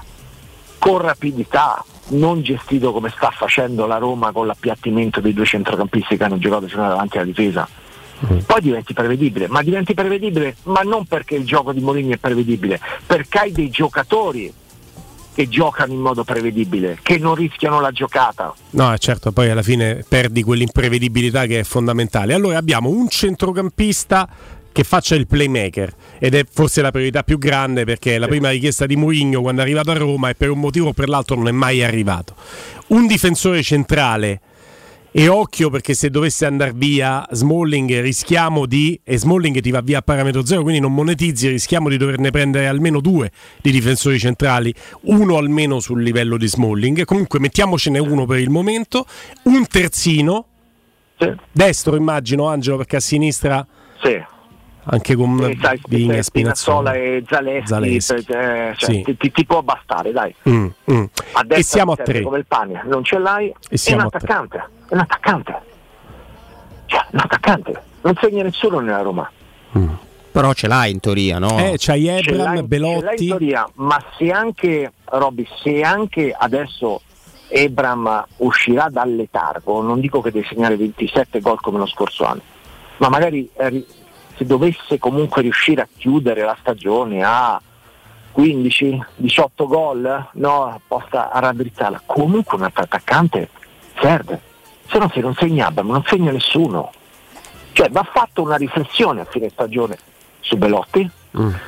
con 0.79 0.99
rapidità, 0.99 1.83
non 2.09 2.43
gestito 2.43 2.93
come 2.93 3.09
sta 3.09 3.31
facendo 3.31 3.87
la 3.87 3.97
Roma 3.97 4.31
con 4.31 4.47
l'appiattimento 4.47 5.21
dei 5.21 5.33
due 5.33 5.45
centrocampisti 5.45 6.17
che 6.17 6.23
hanno 6.23 6.39
giocato 6.39 6.69
fino 6.69 6.87
davanti 6.87 7.17
alla 7.17 7.27
difesa 7.27 7.69
Mm. 8.25 8.39
Poi 8.47 8.61
diventi 8.61 8.95
prevedibile, 8.95 9.49
ma 9.49 9.63
diventi 9.63 9.93
prevedibile 9.93 10.57
ma 10.65 10.81
non 10.81 11.05
perché 11.05 11.35
il 11.35 11.45
gioco 11.45 11.73
di 11.73 11.81
Molini 11.81 12.13
è 12.13 12.17
prevedibile, 12.17 12.81
perché 13.07 13.39
hai 13.39 13.53
dei 13.53 13.69
giocatori 13.69 14.53
che 15.35 15.49
giocano 15.51 15.93
in 15.93 16.01
modo 16.01 16.25
prevedibile, 16.25 16.99
che 17.03 17.19
non 17.19 17.35
rischiano 17.35 17.79
la 17.79 17.91
giocata. 17.91 18.55
No, 18.71 18.95
eh, 18.95 18.97
certo, 18.97 19.33
poi 19.33 19.51
alla 19.51 19.63
fine 19.63 20.03
perdi 20.09 20.43
quell'imprevedibilità 20.43 21.45
che 21.45 21.61
è 21.61 21.63
fondamentale. 21.63 22.33
Allora 22.33 22.57
abbiamo 22.57 22.89
un 22.89 23.07
centrocampista 23.11 24.27
che 24.73 24.83
faccia 24.83 25.15
il 25.15 25.27
playmaker 25.27 25.95
ed 26.19 26.35
è 26.35 26.45
forse 26.51 26.81
la 26.81 26.91
priorità 26.91 27.23
più 27.23 27.37
grande 27.37 27.85
perché 27.85 28.17
la 28.17 28.29
prima 28.29 28.49
richiesta 28.49 28.87
di 28.87 28.97
Mourinho 28.97 29.43
quando 29.43 29.61
è 29.61 29.65
arrivato 29.65 29.91
a 29.91 29.95
Roma 29.95 30.31
e 30.31 30.35
per 30.35 30.51
un 30.51 30.59
motivo 30.59 30.89
o 30.89 30.93
per 30.95 31.09
l'altro 31.09 31.37
non 31.37 31.49
è 31.49 31.53
mai 31.53 31.83
arrivato. 31.83 32.35
Un 32.89 33.07
difensore 33.07 33.63
centrale 33.63 34.41
e 35.19 35.29
occhio 35.29 35.71
perché 35.71 35.95
se 35.95 36.11
dovesse 36.11 36.45
andare 36.45 36.73
via 36.75 37.27
Smalling 37.31 38.01
rischiamo 38.01 38.67
di 38.67 39.01
e 39.03 39.17
Smalling 39.17 39.61
ti 39.61 39.71
va 39.71 39.81
via 39.81 39.99
a 39.99 40.03
parametro 40.03 40.45
zero 40.45 40.61
quindi 40.61 40.79
non 40.79 40.93
monetizzi 40.93 41.49
rischiamo 41.49 41.89
di 41.89 41.97
doverne 41.97 42.31
prendere 42.31 42.67
almeno 42.67 43.01
due 43.01 43.31
di 43.63 43.71
difensori 43.71 44.19
centrali 44.19 44.75
uno 45.05 45.39
almeno 45.39 45.81
sul 45.81 46.03
livello 46.03 46.37
di 46.37 46.47
Smalling 46.47 47.05
comunque 47.07 47.39
mettiamocene 47.39 47.99
uno 47.99 48.27
per 48.27 48.41
il 48.41 48.51
momento 48.51 49.07
un 49.45 49.67
terzino 49.67 50.47
sì. 51.19 51.33
destro 51.51 51.97
immagino 51.97 52.49
Angelo 52.49 52.77
perché 52.77 52.97
a 52.97 53.01
sinistra 53.01 53.67
sì 54.03 54.23
anche 54.89 55.15
con 55.17 55.43
e 55.43 55.59
sai, 55.61 55.81
Vigna, 55.89 56.21
Spinazzola 56.23 56.93
e 56.93 57.25
Zaleschi, 57.27 57.67
Zaleschi. 57.67 58.13
eh, 58.33 58.75
cioè, 58.77 59.03
Sì. 59.05 59.17
ti, 59.17 59.31
ti- 59.33 59.47
può 59.47 59.63
bastare 59.63 60.13
dai 60.13 60.33
Mm, 60.49 60.67
mm. 60.93 61.05
a 61.33 61.43
destra 61.43 61.57
e 61.57 61.63
siamo 61.63 61.93
a 61.93 61.97
tre 61.97 62.21
come 62.21 62.39
il 62.39 62.45
pane 62.47 62.83
non 62.85 63.03
ce 63.03 63.19
l'hai 63.19 63.47
un 63.71 63.77
siamo 63.79 64.03
a 64.03 64.09
tre. 64.11 64.19
attaccante 64.19 64.75
è 64.89 64.95
un 64.95 65.01
attaccante. 65.01 65.61
Cioè 66.87 67.05
un 67.13 67.19
attaccante. 67.21 67.83
Non 68.03 68.15
segna 68.21 68.43
nessuno 68.43 68.79
nella 68.81 69.03
Roma. 69.03 69.31
Però 70.37 70.53
ce 70.53 70.69
l'hai 70.69 70.91
in 70.91 71.01
teoria, 71.01 71.39
no? 71.39 71.59
Eh, 71.59 71.77
c'hai 71.79 72.09
Ebram, 72.09 72.23
ce 72.23 72.43
l'hai 72.43 72.59
in 72.59 72.67
Belotti. 72.67 73.27
teoria, 73.27 73.67
ma 73.77 74.03
se 74.19 74.31
anche 74.31 74.93
Robby, 75.05 75.47
se 75.63 75.81
anche 75.81 76.35
adesso 76.37 77.01
Ebram 77.49 78.27
uscirà 78.39 78.89
dal 78.91 79.15
letargo, 79.15 79.81
non 79.81 79.99
dico 79.99 80.21
che 80.21 80.31
deve 80.31 80.47
segnare 80.47 80.77
27 80.77 81.41
gol 81.41 81.59
come 81.61 81.79
lo 81.79 81.87
scorso 81.87 82.25
anno, 82.25 82.43
ma 82.99 83.09
magari 83.09 83.49
eh, 83.57 83.87
se 84.37 84.45
dovesse 84.45 84.99
comunque 84.99 85.41
riuscire 85.41 85.81
a 85.81 85.89
chiudere 85.97 86.43
la 86.43 86.57
stagione 86.61 87.23
a 87.25 87.59
15-18 88.37 89.49
gol, 89.67 90.29
no, 90.33 90.81
possa 90.87 91.31
raddrizzarla. 91.33 92.03
Comunque 92.05 92.59
un 92.59 92.65
attaccante 92.65 93.49
serve, 93.99 94.41
se 94.89 94.99
no 94.99 95.11
se 95.13 95.21
non 95.21 95.35
segna 95.35 95.67
Abram 95.67 95.91
non 95.91 96.05
segna 96.07 96.31
nessuno. 96.33 96.93
Cioè 97.73 97.91
va 97.91 98.03
fatta 98.11 98.41
una 98.41 98.57
riflessione 98.57 99.21
a 99.21 99.25
fine 99.27 99.49
stagione 99.51 99.99
su 100.41 100.57
Belotti, 100.57 101.09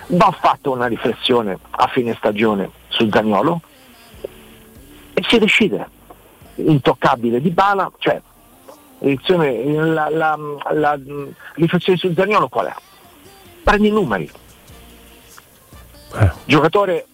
va 0.07 0.37
fatta 0.41 0.71
una 0.71 0.87
riflessione 0.87 1.59
a 1.71 1.87
fine 1.89 2.15
stagione 2.15 2.71
su 2.89 3.09
Zagnolo 3.11 3.61
e 5.13 5.23
si 5.29 5.39
decide. 5.39 5.87
Intoccabile 6.55 7.41
di 7.41 7.51
Bala, 7.51 7.91
cioè 7.99 8.21
la, 9.01 10.09
la- 10.11 10.39
la- 10.71 10.99
riflessione 11.55 11.99
su 11.99 12.13
Zagnolo 12.15 12.49
qual 12.49 12.67
è? 12.67 12.75
Prendi 13.63 13.89
i 13.89 13.93
numeri. 13.93 14.31
Giocatore 16.47 17.07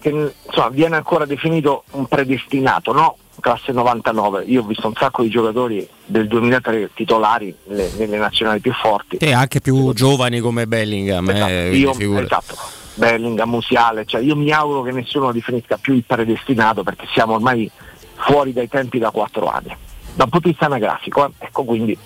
che 0.00 0.32
insomma, 0.46 0.68
viene 0.68 0.96
ancora 0.96 1.24
definito 1.26 1.84
un 1.90 2.06
predestinato, 2.06 2.92
no? 2.92 3.16
Classe 3.40 3.72
99. 3.72 4.44
Io 4.44 4.62
ho 4.62 4.64
visto 4.66 4.86
un 4.86 4.94
sacco 4.94 5.22
di 5.22 5.28
giocatori 5.30 5.86
del 6.04 6.28
2003 6.28 6.90
titolari 6.94 7.54
nelle, 7.64 7.90
nelle 7.96 8.16
nazionali 8.18 8.60
più 8.60 8.72
forti. 8.72 9.16
E 9.16 9.32
anche 9.32 9.60
più 9.60 9.92
giovani 9.92 10.40
come 10.40 10.66
Bellingham. 10.66 11.28
eh, 11.30 11.66
quindi 11.68 11.78
Io, 11.80 11.92
figurati. 11.94 12.24
esatto, 12.24 12.56
Bellingham, 12.94 13.48
Musiale, 13.50 14.04
cioè 14.04 14.20
io 14.20 14.36
mi 14.36 14.50
auguro 14.50 14.82
che 14.82 14.92
nessuno 14.92 15.32
definisca 15.32 15.78
più 15.78 15.94
il 15.94 16.04
predestinato 16.06 16.82
perché 16.82 17.06
siamo 17.12 17.34
ormai 17.34 17.70
fuori 18.16 18.52
dai 18.52 18.68
tempi 18.68 18.98
da 18.98 19.10
quattro 19.10 19.46
anni. 19.46 19.74
Da 20.14 20.24
un 20.24 20.30
punto 20.30 20.46
di 20.46 20.50
vista 20.50 20.66
anagrafico, 20.66 21.24
eh, 21.24 21.30
ecco 21.38 21.64
quindi 21.64 21.96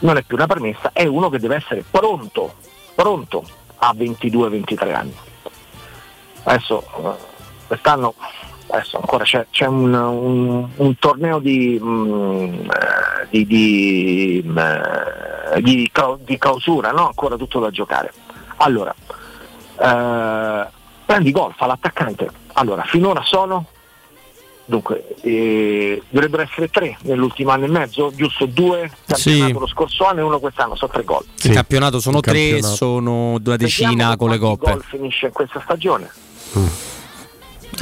non 0.00 0.16
è 0.16 0.22
più 0.22 0.36
una 0.36 0.46
premessa, 0.46 0.90
è 0.92 1.04
uno 1.06 1.28
che 1.28 1.38
deve 1.38 1.56
essere 1.56 1.84
pronto, 1.90 2.54
pronto 2.94 3.44
a 3.78 3.92
22-23 3.96 4.94
anni. 4.94 5.14
Adesso 6.44 6.82
eh, 6.82 7.10
quest'anno 7.66 8.14
adesso 8.70 8.96
ancora 8.98 9.24
c'è, 9.24 9.46
c'è 9.50 9.66
un, 9.66 9.92
un- 9.94 10.68
un 10.76 10.98
torneo 10.98 11.38
di, 11.38 11.78
mm, 11.82 12.44
eh, 12.44 13.26
di, 13.30 13.46
di, 13.46 14.42
mm, 14.46 14.58
eh, 14.58 15.62
di 15.62 15.90
di 16.24 16.38
clausura, 16.38 16.90
no? 16.92 17.06
ancora 17.06 17.36
tutto 17.36 17.60
da 17.60 17.70
giocare. 17.70 18.12
Allora, 18.58 18.94
eh, 19.80 20.66
prendi 21.04 21.30
gol, 21.30 21.52
fa 21.56 21.66
l'attaccante. 21.66 22.28
Allora, 22.54 22.82
finora 22.84 23.22
sono, 23.24 23.66
dunque, 24.64 25.14
eh, 25.22 26.02
dovrebbero 26.08 26.42
essere 26.42 26.68
tre 26.68 26.96
nell'ultimo 27.02 27.50
anno 27.52 27.64
e 27.66 27.68
mezzo, 27.68 28.12
giusto? 28.14 28.46
Due 28.46 28.90
campionato 29.06 29.16
Sì. 29.46 29.52
lo 29.52 29.66
scorso 29.68 30.04
anno 30.06 30.20
e 30.20 30.22
uno 30.24 30.38
quest'anno, 30.40 30.74
sono 30.74 30.90
tre 30.92 31.04
gol. 31.04 31.24
In 31.44 31.52
campionato 31.52 32.00
sono 32.00 32.16
In 32.16 32.22
tre, 32.22 32.32
campionato. 32.40 32.74
sono 32.74 33.38
una 33.38 33.56
decina 33.56 34.16
con 34.16 34.30
le 34.30 34.38
coppe. 34.38 34.70
gol 34.72 34.82
finisce 34.82 35.26
in 35.26 35.32
questa 35.32 35.60
stagione. 35.62 36.10
Eh, 36.54 36.60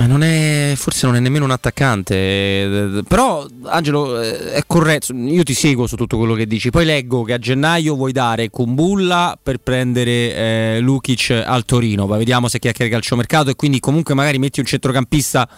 non 0.06 0.22
è, 0.22 0.74
forse 0.76 1.06
non 1.06 1.16
è 1.16 1.20
nemmeno 1.20 1.44
un 1.44 1.52
attaccante. 1.52 2.14
eh, 2.14 3.02
Però, 3.06 3.46
Angelo, 3.64 4.20
eh, 4.20 4.52
è 4.52 4.62
corretto. 4.66 5.14
Io 5.14 5.42
ti 5.42 5.54
seguo 5.54 5.86
su 5.86 5.96
tutto 5.96 6.18
quello 6.18 6.34
che 6.34 6.46
dici. 6.46 6.70
Poi 6.70 6.84
leggo 6.84 7.22
che 7.22 7.32
a 7.32 7.38
gennaio 7.38 7.94
vuoi 7.94 8.12
dare 8.12 8.50
Kumbulla 8.50 9.38
per 9.42 9.58
prendere 9.58 10.34
eh, 10.34 10.78
Lukic 10.80 11.30
al 11.44 11.64
Torino. 11.64 12.06
Poi 12.06 12.18
vediamo 12.18 12.48
se 12.48 12.58
chiacchiera 12.58 12.90
calciomercato. 12.90 13.50
E 13.50 13.54
quindi, 13.54 13.80
comunque, 13.80 14.14
magari 14.14 14.38
metti 14.38 14.60
un 14.60 14.66
centrocampista. 14.66 15.48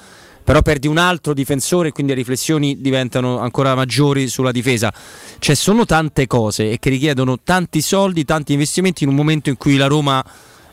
Però 0.45 0.63
perdi 0.63 0.87
un 0.87 0.97
altro 0.97 1.35
difensore 1.35 1.89
e 1.89 1.93
quindi 1.93 2.13
le 2.13 2.19
riflessioni 2.19 2.81
diventano 2.81 3.39
ancora 3.39 3.75
maggiori 3.75 4.29
sulla 4.29 4.53
difesa. 4.53 4.91
Cioè, 5.39 5.55
sono 5.55 5.85
tante 5.85 6.27
cose 6.27 6.71
e 6.71 6.79
che 6.79 6.89
richiedono 6.89 7.39
tanti 7.43 7.83
soldi, 7.83 8.25
tanti 8.25 8.53
investimenti 8.53 9.05
in 9.05 9.11
un 9.11 9.17
momento 9.17 9.51
in 9.51 9.59
cui 9.59 9.77
la 9.77 9.89
Roma 9.89 10.25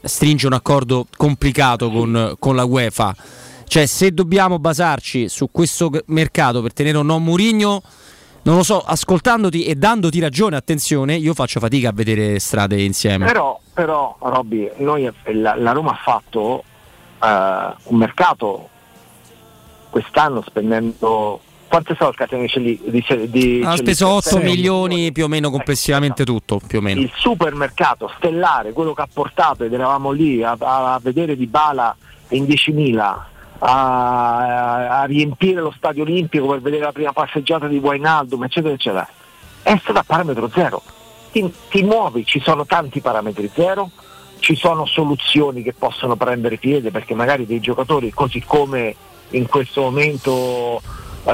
stringe 0.01 0.45
un 0.45 0.53
accordo 0.53 1.07
complicato 1.17 1.89
con, 1.89 2.35
con 2.39 2.55
la 2.55 2.63
UEFA. 2.63 3.15
Cioè, 3.67 3.85
se 3.85 4.11
dobbiamo 4.13 4.59
basarci 4.59 5.27
su 5.27 5.49
questo 5.51 5.91
mercato 6.07 6.61
per 6.61 6.73
tenere 6.73 6.97
o 6.97 7.01
no 7.01 7.19
Murigno, 7.19 7.81
non 8.43 8.57
lo 8.57 8.63
so, 8.63 8.79
ascoltandoti 8.79 9.65
e 9.65 9.75
dandoti 9.75 10.19
ragione, 10.19 10.55
attenzione, 10.55 11.15
io 11.15 11.33
faccio 11.33 11.59
fatica 11.59 11.89
a 11.89 11.91
vedere 11.93 12.39
strade 12.39 12.81
insieme. 12.81 13.25
Però, 13.25 13.59
però 13.73 14.15
Robby, 14.19 14.69
noi, 14.77 15.11
la, 15.33 15.55
la 15.55 15.71
Roma 15.71 15.91
ha 15.91 15.99
fatto 16.01 16.63
eh, 17.21 17.73
un 17.85 17.97
mercato 17.97 18.69
quest'anno 19.89 20.43
spendendo 20.45 21.39
quante 21.67 21.95
soldi 21.97 22.17
Catenacci 22.17 22.61
di, 22.61 22.79
di, 22.85 23.29
di 23.29 23.61
Ha 23.65 23.75
speso 23.75 24.07
8 24.09 24.21
Sei 24.21 24.43
milioni 24.43 25.11
più 25.11 25.25
o 25.25 25.27
meno 25.27 25.49
complessivamente 25.49 26.23
tutto, 26.23 26.59
più 26.65 26.79
o 26.79 26.81
meno. 26.81 27.01
il 27.01 27.11
supermercato 27.15 28.11
stellare, 28.17 28.73
quello 28.73 28.93
che 28.93 29.01
ha 29.01 29.07
portato 29.11 29.63
ed 29.63 29.73
eravamo 29.73 30.11
lì 30.11 30.43
a, 30.43 30.55
a 30.59 30.99
vedere 31.01 31.35
Di 31.35 31.47
Bala 31.47 31.95
in 32.29 32.43
10.000 32.43 33.33
a, 33.59 34.99
a- 35.01 35.05
riempire 35.05 35.61
lo 35.61 35.73
stadio 35.75 36.03
olimpico 36.03 36.47
per 36.47 36.61
vedere 36.61 36.83
la 36.83 36.91
prima 36.91 37.13
passeggiata 37.13 37.67
di 37.67 37.77
Wainaldum 37.77 38.43
eccetera 38.43 38.73
eccetera. 38.73 39.07
È 39.61 39.77
stato 39.81 39.99
a 39.99 40.03
parametro 40.03 40.49
zero. 40.49 40.81
Ti, 41.31 41.53
ti 41.69 41.83
muovi, 41.83 42.25
ci 42.25 42.39
sono 42.39 42.65
tanti 42.65 43.01
parametri 43.01 43.49
zero 43.53 43.91
ci 44.39 44.55
sono 44.55 44.85
soluzioni 44.85 45.63
che 45.63 45.73
possono 45.73 46.15
prendere 46.15 46.57
piede 46.57 46.91
perché 46.91 47.15
magari 47.15 47.47
dei 47.47 47.59
giocatori 47.59 48.11
così 48.11 48.43
come 48.45 48.95
in 49.31 49.47
questo 49.47 49.81
momento 49.81 50.81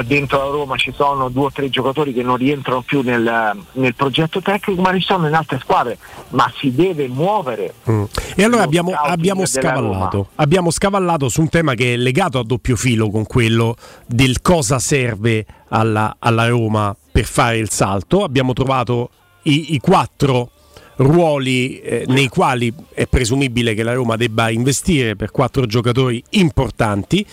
dentro 0.04 0.38
la 0.38 0.50
Roma 0.50 0.78
ci 0.78 0.94
sono 0.96 1.30
due 1.30 1.46
o 1.46 1.52
tre 1.52 1.70
giocatori 1.70 2.14
che 2.14 2.24
non 2.24 2.38
rientrano 2.38 2.82
più 2.82 3.02
nel, 3.02 3.58
nel 3.74 3.96
progetto 3.96 4.42
tecnico 4.42 4.82
ma 4.82 4.94
ci 4.94 5.02
sono 5.02 5.28
in 5.28 5.34
altre 5.34 5.60
squadre 5.60 5.98
ma 6.30 6.52
si 6.58 6.74
deve 6.74 7.08
muovere 7.08 7.74
Mm. 7.90 8.04
E 8.36 8.44
allora 8.44 8.60
Lo 8.60 8.64
abbiamo, 8.64 8.92
abbiamo 8.92 9.46
scavallato, 9.46 10.30
abbiamo 10.36 10.72
scavallato 10.72 11.30
su 11.30 11.42
un 11.42 11.50
tema 11.50 11.74
che 11.74 11.94
è 11.94 11.98
legato 11.98 12.40
a 12.40 12.44
doppio 12.44 12.76
filo 12.76 13.10
con 13.10 13.26
quello 13.26 13.76
del 14.06 14.42
cosa 14.42 14.80
serve 14.80 15.46
alla, 15.70 16.16
alla 16.20 16.48
Roma 16.48 16.96
per 17.12 17.26
fare 17.26 17.58
il 17.58 17.70
salto. 17.70 18.24
Abbiamo 18.24 18.54
trovato 18.54 19.10
i, 19.44 19.74
i 19.74 19.80
quattro 19.80 20.52
ruoli 20.98 21.80
eh, 21.80 22.06
nei 22.08 22.28
quali 22.28 22.72
è 22.94 23.08
presumibile 23.08 23.74
che 23.74 23.84
la 23.84 23.94
Roma 23.94 24.16
debba 24.16 24.50
investire 24.50 25.16
per 25.16 25.32
quattro 25.32 25.66
giocatori 25.66 26.24
importanti. 26.32 27.26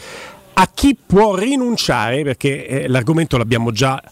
A 0.61 0.69
chi 0.75 0.97
può 1.07 1.37
rinunciare, 1.37 2.25
perché 2.25 2.67
eh, 2.67 2.89
l'argomento 2.89 3.37
l'abbiamo 3.37 3.71
già 3.71 4.03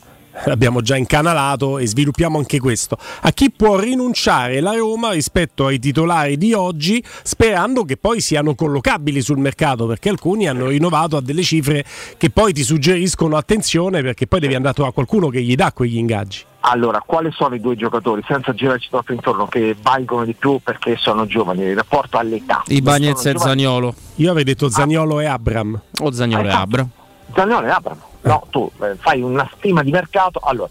l'abbiamo 0.44 0.80
già 0.80 0.96
incanalato 0.96 1.78
e 1.78 1.86
sviluppiamo 1.86 2.38
anche 2.38 2.60
questo. 2.60 2.98
A 3.22 3.30
chi 3.32 3.50
può 3.50 3.78
rinunciare 3.78 4.60
la 4.60 4.74
Roma 4.74 5.12
rispetto 5.12 5.66
ai 5.66 5.78
titolari 5.78 6.36
di 6.36 6.52
oggi, 6.52 7.02
sperando 7.22 7.84
che 7.84 7.96
poi 7.96 8.20
siano 8.20 8.54
collocabili 8.54 9.20
sul 9.20 9.38
mercato, 9.38 9.86
perché 9.86 10.08
alcuni 10.08 10.48
hanno 10.48 10.68
rinnovato 10.68 11.16
a 11.16 11.20
delle 11.20 11.42
cifre 11.42 11.84
che 12.16 12.30
poi 12.30 12.52
ti 12.52 12.62
suggeriscono 12.62 13.36
attenzione 13.36 14.02
perché 14.02 14.26
poi 14.26 14.40
devi 14.40 14.54
andare 14.54 14.84
a 14.84 14.92
qualcuno 14.92 15.28
che 15.28 15.42
gli 15.42 15.54
dà 15.54 15.72
quegli 15.72 15.96
ingaggi. 15.96 16.44
Allora, 16.68 17.00
quali 17.04 17.30
sono 17.30 17.54
i 17.54 17.60
due 17.60 17.76
giocatori, 17.76 18.24
senza 18.26 18.52
girarci 18.52 18.88
troppo 18.88 19.12
intorno, 19.12 19.46
che 19.46 19.76
valgono 19.80 20.24
di 20.24 20.34
più 20.34 20.58
perché 20.62 20.96
sono 20.96 21.24
giovani, 21.26 21.62
in 21.62 21.76
rapporto 21.76 22.18
all'età? 22.18 22.64
I 22.66 22.82
Bagnez 22.82 23.24
e 23.26 23.38
Zagnolo. 23.38 23.94
Io 24.16 24.30
avrei 24.30 24.42
detto 24.42 24.68
Zagnolo 24.68 25.18
ah. 25.18 25.22
e 25.22 25.26
Abram. 25.26 25.80
O 26.00 26.10
Zagnolo 26.10 26.48
e 26.48 26.50
Abram. 26.50 26.88
Zagnolo 27.32 27.66
e 27.66 27.70
Abram. 27.70 27.98
No, 28.26 28.44
tu 28.50 28.70
eh, 28.82 28.96
fai 28.96 29.22
una 29.22 29.48
stima 29.56 29.82
di 29.82 29.92
mercato. 29.92 30.40
Allora, 30.42 30.68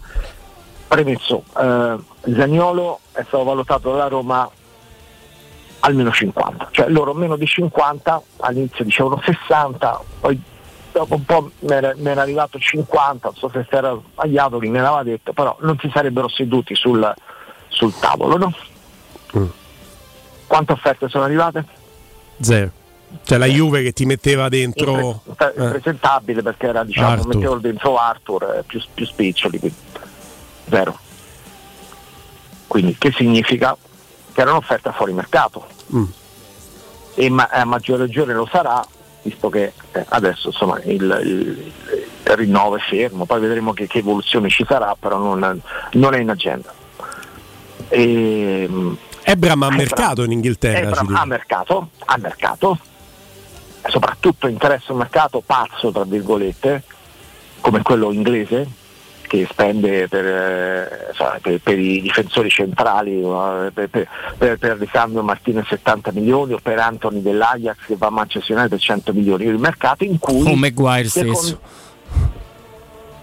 premesso, 0.86 1.42
eh, 1.58 1.96
Zagnolo 2.34 3.00
è 3.12 3.22
stato 3.26 3.44
valutato 3.44 3.90
dalla 3.90 4.08
Roma 4.08 4.48
almeno 5.80 6.10
50, 6.10 6.68
cioè 6.70 6.88
loro 6.88 7.14
meno 7.14 7.36
di 7.36 7.46
50, 7.46 8.22
all'inizio 8.38 8.84
dicevano 8.84 9.20
60, 9.24 10.00
poi 10.20 10.40
dopo 10.92 11.14
un 11.14 11.24
po' 11.24 11.50
mi 11.60 11.72
era, 11.72 12.20
arrivato 12.20 12.58
50, 12.58 13.28
non 13.28 13.36
so 13.36 13.48
se 13.48 13.64
si 13.68 13.74
era 13.74 13.98
sbagliato 14.12 14.58
chi 14.58 14.68
me 14.68 14.80
l'aveva 14.80 15.02
detto, 15.02 15.32
però 15.32 15.56
non 15.60 15.78
si 15.78 15.90
sarebbero 15.92 16.28
seduti 16.28 16.74
sul, 16.74 17.14
sul 17.68 17.94
tavolo, 17.98 18.36
no? 18.36 18.54
Mm. 19.36 19.46
Quante 20.46 20.72
offerte 20.72 21.08
sono 21.08 21.24
arrivate? 21.24 21.64
Zero. 22.40 22.70
Cioè 23.22 23.38
la 23.38 23.46
Juve 23.46 23.82
che 23.82 23.92
ti 23.92 24.04
metteva 24.04 24.48
dentro 24.48 25.22
Impre- 25.26 25.54
eh. 25.54 26.42
perché 26.42 26.66
era 26.66 26.84
diciamo 26.84 27.08
Arthur. 27.08 27.34
mettevo 27.34 27.56
dentro 27.56 27.96
Arthur 27.96 28.42
eh, 28.58 28.62
più, 28.64 28.80
più 28.94 29.06
spiccioli 29.06 29.58
quindi. 29.58 29.76
zero 30.68 30.98
quindi 32.66 32.96
che 32.98 33.12
significa 33.12 33.76
che 34.32 34.40
era 34.40 34.50
un'offerta 34.50 34.92
fuori 34.92 35.12
mercato 35.12 35.66
mm. 35.94 36.04
e 37.14 37.30
ma- 37.30 37.48
a 37.50 37.64
maggior 37.64 37.98
ragione 37.98 38.34
lo 38.34 38.48
sarà 38.50 38.84
visto 39.22 39.48
che 39.48 39.72
eh, 39.92 40.04
adesso 40.08 40.48
insomma 40.48 40.80
il, 40.82 41.02
il, 41.24 41.72
il, 42.24 42.36
rinnovo 42.36 42.76
è 42.76 42.80
fermo 42.80 43.24
poi 43.24 43.40
vedremo 43.40 43.72
che, 43.72 43.86
che 43.86 43.98
evoluzione 43.98 44.48
ci 44.48 44.64
sarà 44.68 44.96
però 44.98 45.18
non, 45.18 45.60
non 45.92 46.14
è 46.14 46.18
in 46.18 46.30
agenda 46.30 46.72
e, 47.88 48.68
Ebram 49.22 49.62
ha 49.62 49.70
mercato 49.70 50.22
in 50.22 50.32
Inghilterra 50.32 50.78
Ebram 50.78 51.14
ha 51.16 51.24
mercato, 51.24 51.90
ha 52.04 52.16
mercato 52.18 52.78
soprattutto 53.88 54.46
interessa 54.46 54.92
un 54.92 54.98
mercato 54.98 55.42
pazzo, 55.44 55.90
tra 55.90 56.04
virgolette, 56.04 56.82
come 57.60 57.82
quello 57.82 58.12
inglese, 58.12 58.68
che 59.26 59.46
spende 59.50 60.08
per, 60.08 60.24
eh, 60.24 61.12
per, 61.42 61.60
per 61.60 61.78
i 61.78 62.00
difensori 62.00 62.48
centrali, 62.48 63.22
per, 63.72 63.88
per, 63.88 64.58
per 64.58 64.70
Alessandro 64.70 65.22
Martinez 65.22 65.66
70 65.66 66.12
milioni 66.12 66.52
o 66.52 66.58
per 66.62 66.78
Anthony 66.78 67.20
dell'Ajax 67.20 67.76
che 67.86 67.96
va 67.96 68.06
a 68.06 68.10
Manchester 68.10 68.56
United 68.56 68.78
100 68.78 69.12
milioni, 69.12 69.44
il 69.44 69.58
mercato 69.58 70.04
in 70.04 70.18
cui... 70.18 70.50
O 70.50 70.54
Maguire 70.54 71.08
stesso. 71.08 71.60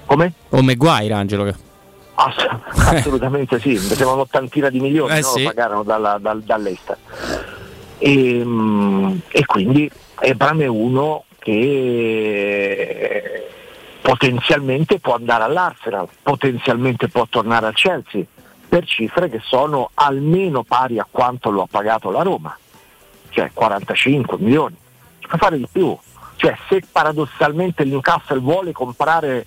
Come? 0.06 0.34
O 0.50 0.62
Maguire 0.62 1.14
Angelo. 1.14 1.56
Ass- 2.16 2.48
assolutamente 2.94 3.60
sì, 3.60 3.78
siamo 3.78 4.14
un'ottantina 4.14 4.70
di 4.70 4.80
milioni, 4.80 5.18
eh 5.18 5.22
no? 5.22 5.28
sì. 5.28 5.44
pagarono 5.44 5.84
dalla, 5.84 6.18
dal, 6.20 6.42
dall'Est. 6.42 6.98
E, 7.98 8.42
mm, 8.44 9.18
e 9.30 9.46
quindi 9.46 9.90
Ebram 10.26 10.62
è 10.62 10.68
uno 10.68 11.26
che 11.38 13.46
potenzialmente 14.02 15.00
può 15.00 15.16
andare 15.16 15.44
all'Arsenal, 15.44 16.08
potenzialmente 16.22 17.10
può 17.10 17.28
tornare 17.30 17.68
al 17.68 17.74
Chelsea 17.74 18.24
per 18.70 18.86
cifre 18.86 19.30
che 19.30 19.42
sono 19.44 19.90
almeno 19.96 20.64
pari 20.64 20.98
a 20.98 21.08
quanto 21.10 21.52
lo 21.52 21.64
ha 21.64 21.68
pagato 21.70 22.10
la 22.10 22.22
Roma, 22.22 22.58
cioè 23.30 23.52
45 23.54 24.38
milioni. 24.40 24.76
Può 25.28 25.38
fare 25.38 25.58
di 25.58 25.68
più. 25.70 25.96
Cioè 26.38 26.58
se 26.70 26.82
paradossalmente 26.90 27.84
il 27.84 27.90
Newcastle 27.90 28.40
vuole 28.40 28.72
comprare 28.72 29.46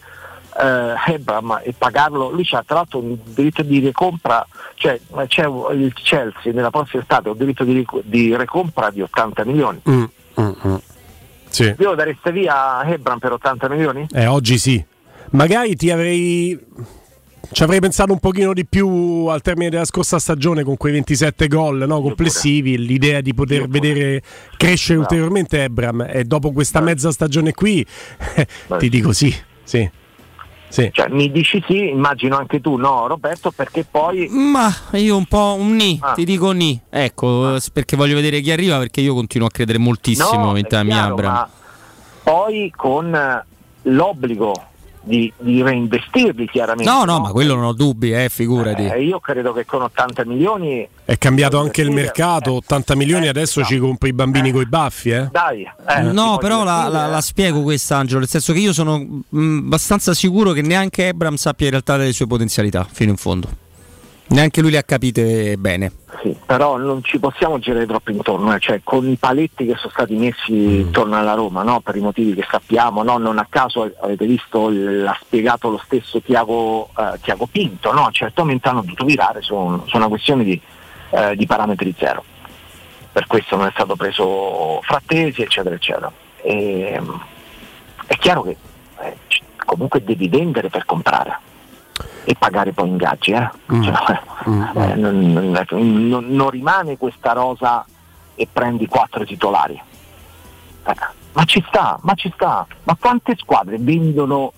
eh, 0.61 1.12
Ebram 1.12 1.61
e 1.62 1.74
pagarlo, 1.77 2.31
lui 2.31 2.44
c'ha 2.44 2.62
tra 2.65 2.77
l'altro 2.77 2.98
un 2.98 3.16
diritto 3.24 3.62
di 3.62 3.81
recompra, 3.81 4.47
cioè 4.74 5.01
c'è 5.27 5.48
il 5.73 5.93
Chelsea 5.94 6.53
nella 6.53 6.70
prossima 6.70 7.01
estate 7.01 7.28
ha 7.28 7.32
un 7.32 7.39
diritto 7.39 7.65
di, 7.65 7.85
di 8.03 8.36
recompra 8.36 8.90
di 8.90 9.01
80 9.01 9.44
milioni. 9.44 9.81
Mm. 9.89 10.05
Mm-hmm. 10.40 10.76
Sì. 11.48 11.74
Io 11.78 11.94
dareste 11.94 12.32
via 12.32 12.84
Hebron 12.84 13.18
per 13.18 13.32
80 13.32 13.68
milioni? 13.68 14.06
Eh, 14.12 14.26
oggi 14.26 14.58
sì. 14.58 14.84
Magari 15.30 15.74
ti 15.76 15.90
avrei. 15.90 16.58
Ci 17.48 17.62
avrei 17.62 17.78
pensato 17.78 18.12
un 18.12 18.18
pochino 18.18 18.52
di 18.52 18.66
più 18.66 19.26
al 19.26 19.40
termine 19.40 19.70
della 19.70 19.84
scorsa 19.84 20.18
stagione 20.18 20.64
con 20.64 20.76
quei 20.76 20.92
27 20.94 21.46
gol 21.46 21.84
no, 21.86 22.00
complessivi, 22.02 22.76
l'idea 22.76 23.20
di 23.20 23.32
poter 23.34 23.68
vedere 23.68 24.20
crescere 24.56 24.98
ulteriormente 24.98 25.62
Ebram 25.62 26.06
e 26.10 26.24
dopo 26.24 26.50
questa 26.50 26.80
mezza 26.80 27.12
stagione 27.12 27.52
qui 27.52 27.86
ti 28.78 28.88
dico 28.88 29.12
sì, 29.12 29.32
sì. 29.62 29.88
Sì. 30.68 30.90
Cioè, 30.93 31.09
mi 31.09 31.30
dici 31.30 31.62
sì, 31.66 31.88
immagino 31.88 32.36
anche 32.36 32.60
tu, 32.60 32.76
no 32.76 33.06
Roberto, 33.06 33.51
perché 33.51 33.84
poi... 33.88 34.28
Ma 34.28 34.72
io 34.93 35.16
un 35.16 35.26
po' 35.26 35.56
un 35.59 35.74
ni, 35.76 35.98
ah. 36.02 36.12
ti 36.12 36.24
dico 36.24 36.51
ni, 36.51 36.78
ecco, 36.90 37.55
ah. 37.55 37.60
perché 37.72 37.97
voglio 37.97 38.14
vedere 38.14 38.40
chi 38.40 38.51
arriva, 38.51 38.78
perché 38.78 39.01
io 39.01 39.14
continuo 39.14 39.47
a 39.47 39.51
credere 39.51 39.78
moltissimo 39.78 40.51
no, 40.51 40.56
in 40.56 40.66
Tammy 40.66 40.93
Abram. 40.93 41.48
Poi 42.22 42.72
con 42.74 43.44
l'obbligo 43.82 44.64
di, 45.06 45.32
di, 45.38 45.62
reinvestirli 45.62 46.48
chiaramente. 46.48 46.90
No, 46.90 47.04
no, 47.04 47.12
no, 47.12 47.20
ma 47.20 47.30
quello 47.30 47.54
non 47.54 47.64
ho 47.64 47.72
dubbi, 47.72 48.12
eh, 48.12 48.28
figurati. 48.28 48.84
Eh, 48.84 49.04
io 49.04 49.20
credo 49.20 49.52
che 49.52 49.64
con 49.64 49.82
80 49.82 50.24
milioni... 50.24 50.86
È 51.04 51.16
cambiato 51.16 51.60
anche 51.60 51.82
il 51.82 51.92
mercato, 51.92 52.54
80 52.54 52.92
eh, 52.92 52.96
milioni 52.96 53.26
eh, 53.26 53.28
adesso 53.28 53.60
no. 53.60 53.66
ci 53.66 53.78
compri 53.78 54.08
i 54.08 54.12
bambini 54.12 54.48
eh. 54.48 54.52
coi 54.52 54.66
baffi, 54.66 55.10
eh? 55.10 55.28
Dai. 55.30 55.62
Eh, 55.62 56.02
no, 56.02 56.38
però 56.38 56.64
la, 56.64 56.88
la, 56.88 57.06
la, 57.06 57.20
spiego 57.20 57.62
questa, 57.62 57.96
Angelo, 57.96 58.20
nel 58.20 58.28
senso 58.28 58.52
che 58.52 58.58
io 58.58 58.72
sono 58.72 58.98
mh, 58.98 59.38
mm, 59.38 59.66
abbastanza 59.66 60.12
sicuro 60.12 60.52
che 60.52 60.62
neanche 60.62 61.08
Ebram 61.08 61.36
sappia 61.36 61.66
in 61.66 61.72
realtà 61.72 61.96
delle 61.96 62.12
sue 62.12 62.26
potenzialità, 62.26 62.86
fino 62.90 63.10
in 63.10 63.16
fondo. 63.16 63.64
Neanche 64.28 64.61
lui 64.61 64.73
le 64.73 64.78
ha 64.78 64.82
capite 64.82 65.57
bene. 65.57 65.93
Sì, 66.20 66.36
però 66.44 66.77
non 66.78 67.05
ci 67.05 67.20
possiamo 67.20 67.61
girare 67.61 67.86
troppo 67.86 68.11
intorno, 68.11 68.53
eh. 68.55 68.59
cioè, 68.59 68.81
con 68.82 69.09
i 69.09 69.16
paletti 69.16 69.66
che 69.66 69.77
sono 69.77 69.93
stati 69.93 70.16
messi 70.16 70.53
mm. 70.53 70.81
intorno 70.81 71.16
alla 71.16 71.35
Roma, 71.35 71.62
no? 71.62 71.81
per 71.81 71.94
i 71.94 72.01
motivi 72.01 72.35
che 72.35 72.44
sappiamo, 72.51 73.05
no? 73.05 73.19
non 73.19 73.39
a 73.39 73.47
caso 73.48 73.93
avete 74.01 74.27
visto, 74.27 74.69
l'ha 74.69 75.16
spiegato 75.20 75.70
lo 75.70 75.81
stesso 75.85 76.20
Tiago, 76.20 76.89
eh, 76.98 77.19
Tiago 77.20 77.47
Pinto, 77.47 77.93
no? 77.93 78.09
certamente 78.11 78.69
hanno 78.69 78.81
dovuto 78.81 79.05
virare 79.05 79.43
su, 79.43 79.55
un, 79.55 79.82
su 79.86 79.97
una 79.97 80.09
questione 80.09 80.43
di, 80.43 80.61
eh, 81.11 81.36
di, 81.36 81.47
parametri 81.47 81.94
zero, 81.97 82.24
per 83.12 83.27
questo 83.28 83.55
non 83.55 83.66
è 83.66 83.70
stato 83.73 83.94
preso 83.94 84.81
Frattesi, 84.82 85.43
eccetera, 85.43 85.74
eccetera. 85.74 86.11
E, 86.43 86.93
ehm, 86.94 87.23
è 88.07 88.16
chiaro 88.16 88.43
che 88.43 88.57
eh, 89.03 89.16
comunque 89.65 90.03
devi 90.03 90.28
vendere 90.28 90.69
per 90.69 90.85
comprare 90.85 91.44
e 92.27 92.35
pagare 92.36 92.73
poi 92.73 92.89
ingaggi. 92.89 93.31
Eh? 93.31 93.48
Mm. 93.73 93.82
Cioè, 93.82 94.20
mm. 94.48 94.62
Eh, 94.74 94.94
non, 94.97 95.19
non, 96.09 96.27
non, 96.28 96.51
rimane 96.51 96.98
questa 96.98 97.32
rosa 97.32 97.86
e 98.35 98.48
prendi 98.53 98.86
quattro 98.89 99.24
titolari. 99.24 99.81
Eh, 100.86 100.94
ma 101.32 101.44
ci 101.44 101.65
sta, 101.69 101.98
ma 102.03 102.15
ci 102.15 102.31
sta. 102.35 102.66
Ma 102.82 102.97
quante 102.98 103.36
squadre 103.39 103.77
vendono 103.78 104.53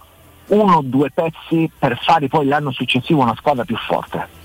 uno 0.47 0.77
o 0.77 0.83
due 0.83 1.11
pezzi 1.11 1.71
per 1.79 1.99
fare 2.03 2.29
poi 2.29 2.47
l'anno 2.47 2.71
successivo 2.73 3.21
una 3.21 3.37
squadra 3.37 3.65
più 3.65 3.77
forte? 3.77 4.37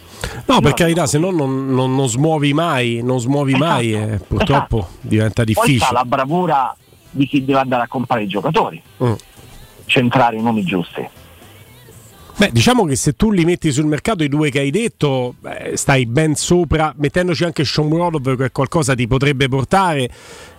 No, 0.45 0.59
per 0.59 0.73
carità, 0.73 1.05
se 1.05 1.17
no 1.17 1.31
non, 1.31 1.73
non, 1.73 1.95
non, 1.95 2.07
smuovi 2.07 2.53
mai, 2.53 3.01
non 3.03 3.19
smuovi 3.19 3.53
esatto, 3.53 3.71
mai 3.71 3.93
e 3.93 4.19
purtroppo 4.25 4.77
esatto. 4.79 4.97
diventa 5.01 5.43
difficile. 5.43 5.77
Poi 5.77 5.87
fa 5.87 5.93
la 5.93 6.05
bravura 6.05 6.75
di 7.09 7.27
chi 7.27 7.45
deve 7.45 7.59
andare 7.59 7.83
a 7.83 7.87
comprare 7.87 8.23
i 8.23 8.27
giocatori, 8.27 8.81
mm. 9.03 9.13
centrare 9.85 10.37
i 10.37 10.41
nomi 10.41 10.63
giusti. 10.63 11.07
Beh, 12.35 12.49
diciamo 12.51 12.83
che 12.85 12.95
se 12.95 13.13
tu 13.13 13.31
li 13.31 13.45
metti 13.45 13.71
sul 13.71 13.85
mercato 13.85 14.23
i 14.23 14.27
due 14.27 14.49
che 14.49 14.59
hai 14.59 14.71
detto, 14.71 15.35
beh, 15.39 15.73
stai 15.75 16.07
ben 16.07 16.33
sopra, 16.33 16.91
mettendoci 16.97 17.43
anche 17.43 17.63
Shomurodov 17.63 18.35
che 18.35 18.49
qualcosa 18.51 18.95
ti 18.95 19.05
potrebbe 19.05 19.47
portare, 19.47 20.09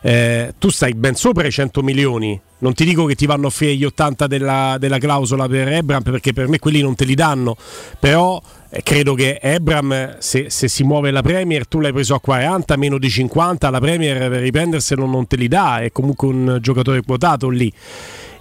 eh, 0.01 0.55
tu 0.57 0.71
stai 0.71 0.95
ben 0.95 1.17
sopra 1.17 1.49
i 1.49 1.51
100 1.51 1.83
milioni. 1.83 2.41
Non 2.59 2.75
ti 2.75 2.85
dico 2.85 3.05
che 3.07 3.17
ti 3.17 3.27
vanno 3.27 3.49
a 3.49 3.65
gli 3.65 3.85
80 3.85 4.27
della, 4.29 4.77
della 4.79 4.99
clausola 4.99 5.49
per 5.49 5.69
Ebram 5.69 6.03
perché 6.03 6.33
per 6.33 6.47
me 6.47 6.61
quelli 6.61 6.81
non 6.81 6.95
te 6.95 7.05
li 7.05 7.17
danno, 7.17 7.57
però 7.99 8.41
eh, 8.71 8.83
credo 8.85 9.15
che 9.15 9.41
Ebram 9.43 10.17
se, 10.21 10.51
se, 10.51 10.69
si 10.69 10.85
muove 10.85 11.11
la 11.11 11.23
Premier 11.23 11.67
tu 11.67 11.81
l'hai 11.81 11.93
preso 11.93 12.15
a 12.15 12.21
40 12.21 12.77
meno 12.77 12.99
di 12.99 13.11
50 13.11 13.69
la 13.69 13.81
Premier 13.81 14.31
per 14.31 14.41
riprenderselo 14.41 15.07
non 15.07 15.27
te 15.27 15.37
li 15.37 15.49
dà 15.49 15.81
è 15.81 15.93
comunque 15.93 16.29
un 16.29 16.59
giocatore 16.61 17.03
quotato 17.03 17.49
lì 17.49 17.73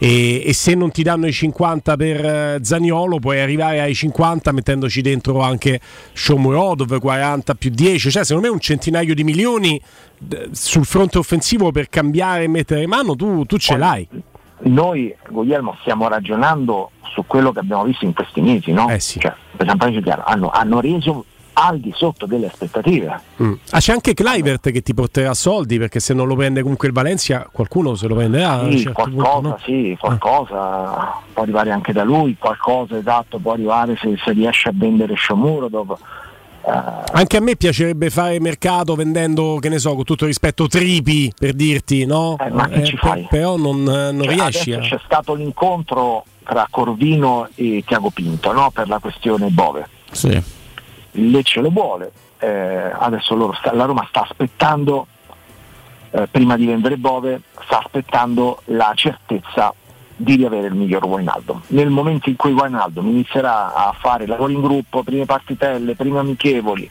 e, 0.03 0.43
e, 0.45 0.53
se 0.53 0.75
non 0.75 0.91
ti 0.91 1.01
danno 1.01 1.27
i 1.27 1.31
50 1.31 1.95
per 1.95 2.25
eh, 2.25 2.59
Zagnolo 2.61 3.19
puoi 3.19 3.39
arrivare 3.39 3.80
ai 3.80 3.95
50 3.95 4.51
mettendoci 4.51 5.01
dentro 5.01 5.39
anche 5.39 5.80
Shomurodov 6.11 6.99
40 6.99 7.55
più 7.55 7.69
10 7.69 8.11
cioè 8.11 8.25
secondo 8.25 8.49
me 8.49 8.53
un 8.53 8.59
centinaio 8.59 9.15
di 9.15 9.23
milioni 9.23 9.81
sul 10.51 10.85
fronte 10.85 11.19
offensivo 11.19 11.71
per 11.71 11.88
cambiare 11.88 12.43
e 12.43 12.47
mettere 12.49 12.84
in 12.84 12.89
mano 12.89 13.15
tu, 13.15 13.45
tu 13.45 13.57
ce 13.57 13.77
l'hai 13.77 14.07
noi, 14.65 15.13
Guglielmo, 15.30 15.75
stiamo 15.81 16.07
ragionando 16.07 16.91
su 17.13 17.25
quello 17.27 17.51
che 17.51 17.59
abbiamo 17.59 17.84
visto 17.84 18.05
in 18.05 18.13
questi 18.13 18.39
mesi, 18.39 18.71
no? 18.71 18.88
Eh 18.88 18.99
sì. 19.01 19.19
Cioè, 19.19 19.34
per 19.57 19.67
esempio, 19.89 20.21
hanno, 20.23 20.49
hanno 20.51 20.80
reso 20.80 21.25
al 21.53 21.80
di 21.80 21.91
sotto 21.95 22.25
delle 22.25 22.47
aspettative. 22.47 23.19
Mm. 23.41 23.53
Ah, 23.71 23.80
c'è 23.80 23.93
anche 23.93 24.13
Clivert 24.13 24.71
che 24.71 24.81
ti 24.81 24.93
porterà 24.93 25.34
soldi 25.34 25.77
perché 25.77 25.99
se 25.99 26.13
non 26.13 26.27
lo 26.27 26.35
prende 26.35 26.61
comunque 26.61 26.88
il 26.88 26.93
Valencia 26.93 27.47
qualcuno 27.51 27.95
se 27.95 28.07
lo 28.07 28.15
prenderà. 28.15 28.65
Sì, 28.69 28.80
certo 28.80 28.93
qualcosa, 28.93 29.31
punto, 29.31 29.47
no? 29.49 29.59
sì, 29.63 29.97
qualcosa 29.99 31.21
può 31.34 31.43
arrivare 31.43 31.71
anche 31.71 31.93
da 31.93 32.03
lui, 32.03 32.35
qualcosa 32.39 32.97
esatto 32.97 33.38
può 33.38 33.53
arrivare 33.53 33.95
se, 33.99 34.15
se 34.23 34.31
riesce 34.31 34.69
a 34.69 34.71
vendere 34.73 35.13
Sciomuro 35.15 35.67
dopo. 35.67 35.97
Eh, 36.65 36.71
Anche 37.11 37.38
a 37.38 37.41
me 37.41 37.57
piacerebbe 37.57 38.09
fare 38.09 38.39
mercato 38.39 38.95
vendendo, 38.95 39.57
che 39.59 39.67
ne 39.67 39.80
so, 39.80 39.95
con 39.95 40.05
tutto 40.05 40.25
rispetto, 40.25 40.67
tripi 40.67 41.31
per 41.38 41.53
dirti, 41.53 42.05
no? 42.05 42.38
Eh, 42.39 42.49
ma 42.51 42.67
che 42.69 42.85
ci 42.85 42.95
per- 42.95 43.09
fai? 43.09 43.27
Però 43.30 43.57
non, 43.57 43.84
non 43.84 44.21
cioè, 44.23 44.34
riesci 44.34 44.71
a. 44.71 44.77
adesso 44.77 44.95
c'è 44.95 45.01
stato 45.03 45.34
l'incontro 45.34 46.23
tra 46.43 46.67
Corvino 46.69 47.49
e 47.55 47.84
Tiago 47.85 48.09
Pinto 48.11 48.51
no? 48.53 48.71
per 48.71 48.88
la 48.88 48.99
questione 48.99 49.49
Bove. 49.49 49.88
Sì. 50.11 50.41
Il 51.14 51.31
Lecce 51.31 51.61
lo 51.61 51.69
vuole, 51.69 52.11
eh, 52.40 52.91
adesso 52.98 53.53
sta- 53.53 53.73
la 53.73 53.85
Roma 53.85 54.06
sta 54.10 54.22
aspettando, 54.22 55.07
eh, 56.11 56.27
prima 56.27 56.56
di 56.56 56.65
vendere 56.65 56.98
Bove, 56.98 57.41
sta 57.65 57.80
aspettando 57.80 58.61
la 58.65 58.91
certezza 58.95 59.73
di 60.15 60.35
riavere 60.35 60.68
il 60.68 60.76
miglior 60.76 61.06
Wijnaldum. 61.06 61.61
Nel 61.68 61.90
momento 61.90 62.30
in 62.30 62.35
cui 62.35 62.52
Wijnaldum 62.52 63.07
inizierà 63.07 63.73
a 63.73 63.91
fare 63.98 64.27
lavori 64.27 64.53
in 64.53 64.61
gruppo, 64.61 65.03
prime 65.03 65.26
partitelle, 65.26 65.95
prime 65.95 66.19
amichevoli, 66.19 66.90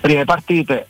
prime 0.00 0.24
partite, 0.24 0.86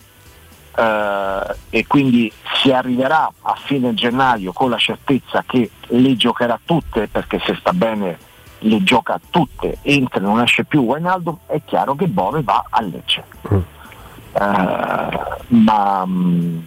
eh, 0.76 1.56
e 1.70 1.86
quindi 1.86 2.32
si 2.62 2.72
arriverà 2.72 3.30
a 3.42 3.54
fine 3.54 3.94
gennaio 3.94 4.52
con 4.52 4.70
la 4.70 4.78
certezza 4.78 5.44
che 5.46 5.70
le 5.88 6.16
giocherà 6.16 6.58
tutte, 6.64 7.08
perché 7.08 7.40
se 7.44 7.56
sta 7.58 7.72
bene 7.72 8.30
le 8.62 8.82
gioca 8.82 9.20
tutte, 9.30 9.78
entra 9.82 10.18
e 10.18 10.22
non 10.22 10.40
esce 10.40 10.64
più 10.64 10.80
Wijnaldum, 10.80 11.38
è 11.46 11.60
chiaro 11.64 11.94
che 11.94 12.06
Bove 12.06 12.42
va 12.42 12.64
a 12.68 12.80
Lecce. 12.82 13.24
Eh, 14.32 15.10
ma 15.48 16.06
mh, 16.06 16.66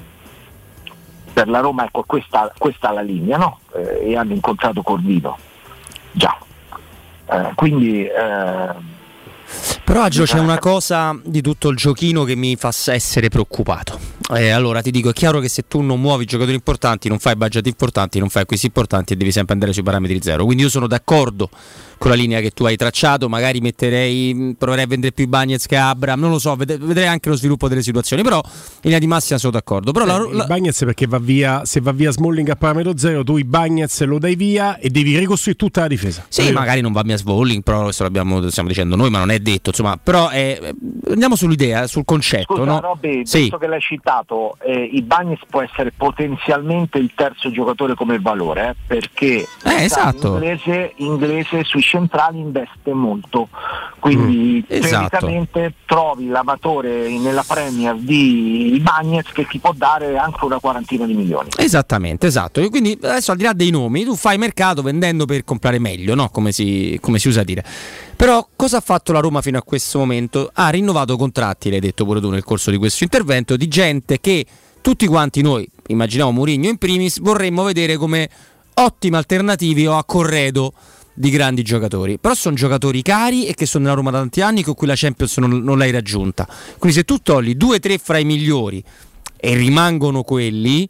per 1.33 1.49
la 1.49 1.59
Roma 1.59 1.85
ecco 1.85 2.03
questa, 2.05 2.51
questa 2.57 2.91
è 2.91 2.93
la 2.93 3.01
linea 3.01 3.37
no? 3.37 3.59
Eh, 3.73 4.11
e 4.11 4.15
hanno 4.17 4.33
incontrato 4.33 4.83
Corvino 4.83 5.37
già 6.11 6.37
Eh, 7.27 7.51
quindi 7.55 8.05
eh, 8.05 8.69
Però 9.85 10.01
Agio 10.01 10.23
c'è 10.23 10.39
una 10.39 10.57
cosa 10.57 11.15
di 11.23 11.41
tutto 11.41 11.69
il 11.69 11.77
giochino 11.77 12.23
che 12.23 12.35
mi 12.35 12.55
fa 12.55 12.73
essere 12.87 13.29
preoccupato. 13.29 13.99
Eh, 14.33 14.49
allora 14.49 14.81
ti 14.81 14.89
dico, 14.89 15.09
è 15.09 15.13
chiaro 15.13 15.39
che 15.39 15.47
se 15.47 15.65
tu 15.67 15.81
non 15.81 16.01
muovi 16.01 16.25
giocatori 16.25 16.55
importanti, 16.55 17.07
non 17.07 17.19
fai 17.19 17.35
budget 17.35 17.67
importanti, 17.67 18.17
non 18.17 18.29
fai 18.29 18.41
acquisti 18.41 18.65
importanti 18.65 19.13
e 19.13 19.15
devi 19.15 19.31
sempre 19.31 19.53
andare 19.53 19.71
sui 19.73 19.83
parametri 19.83 20.19
zero. 20.23 20.43
Quindi 20.45 20.63
io 20.63 20.69
sono 20.69 20.87
d'accordo 20.87 21.49
con 21.97 22.09
la 22.09 22.17
linea 22.17 22.41
che 22.41 22.49
tu 22.49 22.65
hai 22.65 22.75
tracciato, 22.75 23.29
magari 23.29 23.61
metterei, 23.61 24.33
mh, 24.33 24.53
proverei 24.57 24.85
a 24.85 24.87
vendere 24.87 25.13
più 25.13 25.27
Bagnets 25.27 25.67
che 25.67 25.77
Abram, 25.77 26.19
non 26.19 26.31
lo 26.31 26.39
so, 26.39 26.55
ved- 26.55 26.79
vedrei 26.79 27.07
anche 27.07 27.29
lo 27.29 27.35
sviluppo 27.35 27.67
delle 27.69 27.83
situazioni, 27.83 28.23
però 28.23 28.41
in 28.43 28.51
linea 28.81 28.99
di 28.99 29.07
massima 29.07 29.37
sono 29.37 29.51
d'accordo. 29.51 29.91
Però 29.91 30.05
la, 30.05 30.17
Eh, 30.17 30.35
il 30.35 30.45
Bagnets 30.47 30.79
perché 30.79 31.05
va 31.05 31.19
via, 31.19 31.63
se 31.63 31.79
va 31.79 31.91
via 31.91 32.11
Smalling 32.11 32.49
a 32.49 32.55
parametro 32.55 32.97
zero, 32.97 33.23
tu 33.23 33.37
i 33.37 33.43
Bagnets 33.43 34.03
lo 34.03 34.17
dai 34.17 34.35
via 34.35 34.77
e 34.79 34.89
devi 34.89 35.17
ricostruire 35.17 35.57
tutta 35.57 35.81
la 35.81 35.87
difesa. 35.87 36.25
Sì, 36.27 36.51
magari 36.51 36.81
non 36.81 36.91
va 36.91 37.03
via 37.03 37.17
Smalling, 37.17 37.61
però 37.61 37.83
questo 37.83 38.01
l'abbiamo, 38.03 38.49
stiamo 38.49 38.67
dicendo 38.67 38.95
noi, 38.95 39.09
ma 39.11 39.19
non 39.19 39.29
è 39.29 39.39
detto, 39.39 39.71
insomma, 39.75 39.97
però 40.01 40.29
è- 40.29 40.57
eh, 40.61 40.73
andiamo 41.11 41.35
sull'idea, 41.35 41.85
sul 41.87 42.05
concetto, 42.05 42.55
Scusa 42.55 42.63
no? 42.63 42.79
Robby, 42.79 43.25
Sì. 43.25 43.41
visto 43.41 43.57
che 43.57 43.67
l'hai 43.67 43.81
citato, 43.81 44.57
eh, 44.63 44.83
i 44.93 45.01
Bagnes 45.01 45.39
può 45.49 45.61
essere 45.61 45.91
potenzialmente 45.95 46.97
il 46.97 47.11
terzo 47.13 47.51
giocatore 47.51 47.93
come 47.95 48.19
valore, 48.19 48.69
eh, 48.69 48.75
perché 48.87 49.45
sai, 49.61 49.83
esatto. 49.85 50.27
inglese, 50.33 50.93
inglese 50.97 51.63
sui 51.63 51.81
centrali 51.81 52.39
investe 52.39 52.93
molto, 52.93 53.49
quindi 53.99 54.63
Mm, 54.65 54.75
esatto. 54.75 55.09
teoricamente 55.17 55.73
trovi 55.85 56.27
l'amatore 56.27 57.09
nella 57.17 57.43
Premier 57.45 57.95
di 57.95 58.79
Bagnes 58.81 59.31
che 59.33 59.45
ti 59.47 59.59
può 59.59 59.73
dare 59.75 60.17
anche 60.17 60.45
una 60.45 60.59
quarantina 60.59 61.05
di 61.05 61.13
milioni. 61.13 61.49
Esattamente, 61.57 62.27
esatto. 62.27 62.61
E 62.61 62.69
Quindi 62.69 62.97
adesso 63.01 63.31
al 63.31 63.37
di 63.37 63.43
là 63.43 63.53
dei 63.53 63.69
nomi, 63.71 64.03
tu 64.03 64.15
fai 64.15 64.37
mercato 64.37 64.81
vendendo 64.81 65.25
per 65.25 65.43
comprare 65.43 65.79
meglio, 65.79 66.13
no? 66.15 66.29
come, 66.29 66.51
si, 66.51 66.97
come 67.01 67.19
si 67.19 67.27
usa 67.27 67.43
dire. 67.43 67.63
Però 68.15 68.47
cosa 68.55 68.77
ha 68.77 68.81
fatto 68.81 69.11
la 69.11 69.19
Roma 69.19 69.41
fino 69.41 69.57
a 69.57 69.61
questo 69.61 69.99
momento? 69.99 70.49
Ha 70.53 70.69
rinnovato 70.69 71.17
contratti, 71.17 71.69
l'hai 71.69 71.81
detto 71.81 72.05
pure 72.05 72.21
tu 72.21 72.29
nel 72.29 72.43
corso 72.43 72.71
di 72.71 72.77
questo 72.77 73.03
intervento, 73.03 73.57
di 73.57 73.67
gente 73.67 74.19
che 74.21 74.45
tutti 74.81 75.05
quanti 75.05 75.41
noi, 75.41 75.67
immaginiamo 75.87 76.31
Mourinho 76.31 76.69
in 76.69 76.77
primis, 76.77 77.19
vorremmo 77.19 77.63
vedere 77.63 77.97
come 77.97 78.29
ottime 78.75 79.17
alternative 79.17 79.87
o 79.87 79.97
a 79.97 80.05
corredo 80.05 80.73
di 81.13 81.29
grandi 81.29 81.61
giocatori. 81.61 82.17
Però 82.17 82.33
sono 82.33 82.55
giocatori 82.55 83.01
cari 83.01 83.47
e 83.47 83.53
che 83.53 83.65
sono 83.65 83.83
nella 83.83 83.95
Roma 83.95 84.11
da 84.11 84.19
tanti 84.19 84.41
anni 84.41 84.63
con 84.63 84.75
cui 84.75 84.87
la 84.87 84.95
Champions 84.95 85.37
non, 85.37 85.59
non 85.59 85.77
l'hai 85.77 85.91
raggiunta. 85.91 86.47
Quindi 86.77 86.97
se 86.97 87.03
tu 87.03 87.19
togli 87.19 87.55
due 87.55 87.77
o 87.77 87.79
tre 87.79 87.97
fra 87.97 88.17
i 88.17 88.25
migliori 88.25 88.83
e 89.35 89.55
rimangono 89.55 90.23
quelli, 90.23 90.87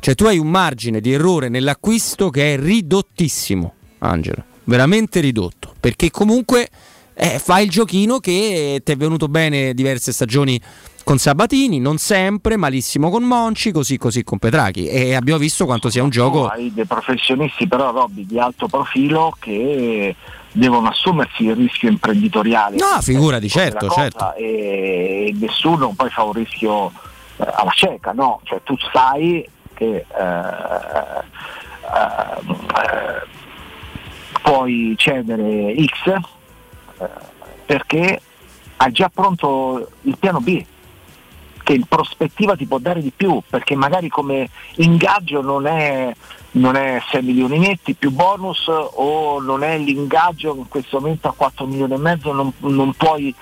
cioè 0.00 0.14
tu 0.14 0.24
hai 0.24 0.38
un 0.38 0.48
margine 0.48 1.00
di 1.00 1.12
errore 1.12 1.48
nell'acquisto 1.48 2.30
che 2.30 2.54
è 2.54 2.58
ridottissimo, 2.58 3.74
Angelo, 3.98 4.44
veramente 4.64 5.20
ridotto, 5.20 5.74
perché 5.78 6.10
comunque 6.10 6.68
eh, 7.14 7.38
fai 7.38 7.64
il 7.64 7.70
giochino 7.70 8.18
che 8.18 8.80
ti 8.84 8.92
è 8.92 8.96
venuto 8.96 9.28
bene 9.28 9.74
diverse 9.74 10.12
stagioni 10.12 10.60
con 11.04 11.18
Sabatini, 11.18 11.78
non 11.80 11.98
sempre, 11.98 12.56
malissimo 12.56 13.10
con 13.10 13.24
Monci, 13.24 13.70
così 13.72 13.98
così 13.98 14.24
con 14.24 14.38
Petrachi 14.38 14.86
e 14.86 15.14
abbiamo 15.14 15.38
visto 15.38 15.66
quanto 15.66 15.90
sia 15.90 16.02
un 16.02 16.08
gioco 16.08 16.46
Hai 16.48 16.72
dei 16.72 16.86
professionisti 16.86 17.68
però 17.68 17.92
Robby 17.92 18.24
di 18.26 18.38
alto 18.38 18.66
profilo 18.68 19.36
che 19.38 20.16
devono 20.50 20.88
assumersi 20.88 21.44
il 21.44 21.56
rischio 21.56 21.90
imprenditoriale. 21.90 22.76
No, 22.76 23.00
figurati, 23.02 23.50
Questa 23.50 23.60
è 23.60 23.70
certo, 23.70 23.88
certo. 23.90 24.34
E 24.36 25.34
nessuno 25.38 25.92
poi 25.94 26.08
fa 26.10 26.22
un 26.22 26.32
rischio 26.32 26.90
eh, 27.36 27.44
alla 27.52 27.72
cieca, 27.72 28.12
no? 28.12 28.40
Cioè 28.44 28.62
tu 28.62 28.76
sai 28.92 29.46
che 29.74 29.84
eh, 29.86 30.04
eh, 30.16 31.24
eh, 31.82 33.32
puoi 34.42 34.94
cedere 34.96 35.74
X 35.84 36.06
eh, 36.98 37.08
perché 37.66 38.20
hai 38.76 38.92
già 38.92 39.10
pronto 39.12 39.88
il 40.02 40.16
piano 40.18 40.40
B 40.40 40.64
che 41.64 41.72
in 41.72 41.84
prospettiva 41.86 42.54
ti 42.54 42.66
può 42.66 42.78
dare 42.78 43.00
di 43.00 43.10
più, 43.10 43.42
perché 43.48 43.74
magari 43.74 44.08
come 44.08 44.50
ingaggio 44.76 45.40
non 45.40 45.66
è, 45.66 46.14
non 46.52 46.76
è 46.76 47.02
6 47.10 47.22
milioni 47.22 47.58
netti 47.58 47.94
più 47.94 48.10
bonus 48.10 48.66
o 48.68 49.40
non 49.40 49.64
è 49.64 49.78
l'ingaggio 49.78 50.54
in 50.54 50.68
questo 50.68 51.00
momento 51.00 51.28
a 51.28 51.34
4 51.34 51.66
milioni 51.66 51.94
e 51.94 51.98
mezzo 51.98 52.32
non, 52.32 52.52
non 52.58 52.92
puoi 52.92 53.34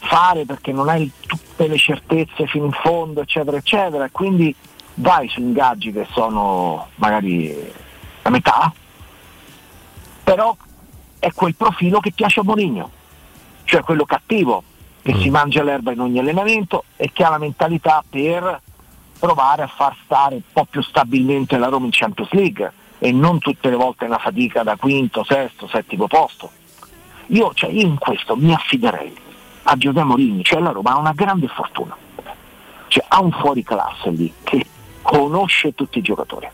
fare 0.00 0.44
perché 0.44 0.72
non 0.72 0.88
hai 0.88 1.10
tutte 1.24 1.68
le 1.68 1.78
certezze 1.78 2.46
fino 2.48 2.64
in 2.64 2.72
fondo, 2.72 3.20
eccetera, 3.20 3.56
eccetera. 3.56 4.08
Quindi 4.10 4.52
vai 4.94 5.28
su 5.28 5.40
ingaggi 5.40 5.92
che 5.92 6.06
sono 6.10 6.88
magari 6.96 7.54
la 8.22 8.30
metà, 8.30 8.72
però 10.34 10.56
è 11.18 11.32
quel 11.32 11.54
profilo 11.54 12.00
che 12.00 12.12
piace 12.12 12.40
a 12.40 12.42
Mourinho, 12.42 12.90
cioè 13.64 13.82
quello 13.82 14.04
cattivo, 14.04 14.62
che 15.02 15.14
si 15.20 15.30
mangia 15.30 15.62
l'erba 15.62 15.92
in 15.92 16.00
ogni 16.00 16.18
allenamento 16.18 16.84
e 16.96 17.10
che 17.12 17.24
ha 17.24 17.30
la 17.30 17.38
mentalità 17.38 18.04
per 18.08 18.60
provare 19.18 19.62
a 19.62 19.66
far 19.66 19.96
stare 20.04 20.34
un 20.34 20.42
po' 20.52 20.66
più 20.66 20.82
stabilmente 20.82 21.56
la 21.56 21.68
Roma 21.68 21.86
in 21.86 21.92
Champions 21.92 22.30
League 22.32 22.72
e 22.98 23.10
non 23.10 23.38
tutte 23.38 23.70
le 23.70 23.76
volte 23.76 24.04
una 24.04 24.18
fatica 24.18 24.62
da 24.62 24.76
quinto, 24.76 25.24
sesto, 25.24 25.66
settimo 25.66 26.06
posto. 26.06 26.50
Io, 27.28 27.52
cioè, 27.54 27.70
io 27.70 27.86
in 27.86 27.98
questo 27.98 28.36
mi 28.36 28.52
affiderei 28.52 29.16
a 29.62 29.76
Giuseppe 29.76 30.04
Mourinho, 30.04 30.42
cioè 30.42 30.60
la 30.60 30.72
Roma 30.72 30.92
ha 30.92 30.98
una 30.98 31.12
grande 31.12 31.48
fortuna, 31.48 31.96
cioè 32.88 33.04
ha 33.08 33.20
un 33.20 33.32
fuoriclasse 33.32 34.10
lì 34.10 34.32
che 34.42 34.66
conosce 35.00 35.74
tutti 35.74 35.98
i 35.98 36.02
giocatori. 36.02 36.48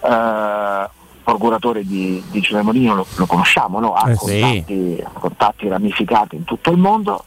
Eh, 0.00 0.88
procuratore 1.24 1.84
di, 1.84 2.22
di 2.30 2.46
Mourinho 2.62 2.94
lo, 2.94 3.06
lo 3.16 3.26
conosciamo, 3.26 3.80
no? 3.80 3.94
ha 3.94 4.10
Eh 4.10 4.16
sì. 4.16 4.40
contatti, 4.40 5.04
contatti 5.14 5.68
ramificati 5.68 6.36
in 6.36 6.44
tutto 6.44 6.70
il 6.70 6.76
mondo. 6.76 7.24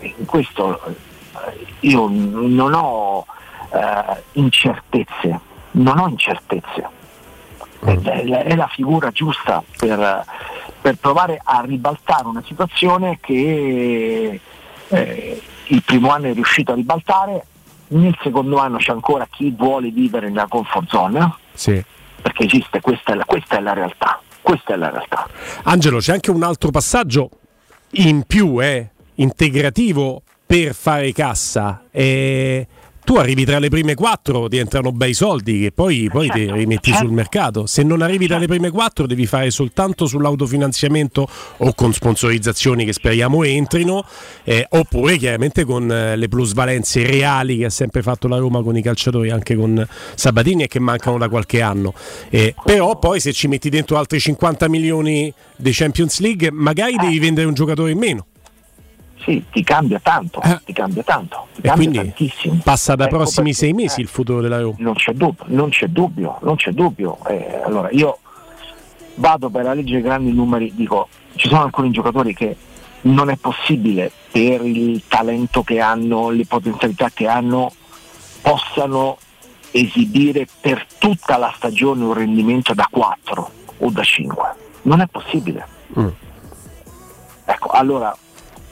In 0.00 0.24
questo 0.26 0.84
eh, 0.84 1.66
io 1.80 2.08
non 2.10 2.72
ho 2.74 3.24
eh, 3.70 4.22
incertezze, 4.32 5.38
non 5.72 5.98
ho 5.98 6.08
incertezze. 6.08 6.88
È, 7.84 7.98
è 8.00 8.24
la- 8.24 8.42
è 8.42 8.54
la 8.56 8.66
figura 8.68 9.10
giusta 9.10 9.62
per, 9.78 10.24
per 10.80 10.96
provare 10.96 11.40
a 11.42 11.60
ribaltare 11.64 12.26
una 12.26 12.42
situazione 12.46 13.18
che 13.20 14.40
eh, 14.88 15.42
il 15.66 15.82
primo 15.82 16.10
anno 16.10 16.26
è 16.26 16.34
riuscito 16.34 16.72
a 16.72 16.74
ribaltare, 16.74 17.46
nel 17.88 18.16
secondo 18.22 18.56
anno 18.58 18.78
c'è 18.78 18.92
ancora 18.92 19.26
chi 19.30 19.50
vuole 19.56 19.90
vivere 19.90 20.28
nella 20.28 20.46
comfort 20.48 20.88
zone, 20.88 21.34
Sì. 21.52 21.82
perché 22.22 22.44
esiste, 22.44 22.80
questa 22.80 23.12
è 23.12 23.14
la, 23.16 23.24
questa 23.24 23.56
è 23.58 23.60
la 23.60 23.72
realtà. 23.72 24.20
Questa 24.40 24.74
è 24.74 24.76
la 24.76 24.90
realtà. 24.90 25.26
Angelo, 25.62 25.98
c'è 25.98 26.12
anche 26.12 26.30
un 26.30 26.42
altro 26.42 26.70
passaggio 26.70 27.30
in 27.92 28.24
più, 28.26 28.62
eh, 28.62 28.90
integrativo 29.14 30.22
per 30.46 30.74
fare 30.74 31.12
cassa. 31.12 31.84
Eh, 31.90 32.66
tu 33.04 33.16
arrivi 33.16 33.44
tra 33.44 33.58
le 33.58 33.68
prime 33.68 33.94
quattro, 33.94 34.48
ti 34.48 34.56
entrano 34.56 34.90
bei 34.90 35.12
soldi 35.12 35.60
che 35.60 35.72
poi, 35.72 36.08
poi 36.10 36.30
ti 36.30 36.50
rimetti 36.50 36.92
sul 36.94 37.12
mercato. 37.12 37.66
Se 37.66 37.82
non 37.82 38.00
arrivi 38.00 38.26
tra 38.26 38.38
le 38.38 38.46
prime 38.46 38.70
quattro, 38.70 39.06
devi 39.06 39.26
fare 39.26 39.50
soltanto 39.50 40.06
sull'autofinanziamento 40.06 41.28
o 41.58 41.74
con 41.74 41.92
sponsorizzazioni 41.92 42.86
che 42.86 42.94
speriamo 42.94 43.44
entrino, 43.44 44.04
eh, 44.42 44.66
oppure 44.70 45.18
chiaramente 45.18 45.64
con 45.64 45.90
eh, 45.90 46.16
le 46.16 46.28
plusvalenze 46.28 47.06
reali 47.06 47.58
che 47.58 47.66
ha 47.66 47.70
sempre 47.70 48.00
fatto 48.00 48.26
la 48.26 48.38
Roma 48.38 48.62
con 48.62 48.76
i 48.76 48.82
calciatori, 48.82 49.30
anche 49.30 49.54
con 49.54 49.86
Sabatini 50.14 50.62
e 50.62 50.68
che 50.68 50.78
mancano 50.80 51.18
da 51.18 51.28
qualche 51.28 51.60
anno. 51.60 51.92
Eh, 52.30 52.54
però 52.64 52.98
poi 52.98 53.20
se 53.20 53.34
ci 53.34 53.48
metti 53.48 53.68
dentro 53.68 53.98
altri 53.98 54.18
50 54.18 54.66
milioni 54.68 55.32
di 55.56 55.70
Champions 55.72 56.20
League, 56.20 56.50
magari 56.50 56.96
devi 56.96 57.18
vendere 57.18 57.46
un 57.46 57.54
giocatore 57.54 57.90
in 57.90 57.98
meno 57.98 58.26
sì, 59.24 59.44
ti 59.50 59.64
cambia 59.64 59.98
tanto, 60.00 60.40
eh. 60.42 60.60
ti 60.64 60.72
cambia 60.72 61.02
tanto, 61.02 61.46
ti 61.54 61.62
cambia 61.62 62.02
tantissimo. 62.02 62.60
Passa 62.62 62.94
da 62.94 63.06
ecco 63.06 63.16
prossimi 63.16 63.50
perché, 63.50 63.58
sei 63.58 63.72
mesi 63.72 64.00
eh, 64.00 64.02
il 64.02 64.08
futuro 64.08 64.40
della 64.40 64.60
Roma. 64.60 64.76
Non 64.78 64.94
c'è 64.94 65.12
dubbio, 65.12 65.44
non 65.48 65.70
c'è 65.70 65.86
dubbio, 65.86 66.38
non 66.42 66.56
c'è 66.56 66.70
dubbio. 66.72 67.18
Eh, 67.26 67.60
allora 67.64 67.88
io 67.90 68.18
vado 69.16 69.48
per 69.48 69.64
la 69.64 69.74
legge 69.74 69.94
dei 69.94 70.02
grandi 70.02 70.32
numeri, 70.32 70.72
dico, 70.74 71.08
ci 71.36 71.48
sono 71.48 71.62
alcuni 71.62 71.90
giocatori 71.90 72.34
che 72.34 72.56
non 73.02 73.30
è 73.30 73.36
possibile 73.36 74.10
per 74.30 74.64
il 74.64 75.02
talento 75.08 75.62
che 75.62 75.80
hanno, 75.80 76.30
le 76.30 76.44
potenzialità 76.46 77.10
che 77.10 77.26
hanno, 77.26 77.72
possano 78.42 79.18
esibire 79.70 80.46
per 80.60 80.86
tutta 80.98 81.36
la 81.36 81.52
stagione 81.56 82.04
un 82.04 82.12
rendimento 82.12 82.74
da 82.74 82.86
4 82.90 83.50
o 83.78 83.90
da 83.90 84.02
5. 84.02 84.54
Non 84.82 85.00
è 85.00 85.06
possibile. 85.06 85.66
Mm. 85.98 86.08
Ecco, 87.46 87.68
allora 87.70 88.16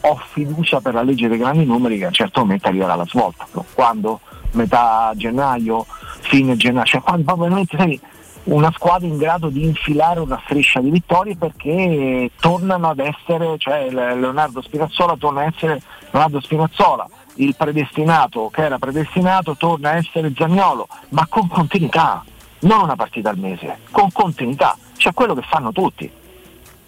ho 0.04 0.20
fiducia 0.32 0.80
per 0.80 0.94
la 0.94 1.02
legge 1.02 1.28
dei 1.28 1.38
grandi 1.38 1.64
numeri 1.64 1.98
che 1.98 2.04
a 2.04 2.08
un 2.08 2.12
certo 2.12 2.40
momento 2.40 2.68
arriverà 2.68 2.94
la 2.94 3.06
svolta. 3.06 3.46
Quando? 3.74 4.20
Metà 4.52 5.12
gennaio, 5.16 5.86
fine 6.20 6.56
gennaio, 6.56 6.84
cioè 6.84 7.00
quando 7.00 7.24
proprio 7.24 7.64
sai, 7.70 7.98
una 8.44 8.72
squadra 8.72 9.06
in 9.06 9.16
grado 9.16 9.48
di 9.48 9.64
infilare 9.64 10.20
una 10.20 10.40
striscia 10.44 10.80
di 10.80 10.90
vittorie 10.90 11.36
perché 11.36 12.30
tornano 12.40 12.90
ad 12.90 12.98
essere, 12.98 13.56
cioè 13.58 13.88
Leonardo 13.90 14.60
Spinazzola 14.60 15.16
torna 15.16 15.42
a 15.42 15.44
essere 15.44 15.80
Leonardo 16.10 16.40
Spinazzola, 16.40 17.08
il 17.36 17.54
predestinato 17.56 18.50
che 18.52 18.62
era 18.62 18.78
predestinato 18.78 19.56
torna 19.56 19.90
a 19.90 19.96
essere 19.96 20.32
Zagnolo, 20.36 20.88
ma 21.10 21.26
con 21.28 21.48
continuità, 21.48 22.24
non 22.60 22.82
una 22.82 22.96
partita 22.96 23.30
al 23.30 23.38
mese, 23.38 23.78
con 23.90 24.10
continuità, 24.12 24.76
cioè 24.96 25.14
quello 25.14 25.34
che 25.34 25.42
fanno 25.42 25.72
tutti, 25.72 26.10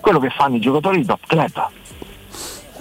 quello 0.01 0.18
che 0.18 0.31
fanno 0.31 0.57
i 0.57 0.60
giocatori 0.60 0.99
di 0.99 1.07
top 1.07 1.26
club. 1.26 1.68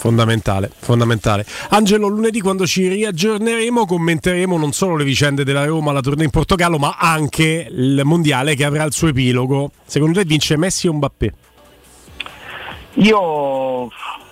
Fondamentale, 0.03 0.69
fondamentale. 0.80 1.45
Angelo, 1.69 2.09
lunedì 2.09 2.41
quando 2.41 2.67
ci 2.67 2.90
riaggiorneremo 2.90 3.85
commenteremo 3.85 4.57
non 4.57 4.73
solo 4.73 4.98
le 4.98 5.06
vicende 5.06 5.45
della 5.45 5.64
Roma, 5.64 5.93
la 5.93 6.01
tournée 6.01 6.25
in 6.25 6.30
Portogallo, 6.30 6.77
ma 6.77 6.98
anche 6.99 7.69
il 7.72 8.01
mondiale 8.03 8.53
che 8.56 8.65
avrà 8.65 8.83
il 8.83 8.91
suo 8.91 9.07
epilogo. 9.07 9.72
Secondo 9.85 10.19
te 10.19 10.25
vince 10.25 10.57
Messi 10.57 10.90
o 10.90 10.93
Mbappé? 10.93 11.33
Io 12.95 13.90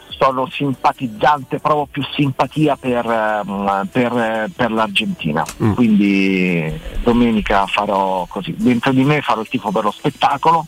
sono 0.10 0.50
simpatizzante, 0.52 1.60
provo 1.60 1.86
più 1.86 2.04
simpatia 2.04 2.76
per, 2.76 3.06
ehm, 3.06 3.88
per, 3.90 4.52
per 4.54 4.72
l'Argentina, 4.74 5.46
mm. 5.64 5.72
quindi 5.72 6.82
domenica 7.02 7.66
farò 7.66 8.26
così. 8.28 8.54
Dentro 8.58 8.92
di 8.92 9.06
me 9.06 9.22
farò 9.22 9.40
il 9.40 9.48
tifo 9.48 9.72
per 9.72 9.86
lo 9.86 9.92
spettacolo, 9.92 10.66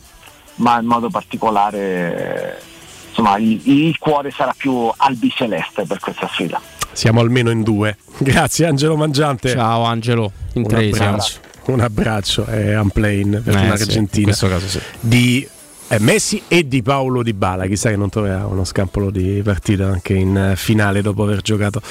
ma 0.56 0.80
in 0.80 0.85
modo 0.85 1.09
particolare 1.09 2.72
insomma, 3.14 3.38
il, 3.38 3.61
il 3.64 3.98
cuore 4.00 4.32
sarà 4.32 4.53
più 4.58 4.92
albiceleste 4.95 5.85
per 5.85 6.00
questa 6.00 6.27
sfida. 6.27 6.59
Siamo 6.92 7.22
almeno 7.22 7.51
in 7.51 7.61
due. 7.61 7.98
Grazie 8.17 8.66
Angelo 8.66 8.95
Mangiante. 8.95 9.50
Ciao 9.50 9.83
Angelo, 9.83 10.32
in 10.53 10.67
tre 10.67 10.88
un 10.88 10.93
abbraccio, 10.93 11.40
un 11.66 11.80
abbraccio 11.80 12.45
è 12.45 12.77
un 12.77 12.90
plane 12.90 13.40
per 13.40 13.56
eh, 13.56 13.67
l'Argentina. 13.67 14.08
Sì, 14.11 14.19
in 14.19 14.25
questo 14.25 14.48
caso 14.48 14.67
sì. 14.67 14.80
Di 15.00 15.48
eh, 15.90 16.00
Messi 16.00 16.42
e 16.48 16.67
di 16.67 16.82
Paolo 16.82 17.24
Di 17.24 17.33
Bala. 17.33 17.67
Chissà 17.67 17.90
che 17.90 17.95
non 17.95 18.09
troverà 18.09 18.45
uno 18.48 18.64
scampolo 18.64 19.11
di 19.11 19.42
partita 19.43 19.85
anche 19.85 20.14
in 20.14 20.35
eh, 20.35 20.56
finale 20.56 21.01
dopo 21.01 21.24
aver 21.24 21.42
giocato 21.42 21.82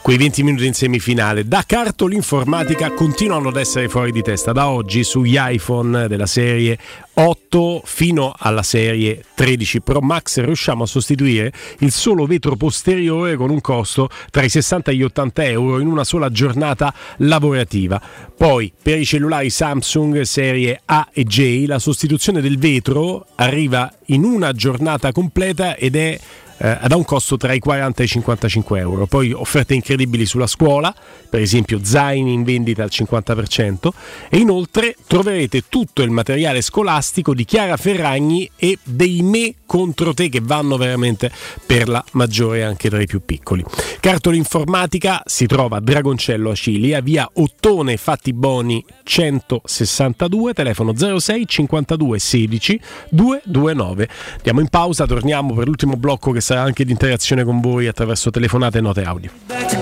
quei 0.00 0.16
20 0.16 0.42
minuti 0.42 0.66
in 0.66 0.74
semifinale. 0.74 1.46
Da 1.46 1.62
cartoli 1.66 2.16
informatica 2.16 2.92
continuano 2.92 3.48
ad 3.48 3.56
essere 3.56 3.88
fuori 3.88 4.10
di 4.10 4.22
testa. 4.22 4.52
Da 4.52 4.68
oggi 4.68 5.04
sugli 5.04 5.36
iPhone 5.38 6.08
della 6.08 6.26
serie 6.26 6.78
8 7.14 7.82
fino 7.84 8.34
alla 8.36 8.62
serie 8.62 9.22
13 9.34 9.82
Pro 9.82 10.00
Max 10.00 10.40
riusciamo 10.40 10.84
a 10.84 10.86
sostituire 10.86 11.52
il 11.80 11.92
solo 11.92 12.24
vetro 12.24 12.56
posteriore 12.56 13.36
con 13.36 13.50
un 13.50 13.60
costo 13.60 14.08
tra 14.30 14.42
i 14.42 14.48
60 14.48 14.90
e 14.90 14.94
gli 14.94 15.02
80 15.02 15.44
euro 15.44 15.78
in 15.80 15.88
una 15.88 16.04
sola 16.04 16.30
giornata 16.30 16.94
lavorativa. 17.18 18.00
Poi 18.34 18.72
per 18.82 18.98
i 18.98 19.04
cellulari 19.04 19.50
Samsung 19.50 20.22
serie 20.22 20.80
A 20.86 21.08
e 21.12 21.24
J 21.24 21.66
la 21.66 21.78
sostituzione 21.78 22.40
del 22.40 22.58
vetro 22.58 23.26
arriva 23.34 23.92
in 24.06 24.24
una 24.24 24.52
giornata 24.52 25.12
completa 25.12 25.76
ed 25.76 25.96
è 25.96 26.18
eh, 26.62 26.78
ad 26.80 26.92
un 26.92 27.04
costo 27.04 27.36
tra 27.36 27.52
i 27.52 27.58
40 27.58 28.02
e 28.02 28.04
i 28.04 28.08
55 28.08 28.78
euro. 28.78 29.06
Poi 29.06 29.32
offerte 29.32 29.74
incredibili 29.74 30.24
sulla 30.24 30.46
scuola, 30.46 30.94
per 31.28 31.40
esempio 31.40 31.80
zaini 31.82 32.32
in 32.32 32.44
vendita 32.44 32.84
al 32.84 32.90
50% 32.92 33.88
e 34.28 34.38
inoltre 34.38 34.94
troverete 35.06 35.64
tutto 35.68 36.02
il 36.02 36.10
materiale 36.10 36.60
scolastico 36.60 37.34
di 37.34 37.44
Chiara 37.44 37.76
Ferragni 37.76 38.48
e 38.54 38.78
dei 38.84 39.22
me 39.22 39.54
contro 39.72 40.12
te 40.12 40.28
che 40.28 40.40
vanno 40.42 40.76
veramente 40.76 41.30
per 41.64 41.88
la 41.88 42.04
maggiore 42.12 42.62
anche 42.62 42.90
tra 42.90 43.00
i 43.00 43.06
più 43.06 43.22
piccoli. 43.24 43.64
Cartola 44.00 44.36
informatica 44.36 45.22
si 45.24 45.46
trova 45.46 45.78
a 45.78 45.80
Dragoncello 45.80 46.50
a 46.50 46.54
Cilia, 46.54 47.00
via 47.00 47.26
Ottone 47.32 47.96
Fatti 47.96 48.34
Boni 48.34 48.84
162, 49.02 50.52
telefono 50.52 50.92
06 50.94 51.46
52 51.48 52.18
16 52.18 52.80
229. 53.08 54.08
Andiamo 54.36 54.60
in 54.60 54.68
pausa, 54.68 55.06
torniamo 55.06 55.54
per 55.54 55.68
l'ultimo 55.68 55.96
blocco 55.96 56.32
che 56.32 56.42
sarà 56.42 56.60
anche 56.60 56.84
di 56.84 56.90
interazione 56.90 57.42
con 57.42 57.62
voi 57.62 57.86
attraverso 57.86 58.28
telefonate 58.28 58.76
e 58.76 58.80
note 58.82 59.02
audio. 59.04 59.81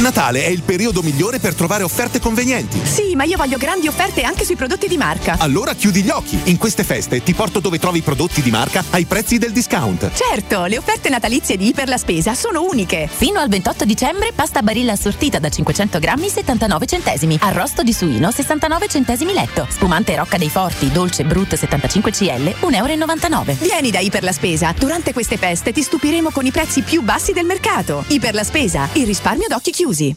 Natale 0.00 0.44
è 0.44 0.48
il 0.48 0.62
periodo 0.62 1.02
migliore 1.02 1.38
per 1.38 1.54
trovare 1.54 1.82
offerte 1.82 2.20
convenienti. 2.20 2.80
Sì, 2.84 3.14
ma 3.14 3.24
io 3.24 3.36
voglio 3.36 3.58
grandi 3.58 3.86
offerte 3.86 4.22
anche 4.22 4.44
sui 4.44 4.56
prodotti 4.56 4.88
di 4.88 4.96
marca. 4.96 5.36
Allora 5.38 5.74
chiudi 5.74 6.02
gli 6.02 6.10
occhi. 6.10 6.38
In 6.44 6.58
queste 6.58 6.84
feste 6.84 7.22
ti 7.22 7.34
porto 7.34 7.60
dove 7.60 7.78
trovi 7.78 7.98
i 7.98 8.02
prodotti 8.02 8.42
di 8.42 8.50
marca 8.50 8.84
ai 8.90 9.04
prezzi 9.04 9.38
del 9.38 9.52
discount. 9.52 10.10
Certo, 10.12 10.64
le 10.64 10.78
offerte 10.78 11.08
natalizie 11.08 11.56
di 11.56 11.68
Iper 11.68 11.88
la 11.88 11.98
Spesa 11.98 12.34
sono 12.34 12.62
uniche. 12.62 13.08
Fino 13.10 13.40
al 13.40 13.48
28 13.48 13.84
dicembre 13.84 14.32
pasta 14.34 14.62
barilla 14.62 14.92
assortita 14.92 15.38
da 15.38 15.48
500 15.48 15.98
grammi 15.98 16.28
79 16.28 16.86
centesimi. 16.86 17.38
Arrosto 17.40 17.82
di 17.82 17.92
suino 17.92 18.30
69 18.30 18.86
centesimi 18.86 19.32
letto. 19.32 19.66
Spumante 19.68 20.14
Rocca 20.14 20.36
dei 20.36 20.50
Forti 20.50 20.90
Dolce 20.90 21.24
Brut 21.24 21.54
75 21.54 22.10
CL 22.10 22.54
1,99 22.60 23.32
euro. 23.32 23.56
Vieni 23.60 23.90
da 23.90 24.00
Iper 24.00 24.24
la 24.24 24.32
Spesa. 24.32 24.74
Durante 24.78 25.12
queste 25.12 25.38
feste 25.38 25.72
ti 25.72 25.82
stupiremo 25.82 26.30
con 26.30 26.44
i 26.44 26.50
prezzi 26.50 26.82
più 26.82 27.02
bassi 27.02 27.32
del 27.32 27.46
mercato. 27.46 28.04
Iper 28.08 28.34
la 28.34 28.44
Spesa, 28.44 28.88
il 28.92 29.06
risparmio 29.06 29.46
d'occhi 29.48 29.69
chiusi. 29.72 30.16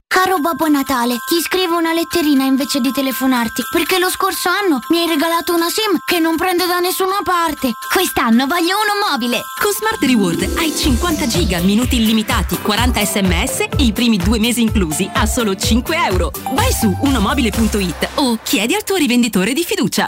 Caro 0.23 0.37
Babbo 0.37 0.67
Natale, 0.67 1.17
ti 1.27 1.41
scrivo 1.41 1.77
una 1.77 1.93
letterina 1.93 2.43
invece 2.43 2.79
di 2.79 2.91
telefonarti, 2.91 3.63
perché 3.71 3.97
lo 3.97 4.07
scorso 4.07 4.49
anno 4.49 4.79
mi 4.89 4.99
hai 4.99 5.07
regalato 5.07 5.51
una 5.51 5.67
SIM 5.67 5.97
che 6.05 6.19
non 6.19 6.35
prende 6.35 6.67
da 6.67 6.77
nessuna 6.77 7.21
parte. 7.23 7.71
Quest'anno 7.91 8.45
voglio 8.45 8.77
uno 8.77 9.01
mobile. 9.09 9.41
Con 9.59 9.71
Smart 9.71 9.99
Reward 10.03 10.57
hai 10.59 10.75
50 10.75 11.25
giga, 11.25 11.57
minuti 11.61 11.95
illimitati, 11.95 12.55
40 12.61 13.03
sms 13.03 13.59
e 13.61 13.83
i 13.83 13.93
primi 13.93 14.17
due 14.17 14.37
mesi 14.37 14.61
inclusi 14.61 15.09
a 15.11 15.25
solo 15.25 15.55
5 15.55 15.95
euro. 15.95 16.31
Vai 16.53 16.71
su 16.71 16.95
unomobile.it 17.01 18.09
o 18.17 18.37
chiedi 18.43 18.75
al 18.75 18.83
tuo 18.83 18.97
rivenditore 18.97 19.53
di 19.53 19.63
fiducia. 19.63 20.07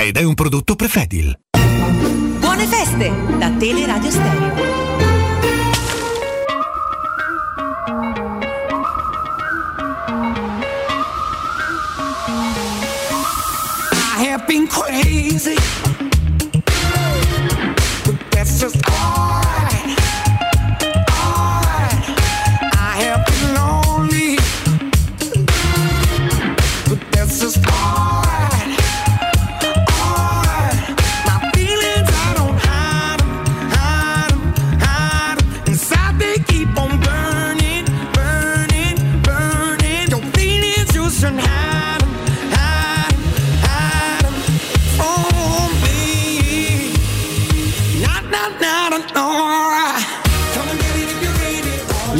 ed 0.00 0.16
è 0.16 0.22
un 0.22 0.34
prodotto 0.34 0.76
Prefedil. 0.76 1.36
Buone 2.38 2.66
feste 2.66 3.12
da 3.36 3.50
Teleradio 3.50 4.10
Stereo. 4.10 4.54
I 14.16 14.28
have 14.30 14.46
been 14.46 14.68
crazy. 14.68 15.56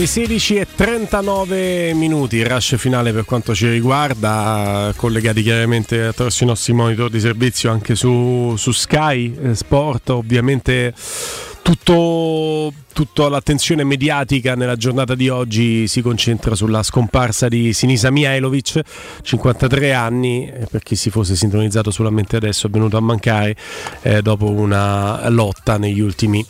16 0.08 0.56
e 0.56 0.66
39 0.74 1.92
minuti, 1.92 2.36
il 2.36 2.46
rush 2.46 2.76
finale 2.78 3.12
per 3.12 3.26
quanto 3.26 3.54
ci 3.54 3.68
riguarda, 3.68 4.90
collegati 4.96 5.42
chiaramente 5.42 6.02
attraverso 6.02 6.44
i 6.44 6.46
nostri 6.46 6.72
monitor 6.72 7.10
di 7.10 7.20
servizio 7.20 7.70
anche 7.70 7.94
su, 7.94 8.54
su 8.56 8.72
Sky 8.72 9.36
eh, 9.38 9.54
Sport, 9.54 10.08
ovviamente 10.08 10.94
tutto, 11.60 12.72
tutta 12.98 13.28
l'attenzione 13.28 13.84
mediatica 13.84 14.56
nella 14.56 14.74
giornata 14.74 15.14
di 15.14 15.28
oggi 15.28 15.86
si 15.86 16.02
concentra 16.02 16.56
sulla 16.56 16.82
scomparsa 16.82 17.46
di 17.46 17.72
Sinisa 17.72 18.10
Mihailovic, 18.10 18.80
53 19.22 19.92
anni, 19.92 20.52
per 20.68 20.82
chi 20.82 20.96
si 20.96 21.08
fosse 21.08 21.36
sintonizzato 21.36 21.92
solamente 21.92 22.34
adesso 22.34 22.66
è 22.66 22.70
venuto 22.70 22.96
a 22.96 23.00
mancare 23.00 23.54
eh, 24.02 24.20
dopo 24.20 24.50
una 24.50 25.28
lotta 25.28 25.78
negli 25.78 26.00
ultimi 26.00 26.44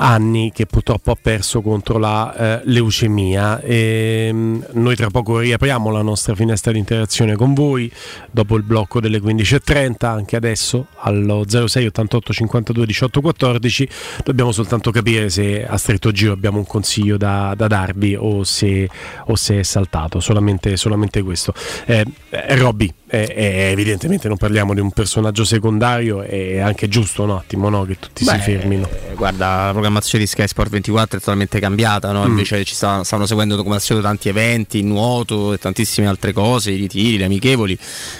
anni 0.00 0.50
che 0.52 0.66
purtroppo 0.66 1.10
ha 1.10 1.16
perso 1.20 1.60
contro 1.60 1.98
la 1.98 2.34
eh, 2.34 2.60
leucemia. 2.64 3.60
E, 3.60 4.30
mh, 4.32 4.66
noi 4.72 4.96
tra 4.96 5.08
poco 5.08 5.38
riapriamo 5.38 5.90
la 5.90 6.02
nostra 6.02 6.34
finestra 6.34 6.72
di 6.72 6.78
interazione 6.78 7.36
con 7.36 7.52
voi 7.54 7.90
dopo 8.30 8.56
il 8.56 8.62
blocco 8.62 9.00
delle 9.00 9.20
15.30, 9.20 10.06
anche 10.06 10.36
adesso 10.36 10.86
allo 10.98 11.44
06 11.46 11.86
88 11.86 12.32
52 12.32 12.86
18 12.86 13.20
14. 13.20 13.88
Dobbiamo 14.24 14.52
soltanto 14.52 14.90
capire 14.90 15.30
se 15.30 15.66
a 15.66 15.76
stretto 15.80 16.12
giro 16.12 16.32
abbiamo 16.32 16.58
un 16.58 16.66
consiglio 16.66 17.16
da, 17.16 17.54
da 17.56 17.66
darvi 17.66 18.14
o 18.14 18.44
se, 18.44 18.88
o 19.26 19.34
se, 19.34 19.58
è 19.58 19.62
saltato, 19.62 20.20
solamente, 20.20 20.76
solamente 20.76 21.22
questo. 21.22 21.52
Eh, 21.86 22.04
eh, 22.30 22.56
Robby, 22.56 22.92
eh, 23.08 23.70
evidentemente 23.72 24.28
non 24.28 24.36
parliamo 24.36 24.72
di 24.72 24.80
un 24.80 24.92
personaggio 24.92 25.44
secondario, 25.44 26.22
è 26.22 26.58
anche 26.58 26.88
giusto 26.88 27.24
un 27.24 27.30
attimo 27.30 27.68
no, 27.68 27.84
che 27.84 27.98
tutti 27.98 28.24
Beh, 28.24 28.30
si 28.30 28.38
fermino. 28.38 28.88
Guarda, 29.16 29.66
la 29.66 29.70
programmazione 29.72 30.24
di 30.24 30.30
Sky 30.30 30.46
Sport 30.46 30.70
24 30.70 31.16
è 31.16 31.20
totalmente 31.20 31.58
cambiata, 31.58 32.12
no? 32.12 32.24
Mm. 32.24 32.28
invece 32.28 32.64
ci 32.64 32.74
sta- 32.74 33.02
stanno 33.02 33.26
seguendo 33.26 33.60
come 33.62 33.74
al 33.74 33.80
solito 33.80 34.06
tanti 34.06 34.28
eventi, 34.28 34.82
nuoto 34.82 35.52
e 35.52 35.58
tantissime 35.58 36.06
altre 36.06 36.32
cose, 36.32 36.70
i 36.70 36.76
ritiri, 36.76 37.18
le 37.18 37.24
amichevoli. 37.24 37.76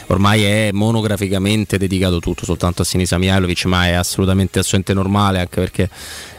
Ormai 0.07 0.43
è 0.43 0.71
monograficamente 0.73 1.79
dedicato 1.79 2.19
tutto 2.19 2.45
soltanto 2.45 2.83
a 2.83 2.85
Sinisa 2.85 3.19
Mihailovic, 3.19 3.65
ma 3.67 3.87
è 3.87 3.93
assolutamente, 3.93 4.59
assolutamente 4.59 4.95
normale 4.95 5.39
anche 5.39 5.61
perché 5.61 5.89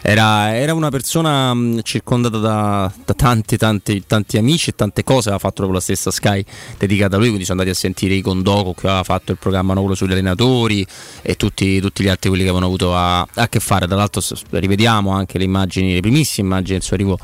era, 0.01 0.55
era 0.55 0.73
una 0.73 0.89
persona 0.89 1.53
mh, 1.53 1.81
circondata 1.83 2.37
da, 2.37 2.91
da 3.05 3.13
tanti, 3.13 3.57
tanti, 3.57 4.03
tanti 4.07 4.37
amici 4.37 4.71
e 4.71 4.75
tante 4.75 5.03
cose, 5.03 5.29
aveva 5.29 5.39
fatto 5.39 5.55
proprio 5.57 5.75
la 5.75 5.81
stessa 5.81 6.11
Sky 6.11 6.43
dedicata 6.77 7.15
a 7.15 7.19
lui, 7.19 7.27
quindi 7.27 7.45
sono 7.45 7.59
andati 7.59 7.77
a 7.77 7.79
sentire 7.79 8.13
i 8.15 8.21
Condoco 8.21 8.73
che 8.73 8.87
aveva 8.87 9.03
fatto 9.03 9.31
il 9.31 9.37
programma 9.37 9.73
no, 9.73 9.81
quello 9.81 9.95
sugli 9.95 10.11
allenatori 10.11 10.85
e 11.21 11.35
tutti, 11.35 11.79
tutti 11.79 12.03
gli 12.03 12.07
altri 12.07 12.29
quelli 12.29 12.43
che 12.43 12.49
avevano 12.49 12.69
avuto 12.69 12.95
a, 12.95 13.21
a 13.21 13.47
che 13.47 13.59
fare. 13.59 13.87
Tra 13.87 13.95
l'altro 13.95 14.21
rivediamo 14.49 15.11
anche 15.11 15.37
le 15.37 15.43
immagini, 15.43 15.93
le 15.93 16.01
primissime 16.01 16.47
immagini 16.47 16.77
del 16.77 16.81
suo 16.83 16.95
arrivo 16.95 17.17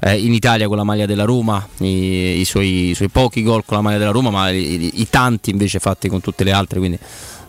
eh, 0.00 0.18
in 0.18 0.32
Italia 0.32 0.68
con 0.68 0.76
la 0.76 0.84
maglia 0.84 1.06
della 1.06 1.24
Roma, 1.24 1.66
i, 1.78 2.40
i 2.40 2.44
suoi, 2.44 2.90
i 2.90 2.94
suoi 2.94 3.08
pochi 3.08 3.42
gol 3.42 3.64
con 3.64 3.76
la 3.76 3.82
maglia 3.82 3.98
della 3.98 4.10
Roma, 4.10 4.30
ma 4.30 4.50
i- 4.50 5.00
i 5.00 5.08
tanti 5.10 5.50
invece 5.50 5.78
fatti 5.78 6.08
con 6.08 6.20
tutte 6.20 6.44
le 6.44 6.52
altre. 6.52 6.78
Quindi 6.78 6.98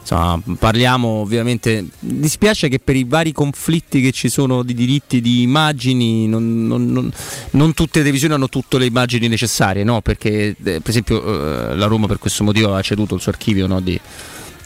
insomma, 0.04 0.40
parliamo 0.60 1.08
ovviamente. 1.08 1.86
Dispiace 2.00 2.68
che 2.68 2.80
per 2.80 2.96
i 2.96 3.06
vari 3.06 3.32
conflitti 3.32 4.02
che 4.02 4.12
ci 4.12 4.30
sono 4.30 4.62
di 4.62 4.74
diritti 4.74 5.22
di 5.22 5.42
immagini, 5.42 6.28
non, 6.28 6.68
non- 6.68 6.92
non- 6.92 7.12
non 7.52 7.74
tutte 7.74 7.98
le 7.98 8.04
televisioni 8.04 8.34
hanno 8.36 8.50
tutte 8.50 8.78
le 8.78 8.86
immagini 8.86 9.28
necessarie, 9.28 9.84
no? 9.84 10.02
Perché, 10.02 10.50
eh, 10.50 10.56
per 10.62 10.82
esempio, 10.90 11.72
eh, 11.72 11.76
la 11.76 11.86
Roma 11.88 12.06
per 12.08 12.20
questo 12.20 12.44
motivo 12.44 12.68
aveva 12.68 12.82
ceduto 12.82 13.16
il 13.16 13.22
suo 13.22 13.32
archivio 13.32 13.66
no, 13.68 13.80
di. 13.80 14.00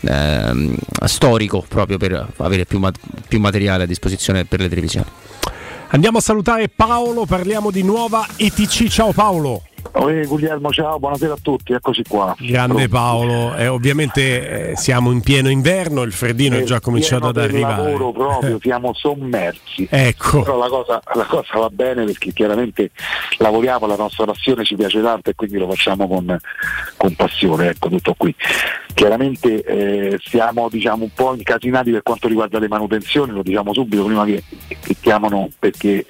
ehm, 0.02 0.76
storico 1.06 1.66
proprio 1.68 1.98
per 1.98 2.28
avere 2.38 2.66
più, 2.66 2.80
ma- 2.80 2.92
più 3.28 3.40
materiale 3.40 3.84
a 3.84 3.88
disposizione 3.88 4.46
per 4.46 4.60
le 4.60 4.70
televisioni. 4.70 5.06
Andiamo 5.90 6.18
a 6.18 6.22
salutare 6.22 6.68
Paolo, 6.70 7.26
parliamo 7.26 7.72
di 7.72 7.82
nuova 7.82 8.28
ETC. 8.36 8.88
Ciao 8.90 9.14
Paolo. 9.14 9.64
Guglielmo, 10.28 10.72
ciao, 10.72 11.00
buonasera 11.00 11.34
a 11.34 11.38
tutti, 11.42 11.74
eccoci 11.74 12.04
qua. 12.08 12.36
Grande 12.40 12.88
Paolo, 12.88 13.56
Eh, 13.56 13.68
ovviamente 13.68 14.72
eh, 14.72 14.76
siamo 14.76 15.12
in 15.12 15.22
pieno 15.22 15.50
inverno, 15.50 16.04
il 16.04 16.12
freddino 16.12 16.58
è 16.58 16.64
già 16.64 16.80
cominciato 16.80 17.28
ad 17.28 17.38
arrivare. 17.38 17.92
lavoro 17.92 18.12
proprio, 18.12 18.60
siamo 18.62 18.94
sommersi. 18.94 19.88
Ecco. 19.90 20.44
Però 20.44 20.58
la 20.58 20.68
cosa, 20.68 21.02
la 21.14 21.26
cosa 21.26 21.58
va 21.58 21.70
bene 21.70 22.06
perché 22.06 22.32
chiaramente 22.32 22.92
lavoriamo, 23.38 23.88
la 23.88 23.96
nostra 23.96 24.26
passione 24.26 24.64
ci 24.64 24.76
piace 24.76 25.02
tanto 25.02 25.30
e 25.30 25.36
quindi 25.36 25.58
lo 25.58 25.68
facciamo 25.68 26.08
con, 26.08 26.38
con 26.96 27.16
passione, 27.16 27.70
ecco 27.70 27.90
tutto 27.90 28.14
qui. 28.16 28.34
Chiaramente 28.94 29.64
eh, 29.64 30.20
siamo 30.24 30.70
diciamo, 30.70 31.04
un 31.04 31.14
po' 31.14 31.34
incasinati 31.36 31.92
per 31.92 32.04
quanto 32.04 32.28
riguarda 32.28 32.60
le 32.60 32.68
manutenzioni, 32.68 33.32
lo 33.32 33.42
diciamo 33.42 33.74
subito 33.74 34.04
prima 34.04 34.26
che, 34.26 34.44
che 34.68 34.96
chiamano 35.00 35.50
perché 35.60 35.98
eh, 35.98 36.06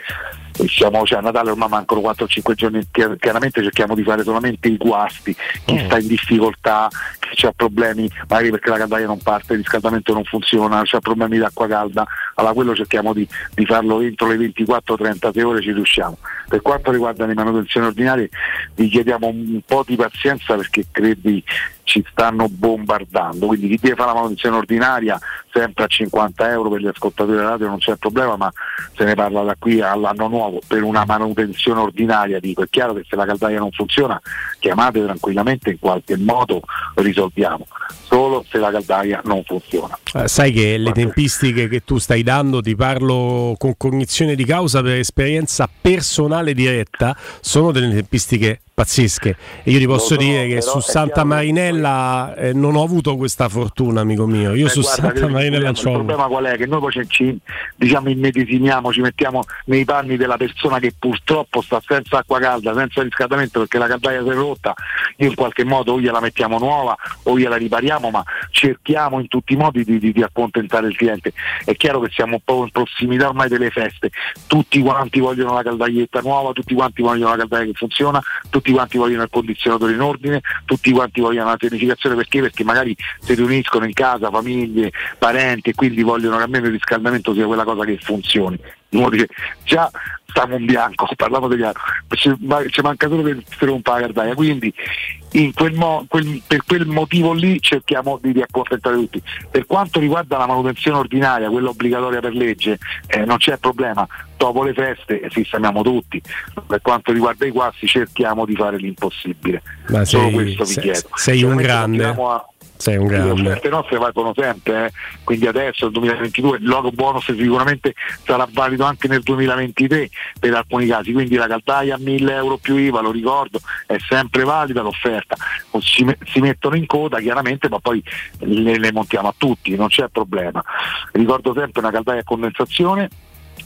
siamo, 0.66 1.06
cioè, 1.06 1.20
a 1.20 1.22
Natale 1.22 1.52
ormai 1.52 1.70
mancano 1.70 2.02
4-5 2.02 2.54
giorni, 2.54 2.88
chiar- 2.92 3.18
chiaramente 3.18 3.62
cerchiamo 3.62 3.96
di 3.96 4.04
fare 4.04 4.24
solamente 4.24 4.68
i 4.68 4.78
guasti, 4.78 5.36
chi 5.66 5.80
sta 5.86 6.00
in 6.00 6.08
difficoltà, 6.08 6.88
chi 7.20 7.46
ha 7.46 7.52
problemi, 7.56 8.10
magari 8.28 8.50
perché 8.50 8.70
la 8.70 8.78
caldaia 8.78 9.06
non 9.06 9.20
parte, 9.20 9.54
il 9.54 9.60
riscaldamento 9.60 10.14
non 10.14 10.24
funziona, 10.24 10.80
ha 10.80 11.00
problemi 11.00 11.38
d'acqua 11.38 11.68
calda, 11.68 12.06
allora 12.36 12.54
quello 12.54 12.76
cerchiamo 12.76 13.14
di, 13.14 13.28
di 13.54 13.66
farlo 13.66 14.02
entro 14.02 14.28
le 14.28 14.38
24-36 14.38 15.44
ore 15.44 15.62
ci 15.62 15.72
riusciamo. 15.72 16.18
Per 16.48 16.62
quanto 16.62 16.92
riguarda 16.92 17.26
le 17.26 17.34
manutenzioni 17.34 17.88
ordinarie 17.88 18.30
vi 18.76 18.88
chiediamo 18.88 19.28
un 19.28 19.60
po' 19.66 19.84
di 19.86 19.96
pazienza 19.96 20.56
perché 20.56 20.86
credi 20.92 21.44
ci 21.88 22.04
stanno 22.12 22.50
bombardando, 22.50 23.48
quindi 23.48 23.70
chi 23.70 23.78
deve 23.82 23.96
fare 23.96 24.10
la 24.10 24.16
manutenzione 24.16 24.58
ordinaria 24.58 25.18
sempre 25.54 25.86
a 25.86 25.88
50 25.88 26.52
euro 26.52 26.70
per 26.70 26.82
gli 26.82 26.88
ascoltatori 26.88 27.38
della 27.38 27.52
radio 27.52 27.68
non 27.68 27.78
c'è 27.78 27.96
problema, 27.96 28.36
ma 28.36 28.52
se 28.94 29.06
ne 29.06 29.16
parla 29.16 29.44
da 29.44 29.56
qui 29.58 29.80
all'anno 29.80 30.28
nuovo, 30.28 30.60
per 30.68 30.84
una 30.84 31.06
manutenzione 31.06 31.80
ordinaria 31.80 32.42
dico, 32.42 32.62
è 32.62 32.68
chiaro 32.70 32.94
che 32.94 33.06
se 33.08 33.16
la 33.16 33.26
caldaia 33.26 33.60
non 33.60 33.72
funziona 33.72 34.22
chiamate 34.60 35.02
tranquillamente 35.02 35.70
in 35.70 35.80
qualche 35.80 36.18
modo 36.18 36.60
risolviamo, 36.96 37.66
solo 38.04 38.44
se 38.50 38.58
la 38.58 38.70
caldaia 38.70 39.22
non 39.24 39.42
funziona. 39.46 39.98
Eh, 40.14 40.28
sai 40.28 40.52
che 40.52 40.78
le 40.78 40.92
tempistiche 40.92 41.70
che 41.70 41.86
tu 41.86 42.00
stai 42.00 42.22
dando, 42.22 42.62
ti 42.62 42.76
parlo 42.76 43.56
con 43.58 43.78
cognizione 43.78 44.36
di 44.36 44.44
causa 44.44 44.82
per 44.82 44.98
esperienza 44.98 45.70
personale 45.82 46.54
diretta, 46.54 47.16
sono 47.40 47.72
delle 47.72 47.94
tempistiche 47.94 48.60
pazzesche. 48.78 49.36
E 49.64 49.72
io 49.72 49.80
ti 49.80 49.88
posso 49.88 50.14
so, 50.14 50.16
dire 50.18 50.48
che 50.48 50.62
su 50.62 50.80
Santa 50.82 51.24
Marinella 51.24 52.36
eh, 52.36 52.54
non 52.54 52.76
ho 52.76 52.84
avuto 52.84 53.16
questa 53.18 53.50
fortuna, 53.50 54.02
amico 54.02 54.28
mio. 54.28 54.54
Io 54.54 54.66
Beh, 54.66 54.70
su 54.70 54.82
guarda, 54.82 55.02
Santa 55.02 55.28
Marinella 55.28 55.70
il 55.70 55.76
c'ho 55.76 55.92
problema 55.94 56.28
qual 56.28 56.46
è? 56.46 56.58
Che 56.58 56.68
noi 56.68 56.80
poi 56.80 56.92
ci, 56.92 57.08
ci 57.08 57.40
diciamo 57.76 58.10
immedesimiamo, 58.10 58.94
ci 58.94 59.02
mettiamo 59.02 59.42
nei 59.66 59.84
panni 59.84 60.16
della 60.16 60.38
persona 60.38 60.78
che 60.78 60.94
purtroppo 60.98 61.62
sta 61.62 61.82
senza 61.84 62.20
acqua 62.20 62.38
calda, 62.38 62.76
senza 62.76 63.02
riscaldamento 63.02 63.62
perché 63.62 63.80
la 63.80 63.88
caldaia 63.88 64.22
si 64.22 64.30
è 64.30 64.34
rotta, 64.34 64.76
io 65.16 65.28
in 65.28 65.34
qualche 65.34 65.66
modo 65.66 65.94
o 65.94 66.00
gliela 66.00 66.20
mettiamo 66.20 66.60
nuova 66.60 66.96
o 67.24 67.36
gliela 67.36 67.56
ripariamo, 67.56 68.12
ma 68.12 68.24
cerchiamo 68.52 69.20
in 69.20 69.28
tutti 69.28 69.54
i 69.54 69.56
modi 69.56 69.84
di, 69.84 69.98
di- 69.98 70.12
di 70.12 70.22
accontentare 70.22 70.86
il 70.86 70.96
cliente. 70.96 71.34
È 71.66 71.76
chiaro 71.76 72.00
che 72.02 72.12
siamo 72.12 72.34
un 72.34 72.42
po' 72.44 72.62
in 72.62 72.70
prossimità 72.70 73.30
ormai 73.30 73.50
delle 73.50 73.72
feste, 73.72 74.12
tutti 74.46 74.80
quanti 74.82 75.20
vogliono 75.20 75.56
la 75.56 75.64
caldaietta 75.64 76.22
nuova, 76.22 76.52
tutti 76.52 76.76
quanti 76.76 77.02
vogliono 77.02 77.32
la 77.32 77.38
caldaia 77.38 77.66
che 77.66 77.74
funziona, 77.74 78.22
tutti 78.52 78.66
quanti 78.72 78.98
vogliono 78.98 79.24
il 79.24 79.30
condizionatore 79.30 79.94
in 79.94 80.02
ordine, 80.02 80.42
tutti 80.66 80.92
quanti 80.92 81.22
vogliono 81.22 81.50
la 81.50 81.58
pianificazione 81.58 82.16
perché? 82.16 82.42
Perché 82.42 82.64
magari 82.64 82.96
si 83.20 83.34
riuniscono 83.34 83.86
in 83.86 83.94
casa, 83.94 84.30
famiglie, 84.30 84.92
parenti 85.18 85.70
e 85.70 85.76
quindi 85.76 86.04
vogliono 86.04 86.38
che 86.38 86.44
almeno 86.44 86.66
il 86.68 86.74
riscaldamento 86.74 87.34
sia 87.34 87.46
quella 87.46 87.64
cosa 87.64 87.86
che 87.86 87.98
funzioni. 88.02 88.60
Uno 88.90 89.10
dice, 89.10 89.28
già 89.64 89.90
stiamo 90.26 90.56
in 90.56 90.66
bianco, 90.66 91.08
parliamo 91.16 91.48
degli 91.48 91.64
altri, 91.64 91.82
ci, 92.16 92.34
ma- 92.40 92.66
ci 92.68 92.82
manca 92.82 93.08
solo 93.08 93.24
che 93.24 93.44
si 93.58 93.66
rompa 93.66 93.94
la 93.94 94.02
caldaia, 94.02 94.36
quindi 94.36 94.74
in 95.22 95.27
quel 95.54 95.74
mo- 95.74 96.06
quel- 96.08 96.42
per 96.46 96.64
quel 96.66 96.86
motivo 96.88 97.34
lì 97.34 97.60
cerchiamo 97.62 98.20
di, 98.22 98.32
di 98.34 98.42
accontentare 98.42 98.96
tutti. 98.96 99.22
Per 99.50 99.66
quanto 99.66 100.00
riguarda 100.00 100.38
la 100.38 100.48
manutenzione 100.48 100.98
ordinaria, 100.98 101.50
quella 101.50 101.70
obbligatoria 101.70 102.20
per 102.20 102.34
legge, 102.34 102.78
eh, 103.08 103.26
non 103.26 103.38
c'è 103.38 103.58
problema, 103.58 104.06
dopo 104.38 104.64
le 104.64 104.74
feste 104.74 105.28
sistemiamo 105.32 105.82
tutti, 105.82 106.22
per 106.66 106.82
quanto 106.82 107.12
riguarda 107.12 107.46
i 107.46 107.52
guasti 107.52 107.88
cerchiamo 107.88 108.46
di 108.46 108.56
fare 108.56 108.78
l'impossibile. 108.78 109.62
Ma 109.90 110.04
Solo 110.06 110.24
sei- 110.26 110.34
questo 110.34 110.64
vi 110.64 110.74
sei- 110.74 110.84
chiedo. 110.84 111.10
sei 111.16 111.44
un 111.44 111.56
grande. 111.56 112.06
a- 112.06 112.46
Sei 112.78 112.98
un 112.98 113.08
le 113.08 113.18
grande. 113.18 113.42
offerte 113.42 113.70
nostre 113.70 113.98
valgono 113.98 114.34
sempre, 114.36 114.86
eh. 114.86 114.92
quindi 115.24 115.48
adesso 115.48 115.86
nel 115.86 115.94
2022 115.94 116.58
il 116.58 116.66
logo 116.66 116.92
bonus 116.92 117.26
sicuramente 117.26 117.94
sarà 118.24 118.48
valido 118.52 118.86
anche 118.86 119.08
nel 119.08 119.22
2023 119.22 120.10
per 120.40 120.54
alcuni 120.54 120.88
casi, 120.88 121.12
quindi 121.12 121.36
la 121.36 121.48
caldaia 121.48 121.96
a 121.96 121.98
1000 121.98 122.34
euro 122.34 122.58
più 122.58 122.76
IVA, 122.76 123.02
lo 123.02 123.12
ricordo, 123.12 123.60
è 123.86 123.98
sempre 124.08 124.44
valida 124.44 124.82
l'offerta, 124.82 125.36
si, 125.80 126.06
si 126.26 126.40
mettono 126.40 126.76
in 126.76 126.86
coda 126.86 127.20
chiaramente 127.20 127.68
ma 127.70 127.80
poi 127.80 128.02
le, 128.40 128.78
le 128.78 128.92
montiamo 128.92 129.28
a 129.28 129.34
tutti, 129.36 129.76
non 129.76 129.88
c'è 129.88 130.08
problema. 130.10 130.64
Ricordo 131.12 131.54
sempre 131.54 131.82
una 131.82 131.92
caldaia 131.92 132.22
a 132.22 132.24
condensazione 132.24 133.10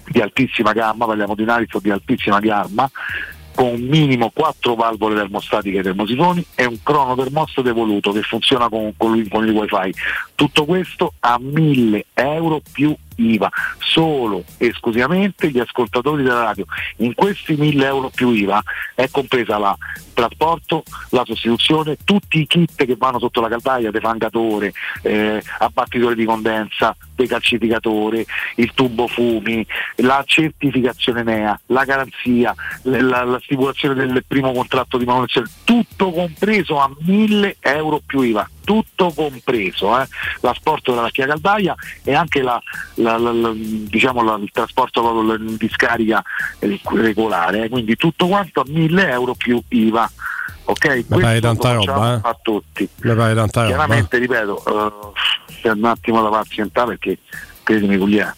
di 0.07 0.21
altissima 0.21 0.73
gamma, 0.73 1.05
parliamo 1.05 1.35
di 1.35 1.43
un 1.43 1.49
Ariston 1.49 1.81
di 1.81 1.91
altissima 1.91 2.39
gamma, 2.39 2.89
con 3.53 3.79
minimo 3.79 4.31
4 4.33 4.75
valvole 4.75 5.15
termostatiche 5.15 5.81
termosifoni 5.81 6.45
e 6.55 6.65
un 6.65 6.77
crono 6.83 7.15
termostato 7.15 7.69
evoluto 7.69 8.11
che 8.11 8.21
funziona 8.21 8.69
con, 8.69 8.93
con, 8.97 9.11
lui- 9.11 9.27
con 9.27 9.45
il 9.45 9.51
wifi. 9.51 9.93
Tutto 10.35 10.65
questo 10.65 11.13
a 11.19 11.37
1000 11.39 12.05
euro 12.13 12.61
più 12.71 12.95
IVA, 13.21 13.49
solo 13.79 14.43
e 14.57 14.67
esclusivamente 14.67 15.49
gli 15.49 15.59
ascoltatori 15.59 16.23
della 16.23 16.43
radio. 16.43 16.65
In 16.97 17.13
questi 17.13 17.55
1000 17.55 17.85
euro 17.85 18.09
più 18.09 18.29
IVA 18.31 18.61
è 18.95 19.07
compresa 19.09 19.57
la 19.57 19.77
trasporto, 20.13 20.83
la 21.09 21.23
sostituzione, 21.25 21.97
tutti 22.03 22.41
i 22.41 22.45
kit 22.47 22.85
che 22.85 22.95
vanno 22.95 23.17
sotto 23.17 23.41
la 23.41 23.47
caldaia, 23.47 23.89
defangatore, 23.91 24.71
eh, 25.01 25.41
abbattitore 25.59 26.13
di 26.15 26.25
condensa, 26.25 26.95
decalcificatore, 27.15 28.25
il 28.55 28.71
tubo 28.73 29.07
fumi, 29.07 29.65
la 29.97 30.23
certificazione 30.25 31.23
NEA, 31.23 31.59
la 31.67 31.85
garanzia, 31.85 32.53
la, 32.83 33.01
la- 33.01 33.23
la 33.23 33.39
stipulazione 33.43 33.95
del 33.95 34.23
primo 34.27 34.51
contratto 34.51 34.97
di 34.97 35.05
manutenzione, 35.05 35.47
tutto 35.63 36.11
compreso 36.11 36.79
a 36.79 36.91
1000 36.99 37.57
euro 37.59 38.01
più 38.05 38.21
IVA, 38.21 38.47
tutto 38.63 39.11
compreso, 39.13 39.99
eh. 39.99 40.07
l'asporto 40.41 40.91
della 40.91 41.03
vecchia 41.03 41.25
caldaia 41.27 41.75
e 42.03 42.13
anche 42.13 42.41
la- 42.41 42.61
la- 42.95 43.17
la- 43.17 43.53
diciamo 43.55 44.35
il 44.35 44.49
trasporto 44.51 45.01
in 45.35 45.55
discarica 45.57 46.23
regolare, 46.59 47.65
eh. 47.65 47.69
quindi 47.69 47.95
tutto 47.95 48.27
quanto 48.27 48.61
a 48.61 48.63
1000 48.67 49.09
euro 49.09 49.33
più 49.33 49.61
IVA. 49.69 50.09
Ok, 50.63 50.79
Questo 50.79 51.17
pare 51.19 51.41
tanta 51.41 51.73
roba, 51.73 52.13
eh. 52.15 52.19
a 52.21 52.37
tutti. 52.41 52.87
Pare 53.01 53.33
tanta 53.33 53.61
roba. 53.61 53.73
Chiaramente, 53.75 54.17
ripeto, 54.19 54.63
eh, 55.63 55.69
un 55.69 55.85
attimo 55.85 56.21
da 56.21 56.29
pazientare 56.29 56.97
perché 56.97 57.17
credimi, 57.63 57.97
Guglielmo. 57.97 58.33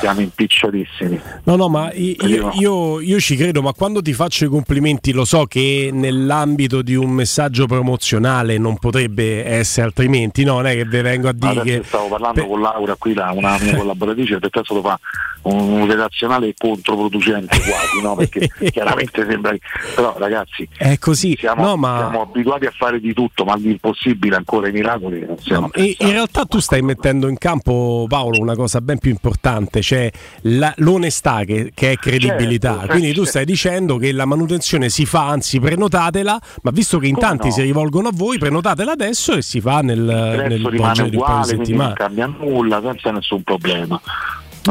Siamo 0.00 0.20
impicciolissimi. 0.20 1.20
No, 1.44 1.56
no, 1.56 1.68
ma 1.68 1.92
io, 1.92 2.50
io- 2.54 3.00
io 3.00 3.20
ci 3.20 3.36
credo, 3.36 3.62
ma 3.62 3.72
quando 3.72 4.02
ti 4.02 4.12
faccio 4.12 4.44
i 4.44 4.48
complimenti 4.48 5.12
lo 5.12 5.24
so 5.24 5.44
che 5.46 5.90
nell'ambito 5.92 6.82
di 6.82 6.94
un 6.94 7.10
messaggio 7.10 7.66
promozionale 7.66 8.58
non 8.58 8.78
potrebbe 8.78 9.44
essere 9.44 9.86
altrimenti, 9.86 10.44
no, 10.44 10.54
non 10.54 10.66
è 10.66 10.74
che 10.74 10.84
vi 10.84 11.00
vengo 11.00 11.28
a 11.28 11.32
dire 11.32 11.62
che... 11.62 11.82
stavo 11.84 12.08
parlando 12.08 12.46
con 12.46 12.60
Laura 12.60 12.94
qui, 12.96 13.14
la- 13.14 13.32
una 13.32 13.56
mia 13.60 13.76
collaboratrice, 13.76 14.38
per 14.38 14.50
caso 14.50 14.74
lo 14.74 14.82
fa 14.82 14.98
un 15.40 15.86
redazionale 15.86 16.52
controproducente 16.58 17.56
quasi, 17.60 18.02
no? 18.02 18.16
perché 18.16 18.48
chiaramente 18.70 19.24
sembra 19.28 19.52
che... 19.52 19.60
Però 19.94 20.14
ragazzi, 20.18 20.68
È 20.76 20.98
così, 20.98 21.36
siamo, 21.38 21.64
no, 21.64 21.76
ma... 21.76 21.98
siamo 21.98 22.22
abituati 22.22 22.66
a 22.66 22.72
fare 22.76 23.00
di 23.00 23.12
tutto, 23.14 23.44
ma 23.44 23.54
l'impossibile 23.56 24.36
ancora 24.36 24.68
i 24.68 24.72
miracoli 24.72 25.24
non 25.24 25.38
siamo. 25.38 25.70
E 25.72 25.96
in 25.98 26.10
realtà 26.10 26.44
tu 26.44 26.58
stai 26.58 26.82
mettendo 26.82 27.28
in 27.28 27.38
campo, 27.38 28.06
Paolo, 28.08 28.40
una 28.40 28.54
cosa 28.56 28.80
ben 28.80 28.98
più 28.98 29.10
importante, 29.10 29.67
cioè 29.80 30.10
la- 30.42 30.72
l'onestà 30.78 31.44
che, 31.44 31.70
che 31.74 31.92
è 31.92 31.96
credibilità. 31.96 32.72
Certo, 32.78 32.86
Quindi 32.88 33.08
tu 33.08 33.14
certo. 33.24 33.30
stai 33.30 33.44
dicendo 33.44 33.96
che 33.96 34.12
la 34.12 34.24
manutenzione 34.24 34.88
si 34.88 35.06
fa, 35.06 35.28
anzi 35.28 35.60
prenotatela, 35.60 36.40
ma 36.62 36.70
visto 36.70 36.98
che 36.98 37.06
in 37.06 37.14
Come 37.14 37.26
tanti 37.26 37.48
no? 37.48 37.52
si 37.52 37.62
rivolgono 37.62 38.08
a 38.08 38.12
voi, 38.14 38.38
prenotatela 38.38 38.92
adesso 38.92 39.34
e 39.34 39.42
si 39.42 39.60
fa 39.60 39.80
nel, 39.80 39.98
nel 40.00 40.66
rimane 40.66 41.08
di 41.08 41.16
un 41.16 41.22
uguale, 41.22 41.56
non 41.56 41.92
cambia 41.94 42.26
nulla, 42.26 42.80
senza 42.82 43.10
nessun 43.10 43.42
problema. 43.42 44.00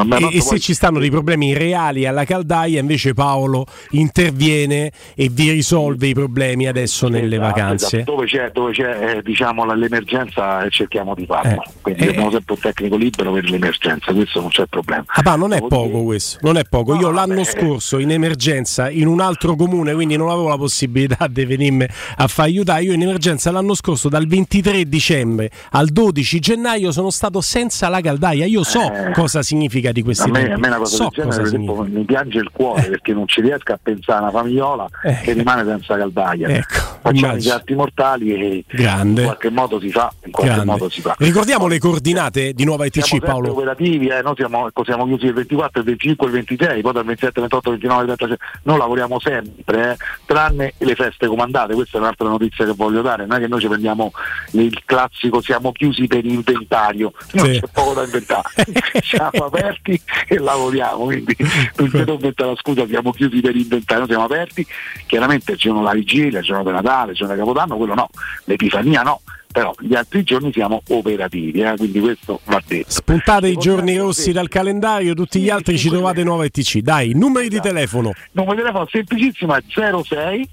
E, 0.03 0.38
e 0.38 0.42
se 0.42 0.59
ci 0.59 0.74
stanno 0.74 1.00
dei 1.00 1.09
problemi 1.09 1.53
reali 1.53 2.06
alla 2.06 2.24
caldaia, 2.26 2.80
invece 2.80 3.14
Paolo 3.14 3.66
interviene 3.92 4.92
e 5.16 5.30
vi 5.30 5.51
risolve 5.51 6.08
i 6.08 6.14
problemi 6.14 6.67
adesso 6.67 7.08
nelle 7.08 7.35
Esatto, 7.35 7.42
vacanze. 7.59 7.85
esatto. 7.98 8.11
Dove 8.11 8.26
c'è, 8.26 8.51
dove 8.53 8.72
c'è 8.72 9.16
eh, 9.17 9.22
diciamo, 9.22 9.66
l'emergenza 9.74 10.64
eh, 10.64 10.69
cerchiamo 10.69 11.14
di 11.16 11.26
farla. 11.26 11.53
Eh, 11.53 11.69
Quindi 11.82 12.01
eh, 12.06 12.09
abbiamo 12.09 12.32
sempre 12.32 12.53
un 12.53 12.59
tecnico 12.59 12.95
libero 12.95 13.32
per 13.34 13.50
l'emergenza, 13.50 14.14
questo 14.14 14.40
non 14.42 14.50
c'è 14.50 14.66
problema. 14.66 15.03
Ah, 15.08 15.22
ma 15.24 15.35
non 15.35 15.51
è 15.51 15.56
Devo 15.56 15.67
poco 15.67 15.88
dire- 15.90 16.03
questo, 16.03 16.38
non 16.42 16.58
è 16.58 16.64
poco. 16.69 16.95
Io 16.95 17.09
l'anno 17.11 17.35
vabbè. 17.35 17.43
scorso 17.45 17.98
in 18.00 18.11
emergenza 18.11 18.90
in 18.90 19.08
un 19.08 19.19
altro 19.19 19.56
comune, 19.56 19.93
quindi 19.93 20.16
non 20.16 20.30
avevo 20.30 20.48
la 20.50 20.58
possibilità 20.58 21.27
di 21.27 21.45
venirmi 21.45 21.85
a 22.17 22.27
far 22.27 22.45
aiutare. 22.45 22.84
Io 22.84 22.93
in 22.93 23.01
emergenza 23.01 23.51
l'anno 23.51 23.74
scorso 23.74 24.09
dal 24.09 24.26
23 24.27 24.88
dicembre 24.88 25.50
al 25.72 25.88
12 25.90 26.40
gennaio 26.40 26.92
sono 26.92 27.09
stato 27.09 27.42
senza 27.42 27.90
la 27.90 28.01
caldaia. 28.01 28.45
Io 28.45 28.64
so 28.64 28.82
Eh. 28.92 29.11
cosa 29.14 29.42
significa 29.42 29.86
di 29.91 30.01
questi 30.03 30.27
A 30.27 30.32
me, 30.32 30.40
tempi. 30.40 30.53
a 30.53 30.57
me 30.57 30.67
una 30.67 30.77
cosa 30.77 30.95
so 30.95 31.09
del 31.14 31.24
genere 31.30 31.48
significa. 31.49 31.83
mi 31.83 32.06
piange 32.06 32.40
il 32.40 32.49
cuore 32.51 32.82
perché 32.90 33.14
non 33.14 33.27
ci 33.27 33.41
riesco 33.41 33.74
a 33.74 33.80
pensare 33.82 34.19
a 34.19 34.22
una 34.24 34.32
famigliola 34.32 34.88
Eh. 35.03 35.19
che 35.24 35.33
rimane 35.33 35.64
senza 35.66 35.98
caldaia. 35.98 36.48
Ecco, 36.49 36.97
Facciamo 37.10 37.32
immagino. 37.32 37.53
gatti 37.56 37.74
mortali 37.76 38.34
e 38.34 38.64
Grande. 38.68 39.22
in 39.22 39.27
qualche 39.27 39.50
modo 39.50 39.80
si 39.80 39.90
fa. 39.92 40.11
In 40.26 40.32
qualche 40.32 40.64
modo 40.66 40.90
si 40.90 41.02
fa. 41.02 41.16
Ricordiamo 41.18 41.68
le 41.68 41.80
coordinate 41.80 42.53
di 42.53 42.64
Nuova 42.64 42.86
Siamo 42.86 42.98
ITC 43.06 43.08
sempre 43.08 43.30
Paolo. 43.30 43.52
operativi, 43.52 44.08
eh, 44.08 44.22
noi 44.22 44.34
siamo, 44.36 44.68
ecco, 44.68 44.84
siamo 44.84 45.06
chiusi 45.06 45.26
il 45.27 45.34
24, 45.34 45.80
il 45.80 45.86
25, 45.86 46.26
il 46.27 46.34
26, 46.34 46.82
poi 46.82 46.94
dal 46.94 47.06
27, 47.06 47.42
28, 47.42 47.69
29, 47.72 48.16
30, 48.16 48.38
noi 48.64 48.77
lavoriamo 48.77 49.19
sempre, 49.19 49.92
eh, 49.92 49.98
tranne 50.26 50.74
le 50.77 50.95
feste 50.95 51.27
comandate, 51.27 51.74
questa 51.74 51.98
è 51.98 52.02
un'altra 52.02 52.27
notizia 52.27 52.66
che 52.66 52.74
voglio 52.74 53.02
dare, 53.02 53.26
non 53.26 53.38
è 53.38 53.40
che 53.42 53.48
noi 53.48 53.60
ci 53.61 53.68
prendiamo 53.68 54.11
il 54.52 54.82
classico 54.86 55.42
siamo 55.42 55.72
chiusi 55.72 56.08
per 56.08 56.26
inventario, 56.26 57.14
non 57.34 57.45
Sì. 57.45 57.60
c'è 57.60 57.68
poco 57.72 57.94
da 57.94 58.03
inventare, 58.03 58.50
siamo 59.03 59.45
aperti 59.45 60.00
e 60.27 60.38
lavoriamo, 60.40 61.06
quindi 61.06 61.36
non 61.77 61.90
deve 61.90 62.18
mettere 62.22 62.50
la 62.50 62.56
scusa, 62.58 62.86
siamo 62.88 63.11
chiusi 63.11 63.40
per 63.42 63.56
inventario, 63.56 64.06
siamo 64.06 64.24
aperti, 64.24 64.66
chiaramente 65.06 65.56
giorno 65.56 65.80
della 65.80 65.94
vigilia, 65.94 66.40
il 66.40 66.45
giorno 66.45 66.64
di 66.64 66.69
Natale, 66.98 67.14
giorno 67.14 67.34
di 67.34 67.40
Capodanno, 67.40 67.77
quello 67.77 67.93
no, 67.93 68.09
l'Epifania 68.45 69.01
no, 69.03 69.22
però 69.51 69.74
gli 69.80 69.93
altri 69.93 70.24
giorni 70.24 70.51
siamo 70.51 70.82
operativi, 70.90 71.61
eh, 71.61 71.76
quindi 71.77 72.00
questo 72.00 72.40
va 72.45 72.61
detto. 72.66 72.90
Spuntate 72.90 73.48
i 73.48 73.56
giorni 73.56 73.95
rossi 73.98 74.32
dal 74.32 74.48
calendario, 74.48 75.14
tutti 75.14 75.40
gli 75.40 75.50
altri 75.50 75.77
ci 75.77 75.90
trovate 75.90 76.24
Nuova 76.24 76.45
ITC. 76.45 76.80
Dai, 76.80 77.14
numeri 77.14 77.50
di 77.50 77.59
telefono. 77.59 78.14
numero 78.32 78.56
di 78.56 78.61
telefono 78.61 78.88
semplicissimo 78.90 79.56
è 79.56 79.61
06 79.69 80.50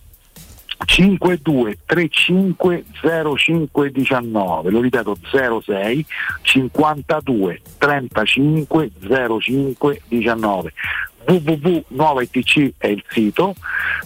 52 0.86 1.78
35 1.86 2.84
05 3.36 3.90
19 3.92 4.70
lo 4.70 4.80
ripeto 4.80 5.16
06 5.30 6.04
52 6.42 7.62
35 7.78 8.90
05 9.40 10.02
19 10.08 10.72
www.nuovaitc 11.26 12.72
è 12.78 12.86
il 12.88 13.02
sito 13.08 13.54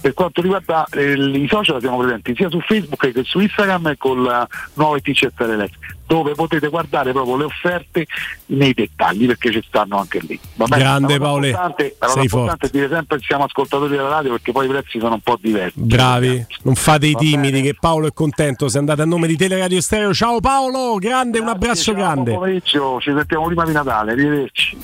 per 0.00 0.14
quanto 0.14 0.40
riguarda 0.40 0.86
eh, 0.92 1.12
i 1.12 1.46
social 1.48 1.80
siamo 1.80 1.98
presenti 1.98 2.34
sia 2.34 2.48
su 2.48 2.60
Facebook 2.60 3.10
che 3.10 3.24
su 3.24 3.40
Instagram 3.40 3.96
con 3.96 4.22
la 4.22 4.46
Nuova 4.74 4.96
ITC 4.96 5.34
Telelet 5.34 5.72
dove 6.06 6.32
potete 6.34 6.68
guardare 6.68 7.12
proprio 7.12 7.36
le 7.36 7.44
offerte 7.44 8.06
nei 8.46 8.72
dettagli 8.72 9.26
perché 9.26 9.52
ci 9.52 9.62
stanno 9.66 9.98
anche 9.98 10.20
lì 10.20 10.38
Va 10.54 10.64
bene? 10.66 10.82
Grande, 10.82 11.18
Paolo. 11.18 11.46
la 11.50 11.74
cosa 11.98 12.12
Sei 12.12 12.22
importante 12.22 12.66
è 12.66 12.70
dire 12.70 12.88
sempre 12.88 13.18
che 13.18 13.24
siamo 13.26 13.44
ascoltatori 13.44 13.90
della 13.90 14.08
radio 14.08 14.30
perché 14.32 14.52
poi 14.52 14.66
i 14.66 14.68
prezzi 14.68 14.98
sono 14.98 15.14
un 15.14 15.20
po' 15.20 15.36
diversi 15.40 15.78
Bravi, 15.80 16.46
non 16.62 16.74
fate 16.74 17.06
i 17.06 17.14
timidi 17.14 17.62
che 17.62 17.74
Paolo 17.78 18.06
è 18.06 18.12
contento. 18.12 18.68
Se 18.68 18.78
andate 18.78 19.02
a 19.02 19.04
nome 19.04 19.26
di 19.26 19.36
Teleradio 19.36 19.80
Stereo. 19.80 20.12
Ciao 20.12 20.40
Paolo, 20.40 20.96
grande, 20.96 21.38
un 21.38 21.48
abbraccio 21.48 21.92
Ciao, 21.92 21.94
grande. 21.94 22.30
buon 22.30 22.36
pomeriggio, 22.38 23.00
ci 23.00 23.12
sentiamo 23.14 23.46
prima 23.46 23.64
di 23.64 23.72
Natale, 23.72 24.12
arrivederci. 24.12 24.76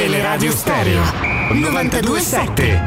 Teleradio 0.00 0.50
Stereo 0.50 1.02
927 1.52 2.80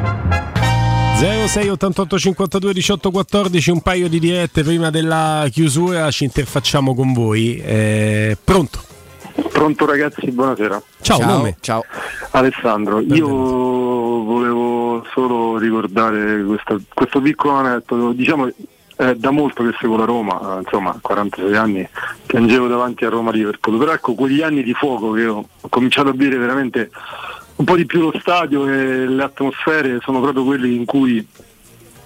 06 1.19 1.69
88 1.69 2.17
52 2.17 2.73
18 2.73 3.11
14 3.11 3.69
un 3.69 3.81
paio 3.81 4.09
di 4.09 4.17
dirette 4.17 4.63
prima 4.63 4.89
della 4.89 5.45
chiusura 5.51 6.09
ci 6.09 6.23
interfacciamo 6.23 6.95
con 6.95 7.13
voi 7.13 7.57
Eh, 7.63 8.35
pronto 8.43 8.79
Pronto 9.51 9.85
ragazzi, 9.85 10.31
buonasera. 10.31 10.81
Ciao, 11.01 11.19
Ciao. 11.19 11.27
nome? 11.37 11.57
Ciao. 11.59 11.83
Alessandro, 12.31 12.99
io 12.99 13.27
volevo 13.27 15.05
solo 15.13 15.57
ricordare 15.59 16.43
questa- 16.43 16.77
questo 16.93 17.21
piccolo 17.21 17.53
aneddoto, 17.53 18.11
diciamo 18.13 18.47
è 18.95 19.15
da 19.15 19.31
molto 19.31 19.63
che 19.63 19.75
seguo 19.79 19.97
la 19.97 20.05
Roma, 20.05 20.55
eh, 20.55 20.59
insomma 20.61 20.91
a 20.91 20.99
46 21.01 21.55
anni 21.55 21.87
piangevo 22.25 22.67
davanti 22.67 23.05
a 23.05 23.09
Roma 23.09 23.31
Liverpool, 23.31 23.77
però 23.77 23.93
ecco 23.93 24.13
quegli 24.13 24.41
anni 24.41 24.63
di 24.63 24.73
fuoco 24.73 25.11
che 25.11 25.25
ho, 25.25 25.47
cominciato 25.69 26.09
a 26.09 26.13
vedere 26.13 26.37
veramente 26.37 26.91
un 27.55 27.65
po' 27.65 27.75
di 27.75 27.85
più 27.85 28.01
lo 28.01 28.13
stadio 28.19 28.67
e 28.67 29.05
le 29.07 29.23
atmosfere 29.23 29.99
sono 30.01 30.21
proprio 30.21 30.43
quelli 30.43 30.75
in 30.75 30.85
cui 30.85 31.25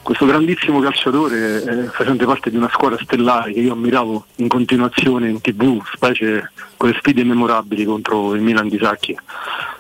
questo 0.02 0.26
grandissimo 0.26 0.80
calciatore, 0.80 1.64
eh, 1.64 1.84
facente 1.88 2.26
parte 2.26 2.50
di 2.50 2.56
una 2.56 2.70
squadra 2.72 2.98
stellare 3.04 3.52
che 3.52 3.60
io 3.60 3.74
ammiravo 3.74 4.26
in 4.36 4.48
continuazione 4.48 5.28
in 5.28 5.42
tv, 5.42 5.82
specie 5.92 6.52
quelle 6.78 6.96
sfide 6.98 7.26
memorabili 7.26 7.84
contro 7.84 8.34
il 8.34 8.42
Milan 8.42 8.70
di 8.70 8.80
Sacchi. 8.82 9.18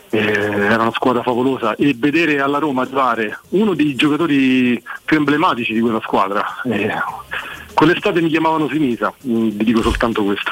Eh, 0.09 0.19
era 0.19 0.81
una 0.81 0.91
squadra 0.93 1.21
favolosa 1.21 1.75
e 1.75 1.93
vedere 1.97 2.39
alla 2.39 2.59
Roma 2.59 2.83
arrivare 2.83 3.39
uno 3.49 3.73
dei 3.73 3.95
giocatori 3.95 4.81
più 5.03 5.17
emblematici 5.17 5.73
di 5.73 5.79
quella 5.81 5.99
squadra. 6.01 6.45
eh, 6.65 6.89
quell'estate 7.73 8.21
mi 8.21 8.29
chiamavano 8.29 8.67
Sinisa, 8.69 9.13
mm, 9.27 9.49
vi 9.49 9.63
dico 9.63 9.81
soltanto 9.81 10.23
questo. 10.23 10.51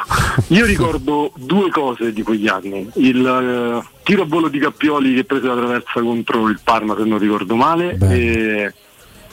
Io 0.50 0.66
ricordo 0.66 1.32
due 1.35 1.69
cose 1.69 2.11
di 2.14 2.22
quegli 2.22 2.48
anni. 2.48 2.90
Il 2.95 3.25
eh, 3.25 3.88
tiro 4.03 4.24
a 4.24 4.25
volo 4.25 4.48
di 4.48 4.59
Cappioli 4.59 5.16
che 5.16 5.24
prese 5.24 5.48
la 5.48 5.56
traversa 5.56 6.01
contro 6.01 6.48
il 6.50 6.59
Parma, 6.64 6.95
se 6.95 7.03
non 7.03 7.17
ricordo 7.17 7.56
male, 7.56 7.98
e, 8.09 8.74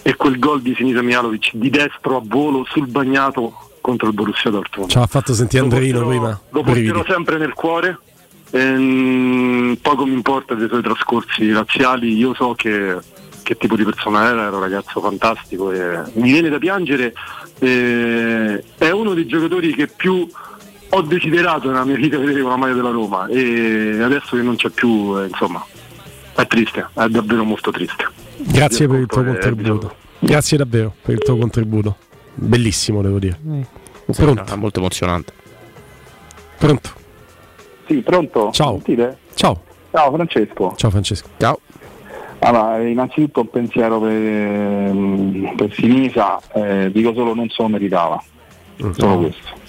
e 0.02 0.16
quel 0.16 0.38
gol 0.38 0.62
di 0.62 0.74
Sinisa 0.76 1.02
Mialovic 1.02 1.50
di 1.54 1.68
destro 1.68 2.16
a 2.16 2.22
volo 2.24 2.64
sul 2.70 2.86
bagnato 2.86 3.70
contro 3.82 4.06
il 4.08 4.14
Borussia 4.14 4.48
Dortmund. 4.48 4.88
ci 4.90 4.96
ha 4.96 5.06
fatto 5.06 5.34
sentire 5.34 5.62
Andreino 5.62 6.06
prima 6.06 6.40
Lo 6.50 6.62
porterò 6.62 7.04
sempre 7.04 7.36
nel 7.36 7.52
cuore. 7.52 7.98
Ehm, 8.52 9.78
poco 9.82 10.04
mi 10.06 10.12
importa 10.14 10.54
dei 10.54 10.68
suoi 10.68 10.82
trascorsi 10.82 11.50
razziali, 11.52 12.16
io 12.16 12.34
so 12.34 12.54
che, 12.54 12.96
che 13.42 13.56
tipo 13.56 13.76
di 13.76 13.84
persona 13.84 14.28
era, 14.28 14.46
era 14.46 14.56
un 14.56 14.62
ragazzo 14.62 15.00
fantastico 15.00 15.72
e 15.72 16.00
mi 16.14 16.30
viene 16.32 16.48
da 16.48 16.58
piangere. 16.58 17.12
eh, 17.58 18.62
è 18.78 18.90
uno 18.90 19.14
dei 19.14 19.26
giocatori 19.26 19.72
che 19.74 19.86
più 19.88 20.26
ho 20.94 21.00
desiderato 21.02 21.68
nella 21.68 21.84
mia 21.84 21.96
vita 21.96 22.18
vedere 22.18 22.40
con 22.42 22.50
la 22.50 22.56
maglia 22.56 22.74
della 22.74 22.90
Roma 22.90 23.26
e 23.26 23.98
adesso 24.02 24.36
che 24.36 24.42
non 24.42 24.56
c'è 24.56 24.68
più, 24.68 25.18
eh, 25.18 25.26
insomma, 25.26 25.64
è 26.34 26.46
triste, 26.46 26.86
è 26.94 27.08
davvero 27.08 27.44
molto 27.44 27.70
triste. 27.70 28.06
Grazie 28.36 28.86
per 28.88 29.00
il 29.00 29.06
tuo 29.06 29.22
Eh, 29.22 29.26
contributo. 29.26 29.94
Grazie 30.18 30.56
davvero 30.58 30.94
per 31.00 31.14
il 31.14 31.20
tuo 31.20 31.36
contributo. 31.36 31.96
Bellissimo, 32.34 33.02
devo 33.02 33.18
dire. 33.18 33.38
Sì, 34.10 34.22
Pronto? 34.22 34.44
no, 34.48 34.56
molto 34.56 34.78
emozionante. 34.80 35.32
Pronto? 36.58 36.90
Sì, 37.92 38.00
pronto? 38.00 38.50
Ciao. 38.52 38.72
Sentite? 38.76 39.18
Ciao. 39.34 39.60
Ciao 39.90 40.12
Francesco. 40.12 40.72
Ciao 40.76 40.90
Francesco. 40.90 41.28
Ciao. 41.36 41.60
Allora, 42.38 42.80
innanzitutto 42.80 43.40
un 43.40 43.50
pensiero 43.50 44.00
per, 44.00 44.10
ehm, 44.10 45.52
per 45.54 45.72
Sinisa, 45.74 46.40
eh, 46.54 46.90
dico 46.90 47.12
solo 47.12 47.34
non 47.34 47.50
se 47.50 47.62
lo 47.62 47.68
meritava. 47.68 48.22
Solo 48.92 49.18
questo. 49.18 49.60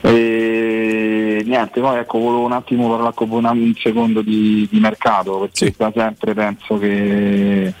E 0.00 1.42
niente, 1.46 1.80
poi 1.80 1.98
ecco, 1.98 2.18
volevo 2.18 2.44
un 2.44 2.52
attimo 2.52 2.88
parlare 2.90 3.14
con 3.14 3.30
un 3.30 3.72
secondo 3.78 4.20
di, 4.20 4.66
di 4.68 4.80
mercato, 4.80 5.38
perché 5.38 5.72
da 5.76 5.92
sempre 5.94 6.34
penso 6.34 6.76
che 6.76 7.72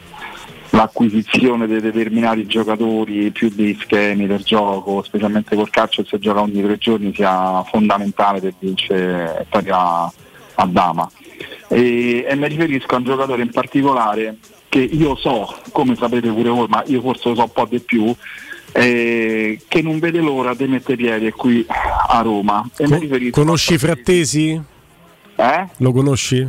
l'acquisizione 0.70 1.66
di 1.66 1.80
determinati 1.80 2.46
giocatori 2.46 3.30
più 3.30 3.50
dei 3.50 3.76
schemi 3.80 4.26
del 4.26 4.42
gioco, 4.42 5.02
specialmente 5.02 5.56
col 5.56 5.70
calcio 5.70 6.02
che 6.02 6.08
si 6.10 6.18
gioca 6.18 6.40
ogni 6.40 6.62
tre 6.62 6.78
giorni, 6.78 7.14
sia 7.14 7.62
fondamentale 7.64 8.40
per 8.40 8.54
vincere 8.58 9.44
stare 9.48 9.70
a, 9.70 10.12
a 10.54 10.66
dama. 10.66 11.10
E, 11.68 12.24
e 12.28 12.34
mi 12.34 12.48
riferisco 12.48 12.94
a 12.94 12.98
un 12.98 13.04
giocatore 13.04 13.42
in 13.42 13.50
particolare 13.50 14.36
che 14.68 14.80
io 14.80 15.16
so, 15.16 15.54
come 15.72 15.96
sapete 15.96 16.30
pure 16.30 16.50
voi, 16.50 16.66
ma 16.68 16.82
io 16.86 17.00
forse 17.00 17.30
lo 17.30 17.34
so 17.34 17.42
un 17.42 17.52
po' 17.52 17.66
di 17.68 17.80
più, 17.80 18.14
eh, 18.72 19.60
che 19.66 19.82
non 19.82 19.98
vede 19.98 20.20
l'ora 20.20 20.54
di 20.54 20.66
mettere 20.66 20.96
piede 20.96 21.32
qui 21.32 21.64
a 21.66 22.20
Roma. 22.22 22.68
Mi 22.78 22.88
Co- 22.88 22.96
riferisco 22.96 23.40
conosci 23.40 23.74
i 23.74 23.78
Frattesi? 23.78 24.60
Eh? 25.36 25.66
Lo 25.78 25.92
conosci? 25.92 26.46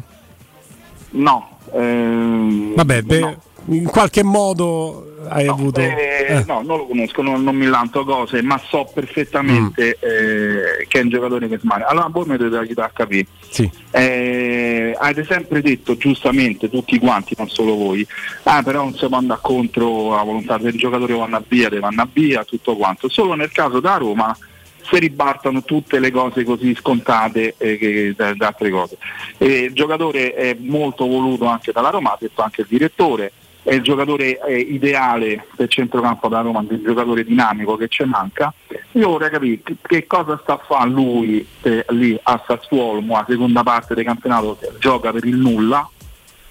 No. 1.12 1.60
ehm, 1.74 2.76
Vabbè, 2.76 3.02
beh, 3.04 3.20
no. 3.20 3.42
In 3.70 3.86
qualche 3.86 4.24
modo 4.24 5.06
hai 5.30 5.48
avuto... 5.48 5.80
Eh, 5.80 6.26
eh. 6.28 6.44
No, 6.48 6.62
non 6.66 6.78
lo 6.78 6.88
conosco, 6.88 7.22
non, 7.22 7.44
non 7.44 7.56
mi 7.56 7.68
lanto 7.68 8.04
cose, 8.04 8.42
ma 8.42 8.60
so 8.70 8.90
perfettamente 8.94 9.98
Mm. 10.00 10.08
eh, 10.10 10.88
che 10.88 11.00
è 11.00 11.04
un 11.04 11.10
giocatore 11.10 11.48
che 11.48 11.60
smaga. 11.60 11.88
Allora 11.88 12.08
voi 12.08 12.26
mi 12.28 12.38
dovete 12.38 12.58
aiutare 12.58 12.88
a 12.88 12.92
capire. 12.94 13.28
Sì. 13.50 13.70
Eh, 13.92 14.96
avete 14.98 15.26
sempre 15.26 15.62
detto 15.62 15.96
giustamente, 15.98 16.70
tutti 16.70 16.98
quanti, 17.00 17.36
non 17.38 17.50
solo 17.50 17.76
voi, 17.76 18.06
ah 18.44 18.64
però 18.64 18.84
non 18.84 18.96
si 18.96 19.06
può 19.08 19.18
andare 19.18 19.40
contro 19.42 20.16
la 20.16 20.24
volontà 20.24 20.58
del 20.58 20.74
giocatore 20.78 21.14
vanno 21.14 21.44
via, 21.48 21.70
deve 21.70 21.86
andare 21.86 22.10
via, 22.14 22.44
tutto 22.44 22.76
quanto. 22.76 23.08
Solo 23.10 23.34
nel 23.36 23.52
caso 23.52 23.80
da 23.80 23.98
Roma 23.98 24.36
si 24.82 24.98
ribaltano 24.98 25.62
tutte 25.64 26.00
le 26.00 26.10
cose 26.10 26.44
così 26.44 26.74
scontate 26.74 27.54
eh, 27.58 27.78
che- 27.78 28.14
da, 28.16 28.34
da 28.34 28.48
altre 28.48 28.72
cose. 28.72 28.98
E 29.38 29.46
il 29.46 29.74
giocatore 29.74 30.34
è 30.34 30.56
molto 30.60 31.06
voluto 31.06 31.46
anche 31.46 31.72
dalla 31.72 31.90
Roma, 31.92 32.14
ha 32.14 32.18
detto 32.20 32.42
anche 32.42 32.62
il 32.62 32.68
direttore, 32.68 33.32
è 33.64 33.74
il 33.74 33.82
giocatore 33.82 34.40
eh, 34.46 34.58
ideale 34.58 35.46
del 35.56 35.70
centrocampo 35.70 36.28
da 36.28 36.42
Roma, 36.42 36.66
il 36.70 36.82
giocatore 36.82 37.24
dinamico 37.24 37.76
che 37.76 37.88
ci 37.88 38.04
manca. 38.04 38.54
Io 38.94 39.10
vorrei 39.10 39.30
capire 39.30 39.60
che, 39.82 40.08
cosa 40.08 40.40
sta 40.42 40.54
a 40.54 40.62
fare 40.66 40.90
lui 40.90 41.46
eh, 41.62 41.86
lì 41.90 42.18
a 42.22 42.42
Sassuolo, 42.46 43.04
la 43.06 43.26
seconda 43.28 43.64
parte 43.64 43.94
del 43.94 44.06
campionato 44.06 44.58
gioca 44.80 45.12
per 45.12 45.26
il 45.26 45.36
nulla, 45.36 45.88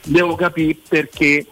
devo 0.04 0.34
capire 0.34 0.76
perché 0.88 1.46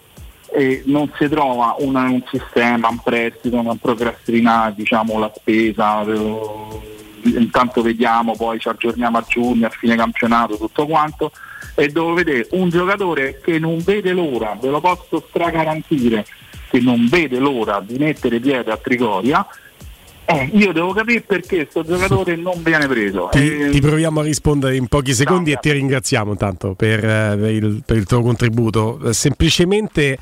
eh, 0.49 0.83
non 0.85 1.11
si 1.17 1.27
trova 1.27 1.75
una- 1.79 2.09
un 2.09 2.23
sistema, 2.31 2.87
un 2.87 2.99
prestito, 2.99 3.57
una 3.57 3.75
procrastinare 3.75 4.73
diciamo, 4.75 5.19
la 5.19 5.31
spesa, 5.35 6.03
eh, 6.03 6.95
intanto 7.35 7.81
vediamo, 7.81 8.35
poi 8.35 8.59
ci 8.59 8.67
aggiorniamo 8.67 9.17
a 9.17 9.25
giugno, 9.27 9.67
a 9.67 9.69
fine 9.69 9.95
campionato, 9.95 10.57
tutto 10.57 10.85
quanto, 10.85 11.31
e 11.75 11.87
devo 11.89 12.13
vedere 12.13 12.47
un 12.51 12.69
giocatore 12.69 13.39
che 13.43 13.59
non 13.59 13.79
vede 13.83 14.11
l'ora, 14.13 14.57
ve 14.59 14.69
lo 14.69 14.79
posso 14.79 15.23
stragarantire, 15.27 16.25
che 16.69 16.79
non 16.79 17.07
vede 17.07 17.39
l'ora 17.39 17.83
di 17.85 17.97
mettere 17.97 18.39
piede 18.39 18.71
a 18.71 18.77
Trigoria, 18.77 19.47
eh, 20.29 20.49
io 20.51 20.73
devo 20.73 20.91
capire 20.91 21.21
perché 21.21 21.67
questo 21.67 21.85
giocatore 21.85 22.35
non 22.37 22.61
viene 22.61 22.85
preso. 22.85 23.29
Ti, 23.31 23.59
Eh, 23.59 23.69
ti 23.69 23.79
proviamo 23.79 24.19
a 24.19 24.23
rispondere 24.23 24.75
in 24.75 24.87
pochi 24.87 25.13
secondi 25.13 25.53
e 25.53 25.57
ti 25.61 25.71
ringraziamo 25.71 26.31
intanto 26.31 26.73
per, 26.75 26.99
eh, 27.03 27.37
per 27.39 27.51
il, 27.51 27.81
per 27.85 27.95
il 27.95 28.05
tuo 28.05 28.21
contributo. 28.21 28.99
Eh, 29.05 29.13
Semplicemente 29.13 30.17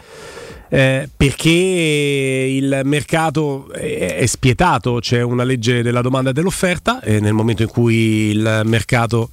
eh, 0.69 1.09
perché 1.15 1.49
il 1.49 2.81
mercato 2.83 3.71
è, 3.71 4.17
è 4.17 4.25
spietato, 4.25 4.99
c'è 4.99 5.21
una 5.21 5.43
legge 5.43 5.81
della 5.81 6.01
domanda 6.01 6.31
e 6.31 6.33
dell'offerta 6.33 7.01
e 7.01 7.19
nel 7.19 7.33
momento 7.33 7.63
in 7.63 7.69
cui 7.69 8.31
il 8.31 8.61
mercato 8.65 9.29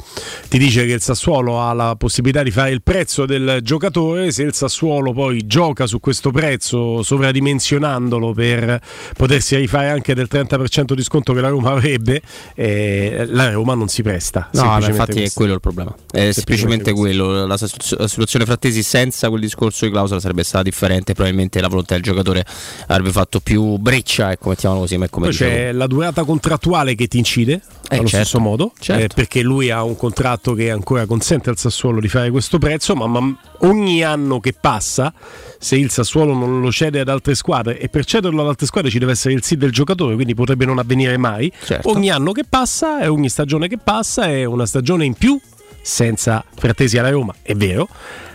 ti 0.49 0.59
dice 0.59 0.87
che 0.87 0.93
il 0.93 1.01
Sassuolo 1.01 1.61
ha 1.61 1.73
la 1.73 1.95
possibilità 1.97 2.43
di 2.43 2.51
fare 2.51 2.71
il 2.71 2.83
prezzo 2.83 3.27
del 3.27 3.61
giocatore, 3.63 4.31
se 4.33 4.43
il 4.43 4.55
Sassuolo 4.55 5.13
poi 5.13 5.47
gioca 5.47 5.87
su 5.87 6.01
questo 6.01 6.31
prezzo 6.31 7.03
sovradimensionandolo 7.03 8.33
per 8.33 8.81
potersi 9.17 9.57
rifare 9.57 9.89
anche 9.89 10.15
del 10.15 10.29
30% 10.31 10.93
di 10.95 11.03
sconto 11.03 11.33
che 11.33 11.41
la 11.41 11.49
Roma 11.49 11.71
avrebbe, 11.71 12.21
eh, 12.55 13.27
la 13.29 13.51
Roma 13.51 13.75
non 13.75 13.89
si 13.89 14.03
presta. 14.03 14.49
No, 14.53 14.61
semplicemente 14.61 14.91
infatti 14.91 15.11
è 15.11 15.15
questo. 15.15 15.39
quello 15.39 15.55
il 15.55 15.61
problema. 15.61 15.95
È 16.11 16.31
semplicemente 16.33 16.93
quello. 16.93 17.47
La, 17.47 17.47
la 17.47 17.57
situazione 17.57 18.45
frattesi 18.45 18.83
senza 18.83 19.29
quel 19.29 19.41
discorso 19.41 19.85
di 19.85 19.91
clausola 19.91 20.21
sarebbe 20.21 20.45
stata 20.45 20.65
differente. 20.65 21.15
Probabilmente 21.23 21.61
la 21.61 21.69
volontà 21.69 21.95
del 21.95 22.03
giocatore 22.03 22.45
avrebbe 22.89 23.13
fatto 23.13 23.39
più 23.39 23.77
breccia, 23.77 24.33
ecco, 24.33 24.49
mettiamolo 24.49 24.81
così. 24.81 24.97
Ma 24.97 25.05
è 25.05 25.09
come 25.11 25.27
Poi 25.27 25.35
dicevo. 25.37 25.51
c'è 25.55 25.73
la 25.73 25.87
durata 25.87 26.25
contrattuale 26.25 26.97
che 26.97 27.07
ti 27.07 27.19
incide 27.19 27.53
Eh, 27.89 27.97
allo 27.99 28.09
certo, 28.09 28.09
stesso 28.09 28.41
modo, 28.41 28.73
certo. 28.81 29.05
eh, 29.05 29.09
perché 29.15 29.41
lui 29.43 29.71
ha 29.71 29.85
un 29.85 29.97
contratto 29.97 30.55
che 30.55 30.71
ancora 30.71 31.07
consente 31.07 31.49
al 31.51 31.59
Sassuolo 31.59 32.01
di 32.01 32.09
fare 32.09 32.31
questo 32.31 32.59
prezzo, 32.59 32.97
ma, 32.97 33.07
ma 33.07 33.37
ogni 33.61 34.03
anno 34.03 34.41
che 34.41 34.53
passa, 34.53 35.13
se 35.61 35.77
il 35.77 35.91
Sassuolo 35.91 36.33
non 36.35 36.61
lo 36.61 36.73
cede 36.73 36.99
ad 36.99 37.09
altre 37.09 37.37
squadre, 37.37 37.79
e 37.79 37.89
per 37.89 38.05
cederlo 38.05 38.41
ad 38.43 38.49
altre 38.49 38.67
squadre 38.67 38.91
ci 38.91 38.99
deve 38.99 39.13
essere 39.13 39.35
il 39.35 39.45
sì 39.45 39.57
del 39.57 39.71
giocatore, 39.71 40.15
quindi 40.17 40.35
potrebbe 40.35 40.65
non 40.65 40.79
avvenire 40.79 41.17
mai, 41.19 41.53
Certo. 41.65 41.89
ogni 41.91 42.11
anno 42.11 42.33
che 42.33 42.43
passa 42.49 43.01
e 43.01 43.07
ogni 43.07 43.29
stagione 43.29 43.69
che 43.69 43.79
passa 43.79 44.27
è 44.27 44.43
una 44.45 44.67
stagione 44.67 45.05
in 45.05 45.15
più, 45.15 45.39
senza 45.83 46.45
Frattesi 46.57 46.99
alla 46.99 47.11
Roma, 47.11 47.33
è 47.43 47.55
vero, 47.55 47.87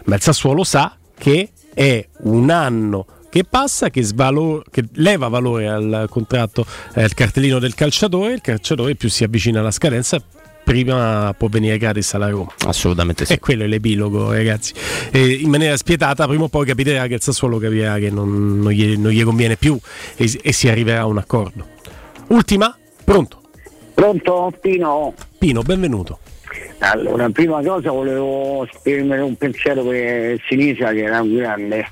ma 0.06 0.16
il 0.16 0.22
Sassuolo 0.22 0.64
sa 0.64 0.96
che 1.18 1.50
è 1.78 2.04
un 2.22 2.50
anno 2.50 3.06
che 3.30 3.44
passa, 3.44 3.92
che, 3.92 4.02
svalo- 4.02 4.64
che 4.72 4.86
leva 4.94 5.28
valore 5.28 5.68
al 5.68 6.08
contratto, 6.10 6.66
eh, 6.96 7.04
al 7.04 7.14
cartellino 7.14 7.60
del 7.60 7.76
calciatore, 7.76 8.34
il 8.34 8.42
calciatore 8.42 8.96
più 8.96 9.10
si 9.10 9.24
avvicina 9.24 9.60
alla 9.60 9.70
scadenza, 9.70 10.20
prima 10.64 11.36
può 11.38 11.50
venire 11.50 11.78
gratis 11.78 12.16
alla 12.16 12.30
Roma. 12.30 12.52
Assolutamente 12.66 13.26
sì. 13.26 13.34
E 13.34 13.40
quello 13.40 13.64
è 13.64 13.68
l'epilogo, 13.68 14.32
ragazzi. 14.32 14.74
E 15.12 15.34
in 15.34 15.52
maniera 15.52 15.78
spietata, 15.78 16.26
prima 16.26 16.46
o 16.46 16.48
poi 16.48 16.66
capiterà 16.66 17.06
che 17.06 17.14
il 17.14 17.22
Sassuolo 17.22 17.60
capirà 17.60 18.00
che 18.00 18.10
non, 18.10 18.60
non 18.60 18.72
gli, 18.72 18.98
non 18.98 19.12
gli 19.12 19.24
conviene 19.24 19.56
più 19.56 19.78
e, 20.16 20.40
e 20.42 20.52
si 20.52 20.68
arriverà 20.70 21.02
a 21.02 21.06
un 21.06 21.20
accordo. 21.20 21.68
Ultima, 22.30 22.76
pronto? 23.04 23.42
Pronto 23.94 24.52
Pino? 24.60 25.14
Pino, 25.38 25.62
benvenuto. 25.62 26.20
Allora, 26.80 27.30
prima 27.30 27.62
cosa 27.64 27.92
volevo 27.92 28.66
esprimere 28.66 29.22
un 29.22 29.36
pensiero 29.36 29.84
per 29.84 30.40
Sinisa 30.48 30.92
che 30.92 31.04
era 31.04 31.22
un 31.22 31.36
grande. 31.36 31.92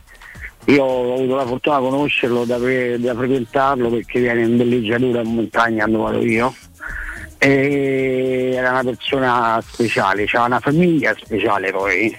Io 0.66 0.84
ho 0.84 1.14
avuto 1.16 1.36
la 1.36 1.46
fortuna 1.46 1.78
di 1.80 1.84
conoscerlo, 1.84 2.46
da, 2.46 2.58
pre- 2.58 3.00
da 3.00 3.14
frequentarlo 3.14 3.90
perché 3.90 4.20
viene 4.20 4.42
in 4.42 4.58
villeggiatura 4.58 5.22
in 5.22 5.34
montagna 5.34 5.86
dove 5.86 6.04
vado 6.04 6.26
io. 6.26 6.54
E 7.38 8.54
era 8.56 8.72
una 8.72 8.84
persona 8.84 9.62
speciale, 9.64 10.24
aveva 10.24 10.46
una 10.46 10.60
famiglia 10.60 11.16
speciale 11.20 11.72
poi. 11.72 12.18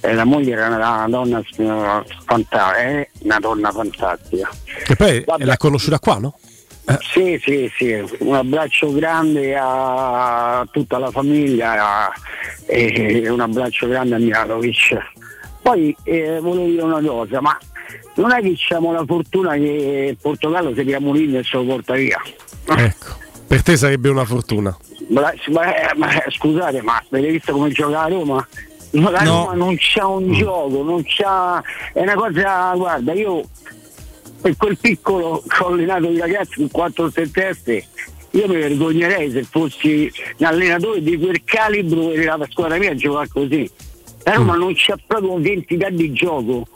E 0.00 0.14
la 0.14 0.24
moglie 0.24 0.52
era 0.52 0.68
una 0.68 1.06
donna 1.08 1.38
eh, 1.40 2.04
fanta- 2.24 2.76
è 2.76 3.08
una 3.22 3.38
donna 3.38 3.70
fantastica. 3.70 4.48
Che 4.84 4.96
poi 4.96 5.24
l'ha 5.38 5.56
conosciuta 5.56 5.98
qua, 5.98 6.18
no? 6.18 6.34
Sì, 7.00 7.40
sì, 7.42 7.70
sì, 7.76 8.04
un 8.18 8.34
abbraccio 8.34 8.92
grande 8.92 9.56
a 9.58 10.66
tutta 10.70 10.98
la 10.98 11.10
famiglia 11.10 12.10
e 12.66 13.28
un 13.28 13.40
abbraccio 13.40 13.86
grande 13.86 14.16
a 14.16 14.18
Milanovic. 14.18 14.98
Poi 15.62 15.94
eh, 16.02 16.40
volevo 16.40 16.66
dire 16.66 16.82
una 16.82 17.00
cosa, 17.00 17.40
ma 17.40 17.56
non 18.16 18.32
è 18.32 18.40
che 18.40 18.56
abbiamo 18.64 18.92
la 18.92 19.04
fortuna 19.06 19.52
che 19.54 20.06
il 20.10 20.16
Portogallo 20.20 20.74
si 20.74 20.84
chiama 20.84 21.06
Mourinho 21.06 21.38
e 21.38 21.44
se 21.44 21.56
lo 21.56 21.64
porta 21.64 21.94
via. 21.94 22.20
Ecco, 22.66 23.16
per 23.46 23.62
te 23.62 23.76
sarebbe 23.76 24.08
una 24.08 24.24
fortuna. 24.24 24.76
Ma, 25.08 25.32
ma- 25.50 25.92
ma- 25.96 26.22
scusate, 26.30 26.82
ma 26.82 27.00
avete 27.10 27.28
visto 27.30 27.52
come 27.52 27.70
gioca 27.70 27.90
la 28.02 28.08
Roma? 28.08 28.46
No, 28.90 29.10
La 29.10 29.20
No. 29.22 29.44
Roma 29.44 29.54
non 29.54 29.76
c'ha 29.78 30.06
un 30.06 30.32
gioco, 30.32 30.82
non 30.82 31.02
c'ha. 31.06 31.62
È 31.92 32.00
una 32.00 32.14
cosa, 32.14 32.74
guarda, 32.74 33.12
io 33.12 33.42
per 34.42 34.56
quel 34.56 34.76
piccolo 34.76 35.42
che 35.46 35.62
ho 35.62 35.68
allenato 35.68 36.10
i 36.10 36.18
ragazzi 36.18 36.56
con 36.56 36.70
quattro 36.70 37.10
teste, 37.10 37.86
io 38.30 38.48
mi 38.48 38.56
vergognerei 38.56 39.30
se 39.30 39.44
fossi 39.44 40.10
un 40.38 40.46
allenatore 40.46 41.02
di 41.02 41.16
quel 41.16 41.42
calibro 41.44 42.10
e 42.10 42.24
la 42.24 42.46
squadra 42.50 42.76
mia 42.76 42.90
a 42.90 42.94
giocare 42.94 43.28
così. 43.28 43.70
La 44.24 44.34
Roma 44.34 44.56
non 44.56 44.72
c'ha 44.74 44.96
proprio 45.06 45.32
un'identità 45.32 45.88
di 45.88 46.12
gioco. 46.12 46.66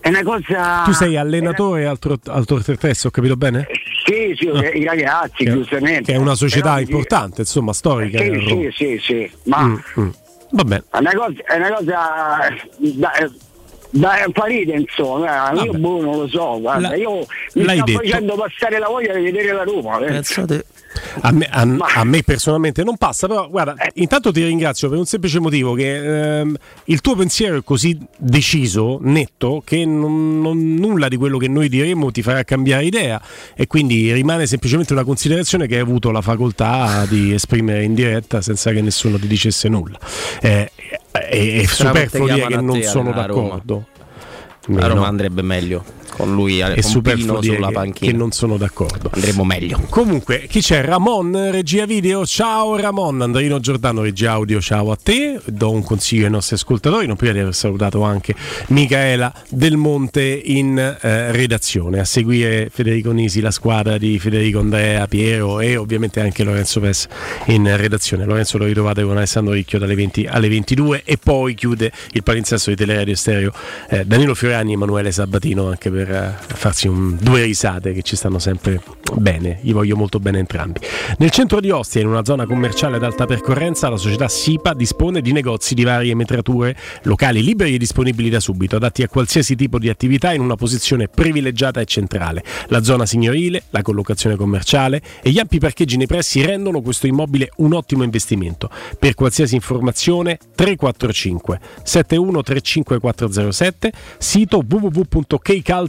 È 0.00 0.08
una 0.08 0.22
cosa. 0.24 0.82
Tu 0.84 0.92
sei 0.92 1.16
allenatore 1.16 1.86
altro, 1.86 2.18
altro 2.26 2.60
testo, 2.62 3.08
ho 3.08 3.10
capito 3.10 3.36
bene? 3.36 3.68
Sì, 4.04 4.34
sì, 4.36 4.46
i 4.46 4.84
ragazzi, 4.84 5.44
che, 5.44 5.52
giustamente. 5.52 6.10
Che 6.10 6.14
è 6.14 6.16
una 6.16 6.34
società 6.34 6.74
Però, 6.74 6.80
importante, 6.80 7.42
insomma, 7.42 7.72
storica. 7.72 8.18
Sì, 8.18 8.28
Roma. 8.28 8.40
sì, 8.42 8.70
sì, 8.72 9.00
sì, 9.00 9.30
ma 9.44 9.62
Mm, 9.62 9.76
mm. 10.00 10.08
Va 10.54 10.64
bene. 10.64 10.84
è 10.90 10.98
una 10.98 11.14
cosa, 11.14 11.42
è 11.44 11.56
una 11.56 11.72
cosa 11.72 11.84
da, 12.76 13.10
da 13.94 14.24
fa 14.32 14.44
ridere, 14.46 14.78
insomma, 14.78 15.50
eh, 15.52 15.54
io 15.56 15.66
Vabbè. 15.66 15.78
boh, 15.78 16.00
non 16.00 16.16
lo 16.20 16.28
so, 16.28 16.58
guarda, 16.60 16.88
La- 16.88 16.96
io 16.96 17.26
mi 17.54 17.62
sto 17.64 17.84
detto. 17.84 17.92
facendo 17.92 18.34
passare 18.36 18.78
la 18.78 18.88
voglia 18.88 19.12
di 19.14 19.22
vedere 19.22 19.52
la 19.52 19.62
Roma. 19.64 19.98
eh. 19.98 20.22
A 21.22 21.30
me, 21.32 21.46
a- 21.50 21.76
a 21.96 22.04
me 22.04 22.22
personalmente 22.22 22.82
non 22.84 22.96
passa, 22.96 23.26
però 23.26 23.48
guarda, 23.48 23.74
intanto 23.94 24.30
ti 24.32 24.44
ringrazio 24.44 24.88
per 24.88 24.98
un 24.98 25.04
semplice 25.06 25.40
motivo 25.40 25.74
che 25.74 26.38
ehm, 26.40 26.54
il 26.84 27.00
tuo 27.00 27.14
pensiero 27.16 27.56
è 27.58 27.62
così 27.64 27.98
deciso, 28.18 28.98
netto, 29.00 29.62
che 29.64 29.84
non- 29.84 30.40
non- 30.40 30.74
nulla 30.74 31.08
di 31.08 31.16
quello 31.16 31.38
che 31.38 31.48
noi 31.48 31.68
diremo 31.68 32.10
ti 32.10 32.22
farà 32.22 32.42
cambiare 32.44 32.84
idea 32.84 33.20
e 33.54 33.66
quindi 33.66 34.12
rimane 34.12 34.46
semplicemente 34.46 34.92
una 34.92 35.04
considerazione 35.04 35.66
che 35.66 35.74
hai 35.76 35.80
avuto 35.80 36.10
la 36.10 36.20
facoltà 36.20 37.06
di 37.08 37.32
esprimere 37.32 37.84
in 37.84 37.94
diretta 37.94 38.40
senza 38.42 38.70
che 38.72 38.80
nessuno 38.82 39.18
ti 39.18 39.26
dicesse 39.26 39.68
nulla. 39.68 39.98
Eh, 40.40 40.70
è, 41.10 41.20
è 41.60 41.64
Strano 41.64 41.94
superfluo 41.94 42.26
che 42.26 42.34
dire 42.34 42.46
che 42.46 42.56
non 42.60 42.82
sono 42.82 43.10
a 43.12 43.26
Roma. 43.26 43.48
d'accordo. 43.48 43.86
A 44.78 44.86
Roma 44.86 44.94
No. 45.00 45.04
andrebbe 45.04 45.42
meglio 45.42 45.84
con 46.14 46.32
lui 46.34 46.62
Pino 46.62 46.80
superfluo 46.80 47.42
sulla 47.42 47.68
che, 47.68 47.72
panchina. 47.72 48.10
che 48.10 48.16
non 48.16 48.30
sono 48.32 48.56
d'accordo. 48.56 49.10
Andremo 49.12 49.44
meglio. 49.44 49.80
Comunque, 49.88 50.46
chi 50.48 50.60
c'è? 50.60 50.84
Ramon, 50.84 51.50
regia 51.50 51.86
video. 51.86 52.26
Ciao 52.26 52.76
Ramon, 52.76 53.22
Andrino 53.22 53.58
Giordano, 53.60 54.02
regia 54.02 54.32
audio. 54.32 54.60
Ciao 54.60 54.90
a 54.90 54.98
te. 55.02 55.40
Do 55.46 55.70
un 55.70 55.82
consiglio 55.82 56.26
ai 56.26 56.30
nostri 56.30 56.56
ascoltatori, 56.56 57.06
non 57.06 57.16
prima 57.16 57.32
di 57.32 57.38
aver 57.38 57.54
salutato 57.54 58.02
anche 58.02 58.34
Micaela 58.68 59.32
Del 59.48 59.76
Monte 59.76 60.22
in 60.22 60.78
eh, 60.78 61.32
redazione. 61.32 61.98
A 62.00 62.04
seguire 62.04 62.68
Federico 62.70 63.10
Nisi, 63.10 63.40
la 63.40 63.50
squadra 63.50 63.96
di 63.96 64.18
Federico 64.18 64.58
Andrea, 64.58 65.06
Piero 65.06 65.60
e 65.60 65.76
ovviamente 65.76 66.20
anche 66.20 66.44
Lorenzo 66.44 66.80
Pes 66.80 67.08
in 67.46 67.74
redazione. 67.76 68.24
Lorenzo 68.24 68.58
lo 68.58 68.66
ritrovate 68.66 69.02
con 69.02 69.16
Alessandro 69.16 69.54
Ricchio 69.54 69.78
dalle 69.78 69.94
20 69.94 70.26
alle 70.26 70.48
22 70.48 71.02
e 71.04 71.18
poi 71.22 71.54
chiude 71.54 71.90
il 72.12 72.22
palinsesto 72.22 72.70
di 72.70 72.76
Teleradio 72.76 73.14
Stereo 73.14 73.52
eh, 73.88 74.04
Danilo 74.04 74.34
Fiorani 74.34 74.72
e 74.72 74.74
Emanuele 74.74 75.10
Sabatino 75.12 75.68
anche 75.68 75.90
per 75.90 76.11
eh, 76.12 76.30
farsi 76.54 76.88
un- 76.88 77.16
due 77.20 77.44
risate 77.44 77.92
che 77.92 78.02
ci 78.02 78.16
stanno 78.16 78.38
sempre 78.38 78.80
bene, 79.14 79.58
gli 79.62 79.72
voglio 79.72 79.96
molto 79.96 80.18
bene 80.20 80.38
entrambi. 80.38 80.80
Nel 81.18 81.30
centro 81.30 81.60
di 81.60 81.70
Ostia, 81.70 82.00
in 82.00 82.08
una 82.08 82.24
zona 82.24 82.46
commerciale 82.46 82.96
ad 82.96 83.04
alta 83.04 83.26
percorrenza, 83.26 83.88
la 83.88 83.96
società 83.96 84.28
SIPA 84.28 84.74
dispone 84.74 85.20
di 85.20 85.32
negozi 85.32 85.74
di 85.74 85.84
varie 85.84 86.14
metrature, 86.14 86.76
locali 87.02 87.42
liberi 87.42 87.74
e 87.74 87.78
disponibili 87.78 88.30
da 88.30 88.40
subito, 88.40 88.76
adatti 88.76 89.02
a 89.02 89.08
qualsiasi 89.08 89.54
tipo 89.56 89.78
di 89.78 89.88
attività 89.88 90.32
in 90.32 90.40
una 90.40 90.56
posizione 90.56 91.08
privilegiata 91.08 91.80
e 91.80 91.84
centrale. 91.84 92.42
La 92.68 92.82
zona 92.82 93.06
signorile, 93.06 93.64
la 93.70 93.82
collocazione 93.82 94.36
commerciale 94.36 95.02
e 95.22 95.30
gli 95.30 95.38
ampi 95.38 95.58
parcheggi 95.58 95.96
nei 95.96 96.06
pressi 96.06 96.44
rendono 96.44 96.80
questo 96.80 97.06
immobile 97.06 97.50
un 97.56 97.74
ottimo 97.74 98.02
investimento. 98.02 98.70
Per 98.98 99.14
qualsiasi 99.14 99.54
informazione 99.54 100.38
345 100.54 101.60
7135407, 101.84 103.92
sito 104.18 104.62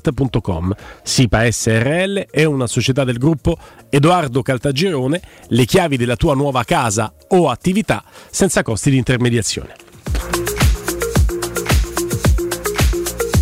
www.kcalt.com. 0.03 0.73
SIPA 1.03 1.51
SRL 1.51 2.27
è 2.29 2.43
una 2.43 2.67
società 2.67 3.03
del 3.03 3.17
gruppo 3.17 3.57
Edoardo 3.89 4.41
Caltagirone, 4.41 5.21
le 5.47 5.65
chiavi 5.65 5.97
della 5.97 6.15
tua 6.15 6.35
nuova 6.35 6.63
casa 6.63 7.13
o 7.29 7.49
attività 7.49 8.03
senza 8.29 8.61
costi 8.63 8.89
di 8.89 8.97
intermediazione. 8.97 9.75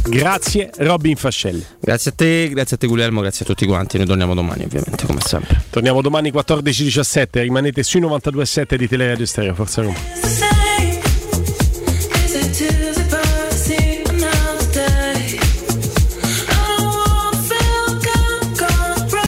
Grazie 0.04 0.72
Robin 0.80 1.16
Fascelli. 1.16 1.66
Grazie 1.80 2.12
a 2.12 2.14
te, 2.14 2.50
grazie 2.50 2.76
a 2.76 2.80
te 2.80 2.88
Guglielmo, 2.88 3.22
grazie 3.22 3.46
a 3.46 3.48
tutti 3.48 3.66
quanti. 3.66 3.96
Noi 3.96 4.08
torniamo 4.08 4.34
domani 4.34 4.64
ovviamente 4.64 5.06
come 5.06 5.22
sempre. 5.22 5.64
Torniamo 5.70 6.02
domani 6.02 6.32
14-17, 6.32 7.28
rimanete 7.32 7.82
sui 7.82 8.02
92.7 8.02 8.76
di 8.76 8.88
Teleradio 8.90 9.26
Stereo, 9.26 9.56
forza 9.56 9.82
Roma. 9.82 10.51